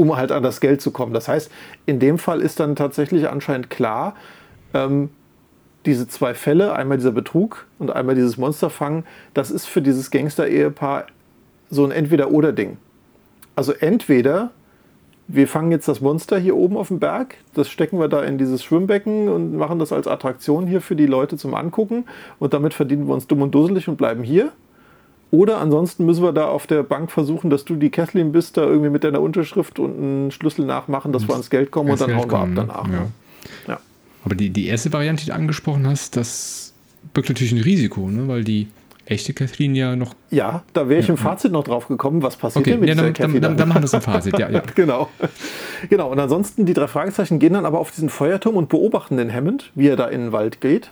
Um 0.01 0.17
halt 0.17 0.31
an 0.31 0.41
das 0.41 0.61
Geld 0.61 0.81
zu 0.81 0.89
kommen. 0.89 1.13
Das 1.13 1.27
heißt, 1.27 1.51
in 1.85 1.99
dem 1.99 2.17
Fall 2.17 2.41
ist 2.41 2.59
dann 2.59 2.75
tatsächlich 2.75 3.29
anscheinend 3.29 3.69
klar, 3.69 4.15
ähm, 4.73 5.11
diese 5.85 6.07
zwei 6.07 6.33
Fälle, 6.33 6.73
einmal 6.73 6.97
dieser 6.97 7.11
Betrug 7.11 7.67
und 7.77 7.91
einmal 7.91 8.15
dieses 8.15 8.35
Monsterfangen, 8.35 9.03
das 9.35 9.51
ist 9.51 9.67
für 9.67 9.83
dieses 9.83 10.09
Gangster-Ehepaar 10.09 11.05
so 11.69 11.85
ein 11.85 11.91
Entweder-Oder-Ding. 11.91 12.77
Also 13.55 13.73
entweder 13.73 14.49
wir 15.27 15.47
fangen 15.47 15.71
jetzt 15.71 15.87
das 15.87 16.01
Monster 16.01 16.39
hier 16.39 16.55
oben 16.55 16.77
auf 16.77 16.87
dem 16.87 16.99
Berg, 16.99 17.37
das 17.53 17.69
stecken 17.69 17.99
wir 17.99 18.07
da 18.07 18.23
in 18.23 18.39
dieses 18.39 18.63
Schwimmbecken 18.63 19.29
und 19.29 19.55
machen 19.55 19.77
das 19.77 19.93
als 19.93 20.07
Attraktion 20.07 20.65
hier 20.65 20.81
für 20.81 20.95
die 20.95 21.05
Leute 21.05 21.37
zum 21.37 21.53
Angucken 21.53 22.05
und 22.39 22.55
damit 22.55 22.73
verdienen 22.73 23.07
wir 23.07 23.13
uns 23.13 23.27
dumm 23.27 23.43
und 23.43 23.53
dusselig 23.53 23.87
und 23.87 23.97
bleiben 23.97 24.23
hier. 24.23 24.51
Oder 25.31 25.59
ansonsten 25.59 26.05
müssen 26.05 26.23
wir 26.23 26.33
da 26.33 26.47
auf 26.47 26.67
der 26.67 26.83
Bank 26.83 27.09
versuchen, 27.09 27.49
dass 27.49 27.63
du 27.63 27.75
die 27.75 27.89
Kathleen 27.89 28.33
bist, 28.33 28.57
da 28.57 28.63
irgendwie 28.63 28.89
mit 28.89 29.05
deiner 29.05 29.21
Unterschrift 29.21 29.79
und 29.79 29.97
einen 29.97 30.31
Schlüssel 30.31 30.65
nachmachen, 30.65 31.13
dass 31.13 31.25
wir 31.27 31.33
ans 31.33 31.49
Geld 31.49 31.71
kommen 31.71 31.89
und 31.89 32.01
dann 32.01 32.09
Geld 32.09 32.19
hauen 32.19 32.29
wir 32.29 32.37
ab 32.37 32.67
danach. 32.67 32.89
Ja. 32.89 33.07
ja. 33.67 33.79
Aber 34.25 34.35
die, 34.35 34.49
die 34.49 34.67
erste 34.67 34.91
Variante, 34.91 35.23
die 35.23 35.29
du 35.29 35.35
angesprochen 35.35 35.87
hast, 35.87 36.17
das 36.17 36.73
birgt 37.13 37.29
natürlich 37.29 37.53
ein 37.53 37.61
Risiko, 37.61 38.09
ne? 38.09 38.27
weil 38.27 38.43
die 38.43 38.67
echte 39.05 39.33
Kathleen 39.33 39.73
ja 39.73 39.95
noch. 39.95 40.15
Ja, 40.31 40.63
da 40.73 40.89
wäre 40.89 40.99
ich 40.99 41.07
ja, 41.07 41.13
im 41.13 41.17
Fazit 41.17 41.51
ja. 41.51 41.57
noch 41.57 41.63
drauf 41.63 41.87
gekommen, 41.87 42.21
was 42.21 42.35
passiert 42.35 42.67
okay, 42.67 42.77
mit 42.77 42.89
ja, 42.89 42.95
dann, 42.95 43.13
Kathleen. 43.13 43.41
Dann, 43.41 43.57
dann, 43.57 43.69
machen 43.69 43.79
wir 43.79 43.81
das 43.83 43.93
im 43.93 44.01
Fazit, 44.01 44.37
ja. 44.37 44.49
ja. 44.49 44.61
genau. 44.75 45.09
Genau, 45.89 46.11
und 46.11 46.19
ansonsten 46.19 46.65
die 46.65 46.73
drei 46.73 46.87
Fragezeichen 46.87 47.39
gehen 47.39 47.53
dann 47.53 47.65
aber 47.65 47.79
auf 47.79 47.91
diesen 47.91 48.09
Feuerturm 48.09 48.57
und 48.57 48.69
beobachten 48.69 49.17
den 49.17 49.33
Hammond, 49.33 49.71
wie 49.75 49.87
er 49.87 49.95
da 49.95 50.07
in 50.07 50.21
den 50.21 50.31
Wald 50.31 50.61
geht. 50.61 50.91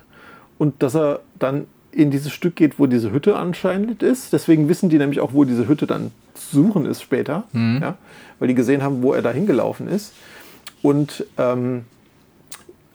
Und 0.57 0.81
dass 0.81 0.95
er 0.95 1.21
dann 1.37 1.67
in 1.91 2.11
dieses 2.11 2.31
Stück 2.31 2.55
geht, 2.55 2.79
wo 2.79 2.85
diese 2.85 3.11
Hütte 3.11 3.35
anscheinend 3.35 4.03
ist. 4.03 4.33
Deswegen 4.33 4.69
wissen 4.69 4.89
die 4.89 4.97
nämlich 4.97 5.19
auch, 5.19 5.33
wo 5.33 5.43
diese 5.43 5.67
Hütte 5.67 5.87
dann 5.87 6.11
zu 6.33 6.63
suchen 6.63 6.85
ist 6.85 7.01
später, 7.01 7.45
mhm. 7.51 7.79
ja, 7.81 7.97
weil 8.39 8.47
die 8.47 8.55
gesehen 8.55 8.83
haben, 8.83 9.01
wo 9.01 9.13
er 9.13 9.21
da 9.21 9.31
hingelaufen 9.31 9.87
ist. 9.87 10.13
Und 10.81 11.25
ähm, 11.37 11.85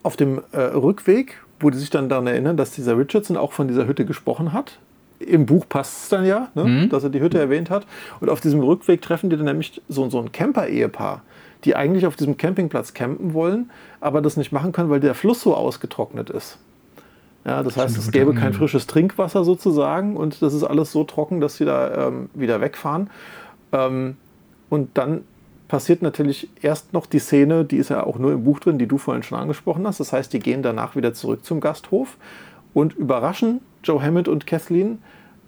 auf 0.03 0.17
dem 0.17 0.41
äh, 0.53 0.61
Rückweg, 0.61 1.41
wo 1.61 1.71
die 1.71 1.79
sich 1.79 1.91
dann 1.91 2.09
daran 2.09 2.27
erinnern, 2.27 2.57
dass 2.57 2.71
dieser 2.71 2.97
Richardson 2.97 3.37
auch 3.37 3.53
von 3.53 3.69
dieser 3.69 3.87
Hütte 3.87 4.05
gesprochen 4.05 4.53
hat. 4.53 4.79
Im 5.19 5.47
Buch 5.47 5.67
passt 5.69 6.05
es 6.05 6.09
dann 6.11 6.27
ja, 6.27 6.49
ne, 6.55 6.65
Mhm. 6.65 6.89
dass 6.91 7.05
er 7.05 7.11
die 7.11 7.21
Hütte 7.21 7.39
erwähnt 7.39 7.71
hat. 7.71 7.87
Und 8.21 8.29
auf 8.29 8.41
diesem 8.41 8.61
Rückweg 8.61 9.01
treffen 9.01 9.31
die 9.31 9.37
dann 9.37 9.47
nämlich 9.47 9.81
so, 9.89 10.09
so 10.11 10.21
ein 10.21 10.33
Camper-Ehepaar, 10.33 11.23
die 11.65 11.75
eigentlich 11.75 12.07
auf 12.07 12.17
diesem 12.17 12.37
Campingplatz 12.37 12.93
campen 12.95 13.33
wollen, 13.33 13.71
aber 14.01 14.21
das 14.21 14.37
nicht 14.37 14.53
machen 14.53 14.73
können, 14.73 14.91
weil 14.91 15.01
der 15.01 15.15
Fluss 15.15 15.41
so 15.41 15.55
ausgetrocknet 15.55 16.31
ist. 16.31 16.59
Ja, 17.45 17.63
das 17.63 17.77
heißt, 17.77 17.99
es 17.99 18.11
gäbe 18.11 18.35
kein 18.35 18.55
frisches 18.55 18.87
Trinkwasser 18.87 19.45
sozusagen 19.45 20.17
und 20.17 20.41
das 20.41 20.55
ist 20.55 20.65
alles 20.65 20.93
so 20.93 21.05
trocken, 21.05 21.41
dass 21.41 21.57
sie 21.57 21.67
da 21.67 22.09
ähm, 22.09 22.31
wieder 22.33 22.61
wegfahren. 22.61 23.11
Ähm, 23.73 24.17
und 24.71 24.97
dann 24.97 25.23
passiert 25.69 26.03
natürlich 26.03 26.49
erst 26.63 26.93
noch 26.93 27.07
die 27.07 27.19
Szene, 27.19 27.65
die 27.65 27.77
ist 27.77 27.91
ja 27.91 28.05
auch 28.05 28.19
nur 28.19 28.33
im 28.33 28.45
Buch 28.45 28.61
drin, 28.61 28.79
die 28.79 28.87
du 28.87 28.97
vorhin 28.97 29.23
schon 29.23 29.39
angesprochen 29.39 29.87
hast. 29.87 30.01
Das 30.01 30.13
heißt, 30.13 30.33
die 30.33 30.39
gehen 30.39 30.63
danach 30.63 30.97
wieder 30.97 31.13
zurück 31.13 31.45
zum 31.45 31.61
Gasthof 31.61 32.17
und 32.73 32.95
überraschen 32.95 33.61
Joe 33.83 34.03
Hammond 34.03 34.29
und 34.29 34.47
Kathleen, 34.47 34.99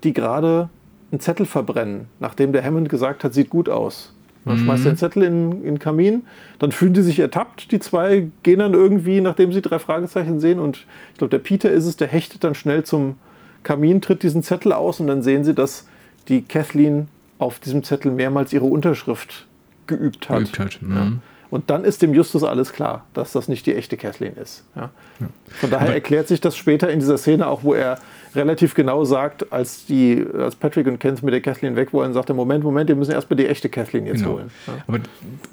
die 0.05 0.13
gerade 0.13 0.69
einen 1.13 1.21
Zettel 1.21 1.47
verbrennen, 1.47 2.09
nachdem 2.19 2.53
der 2.53 2.65
Hammond 2.65 2.89
gesagt 2.89 3.25
hat, 3.25 3.33
sieht 3.33 3.49
gut 3.49 3.69
aus. 3.69 4.16
Dann 4.47 4.59
schmeißt 4.59 4.87
er 4.87 4.93
den 4.93 4.97
Zettel 4.97 5.25
in, 5.25 5.53
in 5.53 5.63
den 5.65 5.79
Kamin, 5.81 6.23
dann 6.61 6.71
fühlen 6.71 6.95
die 6.95 7.03
sich 7.03 7.19
ertappt, 7.19 7.73
die 7.73 7.81
zwei 7.81 8.29
gehen 8.45 8.61
dann 8.61 8.75
irgendwie, 8.75 9.21
nachdem 9.21 9.53
sie 9.53 9.61
drei 9.61 9.81
Fragezeichen 9.81 10.39
sehen 10.39 10.61
und 10.61 10.87
ich 11.13 11.19
glaube, 11.19 11.31
der 11.31 11.41
Peter 11.41 11.71
ist 11.71 11.85
es, 11.85 11.97
der 11.97 12.07
hechtet 12.07 12.45
dann 12.45 12.55
schnell 12.55 12.85
zum 12.85 13.17
Kamin, 13.65 14.01
tritt 14.01 14.23
diesen 14.23 14.45
Zettel 14.45 14.73
aus 14.73 15.01
und 15.01 15.09
dann 15.09 15.23
sehen 15.23 15.43
sie, 15.43 15.53
dass 15.53 15.89
die 16.29 16.43
Kathleen 16.43 17.09
auf 17.39 17.59
diesem 17.59 17.83
Zettel 17.83 18.13
mehrmals 18.13 18.53
ihre 18.53 18.67
Unterschrift 18.67 19.47
geübt 19.89 20.29
hat. 20.29 20.39
Geübt 20.39 20.59
hat, 20.59 20.79
Ja. 20.81 21.05
mhm. 21.05 21.23
Und 21.51 21.71
dann 21.71 21.85
ist 21.85 22.03
dem 22.03 22.13
Justus 22.15 22.43
alles 22.43 22.73
klar, 22.73 23.07
dass 23.15 23.33
das 23.33 23.49
nicht 23.49 23.67
die 23.67 23.75
echte 23.75 23.97
Kathleen 23.97 24.35
ist. 24.37 24.65
Ja. 24.75 24.91
Von 25.49 25.71
daher 25.71 25.87
Aber- 25.89 25.95
erklärt 25.95 26.29
sich 26.29 26.41
das 26.41 26.57
später 26.57 26.91
in 26.91 26.99
dieser 27.01 27.19
Szene 27.19 27.47
auch, 27.47 27.63
wo 27.63 27.75
er 27.75 27.99
relativ 28.35 28.75
genau 28.75 29.05
sagt, 29.05 29.51
als, 29.53 29.87
die, 29.87 30.23
als 30.37 30.57
Patrick 30.57 30.87
und 30.87 30.99
Kent 31.01 31.23
mit 31.23 31.33
der 31.33 31.41
Kathleen 31.41 31.75
weg 31.77 31.93
wollen, 31.95 32.13
sagt 32.13 32.29
er, 32.29 32.35
Moment, 32.35 32.63
Moment, 32.65 32.89
wir 32.89 32.97
müssen 32.97 33.13
erstmal 33.13 33.37
die 33.39 33.47
echte 33.47 33.69
Kathleen 33.71 34.05
jetzt 34.07 34.19
Genau. 34.19 34.35
holen. 34.35 34.51
Ja. 34.67 34.75
Aber 34.87 34.99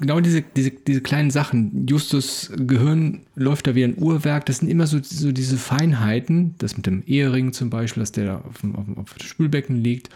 genau 0.00 0.20
diese, 0.20 0.42
diese, 0.42 0.70
diese 0.70 1.00
kleinen 1.00 1.30
Sachen, 1.30 1.86
Justus 1.88 2.52
Gehirn 2.56 3.20
läuft 3.36 3.66
da 3.66 3.74
wie 3.74 3.84
ein 3.84 3.96
Uhrwerk, 3.96 4.44
das 4.46 4.58
sind 4.58 4.68
immer 4.68 4.86
so, 4.86 4.98
so 5.02 5.32
diese 5.32 5.56
Feinheiten, 5.56 6.56
das 6.58 6.76
mit 6.76 6.86
dem 6.86 7.02
Ehering 7.06 7.52
zum 7.54 7.70
Beispiel, 7.70 8.02
dass 8.02 8.12
der 8.12 8.26
da 8.26 8.42
auf 8.46 8.60
dem, 8.60 8.74
auf 8.76 8.84
dem, 8.84 8.98
auf 8.98 9.14
dem 9.14 9.26
Spülbecken 9.26 9.76
liegt 9.76 10.08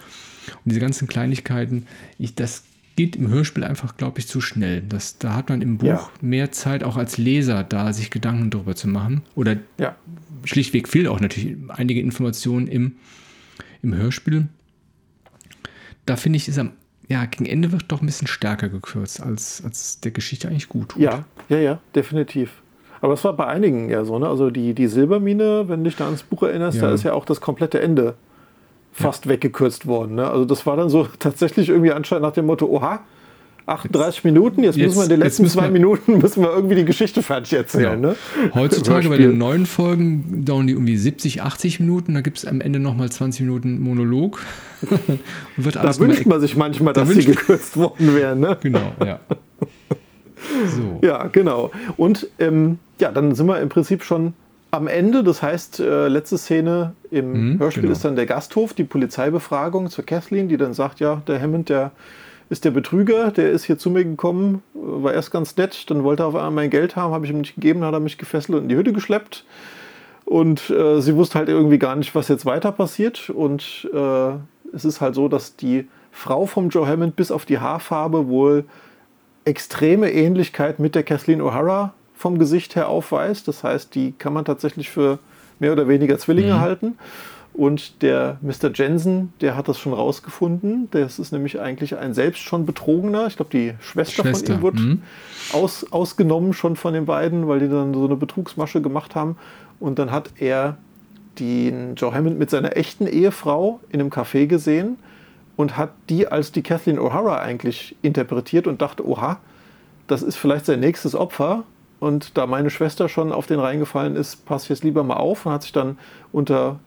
und 0.65 0.71
diese 0.71 0.81
ganzen 0.81 1.09
Kleinigkeiten, 1.09 1.87
ich, 2.19 2.35
das 2.35 2.65
geht 2.99 3.15
im 3.15 3.29
Hörspiel 3.29 3.63
einfach, 3.63 3.97
glaube 3.97 4.19
ich, 4.19 4.27
zu 4.27 4.41
schnell. 4.41 4.83
Das, 4.83 5.19
da 5.19 5.35
hat 5.37 5.51
man 5.51 5.63
im 5.63 5.79
Buch 5.79 5.87
Ja. 5.87 6.11
mehr 6.21 6.51
Zeit, 6.51 6.83
auch 6.83 6.97
als 6.97 7.17
Leser 7.17 7.63
da 7.63 7.93
sich 7.93 8.11
Gedanken 8.11 8.51
darüber 8.51 8.75
zu 8.75 8.89
machen. 8.89 9.23
Oder 9.37 9.57
Ja. 9.79 9.95
schlichtweg 10.45 10.89
fehlt 10.89 11.07
auch 11.07 11.21
natürlich 11.21 11.57
einige 11.69 12.01
Informationen 12.01 12.67
im, 12.67 12.97
im 13.83 13.95
Hörspiel. 13.95 14.49
Da 16.07 16.17
finde 16.17 16.39
ich, 16.39 16.49
ist 16.49 16.59
am 16.59 16.73
ja, 17.09 17.25
gegen 17.25 17.47
Ende 17.47 17.71
wird 17.73 17.85
doch 17.89 18.03
ein 18.03 18.07
bisschen 18.07 18.27
stärker 18.27 18.69
gekürzt, 18.69 19.23
als, 19.23 19.63
als 19.65 20.01
der 20.01 20.11
Geschichte 20.11 20.49
eigentlich 20.49 20.69
gut 20.69 20.91
tut. 20.91 21.01
ja, 21.03 21.25
ja, 21.49 21.57
ja, 21.59 21.79
definitiv. 21.95 22.61
Aber 23.01 23.13
das 23.13 23.23
war 23.25 23.33
bei 23.35 23.47
einigen 23.47 23.89
ja 23.89 24.05
so. 24.05 24.19
Ne? 24.19 24.29
Also 24.29 24.51
die, 24.51 24.75
die 24.75 24.89
Silbermine, 24.89 25.69
wenn 25.69 25.85
du 25.85 25.89
dich 25.89 25.97
da 25.97 26.07
ans 26.07 26.25
Buch 26.25 26.43
erinnerst, 26.43 26.79
Ja. 26.79 26.89
da 26.89 26.93
ist 26.95 27.05
ja 27.05 27.13
auch 27.15 27.25
das 27.25 27.41
komplette 27.41 27.81
Ende 27.81 28.17
fast 28.93 29.29
weggekürzt 29.29 29.87
worden. 29.87 30.17
Ne? 30.17 30.29
Also 30.29 30.45
das 30.45 30.67
war 30.67 30.77
dann 30.77 30.89
so 30.91 31.07
tatsächlich 31.19 31.69
irgendwie 31.69 31.93
anscheinend 31.93 32.23
nach 32.25 32.33
dem 32.33 32.47
Motto, 32.47 32.67
oha, 32.67 33.01
38 33.67 34.25
Minuten, 34.25 34.63
jetzt, 34.63 34.77
jetzt- 34.77 34.87
müssen 34.87 34.99
wir 34.99 35.03
in 35.05 35.09
den 35.11 35.21
jetzt 35.21 35.39
letzten 35.39 35.47
zwei 35.47 35.65
wir- 35.65 35.71
Minuten 35.73 36.19
müssen 36.23 36.43
wir 36.43 36.51
irgendwie 36.51 36.75
die 36.77 36.85
Geschichte 36.87 37.23
fertig 37.23 37.53
erzählen. 37.53 38.01
Genau. 38.01 38.15
Ne? 38.15 38.51
Heutzutage 38.55 39.09
bei 39.11 39.19
den 39.19 39.37
neuen 39.37 39.67
Folgen 39.67 40.45
dauern 40.47 40.67
die 40.67 40.73
irgendwie 40.73 40.97
70, 40.97 41.43
80 41.43 41.81
Minuten, 41.81 42.15
da 42.15 42.23
gibt 42.23 42.39
es 42.39 42.47
am 42.47 42.63
Ende 42.63 42.79
nochmal 42.79 43.11
20 43.11 43.43
Minuten 43.43 43.81
Monolog. 43.81 44.41
Da 45.73 45.99
wünscht 45.99 46.25
man 46.27 46.41
sich 46.41 46.57
manchmal, 46.57 46.93
Da 46.95 47.01
dass 47.05 47.11
sie 47.11 47.25
gekürzt 47.25 47.77
worden 47.77 48.15
wären. 48.15 48.41
Ne? 48.41 48.57
Genau, 48.63 48.93
ja. 49.05 49.19
So. 50.69 51.01
Ja, 51.07 51.27
genau. 51.27 51.71
Und 51.97 52.29
ähm, 52.39 52.79
ja, 53.01 53.11
dann 53.11 53.35
sind 53.35 53.47
wir 53.47 53.61
im 53.61 53.69
Prinzip 53.69 54.03
schon 54.05 54.35
am 54.71 54.87
Ende. 54.87 55.25
Das 55.25 55.43
heißt, 55.43 55.81
äh, 55.81 56.09
letzte 56.09 56.39
Szene 56.39 56.93
im 57.11 57.53
Mhm, 57.53 57.59
Hörspiel 57.59 57.83
genau. 57.83 57.93
ist 57.93 58.05
dann 58.05 58.17
der 58.17 58.27
Gasthof, 58.27 58.75
die 58.75 58.85
Polizeibefragung 58.85 59.91
zur 59.91 60.05
Kathleen, 60.05 60.49
die 60.49 60.57
dann 60.57 60.75
sagt, 60.75 61.01
ja, 61.01 61.23
der 61.27 61.41
Hammond, 61.41 61.69
der 61.69 61.93
ist 62.51 62.65
der 62.65 62.71
Betrüger, 62.71 63.31
der 63.31 63.51
ist 63.51 63.65
hier 63.65 63.79
zu 63.79 63.91
mir 63.91 64.05
gekommen, 64.05 64.63
äh, 64.75 64.79
war 65.03 65.15
erst 65.15 65.31
ganz 65.31 65.57
nett, 65.57 65.91
dann 65.91 66.03
wollte 66.05 66.23
er 66.25 66.27
auf 66.29 66.35
einmal 66.35 66.51
mein 66.51 66.71
Geld 66.71 66.97
haben, 66.97 67.13
habe 67.13 67.25
ich 67.27 67.33
ihm 67.33 67.41
nicht 67.41 67.55
gegeben, 67.55 67.85
hat 67.85 67.93
er 67.95 68.01
mich 68.01 68.19
gefesselt 68.19 68.57
und 68.57 68.65
in 68.65 68.69
die 68.69 68.77
Hütte 68.77 68.93
geschleppt. 68.93 69.45
Und 70.25 70.69
äh, 70.69 71.01
sie 71.01 71.15
wusste 71.17 71.39
halt 71.39 71.49
irgendwie 71.49 71.79
gar 71.79 71.97
nicht, 71.97 72.15
was 72.15 72.29
jetzt 72.29 72.45
weiter 72.45 72.71
passiert. 72.71 73.31
Und 73.31 73.89
äh, 73.95 74.31
es 74.75 74.85
ist 74.85 75.01
halt 75.01 75.15
so, 75.15 75.29
dass 75.29 75.57
die 75.57 75.89
Frau 76.13 76.45
vom 76.45 76.69
Joe 76.69 76.87
Hammond 76.87 77.17
bis 77.17 77.31
auf 77.31 77.47
die 77.47 77.59
Haarfarbe 77.59 78.29
wohl 78.29 78.65
extreme 79.47 80.13
Ähnlichkeit 80.13 80.79
mit 80.79 80.95
der 80.95 81.03
Kathleen 81.03 81.41
O'Hara 81.41 81.91
vom 82.19 82.39
Gesicht 82.39 82.77
her 82.77 82.89
aufweist. 82.89 83.49
Das 83.49 83.65
heißt, 83.65 83.95
die 83.95 84.13
kann 84.13 84.33
man 84.33 84.45
tatsächlich 84.45 84.91
für 84.91 85.19
mehr 85.61 85.73
oder 85.73 85.89
weniger 85.89 86.19
Zwillinge 86.19 86.55
Mhm. 86.55 86.61
halten. 86.61 86.99
Und 87.55 88.03
der 88.03 88.39
Mr. 88.41 88.71
Jensen, 88.73 89.33
der 89.41 89.57
hat 89.57 89.69
das 89.69 89.79
schon 89.79 89.93
rausgefunden. 89.93 90.89
Das 90.91 91.19
ist 91.19 91.33
nämlich 91.33 91.59
eigentlich 91.59 91.97
ein 91.97 92.15
selbst 92.15 92.41
schon 92.41 92.67
Betrogener. 92.67 93.27
Ich 93.27 93.37
glaube, 93.37 93.51
die 93.51 93.75
Schwester, 93.81 94.23
Schwester, 94.23 94.47
von 94.47 94.57
ihm 94.57 94.63
wurde 94.63 94.81
mhm. 94.81 95.03
aus, 95.53 95.91
ausgenommen 95.91 96.53
schon 96.53 96.77
von 96.77 96.95
den 96.95 97.07
beiden, 97.07 97.49
weil 97.49 97.61
die 97.61 97.69
dann 97.69 97.95
so 97.95 98.05
eine 98.05 98.17
Betrugsmasche 98.17 98.81
gemacht 98.81 99.15
haben. 99.15 99.37
Und 99.81 99.99
dann 99.99 100.13
hat 100.13 100.31
er 100.39 100.77
den 101.39 101.95
Joe 101.95 102.13
Hammond 102.13 102.39
mit 102.39 102.51
seiner 102.51 102.77
echten 102.77 103.07
Ehefrau 103.07 103.81
in 103.91 104.01
einem 104.01 104.11
Café 104.11 104.47
gesehen 104.47 104.97
und 105.57 105.77
hat 105.77 105.91
die 106.09 106.29
als 106.29 106.53
die 106.53 106.63
Kathleen 106.63 106.99
O'Hara 106.99 107.39
eigentlich 107.41 107.97
interpretiert 108.03 108.67
und 108.67 108.83
dachte, 108.83 109.07
oha, 109.07 109.39
das 110.07 110.23
ist 110.23 110.37
vielleicht 110.37 110.67
sein 110.67 110.81
nächstes 110.81 111.15
Opfer. 111.15 111.65
Und 112.01 112.37
da 112.37 112.47
meine 112.47 112.71
Schwester 112.71 113.09
schon 113.09 113.33
auf 113.33 113.47
den 113.47 113.59
reingefallen 113.59 114.15
ist, 114.15 114.47
pass 114.47 114.65
ich 114.65 114.69
jetzt 114.69 114.85
lieber 114.85 115.03
mal 115.03 115.17
auf 115.17 115.47
und 115.47 115.53
hat 115.53 115.63
sich 115.63 115.73
dann 115.73 115.99
unter 116.33 116.79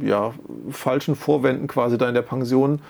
ja, 0.00 0.34
falschen 0.70 1.14
Vorwänden 1.14 1.68
quasi 1.68 1.98
da 1.98 2.08
in 2.08 2.14
der 2.14 2.22
Pension 2.22 2.80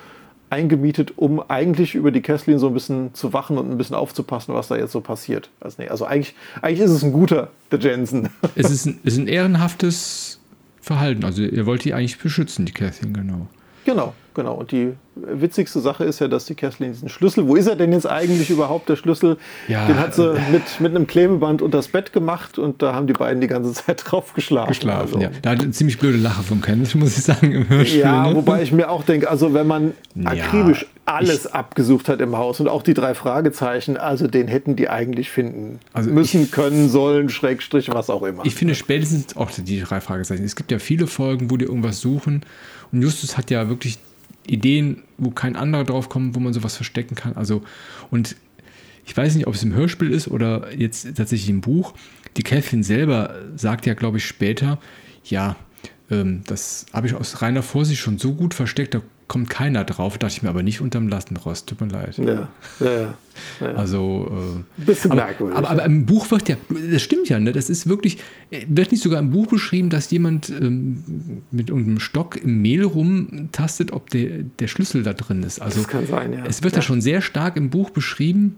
eingemietet, 0.49 1.15
um 1.17 1.43
eigentlich 1.49 1.95
über 1.95 2.11
die 2.11 2.23
Kathleen 2.23 2.59
so 2.59 2.69
ein 2.69 2.75
bisschen 2.75 3.15
zu 3.15 3.33
wachen 3.33 3.59
und 3.59 3.71
ein 3.71 3.79
bisschen 3.79 3.97
aufzupassen, 3.97 4.55
was 4.55 4.69
da 4.69 4.77
jetzt 4.77 4.93
so 4.93 5.01
passiert. 5.01 5.51
Also, 5.61 5.83
nee, 5.83 5.89
also 5.89 6.05
eigentlich, 6.05 6.35
eigentlich 6.63 6.81
ist 6.81 6.93
es 6.93 7.03
ein 7.03 7.13
guter, 7.13 7.51
der 7.71 7.81
Jensen. 7.81 8.29
Es 8.55 8.71
ist 8.71 8.87
ein, 8.87 9.01
ist 9.03 9.19
ein 9.19 9.27
ehrenhaftes 9.27 10.41
Verhalten. 10.81 11.25
Also 11.25 11.43
er 11.43 11.67
wollte 11.67 11.85
die 11.85 11.95
eigentlich 11.95 12.19
beschützen, 12.19 12.65
die 12.65 12.73
Kathleen, 12.73 13.13
genau. 13.13 13.49
Genau, 13.87 14.15
genau. 14.35 14.55
Und 14.55 14.73
die 14.73 14.95
witzigste 15.15 15.79
Sache 15.79 16.03
ist 16.03 16.19
ja, 16.19 16.27
dass 16.27 16.45
die 16.45 16.57
Kathleen 16.57 16.93
diesen 16.93 17.09
Schlüssel, 17.09 17.47
wo 17.47 17.55
ist 17.55 17.69
er 17.69 17.77
denn 17.77 17.93
jetzt 17.93 18.07
eigentlich 18.07 18.51
überhaupt, 18.51 18.89
der 18.89 18.97
Schlüssel? 18.97 19.39
Ja, 19.69 19.87
den 19.87 19.97
hat 19.97 20.13
sie 20.13 20.35
mit, 20.51 20.81
mit 20.81 20.95
einem 20.95 21.07
Klebeband 21.07 21.63
unters 21.63 21.87
Bett 21.87 22.13
gemacht 22.13 22.59
und 22.59 22.83
da 22.83 22.95
haben 22.95 23.07
die 23.07 23.13
beiden 23.13 23.41
die 23.41 23.47
ganze 23.47 23.73
Zeit 23.73 24.03
drauf 24.05 24.35
geschlafen. 24.35 24.69
Geschlafen, 24.71 25.01
Also, 25.01 25.21
ja. 25.21 25.31
Da 25.41 25.51
hat 25.51 25.63
eine 25.63 25.71
ziemlich 25.71 26.01
blöde 26.01 26.19
Lache 26.19 26.43
von 26.43 26.61
Kenneth, 26.61 26.97
muss 26.97 27.17
ich 27.17 27.23
sagen, 27.23 27.53
im 27.53 27.69
Hörspiel. 27.69 28.01
Ja, 28.01 28.29
ne? 28.29 28.35
wobei 28.35 28.61
ich 28.61 28.73
mir 28.73 28.91
auch 28.91 29.05
denke, 29.05 29.31
also 29.31 29.55
wenn 29.55 29.69
man 29.69 29.95
Ja, 30.17 30.31
akribisch 30.31 30.87
alles 31.05 31.47
abgesucht 31.47 32.09
hat 32.09 32.21
im 32.21 32.37
Haus 32.37 32.59
und 32.59 32.67
auch 32.67 32.83
die 32.83 32.93
drei 32.93 33.15
Fragezeichen, 33.15 33.97
also 33.97 34.27
den 34.27 34.49
hätten 34.49 34.75
die 34.75 34.89
eigentlich 34.89 35.31
finden 35.31 35.79
Also 35.93 36.11
müssen, 36.11 36.51
können, 36.51 36.89
sollen, 36.89 37.29
Schrägstrich, 37.29 37.95
was 37.95 38.11
auch 38.11 38.25
immer. 38.25 38.45
Ich 38.45 38.57
finde 38.57 38.75
spätestens 38.75 39.37
auch 39.37 39.53
die 39.53 39.81
drei 39.81 40.01
Fragezeichen. 40.01 40.43
Es 40.43 40.57
gibt 40.57 40.73
ja 40.73 40.81
viele 40.81 41.07
Folgen, 41.07 41.49
wo 41.49 41.57
die 41.57 41.65
irgendwas 41.67 42.01
suchen. 42.01 42.43
Und 42.93 43.03
Justus 43.03 43.37
hat 43.37 43.51
ja 43.51 43.69
wirklich 43.69 43.99
Ideen, 44.47 45.03
wo 45.19 45.31
kein 45.31 45.57
anderer 45.57 45.85
drauf 45.85 46.09
kommt, 46.09 46.35
wo 46.35 46.41
man 46.41 46.53
sowas 46.53 46.77
verstecken 46.77 47.15
kann. 47.15 47.35
Also, 47.35 47.63
und 48.11 48.37
ich 49.05 49.17
weiß 49.17 49.35
nicht, 49.37 49.47
ob 49.47 49.55
es 49.55 49.63
im 49.63 49.75
Hörspiel 49.75 50.11
ist 50.11 50.29
oder 50.29 50.75
jetzt 50.75 51.17
tatsächlich 51.17 51.49
im 51.49 51.61
Buch. 51.61 51.95
Die 52.37 52.43
Catherine 52.43 52.85
selber 52.85 53.35
sagt 53.57 53.87
ja, 53.87 53.95
glaube 53.95 54.19
ich, 54.19 54.27
später, 54.27 54.79
ja, 55.25 55.57
ähm, 56.11 56.43
das 56.47 56.87
habe 56.93 57.07
ich 57.07 57.15
aus 57.15 57.43
reiner 57.43 57.63
Vorsicht 57.63 58.01
schon 58.01 58.19
so 58.19 58.35
gut 58.35 58.55
versteckt, 58.55 58.95
da 58.95 59.03
kommt 59.29 59.51
keiner 59.51 59.85
drauf. 59.85 60.19
Dachte 60.19 60.35
ich 60.37 60.43
mir 60.43 60.49
aber 60.49 60.63
nicht 60.63 60.81
unterm 60.81 61.09
Lastenrost. 61.09 61.69
Tut 61.69 61.81
mir 61.81 61.89
leid. 61.89 62.17
ja, 62.19 62.49
ja, 62.81 62.91
ja. 62.91 63.15
Also, 63.75 64.63
äh, 64.79 64.83
Bisschen 64.85 65.13
aber, 65.13 65.25
merkwürdig. 65.25 65.57
aber, 65.57 65.71
aber 65.71 65.85
im 65.85 66.07
Buch 66.07 66.31
wird 66.31 66.49
ja, 66.49 66.57
das 66.91 67.03
stimmt 67.03 67.29
ja, 67.29 67.39
ne? 67.39 67.53
Das 67.53 67.69
ist 67.69 67.87
wirklich, 67.89 68.19
wird 68.69 68.93
nicht 68.93 69.03
sogar 69.03 69.21
im 69.21 69.31
Buch 69.31 69.47
beschrieben, 69.47 69.91
dass 69.91 70.11
jemand 70.11 70.49
ähm, 70.49 71.43
mit 71.51 71.69
irgendeinem 71.69 72.01
Stock 72.01 72.37
im 72.37 72.63
Mehl 72.63 72.85
rumtastet, 72.85 73.93
ob 73.93 74.11
der, 74.11 74.43
der 74.43 74.69
Schlüssel 74.69 75.03
da 75.03 75.13
drin 75.13 75.43
ist. 75.43 75.61
Also 75.61 75.81
Das 75.81 75.89
kann 75.89 76.07
sein, 76.07 76.33
ja. 76.33 76.45
es 76.47 76.63
wird 76.63 76.75
ja. 76.75 76.79
Ja. 76.79 76.83
schon 76.83 77.01
sehr 77.01 77.21
stark 77.21 77.57
im 77.57 77.71
Buch 77.71 77.91
beschrieben, 77.91 78.57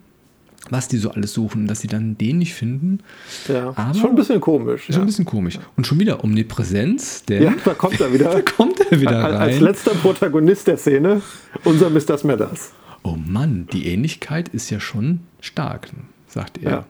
was 0.71 0.89
die 0.89 0.99
so 0.99 1.11
alles 1.11 1.33
suchen, 1.33 1.67
dass 1.67 1.81
sie 1.81 1.87
dann 1.89 2.19
den 2.19 2.39
nicht 2.39 2.55
finden. 2.55 3.01
ja. 3.49 3.73
aber- 3.77 3.95
schon 3.99 4.11
ein 4.11 4.17
bisschen 4.17 4.41
komisch. 4.41 4.89
Ist 4.89 4.97
ja. 4.97 5.01
ein 5.03 5.07
bisschen 5.07 5.25
komisch. 5.25 5.59
Und 5.77 5.87
schon 5.87 5.99
wieder 5.99 6.23
Omnipräsenz, 6.25 7.25
denn 7.25 7.43
ja, 7.43 7.55
da 7.65 7.75
kommt 7.75 8.01
er 8.01 8.13
wieder. 8.13 8.31
da 8.33 8.43
kommt 8.43 8.81
er 8.91 9.01
wieder 9.01 9.25
Als- 9.25 9.37
Als 9.37 9.55
rein. 9.57 9.63
letzter 9.63 9.91
Protagonist 9.93 10.67
der 10.67 10.77
Szene, 10.77 11.23
unser 11.65 11.91
Mr. 11.91 12.19
Smithers. 12.19 12.73
Oh 13.03 13.17
Mann, 13.17 13.67
die 13.73 13.87
Ähnlichkeit 13.87 14.49
ist 14.49 14.71
ja 14.71 14.81
schon 14.81 15.21
stark, 15.41 15.89
sagt 16.27 16.59
er. 16.59 16.71
Ja. 16.71 16.87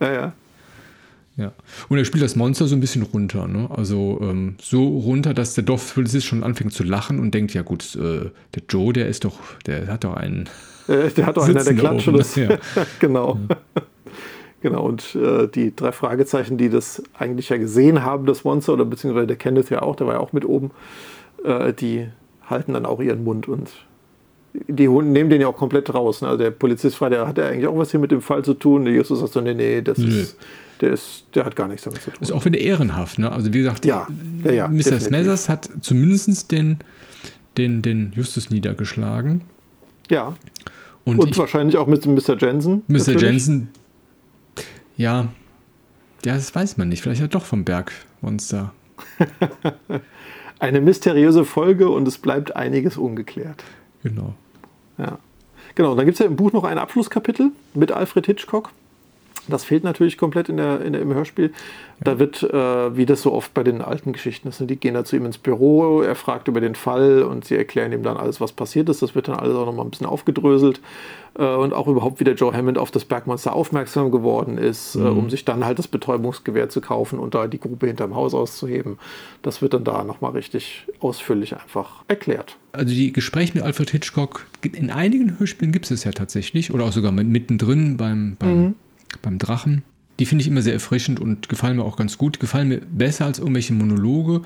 Ja, 0.00 0.12
ja. 0.12 0.32
Ja. 1.38 1.52
Und 1.88 1.98
er 1.98 2.04
spielt 2.06 2.24
das 2.24 2.34
Monster 2.34 2.66
so 2.66 2.74
ein 2.74 2.80
bisschen 2.80 3.02
runter, 3.02 3.46
ne? 3.46 3.68
Also 3.70 4.18
ähm, 4.22 4.54
so 4.60 4.86
runter, 4.86 5.34
dass 5.34 5.52
der 5.54 5.64
Dorfpolizist 5.64 6.26
schon 6.26 6.42
anfängt 6.42 6.72
zu 6.72 6.82
lachen 6.82 7.18
und 7.18 7.34
denkt, 7.34 7.52
ja 7.52 7.60
gut, 7.62 7.94
äh, 7.96 8.30
der 8.54 8.62
Joe, 8.70 8.92
der 8.94 9.08
ist 9.08 9.24
doch, 9.24 9.38
der 9.66 9.86
hat 9.88 10.04
doch 10.04 10.14
einen. 10.14 10.48
Äh, 10.88 11.10
der 11.10 11.26
hat 11.26 11.36
doch 11.36 11.48
einer 11.48 11.64
der 11.64 11.74
Klatsche. 11.74 12.12
Ja. 12.36 12.58
genau. 13.00 13.38
Ja. 13.48 13.56
Genau, 14.62 14.84
und 14.84 15.14
äh, 15.14 15.46
die 15.46 15.76
drei 15.76 15.92
Fragezeichen, 15.92 16.56
die 16.56 16.70
das 16.70 17.00
eigentlich 17.16 17.50
ja 17.50 17.56
gesehen 17.56 18.02
haben, 18.02 18.26
das 18.26 18.42
Monster, 18.42 18.72
oder 18.72 18.84
beziehungsweise 18.84 19.26
der 19.28 19.36
Kenneth 19.36 19.70
ja 19.70 19.82
auch, 19.82 19.94
der 19.94 20.08
war 20.08 20.14
ja 20.14 20.20
auch 20.20 20.32
mit 20.32 20.44
oben, 20.44 20.72
äh, 21.44 21.72
die 21.72 22.08
halten 22.48 22.72
dann 22.72 22.84
auch 22.84 23.00
ihren 23.00 23.22
Mund 23.22 23.46
und 23.46 23.70
die 24.66 24.88
nehmen 24.88 25.30
den 25.30 25.40
ja 25.40 25.46
auch 25.46 25.56
komplett 25.56 25.92
raus. 25.94 26.22
Ne? 26.22 26.28
Also 26.28 26.42
der 26.42 26.50
Polizist 26.50 26.96
fragt, 26.96 27.12
der 27.12 27.28
hat 27.28 27.38
ja 27.38 27.46
eigentlich 27.46 27.66
auch 27.66 27.76
was 27.76 27.90
hier 27.90 28.00
mit 28.00 28.10
dem 28.10 28.22
Fall 28.22 28.44
zu 28.44 28.54
tun. 28.54 28.86
Der 28.86 28.94
Justus 28.94 29.20
sagt 29.20 29.34
so, 29.34 29.40
nee, 29.40 29.54
nee, 29.54 29.82
das 29.82 29.98
nee. 29.98 30.22
ist 30.22 30.36
der, 30.80 30.92
ist, 30.92 31.24
der 31.34 31.44
hat 31.44 31.56
gar 31.56 31.68
nichts 31.68 31.84
damit 31.84 32.02
zu 32.02 32.10
tun. 32.10 32.22
Ist 32.22 32.32
auch 32.32 32.44
wieder 32.44 32.58
ehrenhaft. 32.58 33.18
Ne? 33.18 33.30
Also 33.30 33.52
wie 33.52 33.58
gesagt, 33.58 33.84
ja, 33.84 34.06
ja, 34.44 34.50
ja, 34.52 34.68
Mr. 34.68 35.00
Snathers 35.00 35.48
hat 35.48 35.68
zumindest 35.80 36.52
den, 36.52 36.78
den, 37.56 37.82
den 37.82 38.12
Justus 38.14 38.50
niedergeschlagen. 38.50 39.42
Ja. 40.10 40.34
Und, 41.06 41.20
Und 41.20 41.30
ich, 41.30 41.38
wahrscheinlich 41.38 41.78
auch 41.78 41.86
mit 41.86 42.04
Mr. 42.04 42.36
Jensen. 42.36 42.82
Mr. 42.88 42.98
Natürlich. 42.98 43.22
Jensen, 43.22 43.68
ja, 44.98 45.28
ja, 46.24 46.34
das 46.34 46.52
weiß 46.54 46.76
man 46.76 46.88
nicht. 46.88 47.02
Vielleicht 47.02 47.20
ja 47.20 47.28
doch 47.28 47.44
vom 47.44 47.64
Bergmonster. 47.64 48.72
Eine 50.58 50.80
mysteriöse 50.80 51.44
Folge 51.44 51.88
und 51.88 52.08
es 52.08 52.18
bleibt 52.18 52.56
einiges 52.56 52.96
ungeklärt. 52.96 53.62
Genau. 54.02 54.34
Ja. 54.98 55.18
Genau, 55.76 55.92
und 55.92 55.98
dann 55.98 56.06
gibt 56.06 56.16
es 56.16 56.18
ja 56.18 56.26
im 56.26 56.34
Buch 56.34 56.52
noch 56.52 56.64
ein 56.64 56.78
Abschlusskapitel 56.78 57.52
mit 57.74 57.92
Alfred 57.92 58.26
Hitchcock. 58.26 58.72
Das 59.48 59.64
fehlt 59.64 59.84
natürlich 59.84 60.18
komplett 60.18 60.48
in 60.48 60.56
der, 60.56 60.80
in 60.80 60.92
der, 60.92 61.02
im 61.02 61.14
Hörspiel. 61.14 61.52
Da 62.00 62.18
wird, 62.18 62.42
äh, 62.42 62.96
wie 62.96 63.06
das 63.06 63.22
so 63.22 63.32
oft 63.32 63.54
bei 63.54 63.62
den 63.62 63.80
alten 63.80 64.12
Geschichten 64.12 64.48
ist, 64.48 64.60
ne, 64.60 64.66
die 64.66 64.76
gehen 64.76 64.94
da 64.94 65.04
zu 65.04 65.16
ihm 65.16 65.24
ins 65.24 65.38
Büro, 65.38 66.02
er 66.02 66.14
fragt 66.14 66.48
über 66.48 66.60
den 66.60 66.74
Fall 66.74 67.22
und 67.22 67.44
sie 67.44 67.56
erklären 67.56 67.92
ihm 67.92 68.02
dann 68.02 68.16
alles, 68.16 68.40
was 68.40 68.52
passiert 68.52 68.88
ist. 68.88 69.02
Das 69.02 69.14
wird 69.14 69.28
dann 69.28 69.36
alles 69.36 69.56
auch 69.56 69.66
nochmal 69.66 69.86
ein 69.86 69.90
bisschen 69.90 70.06
aufgedröselt. 70.06 70.80
Äh, 71.38 71.44
und 71.44 71.72
auch 71.72 71.86
überhaupt, 71.86 72.20
wie 72.20 72.24
der 72.24 72.34
Joe 72.34 72.52
Hammond 72.52 72.78
auf 72.78 72.90
das 72.90 73.04
Bergmonster 73.04 73.54
aufmerksam 73.54 74.10
geworden 74.10 74.58
ist, 74.58 74.94
äh, 74.94 74.98
mhm. 74.98 75.06
äh, 75.06 75.08
um 75.10 75.30
sich 75.30 75.44
dann 75.44 75.64
halt 75.64 75.78
das 75.78 75.88
Betäubungsgewehr 75.88 76.68
zu 76.68 76.80
kaufen 76.80 77.18
und 77.18 77.34
da 77.34 77.46
die 77.46 77.60
Grube 77.60 77.86
hinterm 77.86 78.14
Haus 78.14 78.34
auszuheben. 78.34 78.98
Das 79.42 79.62
wird 79.62 79.74
dann 79.74 79.84
da 79.84 80.04
nochmal 80.04 80.32
richtig 80.32 80.86
ausführlich 81.00 81.54
einfach 81.54 82.04
erklärt. 82.08 82.56
Also 82.72 82.94
die 82.94 83.12
Gespräche 83.12 83.54
mit 83.54 83.62
Alfred 83.62 83.90
Hitchcock, 83.90 84.46
in 84.62 84.90
einigen 84.90 85.38
Hörspielen 85.38 85.72
gibt 85.72 85.90
es 85.90 86.04
ja 86.04 86.12
tatsächlich, 86.12 86.72
oder 86.72 86.84
auch 86.84 86.92
sogar 86.92 87.12
mittendrin 87.12 87.96
beim, 87.96 88.36
beim 88.38 88.62
mhm 88.62 88.74
beim 89.22 89.38
Drachen. 89.38 89.82
Die 90.18 90.26
finde 90.26 90.42
ich 90.42 90.48
immer 90.48 90.62
sehr 90.62 90.72
erfrischend 90.72 91.20
und 91.20 91.48
gefallen 91.48 91.76
mir 91.76 91.84
auch 91.84 91.96
ganz 91.96 92.16
gut. 92.18 92.40
Gefallen 92.40 92.68
mir 92.68 92.80
besser 92.80 93.26
als 93.26 93.38
irgendwelche 93.38 93.74
Monologe 93.74 94.42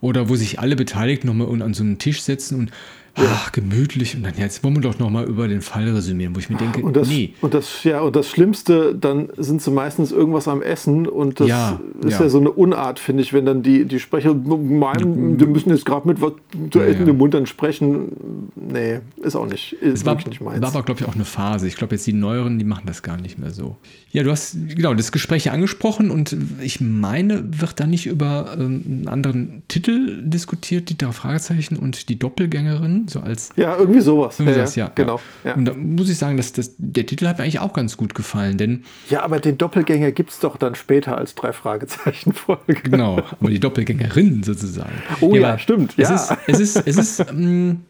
oder 0.00 0.28
wo 0.28 0.36
sich 0.36 0.58
alle 0.58 0.76
Beteiligten 0.76 1.26
nochmal 1.26 1.62
an 1.62 1.74
so 1.74 1.82
einen 1.82 1.98
Tisch 1.98 2.22
setzen 2.22 2.58
und 2.58 2.70
ach, 3.16 3.52
gemütlich. 3.52 4.16
Und 4.16 4.22
dann, 4.24 4.34
jetzt 4.36 4.62
wollen 4.62 4.74
wir 4.74 4.82
doch 4.82 4.98
nochmal 4.98 5.24
über 5.24 5.48
den 5.48 5.62
Fall 5.62 5.88
resümieren, 5.88 6.34
wo 6.34 6.38
ich 6.38 6.50
mir 6.50 6.56
denke, 6.56 6.80
und 6.80 6.96
das, 6.96 7.08
nee. 7.08 7.34
Und 7.40 7.54
das, 7.54 7.84
ja, 7.84 8.00
und 8.00 8.14
das 8.16 8.28
Schlimmste, 8.28 8.94
dann 8.94 9.28
sind 9.36 9.62
sie 9.62 9.70
meistens 9.70 10.12
irgendwas 10.12 10.48
am 10.48 10.62
Essen 10.62 11.06
und 11.06 11.40
das 11.40 11.48
ja, 11.48 11.80
ist 12.02 12.12
ja. 12.12 12.22
ja 12.22 12.28
so 12.28 12.38
eine 12.38 12.50
Unart, 12.50 12.98
finde 12.98 13.22
ich, 13.22 13.32
wenn 13.32 13.46
dann 13.46 13.62
die, 13.62 13.84
die 13.84 14.00
Sprecher 14.00 14.34
meinen, 14.34 15.40
wir 15.40 15.46
müssen 15.46 15.70
jetzt 15.70 15.86
gerade 15.86 16.06
mit 16.06 16.20
was 16.20 16.32
zu 16.70 16.80
essen 16.80 17.06
ja, 17.06 17.10
im 17.10 17.18
Mund 17.18 17.34
dann 17.34 17.46
sprechen. 17.46 18.12
Nee, 18.54 19.00
ist 19.22 19.36
auch 19.36 19.46
nicht, 19.46 19.72
ist 19.74 20.04
war, 20.04 20.16
nicht 20.16 20.40
meins. 20.40 20.60
War 20.60 20.68
aber, 20.68 20.82
glaube 20.82 21.00
ich, 21.00 21.08
auch 21.08 21.14
eine 21.14 21.24
Phase. 21.24 21.66
Ich 21.66 21.76
glaube, 21.76 21.94
jetzt 21.94 22.06
die 22.06 22.12
Neueren, 22.12 22.58
die 22.58 22.64
machen 22.64 22.84
das 22.86 23.02
gar 23.02 23.16
nicht 23.16 23.38
mehr 23.38 23.50
so. 23.50 23.76
Ja, 24.10 24.22
du 24.22 24.30
hast 24.30 24.56
genau 24.74 24.94
das 24.94 25.12
Gespräch 25.12 25.50
angesprochen 25.50 26.10
und 26.10 26.36
ich 26.62 26.80
meine, 26.80 27.44
wird 27.60 27.80
da 27.80 27.86
nicht 27.86 28.06
über 28.06 28.56
ähm, 28.58 28.82
einen 28.86 29.08
anderen 29.08 29.62
Titel 29.68 30.22
diskutiert, 30.22 30.88
die 30.88 30.96
drei 30.96 31.12
Fragezeichen 31.12 31.76
und 31.76 32.08
die 32.08 32.18
Doppelgängerin? 32.18 33.05
So 33.06 33.20
als. 33.20 33.50
Ja, 33.56 33.76
irgendwie 33.76 34.00
sowas. 34.00 34.38
Irgendwie 34.38 34.58
ja, 34.58 34.62
das, 34.64 34.76
ja, 34.76 34.90
genau. 34.94 35.20
Ja. 35.44 35.54
Und 35.54 35.64
da 35.64 35.74
muss 35.74 36.08
ich 36.08 36.18
sagen, 36.18 36.36
dass 36.36 36.52
das, 36.52 36.74
der 36.78 37.06
Titel 37.06 37.26
hat 37.26 37.38
mir 37.38 37.44
eigentlich 37.44 37.60
auch 37.60 37.72
ganz 37.72 37.96
gut 37.96 38.14
gefallen, 38.14 38.58
denn. 38.58 38.84
Ja, 39.10 39.22
aber 39.22 39.40
den 39.40 39.58
Doppelgänger 39.58 40.12
gibt 40.12 40.30
es 40.30 40.40
doch 40.40 40.56
dann 40.56 40.74
später 40.74 41.16
als 41.16 41.34
drei 41.34 41.52
Fragezeichen-Folge. 41.52 42.74
Genau, 42.82 43.18
aber 43.18 43.50
die 43.50 43.60
Doppelgängerin 43.60 44.42
sozusagen. 44.42 44.92
Oh 45.20 45.34
ja, 45.34 45.42
ja 45.42 45.58
stimmt. 45.58 45.94
Es 45.96 46.08
ja. 46.08 46.14
ist, 46.14 46.36
es 46.46 46.60
ist, 46.60 46.76
es 46.86 46.96
ist, 46.96 47.30
ähm, 47.30 47.80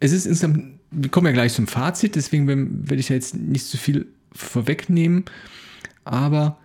es 0.00 0.12
ist 0.12 0.26
insgesamt, 0.26 0.78
wir 0.90 1.10
kommen 1.10 1.26
ja 1.26 1.32
gleich 1.32 1.54
zum 1.54 1.66
Fazit, 1.66 2.16
deswegen 2.16 2.48
werde 2.48 3.00
ich 3.00 3.08
ja 3.08 3.14
jetzt 3.14 3.34
nicht 3.34 3.66
zu 3.66 3.76
so 3.76 3.82
viel 3.82 4.06
vorwegnehmen, 4.32 5.24
aber 6.04 6.58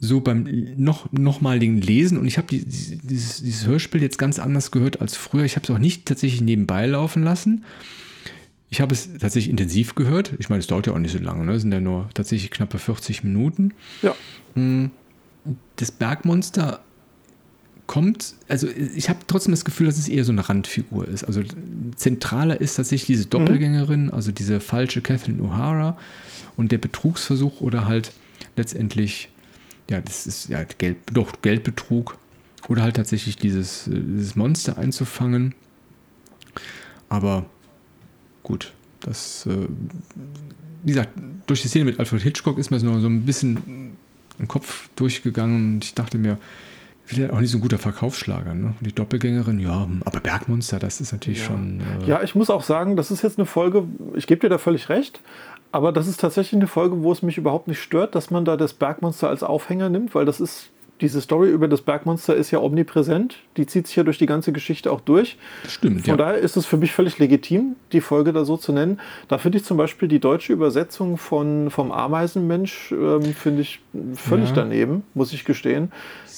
so 0.00 0.20
beim 0.20 0.48
noch, 0.76 1.12
nochmaligen 1.12 1.80
Lesen 1.80 2.18
und 2.18 2.26
ich 2.26 2.38
habe 2.38 2.48
die, 2.48 2.64
dieses, 2.64 3.42
dieses 3.42 3.66
Hörspiel 3.66 4.02
jetzt 4.02 4.18
ganz 4.18 4.38
anders 4.38 4.70
gehört 4.70 5.00
als 5.00 5.16
früher. 5.16 5.44
Ich 5.44 5.56
habe 5.56 5.64
es 5.64 5.70
auch 5.70 5.78
nicht 5.78 6.06
tatsächlich 6.06 6.40
nebenbei 6.40 6.86
laufen 6.86 7.22
lassen. 7.22 7.64
Ich 8.70 8.80
habe 8.80 8.94
es 8.94 9.10
tatsächlich 9.18 9.50
intensiv 9.50 9.94
gehört. 9.94 10.32
Ich 10.38 10.48
meine, 10.48 10.60
es 10.60 10.66
dauert 10.66 10.86
ja 10.86 10.94
auch 10.94 10.98
nicht 10.98 11.12
so 11.12 11.18
lange, 11.18 11.44
ne? 11.44 11.52
Es 11.52 11.62
sind 11.62 11.72
ja 11.72 11.80
nur 11.80 12.08
tatsächlich 12.14 12.50
knappe 12.50 12.78
40 12.78 13.24
Minuten. 13.24 13.74
Ja. 14.00 14.14
Hm. 14.54 14.90
Das 15.76 15.90
Bergmonster 15.90 16.80
kommt, 17.90 18.36
also 18.46 18.68
ich 18.68 19.08
habe 19.08 19.18
trotzdem 19.26 19.50
das 19.50 19.64
Gefühl, 19.64 19.86
dass 19.86 19.98
es 19.98 20.08
eher 20.08 20.24
so 20.24 20.30
eine 20.30 20.48
Randfigur 20.48 21.08
ist. 21.08 21.24
Also 21.24 21.42
zentraler 21.96 22.60
ist 22.60 22.76
tatsächlich 22.76 23.06
diese 23.06 23.24
mhm. 23.24 23.30
Doppelgängerin, 23.30 24.04
mhm. 24.04 24.14
also 24.14 24.30
diese 24.30 24.60
falsche 24.60 25.00
Kathleen 25.00 25.40
O'Hara 25.40 25.96
und 26.56 26.70
der 26.70 26.78
Betrugsversuch 26.78 27.60
oder 27.60 27.86
halt 27.86 28.12
letztendlich 28.56 29.30
ja, 29.90 30.00
das 30.00 30.26
ist 30.26 30.48
ja 30.48 30.62
Geld, 30.64 30.98
doch 31.12 31.42
Geldbetrug 31.42 32.16
oder 32.68 32.82
halt 32.82 32.96
tatsächlich 32.96 33.36
dieses, 33.36 33.88
äh, 33.88 33.90
dieses 33.94 34.36
Monster 34.36 34.78
einzufangen. 34.78 35.54
Aber 37.08 37.44
gut, 38.44 38.72
das, 39.00 39.46
äh, 39.46 39.66
wie 40.84 40.92
gesagt, 40.92 41.10
durch 41.46 41.62
die 41.62 41.68
Szene 41.68 41.86
mit 41.86 41.98
Alfred 41.98 42.22
Hitchcock 42.22 42.58
ist 42.58 42.70
mir 42.70 42.78
so, 42.78 43.00
so 43.00 43.08
ein 43.08 43.26
bisschen 43.26 43.96
im 44.38 44.48
Kopf 44.48 44.88
durchgegangen 44.94 45.74
und 45.74 45.84
ich 45.84 45.94
dachte 45.94 46.18
mir, 46.18 46.38
vielleicht 47.04 47.32
auch 47.32 47.40
nicht 47.40 47.50
so 47.50 47.58
ein 47.58 47.60
guter 47.60 47.78
Verkaufsschlager. 47.78 48.54
Ne? 48.54 48.74
Die 48.80 48.92
Doppelgängerin, 48.92 49.58
ja, 49.58 49.88
aber 50.04 50.20
Bergmonster, 50.20 50.78
das 50.78 51.00
ist 51.00 51.12
natürlich 51.12 51.40
ja. 51.40 51.46
schon. 51.46 51.80
Äh 51.80 52.06
ja, 52.06 52.22
ich 52.22 52.36
muss 52.36 52.50
auch 52.50 52.62
sagen, 52.62 52.94
das 52.94 53.10
ist 53.10 53.22
jetzt 53.22 53.38
eine 53.38 53.46
Folge, 53.46 53.84
ich 54.14 54.28
gebe 54.28 54.40
dir 54.40 54.48
da 54.48 54.58
völlig 54.58 54.88
recht, 54.88 55.20
aber 55.72 55.92
das 55.92 56.08
ist 56.08 56.20
tatsächlich 56.20 56.58
eine 56.60 56.66
Folge, 56.66 57.02
wo 57.02 57.12
es 57.12 57.22
mich 57.22 57.38
überhaupt 57.38 57.68
nicht 57.68 57.80
stört, 57.80 58.14
dass 58.14 58.30
man 58.30 58.44
da 58.44 58.56
das 58.56 58.74
Bergmonster 58.74 59.28
als 59.28 59.42
Aufhänger 59.42 59.88
nimmt, 59.88 60.14
weil 60.14 60.24
das 60.24 60.40
ist 60.40 60.70
diese 61.00 61.20
Story 61.20 61.50
über 61.50 61.66
das 61.66 61.80
Bergmonster 61.80 62.34
ist 62.34 62.50
ja 62.50 62.60
omnipräsent. 62.60 63.36
Die 63.56 63.66
zieht 63.66 63.86
sich 63.86 63.96
ja 63.96 64.02
durch 64.02 64.18
die 64.18 64.26
ganze 64.26 64.52
Geschichte 64.52 64.92
auch 64.92 65.00
durch. 65.00 65.38
Stimmt. 65.66 66.02
Von 66.02 66.10
ja. 66.10 66.16
daher 66.16 66.38
ist 66.38 66.56
es 66.56 66.66
für 66.66 66.76
mich 66.76 66.92
völlig 66.92 67.18
legitim, 67.18 67.76
die 67.92 68.00
Folge 68.00 68.32
da 68.32 68.44
so 68.44 68.56
zu 68.56 68.72
nennen. 68.72 69.00
Da 69.28 69.38
finde 69.38 69.58
ich 69.58 69.64
zum 69.64 69.76
Beispiel 69.76 70.08
die 70.08 70.18
deutsche 70.18 70.52
Übersetzung 70.52 71.16
von, 71.16 71.70
vom 71.70 71.90
Ameisenmensch, 71.90 72.92
ähm, 72.92 73.22
finde 73.34 73.62
ich 73.62 73.80
völlig 74.14 74.50
ja. 74.50 74.56
daneben, 74.56 75.04
muss 75.14 75.32
ich 75.32 75.44
gestehen. 75.44 75.90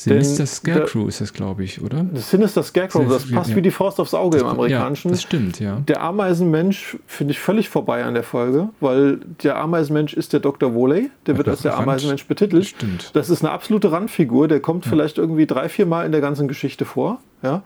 Sinister 0.02 0.46
Scarecrow 0.46 1.08
ist 1.08 1.20
das, 1.20 1.32
glaube 1.32 1.64
ich, 1.64 1.80
oder? 1.80 2.04
Das 2.12 2.30
Sinister 2.30 2.62
Scarecrow, 2.62 3.08
das 3.08 3.30
passt 3.30 3.50
ja. 3.50 3.56
wie 3.56 3.62
die 3.62 3.70
Faust 3.70 4.00
aufs 4.00 4.14
Auge 4.14 4.38
das, 4.38 4.42
im 4.42 4.48
Amerikanischen. 4.48 5.08
Ja, 5.08 5.12
das 5.12 5.22
stimmt, 5.22 5.60
ja. 5.60 5.76
Der 5.86 6.02
Ameisenmensch 6.02 6.96
finde 7.06 7.32
ich 7.32 7.40
völlig 7.40 7.68
vorbei 7.68 8.04
an 8.04 8.14
der 8.14 8.22
Folge, 8.22 8.70
weil 8.80 9.20
der 9.42 9.58
Ameisenmensch 9.58 10.14
ist 10.14 10.32
der 10.32 10.40
Dr. 10.40 10.74
Woley, 10.74 11.10
der 11.26 11.38
wird 11.38 11.48
als 11.48 11.62
der 11.62 11.78
Ameisenmensch 11.78 12.26
betitelt. 12.26 12.62
Das 12.62 12.68
stimmt. 12.68 13.10
Das 13.14 13.30
ist 13.30 13.44
eine 13.44 13.52
absolute 13.52 13.92
Randfigur, 13.92 14.48
der 14.48 14.60
kommt 14.60 14.84
ja. 14.86 14.90
vielleicht 14.90 15.18
irgendwie 15.18 15.46
drei, 15.46 15.68
vier 15.68 15.86
Mal 15.86 16.04
in 16.04 16.12
der 16.12 16.20
ganzen 16.20 16.48
Geschichte 16.48 16.84
vor, 16.84 17.20
ja. 17.42 17.62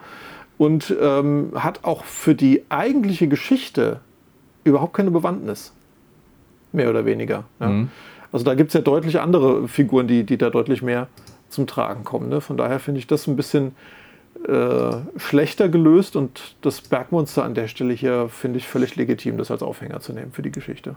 Und 0.58 0.94
ähm, 1.02 1.52
hat 1.54 1.84
auch 1.84 2.04
für 2.04 2.34
die 2.34 2.64
eigentliche 2.70 3.28
Geschichte 3.28 4.00
überhaupt 4.64 4.94
keine 4.94 5.10
Bewandtnis. 5.10 5.72
Mehr 6.72 6.90
oder 6.90 7.04
weniger. 7.04 7.44
Ja. 7.60 7.68
Mhm. 7.68 7.90
Also 8.32 8.44
da 8.44 8.54
gibt 8.54 8.68
es 8.68 8.74
ja 8.74 8.80
deutlich 8.80 9.20
andere 9.20 9.68
Figuren, 9.68 10.08
die, 10.08 10.24
die 10.24 10.36
da 10.36 10.50
deutlich 10.50 10.82
mehr 10.82 11.08
zum 11.48 11.66
Tragen 11.66 12.04
kommen. 12.04 12.28
Ne? 12.28 12.40
Von 12.40 12.56
daher 12.56 12.80
finde 12.80 12.98
ich 12.98 13.06
das 13.06 13.26
ein 13.26 13.36
bisschen 13.36 13.74
äh, 14.46 14.90
schlechter 15.16 15.68
gelöst 15.68 16.16
und 16.16 16.56
das 16.60 16.80
Bergmonster 16.80 17.44
an 17.44 17.54
der 17.54 17.68
Stelle 17.68 17.94
hier 17.94 18.28
finde 18.28 18.58
ich 18.58 18.68
völlig 18.68 18.96
legitim, 18.96 19.38
das 19.38 19.50
als 19.50 19.62
Aufhänger 19.62 20.00
zu 20.00 20.12
nehmen 20.12 20.32
für 20.32 20.42
die 20.42 20.52
Geschichte. 20.52 20.96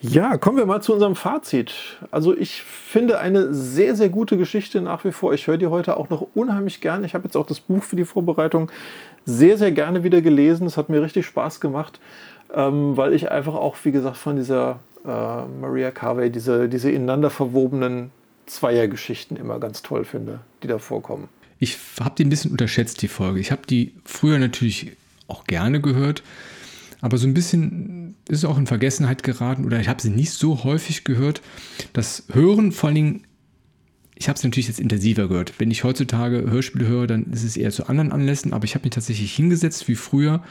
Ja, 0.00 0.36
kommen 0.36 0.58
wir 0.58 0.66
mal 0.66 0.80
zu 0.80 0.92
unserem 0.92 1.16
Fazit. 1.16 1.98
Also 2.12 2.36
ich 2.36 2.62
finde 2.62 3.18
eine 3.18 3.52
sehr, 3.52 3.96
sehr 3.96 4.08
gute 4.08 4.36
Geschichte 4.36 4.80
nach 4.80 5.04
wie 5.04 5.10
vor. 5.10 5.34
Ich 5.34 5.48
höre 5.48 5.56
die 5.56 5.66
heute 5.66 5.96
auch 5.96 6.08
noch 6.08 6.24
unheimlich 6.34 6.80
gerne. 6.80 7.04
Ich 7.04 7.14
habe 7.14 7.24
jetzt 7.24 7.36
auch 7.36 7.46
das 7.46 7.58
Buch 7.58 7.82
für 7.82 7.96
die 7.96 8.04
Vorbereitung 8.04 8.70
sehr, 9.24 9.58
sehr 9.58 9.72
gerne 9.72 10.04
wieder 10.04 10.20
gelesen. 10.20 10.68
Es 10.68 10.76
hat 10.76 10.88
mir 10.88 11.02
richtig 11.02 11.26
Spaß 11.26 11.60
gemacht, 11.60 11.98
ähm, 12.54 12.96
weil 12.96 13.12
ich 13.12 13.32
einfach 13.32 13.54
auch, 13.54 13.76
wie 13.82 13.90
gesagt, 13.90 14.18
von 14.18 14.36
dieser 14.36 14.78
äh, 15.04 15.08
Maria 15.60 15.90
Carvey, 15.90 16.30
diese, 16.30 16.68
diese 16.68 16.92
ineinander 16.92 17.30
verwobenen 17.30 18.12
Zweiergeschichten 18.48 19.36
immer 19.36 19.60
ganz 19.60 19.82
toll 19.82 20.04
finde, 20.04 20.40
die 20.62 20.66
da 20.66 20.78
vorkommen. 20.78 21.28
Ich 21.58 21.76
habe 22.00 22.14
die 22.16 22.24
ein 22.24 22.30
bisschen 22.30 22.50
unterschätzt, 22.50 23.02
die 23.02 23.08
Folge. 23.08 23.40
Ich 23.40 23.50
habe 23.50 23.62
die 23.68 23.94
früher 24.04 24.38
natürlich 24.38 24.92
auch 25.26 25.44
gerne 25.44 25.80
gehört, 25.80 26.22
aber 27.00 27.18
so 27.18 27.26
ein 27.26 27.34
bisschen 27.34 28.16
ist 28.28 28.44
auch 28.44 28.58
in 28.58 28.66
Vergessenheit 28.66 29.22
geraten 29.22 29.64
oder 29.64 29.80
ich 29.80 29.88
habe 29.88 30.00
sie 30.00 30.10
nicht 30.10 30.32
so 30.32 30.64
häufig 30.64 31.04
gehört. 31.04 31.42
Das 31.92 32.24
Hören 32.32 32.72
vor 32.72 32.88
allen 32.88 32.94
Dingen 32.94 33.24
ich 34.20 34.28
habe 34.28 34.36
es 34.36 34.42
natürlich 34.42 34.66
jetzt 34.66 34.80
intensiver 34.80 35.28
gehört. 35.28 35.54
Wenn 35.58 35.70
ich 35.70 35.84
heutzutage 35.84 36.50
Hörspiele 36.50 36.88
höre, 36.88 37.06
dann 37.06 37.26
ist 37.30 37.44
es 37.44 37.56
eher 37.56 37.70
zu 37.70 37.88
anderen 37.88 38.10
Anlässen, 38.10 38.52
aber 38.52 38.64
ich 38.64 38.74
habe 38.74 38.84
mich 38.84 38.94
tatsächlich 38.94 39.32
hingesetzt 39.32 39.86
wie 39.86 39.94
früher 39.94 40.42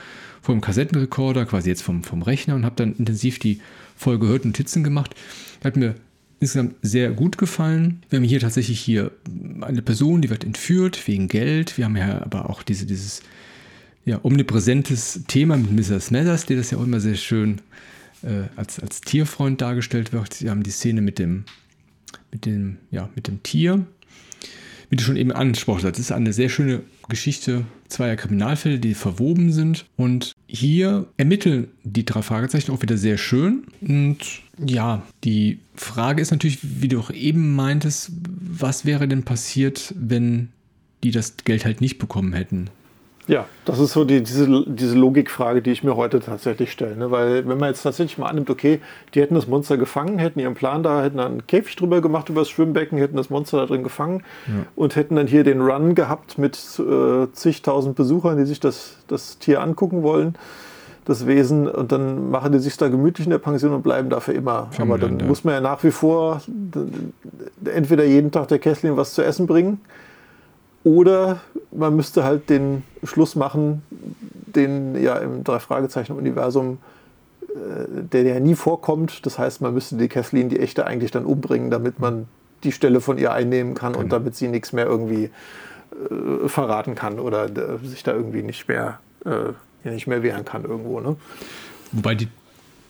vor 0.42 0.56
dem 0.56 0.62
Kassettenrekorder, 0.62 1.46
quasi 1.46 1.70
jetzt 1.70 1.82
vom, 1.82 2.02
vom 2.04 2.22
Rechner 2.22 2.56
und 2.56 2.64
habe 2.64 2.78
dann 2.78 2.96
intensiv 2.96 3.40
die 3.40 3.60
Folge 3.98 4.26
gehört 4.26 4.46
und 4.46 4.52
Notizen 4.52 4.86
gemacht. 4.86 5.16
Hat 5.66 5.76
mir 5.76 5.96
insgesamt 6.40 6.76
sehr 6.82 7.12
gut 7.12 7.38
gefallen. 7.38 8.04
Wir 8.10 8.18
haben 8.18 8.24
hier 8.24 8.40
tatsächlich 8.40 8.80
hier 8.80 9.12
eine 9.62 9.82
Person, 9.82 10.22
die 10.22 10.30
wird 10.30 10.44
entführt 10.44 11.08
wegen 11.08 11.28
Geld. 11.28 11.78
Wir 11.78 11.86
haben 11.86 11.98
ja 11.98 12.22
aber 12.22 12.50
auch 12.50 12.64
diese, 12.64 12.86
dieses 12.86 13.22
ja, 14.06 14.20
omnipräsentes 14.24 15.22
Thema 15.28 15.58
mit 15.58 15.72
Mrs. 15.72 16.08
Smethers, 16.08 16.46
der 16.46 16.58
das 16.58 16.72
ja 16.72 16.78
auch 16.78 16.84
immer 16.84 17.00
sehr 17.00 17.16
schön 17.16 17.62
äh, 18.24 18.44
als, 18.56 18.80
als 18.80 19.02
Tierfreund 19.02 19.62
dargestellt 19.62 20.14
wird. 20.14 20.42
Wir 20.42 20.52
haben 20.52 20.64
die 20.64 20.72
Szene 20.72 21.02
mit 21.02 21.20
dem 21.20 21.46
mit 22.32 22.46
dem, 22.46 22.78
ja, 22.92 23.10
mit 23.16 23.28
dem 23.28 23.44
Tier. 23.44 23.86
Wie 24.90 24.96
du 24.96 25.04
schon 25.04 25.18
eben 25.18 25.32
angesprochen 25.32 25.84
hast, 25.84 26.00
ist 26.00 26.12
eine 26.12 26.32
sehr 26.34 26.50
schöne 26.50 26.82
Geschichte 27.10 27.66
zweier 27.90 28.16
Kriminalfälle, 28.16 28.80
die 28.80 28.94
verwoben 28.94 29.52
sind. 29.52 29.86
Und 29.98 30.34
hier 30.48 31.08
ermitteln 31.18 31.68
die 31.84 32.06
drei 32.06 32.22
Fragezeichen 32.22 32.72
auch 32.72 32.82
wieder 32.82 32.98
sehr 32.98 33.18
schön. 33.18 33.64
Und 33.82 34.18
ja, 34.66 35.04
die 35.24 35.60
Frage 35.76 36.22
ist 36.22 36.32
natürlich, 36.32 36.60
wie 36.62 36.88
du 36.88 37.00
auch 37.00 37.12
eben 37.12 37.56
meintest, 37.56 38.12
was 38.40 38.86
wäre 38.86 39.08
denn 39.08 39.24
passiert, 39.24 39.94
wenn 39.98 40.50
die 41.04 41.12
das 41.12 41.36
Geld 41.44 41.66
halt 41.66 41.82
nicht 41.82 42.00
bekommen 42.00 42.34
hätten? 42.34 42.70
Ja, 43.28 43.46
das 43.66 43.80
ist 43.80 43.92
so 43.92 44.06
die, 44.06 44.24
diese, 44.24 44.64
diese 44.66 44.98
Logikfrage, 44.98 45.62
die 45.62 45.72
ich 45.72 45.84
mir 45.84 45.98
heute 45.98 46.22
tatsächlich 46.22 46.72
stelle. 46.72 46.96
Ne? 46.96 47.12
Weil 47.12 47.48
wenn 47.48 47.58
man 47.58 47.70
jetzt 47.70 47.84
tatsächlich 47.84 48.18
mal 48.18 48.28
annimmt, 48.28 48.50
okay, 48.50 48.80
die 49.14 49.22
hätten 49.22 49.36
das 49.36 49.48
Monster 49.48 49.78
gefangen, 49.78 50.18
hätten 50.18 50.40
ihren 50.40 50.54
Plan 50.54 50.82
da, 50.82 51.04
hätten 51.04 51.18
dann 51.18 51.32
einen 51.34 51.48
Käfig 51.48 51.76
drüber 51.76 52.00
gemacht 52.00 52.30
über 52.30 52.42
das 52.42 52.50
Schwimmbecken, 52.50 52.98
hätten 52.98 53.18
das 53.18 53.30
Monster 53.30 53.58
da 53.58 53.66
drin 53.66 53.84
gefangen 53.84 54.24
ja. 54.48 54.66
und 54.76 54.96
hätten 54.96 55.18
dann 55.18 55.28
hier 55.28 55.44
den 55.44 55.62
Run 55.62 55.94
gehabt 55.94 56.38
mit 56.38 56.58
äh, 56.80 57.28
zigtausend 57.34 57.96
Besuchern, 57.96 58.38
die 58.38 58.46
sich 58.46 58.62
das, 58.62 58.98
das 59.08 59.38
Tier 59.40 59.62
angucken 59.62 60.04
wollen, 60.04 60.36
das 61.04 61.28
Wesen, 61.28 61.68
und 61.68 61.92
dann 61.92 62.32
machen 62.32 62.54
die 62.54 62.60
sich 62.60 62.78
da 62.78 62.88
gemütlich 62.88 63.28
in 63.28 63.32
der 63.32 63.40
Pension 63.40 63.74
und 63.74 63.82
bleiben 63.82 64.10
da 64.10 64.22
für 64.22 64.34
immer. 64.34 64.68
Für 64.72 64.84
Aber 64.84 64.98
dann 64.98 65.20
ja. 65.20 65.26
muss 65.26 65.44
man 65.44 65.54
ja 65.54 65.62
nach 65.62 65.84
wie 65.84 65.92
vor 65.92 66.42
entweder 67.66 68.06
jeden 68.06 68.32
Tag 68.32 68.48
der 68.48 68.60
Kesslin 68.60 68.96
was 68.96 69.14
zu 69.14 69.22
essen 69.22 69.48
bringen 69.48 69.82
oder 70.88 71.42
man 71.72 71.98
müsste 71.98 72.24
halt 72.24 72.50
den 72.50 72.84
Schluss 73.04 73.36
machen, 73.36 73.84
den 73.90 75.02
ja 75.02 75.18
im 75.18 75.44
Drei-Fragezeichen-Universum, 75.44 76.78
äh, 77.42 77.56
der 78.14 78.24
ja 78.24 78.40
nie 78.40 78.56
vorkommt. 78.56 79.26
Das 79.26 79.38
heißt, 79.38 79.60
man 79.60 79.74
müsste 79.74 79.98
die 79.98 80.08
Kathleen, 80.08 80.48
die 80.48 80.60
echte, 80.60 80.88
eigentlich 80.88 81.12
dann 81.12 81.26
umbringen, 81.26 81.70
damit 81.70 82.00
man 82.00 82.28
die 82.64 82.72
Stelle 82.72 83.02
von 83.02 83.18
ihr 83.18 83.34
einnehmen 83.34 83.74
kann 83.74 83.94
genau. 83.94 84.04
und 84.06 84.14
damit 84.14 84.36
sie 84.38 84.48
nichts 84.48 84.72
mehr 84.72 84.86
irgendwie 84.86 85.26
äh, 85.26 86.48
verraten 86.48 86.96
kann 86.96 87.20
oder 87.20 87.46
äh, 87.46 87.86
sich 87.86 88.04
da 88.04 88.14
irgendwie 88.14 88.42
nicht 88.42 88.70
mehr, 88.70 89.00
äh, 89.26 89.90
nicht 89.90 90.08
mehr 90.08 90.24
wehren 90.24 90.46
kann 90.46 90.64
irgendwo. 90.64 91.02
Ne? 91.02 91.18
Wobei 91.92 92.16
die, 92.16 92.30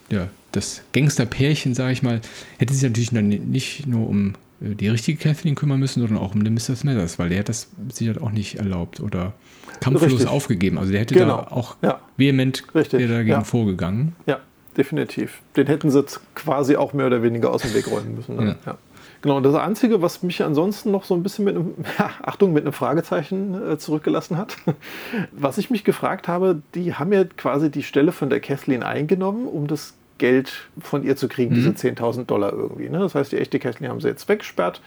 ja, 0.08 0.28
das 0.52 0.82
Gangsterpärchen, 0.92 1.74
sage 1.74 1.92
ich 1.92 2.04
mal, 2.04 2.20
hätte 2.58 2.72
sich 2.74 2.84
natürlich 2.84 3.10
nicht 3.10 3.88
nur 3.88 4.08
um 4.08 4.34
die 4.60 4.88
richtige 4.88 5.18
Kathleen 5.18 5.54
kümmern 5.54 5.78
müssen, 5.78 6.00
sondern 6.00 6.18
auch 6.18 6.34
um 6.34 6.42
den 6.42 6.54
Mr. 6.54 6.74
Smithers, 6.74 7.18
weil 7.18 7.28
der 7.28 7.40
hat 7.40 7.48
das 7.48 7.68
sicher 7.92 8.14
auch 8.20 8.32
nicht 8.32 8.56
erlaubt 8.56 9.00
oder 9.00 9.34
kampflos 9.80 10.12
Richtig. 10.12 10.28
aufgegeben. 10.28 10.78
Also 10.78 10.90
der 10.90 11.00
hätte 11.00 11.14
genau. 11.14 11.36
da 11.36 11.56
auch 11.56 11.76
ja. 11.82 12.00
vehement 12.16 12.64
dagegen 12.72 13.28
ja. 13.28 13.44
vorgegangen. 13.44 14.16
Ja, 14.26 14.40
definitiv. 14.76 15.40
Den 15.56 15.66
hätten 15.66 15.90
sie 15.90 16.04
quasi 16.34 16.76
auch 16.76 16.92
mehr 16.92 17.06
oder 17.06 17.22
weniger 17.22 17.52
aus 17.52 17.62
dem 17.62 17.74
Weg 17.74 17.90
räumen 17.90 18.16
müssen. 18.16 18.36
Ne? 18.36 18.56
Ja. 18.66 18.76
Genau, 19.20 19.36
und 19.36 19.42
das 19.42 19.54
Einzige, 19.56 20.00
was 20.00 20.22
mich 20.22 20.44
ansonsten 20.44 20.92
noch 20.92 21.02
so 21.02 21.14
ein 21.14 21.22
bisschen 21.22 21.44
mit 21.44 21.56
einem, 21.56 21.74
ja, 21.98 22.10
Achtung, 22.22 22.52
mit 22.52 22.64
einem 22.64 22.72
Fragezeichen 22.72 23.72
äh, 23.72 23.78
zurückgelassen 23.78 24.36
hat, 24.36 24.56
was 25.32 25.58
ich 25.58 25.70
mich 25.70 25.84
gefragt 25.84 26.28
habe, 26.28 26.62
die 26.74 26.94
haben 26.94 27.12
ja 27.12 27.24
quasi 27.24 27.70
die 27.70 27.82
Stelle 27.82 28.12
von 28.12 28.30
der 28.30 28.40
Kathleen 28.40 28.82
eingenommen, 28.82 29.46
um 29.46 29.66
das 29.66 29.94
Geld 30.18 30.68
von 30.80 31.02
ihr 31.02 31.16
zu 31.16 31.28
kriegen, 31.28 31.52
mhm. 31.52 31.56
diese 31.56 31.70
10.000 31.70 32.24
Dollar 32.26 32.52
irgendwie. 32.52 32.88
Ne? 32.88 32.98
Das 32.98 33.14
heißt, 33.14 33.32
die 33.32 33.38
echte 33.38 33.58
Kathleen 33.58 33.90
haben 33.90 34.00
sie 34.00 34.08
jetzt 34.08 34.28
weggesperrt 34.28 34.80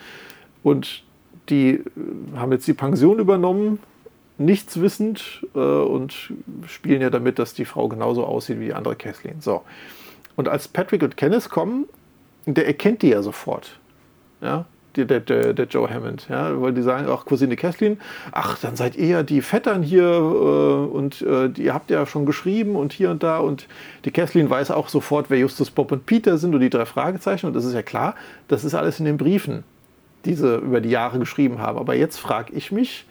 und 0.62 1.02
die 1.48 1.70
äh, 1.70 1.82
haben 2.36 2.52
jetzt 2.52 2.66
die 2.66 2.74
Pension 2.74 3.18
übernommen, 3.18 3.80
nichts 4.38 4.80
wissend 4.80 5.46
äh, 5.54 5.58
und 5.58 6.32
spielen 6.66 7.02
ja 7.02 7.10
damit, 7.10 7.38
dass 7.38 7.54
die 7.54 7.64
Frau 7.64 7.88
genauso 7.88 8.24
aussieht 8.24 8.60
wie 8.60 8.66
die 8.66 8.74
andere 8.74 8.96
Kathleen. 8.96 9.40
So. 9.40 9.62
Und 10.36 10.48
als 10.48 10.68
Patrick 10.68 11.02
und 11.02 11.16
Kenneth 11.16 11.50
kommen, 11.50 11.86
der 12.46 12.66
erkennt 12.66 13.02
die 13.02 13.08
ja 13.08 13.22
sofort. 13.22 13.78
Ja? 14.40 14.66
Der, 14.96 15.20
der, 15.20 15.54
der, 15.54 15.66
Joe 15.66 15.88
Hammond, 15.88 16.26
ja, 16.28 16.60
weil 16.60 16.72
die 16.72 16.82
sagen, 16.82 17.06
ach, 17.08 17.24
Cousine 17.24 17.56
Kathleen, 17.56 17.98
ach, 18.32 18.58
dann 18.58 18.76
seid 18.76 18.96
ihr 18.96 19.06
ja 19.06 19.22
die 19.22 19.40
Vettern 19.40 19.82
hier 19.82 20.04
äh, 20.04 20.94
und 20.94 21.22
äh, 21.22 21.48
die, 21.48 21.64
ihr 21.64 21.74
habt 21.74 21.90
ja 21.90 22.06
schon 22.06 22.26
geschrieben 22.26 22.76
und 22.76 22.92
hier 22.92 23.10
und 23.10 23.22
da. 23.22 23.38
Und 23.38 23.66
die 24.04 24.10
Kathleen 24.10 24.50
weiß 24.50 24.70
auch 24.70 24.88
sofort, 24.88 25.30
wer 25.30 25.38
Justus, 25.38 25.70
Bob 25.70 25.92
und 25.92 26.06
Peter 26.06 26.38
sind 26.38 26.54
und 26.54 26.60
die 26.60 26.70
drei 26.70 26.84
Fragezeichen. 26.84 27.46
Und 27.46 27.54
das 27.54 27.64
ist 27.64 27.74
ja 27.74 27.82
klar, 27.82 28.14
das 28.48 28.64
ist 28.64 28.74
alles 28.74 28.98
in 28.98 29.06
den 29.06 29.16
Briefen, 29.16 29.64
die 30.24 30.34
sie 30.34 30.56
über 30.56 30.80
die 30.80 30.90
Jahre 30.90 31.18
geschrieben 31.18 31.58
haben. 31.58 31.78
Aber 31.78 31.94
jetzt 31.94 32.18
frage 32.18 32.52
ich 32.52 32.72
mich, 32.72 33.06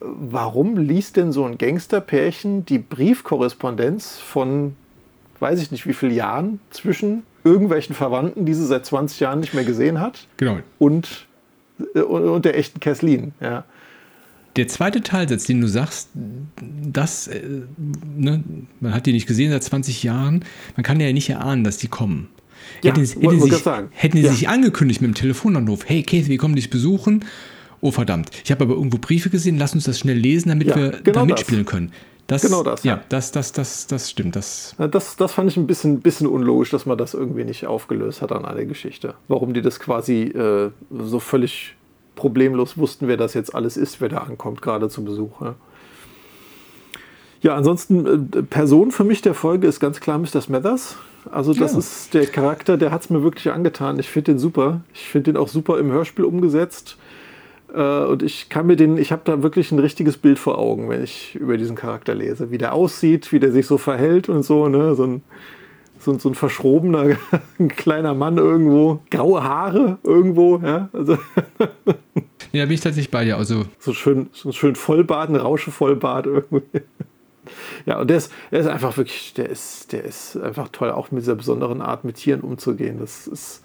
warum 0.00 0.76
liest 0.76 1.16
denn 1.16 1.32
so 1.32 1.44
ein 1.44 1.58
Gangsterpärchen 1.58 2.66
die 2.66 2.78
Briefkorrespondenz 2.78 4.18
von, 4.18 4.76
weiß 5.40 5.62
ich 5.62 5.70
nicht 5.70 5.86
wie 5.86 5.94
viele 5.94 6.14
Jahren 6.14 6.60
zwischen 6.70 7.22
irgendwelchen 7.44 7.94
Verwandten, 7.94 8.46
die 8.46 8.54
sie 8.54 8.66
seit 8.66 8.86
20 8.86 9.20
Jahren 9.20 9.40
nicht 9.40 9.54
mehr 9.54 9.64
gesehen 9.64 10.00
hat. 10.00 10.26
Genau. 10.38 10.58
Und, 10.78 11.26
und, 11.94 12.04
und 12.04 12.44
der 12.44 12.58
echten 12.58 12.80
Kesslin. 12.80 13.32
Ja. 13.40 13.64
Der 14.56 14.68
zweite 14.68 15.02
Teilsatz, 15.02 15.44
den 15.44 15.60
du 15.60 15.66
sagst, 15.66 16.10
das, 16.92 17.26
äh, 17.26 17.42
ne, 18.16 18.42
man 18.80 18.94
hat 18.94 19.06
die 19.06 19.12
nicht 19.12 19.26
gesehen 19.26 19.50
seit 19.50 19.64
20 19.64 20.02
Jahren, 20.04 20.44
man 20.76 20.84
kann 20.84 21.00
ja 21.00 21.12
nicht 21.12 21.28
erahnen, 21.28 21.64
dass 21.64 21.76
die 21.78 21.88
kommen. 21.88 22.28
Ja, 22.82 22.92
hätten, 22.92 23.04
hätten, 23.04 23.40
sich, 23.40 23.66
hätten 23.90 24.16
sie 24.16 24.24
ja. 24.24 24.32
sich 24.32 24.48
angekündigt 24.48 25.00
mit 25.00 25.08
dem 25.08 25.14
Telefonanruf, 25.14 25.80
hey 25.86 26.02
Käse, 26.02 26.28
wir 26.28 26.38
kommen 26.38 26.54
dich 26.54 26.70
besuchen. 26.70 27.24
Oh 27.80 27.90
verdammt, 27.90 28.30
ich 28.42 28.50
habe 28.50 28.64
aber 28.64 28.74
irgendwo 28.74 28.96
Briefe 28.96 29.28
gesehen, 29.28 29.58
lass 29.58 29.74
uns 29.74 29.84
das 29.84 29.98
schnell 29.98 30.16
lesen, 30.16 30.48
damit 30.48 30.68
ja, 30.68 30.76
wir 30.76 30.90
genau 31.02 31.20
da 31.20 31.24
mitspielen 31.26 31.66
können. 31.66 31.92
Das, 32.26 32.42
genau 32.42 32.62
das. 32.62 32.84
Ja, 32.84 33.02
das, 33.08 33.32
das, 33.32 33.52
das, 33.52 33.86
das 33.86 34.10
stimmt. 34.10 34.34
Das, 34.36 34.74
das, 34.78 35.16
das 35.16 35.32
fand 35.32 35.50
ich 35.50 35.56
ein 35.56 35.66
bisschen, 35.66 36.00
bisschen 36.00 36.26
unlogisch, 36.26 36.70
dass 36.70 36.86
man 36.86 36.96
das 36.96 37.12
irgendwie 37.12 37.44
nicht 37.44 37.66
aufgelöst 37.66 38.22
hat 38.22 38.32
an 38.32 38.44
einer 38.44 38.64
Geschichte. 38.64 39.14
Warum 39.28 39.52
die 39.52 39.60
das 39.60 39.78
quasi 39.78 40.24
äh, 40.24 40.70
so 40.90 41.20
völlig 41.20 41.76
problemlos 42.16 42.78
wussten, 42.78 43.08
wer 43.08 43.16
das 43.16 43.34
jetzt 43.34 43.54
alles 43.54 43.76
ist, 43.76 44.00
wer 44.00 44.08
da 44.08 44.18
ankommt, 44.18 44.62
gerade 44.62 44.88
zu 44.88 45.04
Besuch. 45.04 45.40
Ja, 45.40 45.54
ja 47.42 47.56
ansonsten, 47.56 48.30
äh, 48.32 48.42
Person 48.42 48.90
für 48.90 49.04
mich 49.04 49.20
der 49.20 49.34
Folge 49.34 49.66
ist 49.66 49.80
ganz 49.80 50.00
klar 50.00 50.18
Mr. 50.18 50.40
Smathers. 50.40 50.96
Also 51.30 51.54
das 51.54 51.72
ja. 51.72 51.78
ist 51.78 52.14
der 52.14 52.26
Charakter, 52.26 52.76
der 52.76 52.90
hat 52.90 53.02
es 53.02 53.10
mir 53.10 53.22
wirklich 53.22 53.50
angetan. 53.50 53.98
Ich 53.98 54.08
finde 54.08 54.32
den 54.32 54.38
super. 54.38 54.80
Ich 54.92 55.08
finde 55.08 55.32
den 55.32 55.40
auch 55.40 55.48
super 55.48 55.78
im 55.78 55.90
Hörspiel 55.90 56.24
umgesetzt. 56.24 56.98
Äh, 57.74 58.04
und 58.04 58.22
ich 58.22 58.48
kann 58.48 58.66
mir 58.66 58.76
den, 58.76 58.96
ich 58.96 59.12
habe 59.12 59.22
da 59.24 59.42
wirklich 59.42 59.72
ein 59.72 59.78
richtiges 59.78 60.16
Bild 60.16 60.38
vor 60.38 60.58
Augen, 60.58 60.88
wenn 60.88 61.02
ich 61.02 61.34
über 61.34 61.56
diesen 61.56 61.76
Charakter 61.76 62.14
lese. 62.14 62.50
Wie 62.50 62.58
der 62.58 62.72
aussieht, 62.72 63.32
wie 63.32 63.40
der 63.40 63.52
sich 63.52 63.66
so 63.66 63.78
verhält 63.78 64.28
und 64.28 64.42
so, 64.44 64.68
ne? 64.68 64.94
So 64.94 65.04
ein, 65.04 65.22
so, 65.98 66.16
so 66.18 66.28
ein 66.28 66.34
verschrobener, 66.34 67.16
ein 67.58 67.68
kleiner 67.68 68.14
Mann 68.14 68.38
irgendwo, 68.38 69.00
graue 69.10 69.42
Haare 69.42 69.98
irgendwo, 70.04 70.58
ja. 70.58 70.88
Also 70.92 71.18
ja, 72.52 72.64
bin 72.64 72.74
ich 72.74 72.80
tatsächlich 72.80 73.10
bei 73.10 73.24
dir. 73.24 73.36
Also 73.36 73.64
so 73.78 73.92
schön, 73.92 74.28
so 74.32 74.52
schön 74.52 74.76
Vollbart, 74.76 75.30
ein 75.30 75.36
Rauschevollbart 75.36 76.26
irgendwie. 76.26 76.62
Ja, 77.84 78.00
und 78.00 78.08
der 78.08 78.16
ist, 78.16 78.32
der 78.50 78.60
ist 78.60 78.66
einfach 78.66 78.96
wirklich, 78.96 79.34
der 79.34 79.50
ist, 79.50 79.92
der 79.92 80.02
ist 80.02 80.34
einfach 80.38 80.70
toll, 80.70 80.90
auch 80.90 81.10
mit 81.10 81.20
dieser 81.20 81.34
besonderen 81.34 81.82
Art 81.82 82.02
mit 82.02 82.16
Tieren 82.16 82.40
umzugehen. 82.40 82.98
Das 82.98 83.26
ist, 83.26 83.62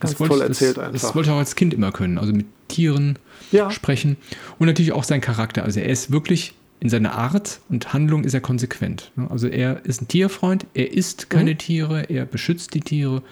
das 0.00 0.18
wollte, 0.20 0.42
erzählt 0.42 0.76
das. 0.76 0.92
Das 0.92 1.14
wollte 1.14 1.30
er 1.30 1.34
auch 1.34 1.38
als 1.38 1.56
Kind 1.56 1.74
immer 1.74 1.92
können, 1.92 2.18
also 2.18 2.32
mit 2.32 2.46
Tieren 2.68 3.18
ja. 3.52 3.70
sprechen 3.70 4.16
und 4.58 4.66
natürlich 4.66 4.92
auch 4.92 5.04
sein 5.04 5.20
Charakter. 5.20 5.64
Also 5.64 5.80
er 5.80 5.88
ist 5.88 6.10
wirklich 6.10 6.54
in 6.80 6.88
seiner 6.88 7.14
Art 7.14 7.60
und 7.68 7.92
Handlung 7.92 8.24
ist 8.24 8.34
er 8.34 8.40
konsequent. 8.40 9.10
Also 9.30 9.48
er 9.48 9.84
ist 9.84 10.02
ein 10.02 10.08
Tierfreund, 10.08 10.66
er 10.74 10.92
isst 10.92 11.30
keine 11.30 11.52
mhm. 11.52 11.58
Tiere, 11.58 12.02
er 12.10 12.26
beschützt 12.26 12.74
die 12.74 12.80
Tiere 12.80 13.22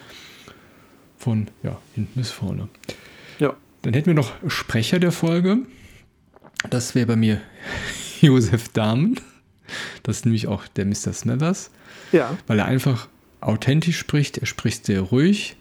von 1.18 1.48
ja, 1.62 1.78
hinten 1.94 2.20
bis 2.20 2.30
vorne. 2.30 2.68
Ja. 3.38 3.54
Dann 3.82 3.94
hätten 3.94 4.06
wir 4.06 4.14
noch 4.14 4.32
Sprecher 4.46 4.98
der 5.00 5.12
Folge. 5.12 5.58
Das 6.70 6.94
wäre 6.94 7.06
bei 7.06 7.16
mir 7.16 7.40
Josef 8.20 8.68
Dahmen. 8.70 9.20
Das 10.02 10.18
ist 10.18 10.24
nämlich 10.24 10.46
auch 10.46 10.66
der 10.68 10.86
Mr. 10.86 11.12
Smethers. 11.12 11.70
Ja. 12.12 12.36
Weil 12.46 12.58
er 12.58 12.66
einfach 12.66 13.08
authentisch 13.40 13.98
spricht. 13.98 14.38
Er 14.38 14.46
spricht 14.46 14.86
sehr 14.86 15.00
ruhig 15.00 15.56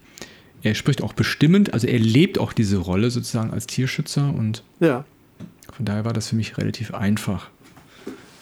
er 0.64 0.76
spricht 0.76 1.02
auch 1.02 1.14
bestimmend, 1.14 1.74
also 1.74 1.88
er 1.88 2.00
lebt 2.00 2.40
auch 2.40 2.54
diese 2.54 2.78
Rolle 2.78 3.12
sozusagen 3.12 3.52
als 3.52 3.68
Tierschützer 3.68 4.34
und 4.36 4.64
ja. 4.80 5.06
von 5.72 5.86
daher 5.86 6.06
war 6.06 6.14
das 6.14 6.30
für 6.30 6.36
mich 6.36 6.58
relativ 6.58 6.94
einfach. 6.94 7.50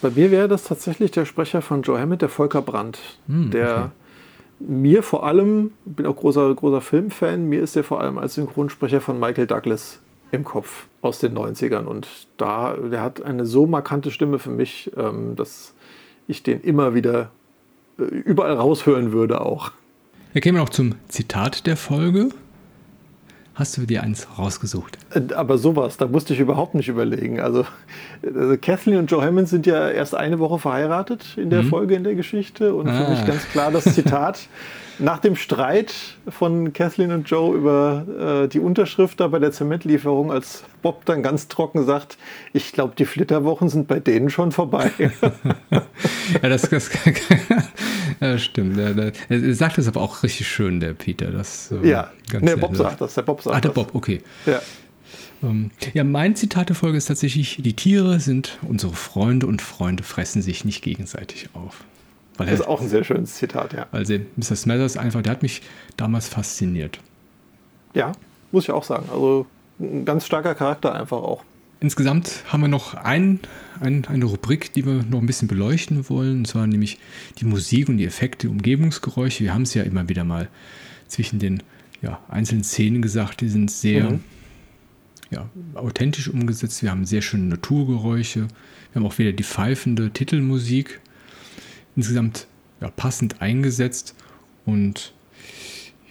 Bei 0.01 0.09
mir 0.11 0.31
wäre 0.31 0.47
das 0.47 0.63
tatsächlich 0.63 1.11
der 1.11 1.25
Sprecher 1.25 1.61
von 1.61 1.81
Joe 1.81 1.99
Hammond, 1.99 2.21
der 2.21 2.29
Volker 2.29 2.61
Brandt, 2.61 2.99
hm, 3.27 3.51
der 3.51 3.75
okay. 3.75 3.89
mir 4.59 5.03
vor 5.03 5.25
allem, 5.25 5.71
bin 5.85 6.05
auch 6.05 6.15
großer, 6.15 6.53
großer 6.55 6.81
Filmfan, 6.81 7.47
mir 7.49 7.61
ist 7.61 7.75
der 7.75 7.83
vor 7.83 8.01
allem 8.01 8.17
als 8.17 8.35
Synchronsprecher 8.35 9.01
von 9.01 9.19
Michael 9.19 9.47
Douglas 9.47 9.99
im 10.31 10.43
Kopf 10.43 10.87
aus 11.01 11.19
den 11.19 11.37
90ern. 11.37 11.85
Und 11.85 12.07
da, 12.37 12.75
der 12.75 13.01
hat 13.01 13.21
eine 13.21 13.45
so 13.45 13.65
markante 13.65 14.11
Stimme 14.11 14.39
für 14.39 14.51
mich, 14.51 14.91
ähm, 14.95 15.35
dass 15.35 15.73
ich 16.27 16.43
den 16.43 16.61
immer 16.61 16.93
wieder 16.93 17.31
äh, 17.97 18.03
überall 18.03 18.53
raushören 18.53 19.11
würde 19.11 19.41
auch. 19.41 19.71
Wir 20.31 20.41
kämen 20.41 20.59
noch 20.59 20.69
zum 20.69 20.93
Zitat 21.07 21.65
der 21.65 21.75
Folge. 21.75 22.29
Hast 23.55 23.75
du 23.77 23.87
dir 23.87 24.03
eins 24.03 24.27
rausgesucht? 24.37 24.99
Äh, 25.13 25.33
aber 25.33 25.57
sowas, 25.57 25.97
da 25.97 26.05
musste 26.05 26.35
ich 26.35 26.39
überhaupt 26.39 26.75
nicht 26.75 26.87
überlegen. 26.87 27.39
Also, 27.39 27.65
also 28.23 28.55
Kathleen 28.61 28.99
und 28.99 29.09
Joe 29.09 29.25
Hammond 29.25 29.49
sind 29.49 29.65
ja 29.65 29.89
erst 29.89 30.13
eine 30.13 30.37
Woche 30.37 30.59
verheiratet 30.59 31.35
in 31.35 31.49
der 31.49 31.63
mhm. 31.63 31.69
Folge 31.69 31.95
in 31.95 32.03
der 32.03 32.13
Geschichte. 32.13 32.75
Und 32.75 32.87
ah. 32.87 33.05
für 33.05 33.11
mich 33.11 33.25
ganz 33.25 33.49
klar 33.49 33.71
das 33.71 33.85
Zitat. 33.85 34.47
Nach 35.01 35.19
dem 35.19 35.37
Streit 35.37 35.93
von 36.27 36.73
Kathleen 36.73 37.13
und 37.13 37.29
Joe 37.29 37.55
über 37.55 38.43
äh, 38.43 38.47
die 38.49 38.59
Unterschrift 38.59 39.21
da 39.21 39.29
bei 39.29 39.39
der 39.39 39.53
Zementlieferung, 39.53 40.29
als 40.29 40.63
Bob 40.81 41.05
dann 41.05 41.23
ganz 41.23 41.47
trocken 41.47 41.85
sagt, 41.85 42.17
ich 42.51 42.73
glaube, 42.73 42.95
die 42.97 43.05
Flitterwochen 43.05 43.69
sind 43.69 43.87
bei 43.87 44.01
denen 44.01 44.29
schon 44.29 44.51
vorbei. 44.51 44.91
ja, 45.71 46.49
das, 46.49 46.63
das 46.63 46.91
ja, 48.25 48.37
stimmt. 48.37 48.77
Der, 48.77 48.93
der, 48.93 49.11
er 49.29 49.53
sagt 49.55 49.77
das 49.77 49.87
aber 49.87 50.01
auch 50.01 50.23
richtig 50.23 50.47
schön, 50.47 50.79
der 50.79 50.93
Peter. 50.93 51.31
Das, 51.31 51.71
äh, 51.71 51.87
ja, 51.87 52.11
nee, 52.39 52.55
Bob 52.55 52.75
sagt 52.75 53.01
das. 53.01 53.13
Der 53.15 53.21
Bob 53.23 53.41
sagt 53.41 53.55
ah, 53.55 53.61
der 53.61 53.69
Bob, 53.69 53.93
okay. 53.93 54.21
Ja. 54.45 54.61
Ähm, 55.41 55.71
ja, 55.93 56.03
mein 56.03 56.35
Zitat 56.35 56.69
der 56.69 56.75
Folge 56.75 56.97
ist 56.97 57.05
tatsächlich, 57.05 57.57
die 57.61 57.73
Tiere 57.73 58.19
sind 58.19 58.57
unsere 58.61 58.93
Freunde 58.93 59.47
und 59.47 59.61
Freunde 59.61 60.03
fressen 60.03 60.41
sich 60.41 60.65
nicht 60.65 60.81
gegenseitig 60.81 61.49
auf. 61.53 61.83
Weil 62.37 62.47
das 62.47 62.61
ist 62.61 62.67
auch 62.67 62.81
ein 62.81 62.89
sehr 62.89 63.03
schönes 63.03 63.35
Zitat, 63.35 63.73
ja. 63.73 63.87
Also 63.91 64.15
Mr. 64.37 64.55
Smathers 64.55 64.97
einfach, 64.97 65.21
der 65.21 65.33
hat 65.33 65.41
mich 65.41 65.61
damals 65.97 66.29
fasziniert. 66.29 66.99
Ja, 67.93 68.13
muss 68.51 68.63
ich 68.63 68.71
auch 68.71 68.83
sagen. 68.83 69.09
Also 69.11 69.45
ein 69.79 70.05
ganz 70.05 70.25
starker 70.25 70.55
Charakter 70.55 70.93
einfach 70.93 71.17
auch. 71.17 71.43
Insgesamt 71.81 72.43
haben 72.47 72.61
wir 72.61 72.67
noch 72.67 72.93
ein, 72.93 73.39
ein, 73.79 74.05
eine 74.05 74.25
Rubrik, 74.25 74.73
die 74.73 74.85
wir 74.85 75.03
noch 75.03 75.19
ein 75.19 75.25
bisschen 75.25 75.47
beleuchten 75.47 76.09
wollen, 76.09 76.39
und 76.39 76.45
zwar 76.45 76.67
nämlich 76.67 76.99
die 77.37 77.45
Musik 77.45 77.87
und 77.87 77.97
die 77.97 78.05
Effekte, 78.05 78.47
die 78.47 78.51
Umgebungsgeräusche. 78.51 79.45
Wir 79.45 79.53
haben 79.53 79.61
es 79.61 79.73
ja 79.73 79.83
immer 79.83 80.09
wieder 80.09 80.25
mal 80.25 80.49
zwischen 81.07 81.39
den 81.39 81.63
ja, 82.01 82.21
einzelnen 82.27 82.65
Szenen 82.65 83.01
gesagt, 83.01 83.39
die 83.39 83.49
sind 83.49 83.71
sehr 83.71 84.11
mhm. 84.11 84.23
ja, 85.31 85.49
authentisch 85.73 86.27
umgesetzt. 86.27 86.83
Wir 86.83 86.91
haben 86.91 87.05
sehr 87.05 87.21
schöne 87.21 87.45
Naturgeräusche. 87.45 88.41
Wir 88.91 88.95
haben 88.95 89.05
auch 89.05 89.17
wieder 89.17 89.31
die 89.31 89.43
pfeifende 89.43 90.11
Titelmusik 90.11 90.99
insgesamt 91.95 92.47
ja, 92.81 92.89
passend 92.89 93.41
eingesetzt 93.41 94.15
und 94.65 95.13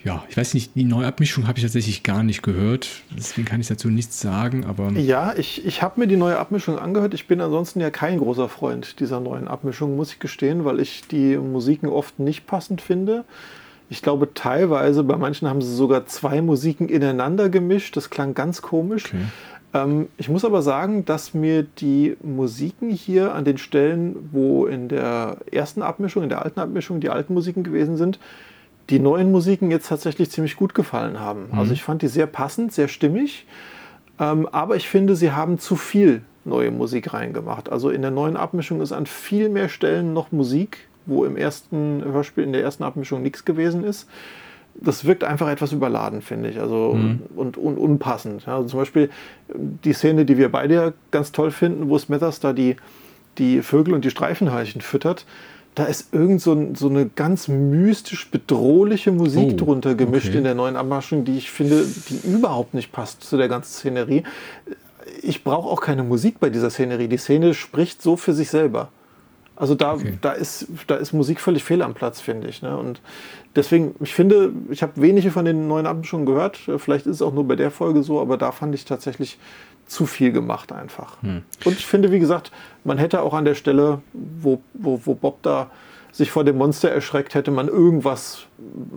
ja, 0.04 0.24
ich 0.28 0.36
weiß 0.36 0.54
nicht, 0.54 0.76
die 0.76 0.84
Neuabmischung 0.84 1.48
habe 1.48 1.58
ich 1.58 1.64
tatsächlich 1.64 2.02
gar 2.02 2.22
nicht 2.22 2.42
gehört. 2.42 2.88
Deswegen 3.16 3.46
kann 3.46 3.60
ich 3.60 3.66
dazu 3.66 3.88
nichts 3.88 4.20
sagen, 4.20 4.64
aber. 4.64 4.92
Ja, 4.92 5.34
ich, 5.36 5.66
ich 5.66 5.82
habe 5.82 6.00
mir 6.00 6.06
die 6.06 6.16
neue 6.16 6.38
Abmischung 6.38 6.78
angehört. 6.78 7.14
Ich 7.14 7.26
bin 7.26 7.40
ansonsten 7.40 7.80
ja 7.80 7.90
kein 7.90 8.18
großer 8.18 8.48
Freund 8.48 9.00
dieser 9.00 9.20
neuen 9.20 9.48
Abmischung, 9.48 9.96
muss 9.96 10.12
ich 10.12 10.18
gestehen, 10.18 10.64
weil 10.64 10.80
ich 10.80 11.08
die 11.08 11.36
Musiken 11.36 11.88
oft 11.88 12.18
nicht 12.20 12.46
passend 12.46 12.80
finde. 12.80 13.24
Ich 13.90 14.02
glaube, 14.02 14.34
teilweise, 14.34 15.02
bei 15.02 15.16
manchen 15.16 15.48
haben 15.48 15.62
sie 15.62 15.74
sogar 15.74 16.06
zwei 16.06 16.42
Musiken 16.42 16.88
ineinander 16.88 17.48
gemischt. 17.48 17.96
Das 17.96 18.10
klang 18.10 18.34
ganz 18.34 18.62
komisch. 18.62 19.06
Okay. 19.06 19.24
Ähm, 19.74 20.08
ich 20.16 20.28
muss 20.28 20.44
aber 20.44 20.62
sagen, 20.62 21.04
dass 21.04 21.34
mir 21.34 21.62
die 21.62 22.16
Musiken 22.22 22.90
hier 22.90 23.34
an 23.34 23.44
den 23.44 23.58
Stellen, 23.58 24.30
wo 24.32 24.66
in 24.66 24.88
der 24.88 25.38
ersten 25.50 25.82
Abmischung, 25.82 26.22
in 26.22 26.28
der 26.28 26.44
alten 26.44 26.60
Abmischung 26.60 27.00
die 27.00 27.10
alten 27.10 27.34
Musiken 27.34 27.64
gewesen 27.64 27.96
sind, 27.96 28.18
die 28.90 28.98
neuen 28.98 29.30
Musiken 29.30 29.70
jetzt 29.70 29.88
tatsächlich 29.88 30.30
ziemlich 30.30 30.56
gut 30.56 30.74
gefallen 30.74 31.20
haben. 31.20 31.48
Mhm. 31.52 31.58
Also 31.58 31.72
ich 31.72 31.82
fand 31.82 32.02
die 32.02 32.08
sehr 32.08 32.26
passend, 32.26 32.72
sehr 32.72 32.88
stimmig. 32.88 33.46
Ähm, 34.18 34.48
aber 34.50 34.76
ich 34.76 34.88
finde, 34.88 35.14
sie 35.16 35.32
haben 35.32 35.58
zu 35.58 35.76
viel 35.76 36.22
neue 36.44 36.70
Musik 36.70 37.12
reingemacht. 37.12 37.70
Also 37.70 37.90
in 37.90 38.02
der 38.02 38.10
neuen 38.10 38.36
Abmischung 38.36 38.80
ist 38.80 38.92
an 38.92 39.06
viel 39.06 39.48
mehr 39.48 39.68
Stellen 39.68 40.12
noch 40.12 40.32
Musik, 40.32 40.88
wo 41.06 41.24
im 41.24 41.36
ersten 41.36 42.02
Hörspiel, 42.04 42.44
in 42.44 42.52
der 42.52 42.62
ersten 42.62 42.82
Abmischung 42.82 43.22
nichts 43.22 43.44
gewesen 43.44 43.84
ist 43.84 44.08
das 44.80 45.04
wirkt 45.04 45.24
einfach 45.24 45.48
etwas 45.48 45.72
überladen, 45.72 46.22
finde 46.22 46.50
ich, 46.50 46.60
also 46.60 46.94
mhm. 46.94 47.22
und, 47.34 47.56
und, 47.56 47.78
unpassend. 47.78 48.46
Ja, 48.46 48.56
also 48.56 48.68
zum 48.68 48.78
Beispiel 48.80 49.10
die 49.54 49.92
Szene, 49.92 50.24
die 50.24 50.36
wir 50.36 50.50
beide 50.50 50.94
ganz 51.10 51.32
toll 51.32 51.50
finden, 51.50 51.88
wo 51.88 51.98
Smithers 51.98 52.40
da 52.40 52.52
die, 52.52 52.76
die 53.38 53.62
Vögel 53.62 53.94
und 53.94 54.04
die 54.04 54.10
Streifenheichen 54.10 54.80
füttert, 54.80 55.26
da 55.78 55.84
ist 55.84 56.12
irgend 56.12 56.42
so, 56.42 56.74
so 56.74 56.88
eine 56.88 57.06
ganz 57.06 57.46
mystisch 57.46 58.28
bedrohliche 58.32 59.12
Musik 59.12 59.50
oh, 59.52 59.56
drunter 59.56 59.94
gemischt 59.94 60.30
okay. 60.30 60.38
in 60.38 60.44
der 60.44 60.56
neuen 60.56 60.74
Abmaschung, 60.74 61.24
die 61.24 61.38
ich 61.38 61.52
finde, 61.52 61.84
die 62.08 62.28
überhaupt 62.28 62.74
nicht 62.74 62.90
passt 62.90 63.22
zu 63.22 63.36
der 63.36 63.46
ganzen 63.46 63.72
Szenerie. 63.72 64.24
Ich 65.22 65.44
brauche 65.44 65.68
auch 65.68 65.80
keine 65.80 66.02
Musik 66.02 66.40
bei 66.40 66.50
dieser 66.50 66.70
Szenerie. 66.70 67.06
Die 67.06 67.16
Szene 67.16 67.54
spricht 67.54 68.02
so 68.02 68.16
für 68.16 68.32
sich 68.32 68.50
selber. 68.50 68.88
Also 69.54 69.76
da, 69.76 69.94
okay. 69.94 70.18
da, 70.20 70.32
ist, 70.32 70.66
da 70.88 70.96
ist 70.96 71.12
Musik 71.12 71.38
völlig 71.38 71.62
fehl 71.62 71.82
am 71.82 71.94
Platz, 71.94 72.20
finde 72.20 72.48
ich. 72.48 72.60
Ne? 72.60 72.76
Und 72.76 73.00
deswegen, 73.54 73.94
ich 74.00 74.14
finde, 74.14 74.52
ich 74.70 74.82
habe 74.82 75.00
wenige 75.00 75.30
von 75.30 75.44
den 75.44 75.68
neuen 75.68 76.02
schon 76.02 76.26
gehört. 76.26 76.58
Vielleicht 76.78 77.06
ist 77.06 77.16
es 77.16 77.22
auch 77.22 77.32
nur 77.32 77.46
bei 77.46 77.54
der 77.54 77.70
Folge 77.70 78.02
so, 78.02 78.20
aber 78.20 78.36
da 78.36 78.50
fand 78.50 78.74
ich 78.74 78.84
tatsächlich 78.84 79.38
zu 79.88 80.06
viel 80.06 80.32
gemacht 80.32 80.72
einfach. 80.72 81.20
Hm. 81.22 81.42
Und 81.64 81.72
ich 81.78 81.86
finde, 81.86 82.12
wie 82.12 82.20
gesagt, 82.20 82.52
man 82.84 82.98
hätte 82.98 83.22
auch 83.22 83.34
an 83.34 83.44
der 83.44 83.54
Stelle, 83.54 84.00
wo, 84.12 84.60
wo, 84.74 85.00
wo 85.04 85.14
Bob 85.14 85.42
da 85.42 85.70
sich 86.12 86.30
vor 86.30 86.42
dem 86.44 86.56
Monster 86.56 86.90
erschreckt, 86.90 87.34
hätte 87.34 87.50
man 87.50 87.68
irgendwas 87.68 88.46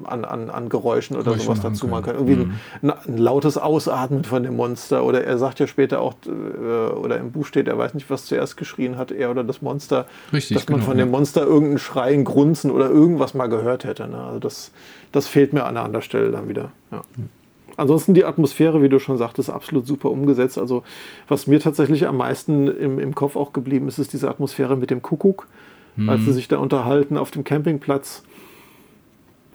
an, 0.06 0.26
an, 0.26 0.50
an 0.50 0.70
Geräuschen 0.70 1.16
oder 1.16 1.26
Geräusche 1.26 1.46
sowas 1.46 1.62
dazu 1.62 1.88
machen 1.88 2.04
können. 2.04 2.18
Irgendwie 2.28 2.46
mhm. 2.46 2.54
ein, 2.82 2.92
ein, 2.92 3.18
lautes 3.18 3.58
Ausatmen 3.58 4.24
von 4.24 4.44
dem 4.44 4.56
Monster. 4.56 5.04
Oder 5.04 5.24
er 5.24 5.38
sagt 5.38 5.60
ja 5.60 5.68
später 5.68 6.02
auch, 6.02 6.16
äh, 6.26 6.30
oder 6.30 7.18
im 7.18 7.32
Buch 7.32 7.46
steht, 7.46 7.68
er 7.68 7.78
weiß 7.78 7.94
nicht, 7.94 8.10
was 8.10 8.26
zuerst 8.26 8.58
geschrien 8.58 8.98
hat, 8.98 9.12
er 9.12 9.30
oder 9.30 9.44
das 9.44 9.62
Monster. 9.62 10.08
Richtig, 10.34 10.58
dass 10.58 10.68
man 10.68 10.80
genau, 10.80 10.90
von 10.90 10.98
dem 10.98 11.12
Monster 11.12 11.44
irgendein 11.44 11.80
Schreien, 11.80 12.24
Grunzen 12.24 12.72
oder 12.72 12.90
irgendwas 12.90 13.34
mal 13.34 13.48
gehört 13.48 13.84
hätte. 13.84 14.08
Ne? 14.08 14.18
Also 14.18 14.40
das, 14.40 14.72
das 15.12 15.28
fehlt 15.28 15.54
mir 15.54 15.66
an 15.66 15.78
anderen 15.78 16.04
Stelle 16.04 16.32
dann 16.32 16.50
wieder. 16.50 16.72
Ja. 16.92 17.02
Mhm. 17.18 17.30
Ansonsten 17.78 18.14
die 18.14 18.26
Atmosphäre, 18.26 18.82
wie 18.82 18.90
du 18.90 19.00
schon 19.00 19.18
sagtest, 19.18 19.50
absolut 19.50 19.88
super 19.88 20.12
umgesetzt. 20.12 20.58
Also 20.58 20.84
was 21.28 21.48
mir 21.48 21.60
tatsächlich 21.60 22.08
am 22.08 22.18
meisten 22.18 22.68
im, 22.68 23.00
im 23.00 23.16
Kopf 23.16 23.36
auch 23.36 23.54
geblieben 23.54 23.88
ist, 23.88 24.00
ist 24.00 24.14
diese 24.14 24.30
Atmosphäre 24.30 24.76
mit 24.76 24.90
dem 24.90 25.02
Kuckuck 25.02 25.48
mhm. 25.96 26.10
als 26.10 26.26
sie 26.26 26.34
sich 26.34 26.48
da 26.48 26.58
unterhalten 26.58 27.18
auf 27.18 27.32
dem 27.32 27.44
Campingplatz. 27.44 28.24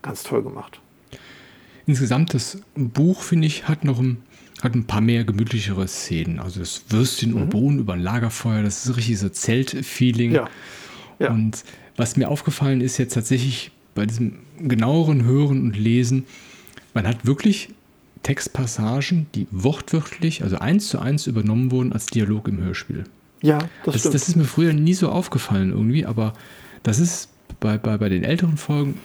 Ganz 0.02 0.22
toll 0.22 0.42
gemacht. 0.42 0.80
Insgesamt 1.86 2.34
das 2.34 2.60
Buch, 2.74 3.22
finde 3.22 3.46
ich, 3.46 3.68
hat 3.68 3.84
noch 3.84 4.00
ein, 4.00 4.18
hat 4.62 4.74
ein 4.74 4.86
paar 4.86 5.00
mehr 5.00 5.24
gemütlichere 5.24 5.86
Szenen. 5.86 6.38
Also 6.40 6.60
das 6.60 6.84
Würstchen 6.88 7.32
mhm. 7.32 7.42
und 7.42 7.50
Bohnen 7.50 7.78
über 7.78 7.94
ein 7.94 8.00
Lagerfeuer, 8.00 8.62
das 8.62 8.86
ist 8.86 8.96
richtig 8.96 9.18
so 9.18 9.28
Zelt-Feeling. 9.28 10.32
Ja. 10.32 10.48
ja. 11.18 11.30
Und 11.30 11.64
was 11.96 12.16
mir 12.16 12.28
aufgefallen 12.28 12.80
ist 12.80 12.98
jetzt 12.98 13.14
tatsächlich 13.14 13.70
bei 13.94 14.06
diesem 14.06 14.40
genaueren 14.60 15.24
Hören 15.24 15.62
und 15.62 15.76
Lesen, 15.76 16.26
man 16.92 17.06
hat 17.06 17.26
wirklich 17.26 17.70
Textpassagen, 18.26 19.28
die 19.36 19.46
wortwörtlich, 19.52 20.42
also 20.42 20.58
eins 20.58 20.88
zu 20.88 20.98
eins 20.98 21.28
übernommen 21.28 21.70
wurden 21.70 21.92
als 21.92 22.06
Dialog 22.06 22.48
im 22.48 22.58
Hörspiel. 22.58 23.04
Ja, 23.40 23.58
das, 23.84 24.02
das, 24.02 24.10
das, 24.10 24.28
ist 24.28 24.34
mir 24.34 24.42
früher 24.42 24.72
nie 24.72 24.94
so 24.94 25.10
aufgefallen 25.10 25.70
irgendwie, 25.70 26.04
aber 26.06 26.32
das 26.82 26.98
ist 26.98 27.28
bei, 27.60 27.78
bei, 27.78 27.98
bei 27.98 28.08
den 28.08 28.24
älteren 28.24 28.56
Folgen 28.56 28.98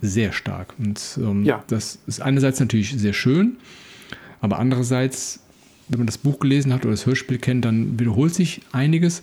sehr 0.00 0.32
stark. 0.32 0.72
Und 0.78 1.18
ähm, 1.18 1.44
ja. 1.44 1.62
das 1.66 1.98
ist 2.06 2.22
einerseits 2.22 2.60
natürlich 2.60 2.94
sehr 2.96 3.12
schön, 3.12 3.58
aber 4.40 4.58
andererseits, 4.58 5.40
wenn 5.88 5.98
man 5.98 6.06
das 6.06 6.16
Buch 6.16 6.38
gelesen 6.38 6.72
hat 6.72 6.86
oder 6.86 6.92
das 6.92 7.04
Hörspiel 7.04 7.36
kennt, 7.36 7.66
dann 7.66 8.00
wiederholt 8.00 8.34
sich 8.34 8.62
einiges 8.72 9.22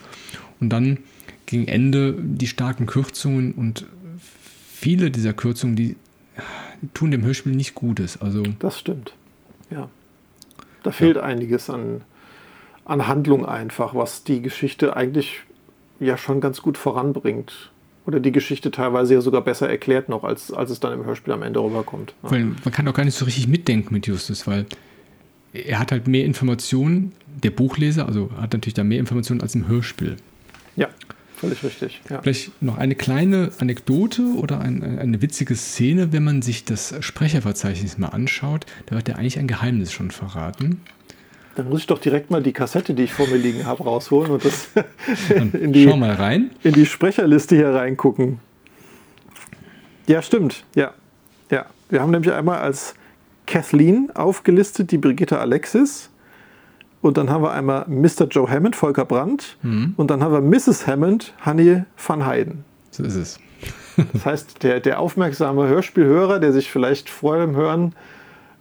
und 0.60 0.70
dann 0.70 1.00
gegen 1.48 1.68
Ende 1.68 2.16
die 2.22 2.46
starken 2.46 2.86
Kürzungen 2.86 3.54
und 3.54 3.88
viele 4.72 5.10
dieser 5.10 5.34
Kürzungen, 5.34 5.76
die, 5.76 5.96
die 6.84 6.90
tun 6.94 7.10
dem 7.10 7.24
Hörspiel 7.24 7.56
nicht 7.56 7.74
Gutes. 7.74 8.22
Also, 8.22 8.44
das 8.60 8.78
stimmt, 8.78 9.16
ja. 9.70 9.90
Da 10.84 10.92
fehlt 10.92 11.18
ja. 11.18 11.24
einiges 11.24 11.70
an, 11.70 12.02
an 12.86 13.08
Handlung 13.08 13.46
einfach, 13.46 13.96
was 13.96 14.24
die 14.24 14.42
Geschichte 14.42 14.96
eigentlich 14.96 15.42
ja 16.00 16.18
schon 16.18 16.42
ganz 16.42 16.62
gut 16.62 16.78
voranbringt. 16.78 17.72
Oder 18.06 18.20
die 18.20 18.32
Geschichte 18.32 18.72
teilweise 18.72 19.14
ja 19.14 19.22
sogar 19.22 19.42
besser 19.42 19.70
erklärt 19.70 20.10
noch, 20.10 20.24
als, 20.24 20.52
als 20.52 20.72
es 20.72 20.80
dann 20.80 20.94
im 20.94 21.06
Hörspiel 21.06 21.34
am 21.34 21.44
Ende 21.44 21.60
rüberkommt. 21.60 22.14
Ja. 22.24 22.32
Weil 22.32 22.46
man 22.46 22.72
kann 22.72 22.88
auch 22.88 22.94
gar 22.94 23.04
nicht 23.04 23.16
so 23.16 23.26
richtig 23.26 23.48
mitdenken 23.48 23.94
mit 23.94 24.08
Justus, 24.08 24.48
weil 24.48 24.66
er 25.54 25.80
hat 25.80 25.92
halt 25.92 26.08
mehr 26.08 26.26
Informationen, 26.26 27.12
der 27.44 27.52
Buchleser, 27.52 28.08
also 28.08 28.32
hat 28.40 28.54
natürlich 28.54 28.74
da 28.74 28.84
mehr 28.84 29.00
Informationen 29.00 29.42
als 29.42 29.54
im 29.56 29.68
Hörspiel. 29.68 30.18
Ja, 30.76 30.88
völlig 31.40 31.64
richtig. 31.64 32.02
Ja. 32.10 32.22
Vielleicht 32.22 32.62
noch 32.62 32.78
eine 32.78 32.96
kleine 32.96 33.52
Anekdote 33.60 34.22
oder 34.36 34.60
ein, 34.60 35.00
eine 35.00 35.22
witzige 35.22 35.56
Szene, 35.56 36.12
wenn 36.12 36.24
man 36.24 36.42
sich 36.42 36.66
das 36.66 36.94
Sprecherverzeichnis 37.00 37.98
mal 37.98 38.10
anschaut, 38.10 38.66
da 38.88 38.96
wird 38.96 39.08
ja 39.08 39.16
eigentlich 39.16 39.40
ein 39.40 39.48
Geheimnis 39.48 39.92
schon 39.92 40.12
verraten. 40.12 40.82
Dann 41.56 41.70
muss 41.70 41.82
ich 41.82 41.88
doch 41.88 42.00
direkt 42.00 42.30
mal 42.30 42.44
die 42.44 42.54
Kassette, 42.54 42.94
die 42.94 43.04
ich 43.04 43.14
vor 43.14 43.28
mir 43.28 43.38
liegen 43.38 43.66
habe, 43.66 43.84
rausholen 43.84 44.32
und 44.32 44.46
das 44.46 44.70
in, 45.54 45.74
die, 45.74 45.86
Schau 45.86 45.98
mal 45.98 46.14
rein. 46.14 46.52
in 46.64 46.74
die 46.74 46.86
Sprecherliste 46.86 47.56
hier 47.56 47.70
reingucken. 47.70 48.40
Ja, 50.08 50.22
stimmt. 50.22 50.64
Ja. 50.76 50.94
ja. 51.52 51.66
Wir 51.90 52.02
haben 52.02 52.12
nämlich 52.12 52.32
einmal 52.32 52.60
als 52.60 52.96
Kathleen 53.46 54.12
aufgelistet 54.14 54.92
die 54.92 54.98
Brigitte 54.98 55.40
Alexis, 55.40 56.10
Und 57.02 57.18
dann 57.18 57.30
haben 57.30 57.44
wir 57.44 57.52
einmal 57.52 57.86
Mr. 57.88 58.28
Joe 58.30 58.50
Hammond, 58.50 58.76
Volker 58.76 59.06
Brandt. 59.06 59.58
Mhm. 59.62 59.94
Und 59.96 60.12
dann 60.12 60.22
haben 60.22 60.34
wir 60.34 60.42
Mrs. 60.42 60.86
Hammond, 60.86 61.34
Hanni 61.42 61.84
van 61.96 62.26
Heiden. 62.26 62.66
So 62.92 63.04
ist 63.04 63.16
es. 63.16 63.40
Das 64.14 64.26
heißt, 64.26 64.64
der, 64.64 64.80
der 64.80 65.02
aufmerksame 65.02 65.68
Hörspielhörer, 65.68 66.40
der 66.40 66.54
sich 66.54 66.72
vielleicht 66.72 67.10
vor 67.10 67.38
dem 67.38 67.54
Hören 67.58 67.94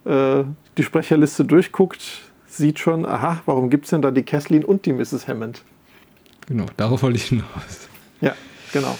äh, 0.04 0.42
die 0.76 0.82
Sprecherliste 0.82 1.44
durchguckt, 1.44 2.22
sieht 2.48 2.80
schon, 2.80 3.06
aha, 3.06 3.40
warum 3.46 3.70
gibt 3.70 3.84
es 3.84 3.90
denn 3.90 4.02
da 4.02 4.10
die 4.10 4.24
Kathleen 4.24 4.64
und 4.64 4.84
die 4.84 4.92
Mrs. 4.92 5.28
Hammond? 5.28 5.62
Genau, 6.48 6.66
darauf 6.76 7.04
wollte 7.04 7.18
ich 7.18 7.26
hinaus. 7.26 7.88
Ja, 8.20 8.34
genau. 8.72 8.98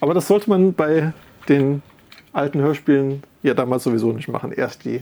Aber 0.00 0.14
das 0.14 0.28
sollte 0.28 0.48
man 0.48 0.74
bei 0.74 1.12
den 1.48 1.82
alten 2.32 2.60
Hörspielen 2.60 3.24
ja 3.42 3.54
damals 3.54 3.82
sowieso 3.82 4.12
nicht 4.12 4.28
machen. 4.28 4.52
Erst 4.52 4.84
die 4.84 5.00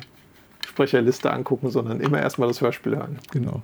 Sprecherliste 0.66 1.30
angucken, 1.30 1.70
sondern 1.70 2.00
immer 2.00 2.20
erstmal 2.20 2.48
das 2.48 2.60
Hörspiel 2.60 2.96
hören. 2.96 3.18
Genau. 3.30 3.62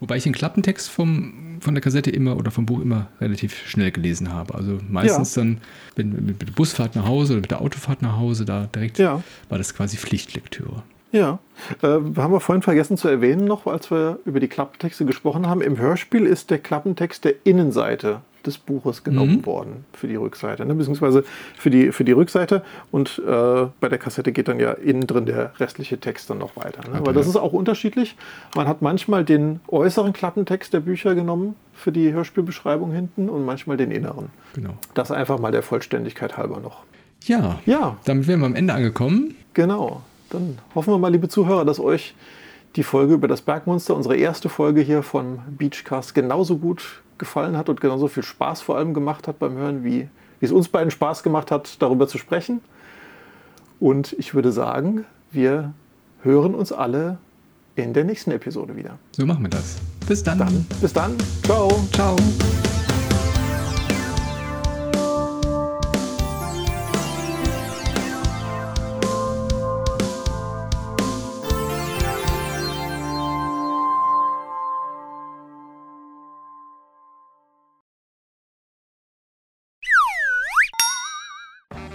Wobei 0.00 0.16
ich 0.16 0.24
den 0.24 0.32
Klappentext 0.32 0.88
vom, 0.90 1.58
von 1.60 1.74
der 1.74 1.82
Kassette 1.82 2.10
immer 2.10 2.36
oder 2.36 2.50
vom 2.50 2.66
Buch 2.66 2.80
immer 2.80 3.08
relativ 3.20 3.54
schnell 3.68 3.90
gelesen 3.90 4.32
habe. 4.32 4.54
Also 4.54 4.78
meistens 4.88 5.34
dann 5.34 5.58
wenn, 5.94 6.10
mit, 6.12 6.40
mit 6.40 6.48
der 6.48 6.52
Busfahrt 6.52 6.96
nach 6.96 7.06
Hause 7.06 7.34
oder 7.34 7.42
mit 7.42 7.50
der 7.50 7.60
Autofahrt 7.60 8.00
nach 8.02 8.16
Hause, 8.18 8.44
da 8.46 8.66
direkt 8.74 8.98
Ja. 8.98 9.22
war 9.48 9.58
das 9.58 9.74
quasi 9.74 9.96
Pflichtlektüre. 9.98 10.82
Ja, 11.12 11.38
äh, 11.82 11.86
haben 11.86 12.32
wir 12.32 12.40
vorhin 12.40 12.62
vergessen 12.62 12.96
zu 12.96 13.08
erwähnen 13.08 13.44
noch, 13.44 13.66
als 13.66 13.90
wir 13.90 14.20
über 14.24 14.38
die 14.40 14.48
Klappentexte 14.48 15.04
gesprochen 15.04 15.46
haben. 15.48 15.60
Im 15.60 15.76
Hörspiel 15.76 16.24
ist 16.24 16.50
der 16.50 16.58
Klappentext 16.58 17.24
der 17.24 17.34
Innenseite 17.44 18.20
des 18.46 18.58
Buches 18.58 19.04
genommen 19.04 19.36
Mhm. 19.38 19.46
worden 19.46 19.84
für 19.92 20.08
die 20.08 20.16
Rückseite, 20.16 20.64
ne? 20.66 20.74
beziehungsweise 20.74 21.24
für 21.56 21.70
die, 21.70 21.92
für 21.92 22.04
die 22.04 22.12
Rückseite. 22.12 22.62
Und 22.90 23.20
äh, 23.26 23.66
bei 23.80 23.88
der 23.88 23.98
Kassette 23.98 24.32
geht 24.32 24.48
dann 24.48 24.58
ja 24.60 24.72
innen 24.72 25.06
drin 25.06 25.26
der 25.26 25.52
restliche 25.60 25.98
Text 25.98 26.30
dann 26.30 26.38
noch 26.38 26.56
weiter. 26.56 26.80
Ne? 26.82 26.90
Okay. 26.90 26.98
Aber 26.98 27.12
das 27.12 27.26
ist 27.26 27.36
auch 27.36 27.52
unterschiedlich. 27.52 28.16
Man 28.56 28.66
hat 28.68 28.82
manchmal 28.82 29.24
den 29.24 29.60
äußeren 29.68 30.12
Klappentext 30.12 30.72
der 30.72 30.80
Bücher 30.80 31.14
genommen 31.14 31.54
für 31.74 31.92
die 31.92 32.12
Hörspielbeschreibung 32.12 32.92
hinten 32.92 33.28
und 33.28 33.44
manchmal 33.44 33.76
den 33.76 33.90
inneren. 33.90 34.28
Genau. 34.54 34.74
Das 34.94 35.10
einfach 35.10 35.38
mal 35.38 35.52
der 35.52 35.62
Vollständigkeit 35.62 36.36
halber 36.36 36.60
noch. 36.60 36.82
Ja, 37.24 37.58
Ja, 37.66 37.96
damit 38.04 38.26
wären 38.26 38.40
wir 38.40 38.46
am 38.46 38.54
Ende 38.54 38.72
angekommen. 38.74 39.34
Genau. 39.54 40.02
Dann 40.30 40.58
hoffen 40.74 40.92
wir 40.94 40.98
mal, 40.98 41.10
liebe 41.12 41.28
Zuhörer, 41.28 41.64
dass 41.64 41.80
euch 41.80 42.14
die 42.76 42.82
Folge 42.82 43.14
über 43.14 43.28
das 43.28 43.42
Bergmonster, 43.42 43.96
unsere 43.96 44.16
erste 44.16 44.48
Folge 44.48 44.80
hier 44.80 45.02
von 45.02 45.40
Beachcast, 45.58 46.14
genauso 46.14 46.58
gut 46.58 47.02
gefallen 47.18 47.56
hat 47.56 47.68
und 47.68 47.80
genauso 47.80 48.08
viel 48.08 48.22
Spaß 48.22 48.62
vor 48.62 48.76
allem 48.76 48.94
gemacht 48.94 49.28
hat 49.28 49.38
beim 49.38 49.54
Hören, 49.54 49.84
wie, 49.84 50.08
wie 50.38 50.46
es 50.46 50.52
uns 50.52 50.68
beiden 50.68 50.90
Spaß 50.90 51.22
gemacht 51.22 51.50
hat, 51.50 51.82
darüber 51.82 52.08
zu 52.08 52.18
sprechen. 52.18 52.60
Und 53.78 54.14
ich 54.18 54.34
würde 54.34 54.52
sagen, 54.52 55.04
wir 55.30 55.72
hören 56.22 56.54
uns 56.54 56.72
alle 56.72 57.18
in 57.76 57.92
der 57.92 58.04
nächsten 58.04 58.30
Episode 58.30 58.76
wieder. 58.76 58.98
So 59.12 59.26
machen 59.26 59.42
wir 59.42 59.50
das. 59.50 59.78
Bis 60.06 60.22
dann. 60.22 60.38
Dann, 60.38 60.66
bis 60.80 60.92
dann. 60.92 61.16
Ciao. 61.44 61.70
Ciao. 61.92 62.16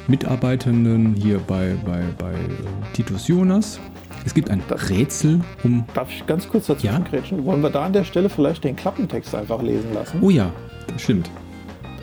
Mitarbeitenden 0.08 1.14
hier 1.16 1.40
bei, 1.40 1.74
bei, 1.86 2.02
bei 2.18 2.34
Titus 2.94 3.28
Jonas. 3.28 3.80
Es 4.26 4.34
gibt 4.34 4.50
ein 4.50 4.62
Rätsel 4.90 5.42
um. 5.64 5.84
Darf 5.94 6.10
ich 6.10 6.26
ganz 6.26 6.48
kurz 6.48 6.68
dazwischen 6.68 6.94
Ja? 6.94 7.00
grätschen? 7.00 7.46
Wollen 7.46 7.62
wir 7.62 7.70
da 7.70 7.86
an 7.86 7.94
der 7.94 8.04
Stelle 8.04 8.30
vielleicht 8.30 8.64
den 8.64 8.76
Klappentext 8.76 9.36
einfach 9.36 9.62
lesen 9.62 9.94
lassen? 9.94 10.20
Oh 10.22 10.30
ja, 10.30 10.52
das 10.92 11.02
stimmt. 11.02 11.30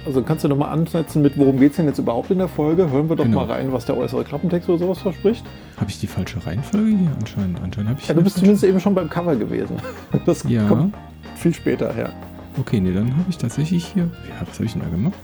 Also 0.05 0.21
kannst 0.23 0.43
du 0.43 0.49
nochmal 0.49 0.73
ansetzen 0.73 1.23
mit, 1.23 1.39
worum 1.39 1.61
geht 1.61 1.71
es 1.71 1.77
denn 1.77 1.87
jetzt 1.87 1.99
überhaupt 1.99 2.31
in 2.33 2.39
der 2.39 2.49
Folge? 2.49 2.91
Hören 2.91 3.09
wir 3.09 3.15
doch 3.17 3.25
Genau. 3.25 3.45
mal 3.47 3.53
rein, 3.53 3.73
was 3.73 3.85
der 3.87 3.97
äußere 3.97 4.25
Klappentext 4.25 4.69
oder 4.69 4.79
sowas 4.79 4.99
verspricht. 4.99 5.45
Habe 5.77 5.91
ich 5.91 6.01
die 6.01 6.09
falsche 6.09 6.45
Reihenfolge 6.45 6.89
hier? 6.89 7.11
Anscheinend, 7.21 7.61
anscheinend 7.63 7.91
habe 7.91 8.01
ich. 8.01 8.09
Ja, 8.09 8.15
du 8.15 8.23
bist 8.23 8.37
zumindest 8.37 8.65
eben 8.65 8.81
schon 8.81 8.95
beim 8.97 9.09
Cover 9.09 9.37
gewesen. 9.37 9.77
Das 10.27 10.43
Ja. 10.49 10.67
kommt 10.67 10.95
viel 11.37 11.55
später 11.55 11.93
her. 11.95 12.13
Okay, 12.59 12.81
nee, 12.81 12.93
dann 12.93 13.13
habe 13.17 13.27
ich 13.31 13.39
tatsächlich 13.39 13.85
hier. 13.87 14.05
Ja, 14.29 14.47
was 14.47 14.57
habe 14.57 14.65
ich 14.67 14.73
denn 14.73 14.83
da 14.83 14.89
gemacht? 14.89 15.15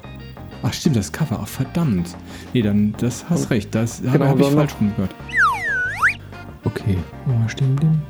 Ach, 0.63 0.73
stimmt, 0.73 0.97
das 0.97 1.13
Cover. 1.13 1.39
Ach, 1.43 1.47
verdammt. 1.49 2.09
Nee, 2.53 2.63
dann, 2.63 2.95
das 2.99 3.25
hast 3.31 3.51
recht. 3.51 3.75
Das 3.75 3.99
habe 4.01 4.19
Genau, 4.19 4.27
hab 4.31 4.39
ich 4.41 4.47
dann 4.47 4.55
falsch 4.57 4.75
rumgehört. 4.81 5.15
Okay, 6.65 6.99
wo 7.25 7.49
stehen 7.49 7.77
denn? 7.77 8.03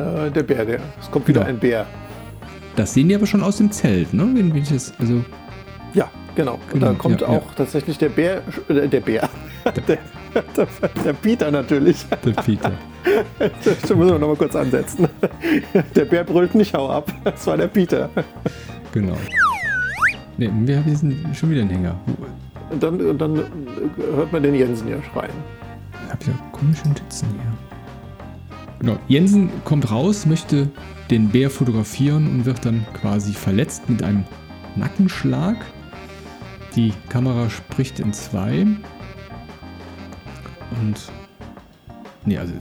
Äh, 0.00 0.30
der 0.30 0.42
Bär, 0.42 0.64
der. 0.64 0.80
Es 1.00 1.10
kommt 1.10 1.28
wieder 1.28 1.40
Genau. 1.40 1.50
ein 1.52 1.58
Bär. 1.58 1.86
Das 2.76 2.94
sehen 2.94 3.08
die 3.08 3.14
aber 3.14 3.26
schon 3.26 3.42
aus 3.42 3.58
dem 3.58 3.70
Zelt, 3.70 4.12
ne? 4.14 4.28
Wenn, 4.34 4.54
ich 4.56 4.68
das, 4.68 4.92
also, 4.98 5.22
Ja, 5.92 6.10
genau. 6.34 6.54
Und 6.54 6.72
Genau, 6.72 6.86
da 6.86 6.92
kommt 6.94 7.20
ja, 7.20 7.28
auch 7.28 7.46
ja. 7.46 7.52
tatsächlich 7.56 7.98
der 7.98 8.08
Bär, 8.08 8.42
äh, 8.68 8.88
der 8.88 9.00
Bär. 9.00 9.28
Der, 9.86 9.98
der, 10.56 10.66
der 11.04 11.12
Peter 11.12 11.50
natürlich. 11.50 12.04
der 12.24 12.32
Peter. 12.42 12.72
Da 13.38 13.94
müssen 13.94 13.98
wir 13.98 14.18
nochmal 14.18 14.34
kurz 14.36 14.56
ansetzen. 14.56 15.06
Der 15.94 16.04
Bär 16.06 16.24
brüllt 16.24 16.54
nicht, 16.54 16.72
hau 16.74 16.88
ab. 16.88 17.12
Das 17.22 17.46
war 17.46 17.58
der 17.58 17.68
Peter. 17.68 18.08
genau. 18.92 19.16
Nee, 20.36 20.50
wir 20.64 20.78
haben 20.78 20.84
diesen, 20.84 21.34
schon 21.34 21.50
wieder 21.50 21.60
einen 21.60 21.70
Hänger. 21.70 21.98
Und 22.70 22.82
dann, 22.82 23.00
und 23.00 23.18
dann 23.18 23.36
hört 24.16 24.32
man 24.32 24.42
den 24.42 24.54
Jensen 24.54 24.88
hier 24.88 25.02
schreien. 25.12 25.30
Ich 26.06 26.12
habe 26.12 26.24
ja 26.26 26.32
komische 26.52 26.88
Notizen 26.88 27.28
hier. 27.32 27.52
Genau, 28.80 28.98
Jensen 29.08 29.50
kommt 29.64 29.90
raus, 29.90 30.26
möchte 30.26 30.68
den 31.10 31.28
Bär 31.28 31.50
fotografieren 31.50 32.26
und 32.26 32.44
wird 32.44 32.64
dann 32.64 32.84
quasi 32.94 33.32
verletzt 33.32 33.88
mit 33.88 34.02
einem 34.02 34.24
Nackenschlag. 34.76 35.56
Die 36.74 36.92
Kamera 37.08 37.48
spricht 37.48 38.00
in 38.00 38.12
zwei. 38.12 38.66
Und. 40.80 41.12
Nee, 42.26 42.38
also. 42.38 42.54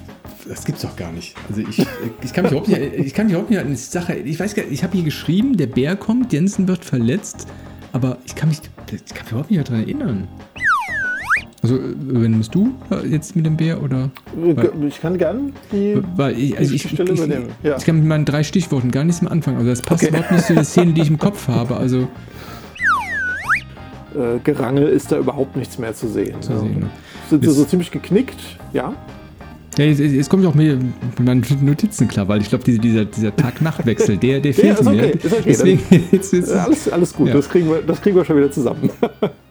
Das 0.47 0.65
gibt's 0.65 0.81
doch 0.81 0.95
gar 0.95 1.11
nicht. 1.11 1.35
Also 1.49 1.61
ich, 1.61 1.85
ich 2.21 2.33
kann 2.33 2.43
mich 2.43 2.51
überhaupt 2.51 2.67
nicht, 2.67 2.81
ich 2.95 3.13
kann 3.13 3.25
mich 3.27 3.33
überhaupt 3.33 3.49
nicht 3.49 3.59
an 3.59 3.67
die 3.69 3.75
Sache. 3.75 4.15
Ich 4.15 4.39
weiß 4.39 4.55
gar 4.55 4.63
nicht, 4.63 4.73
ich 4.73 4.83
habe 4.83 4.93
hier 4.93 5.03
geschrieben, 5.03 5.55
der 5.57 5.67
Bär 5.67 5.95
kommt, 5.95 6.33
Jensen 6.33 6.67
wird 6.67 6.83
verletzt, 6.83 7.47
aber 7.93 8.17
ich 8.25 8.35
kann 8.35 8.49
mich, 8.49 8.59
ich 8.91 9.05
kann 9.13 9.23
mich 9.23 9.31
überhaupt 9.31 9.51
nicht 9.51 9.67
daran 9.67 9.81
erinnern. 9.83 10.27
Also, 11.61 11.77
übernimmst 11.77 12.53
du 12.53 12.73
jetzt 13.09 13.37
mit 13.37 13.45
dem 13.45 13.55
Bär 13.55 13.81
oder? 13.81 14.09
Ich 14.85 14.99
kann 14.99 15.17
gern 15.17 15.53
die. 15.71 15.97
Weil 16.17 16.37
ich, 16.37 16.57
also 16.57 16.73
ich, 16.73 16.89
Stelle 16.89 17.13
übernehmen, 17.13 17.47
ja. 17.63 17.77
ich 17.77 17.85
kann 17.85 17.95
mit 17.95 18.05
meinen 18.05 18.25
drei 18.25 18.43
Stichworten 18.43 18.91
gar 18.91 19.05
nichts 19.05 19.21
mehr 19.21 19.31
anfangen. 19.31 19.57
Also 19.57 19.69
das 19.69 19.81
passt 19.81 20.03
Okay. 20.03 20.09
überhaupt 20.13 20.31
nicht 20.33 20.45
zu 20.45 20.55
der 20.55 20.65
Szene, 20.65 20.91
die 20.91 21.01
ich 21.03 21.09
im 21.09 21.17
Kopf 21.19 21.47
habe. 21.47 21.77
Also 21.77 22.09
äh, 24.13 24.39
Gerangel 24.43 24.87
ist 24.89 25.11
da 25.13 25.17
überhaupt 25.17 25.55
nichts 25.55 25.77
mehr 25.79 25.93
zu 25.95 26.09
sehen. 26.09 26.41
zu 26.41 26.51
Ja. 26.51 26.59
sehen. 26.59 26.79
ne? 26.81 26.89
Sind 27.29 27.43
sie 27.45 27.49
so 27.51 27.63
ziemlich 27.63 27.91
geknickt? 27.91 28.39
Ja. 28.73 28.93
Ja, 29.77 29.85
jetzt, 29.85 29.99
jetzt 29.99 30.29
komme 30.29 30.43
ich 30.43 30.49
auch 30.49 30.53
mit, 30.55 30.77
meinen 31.19 31.43
Notizen 31.61 32.07
klar, 32.07 32.27
weil 32.27 32.41
ich 32.41 32.49
glaube, 32.49 32.63
diese, 32.63 32.79
dieser, 32.79 33.05
dieser 33.05 33.35
Tag-Nacht-Wechsel, 33.35 34.17
der, 34.17 34.39
der 34.39 34.53
fehlt 34.53 34.79
ist 34.79 34.89
mir. 34.89 35.03
okay, 35.03 35.17
ist 35.21 35.33
okay. 35.33 35.43
Deswegen, 35.45 35.81
jetzt, 36.11 36.33
jetzt, 36.33 36.51
Alles, 36.51 36.89
alles 36.89 37.13
gut, 37.13 37.27
Ja. 37.29 37.33
das, 37.33 37.49
kriegen 37.49 37.69
wir, 37.69 37.81
das 37.81 38.01
kriegen 38.01 38.15
wir 38.15 38.25
schon 38.25 38.37
wieder 38.37 38.51
zusammen. 38.51 38.89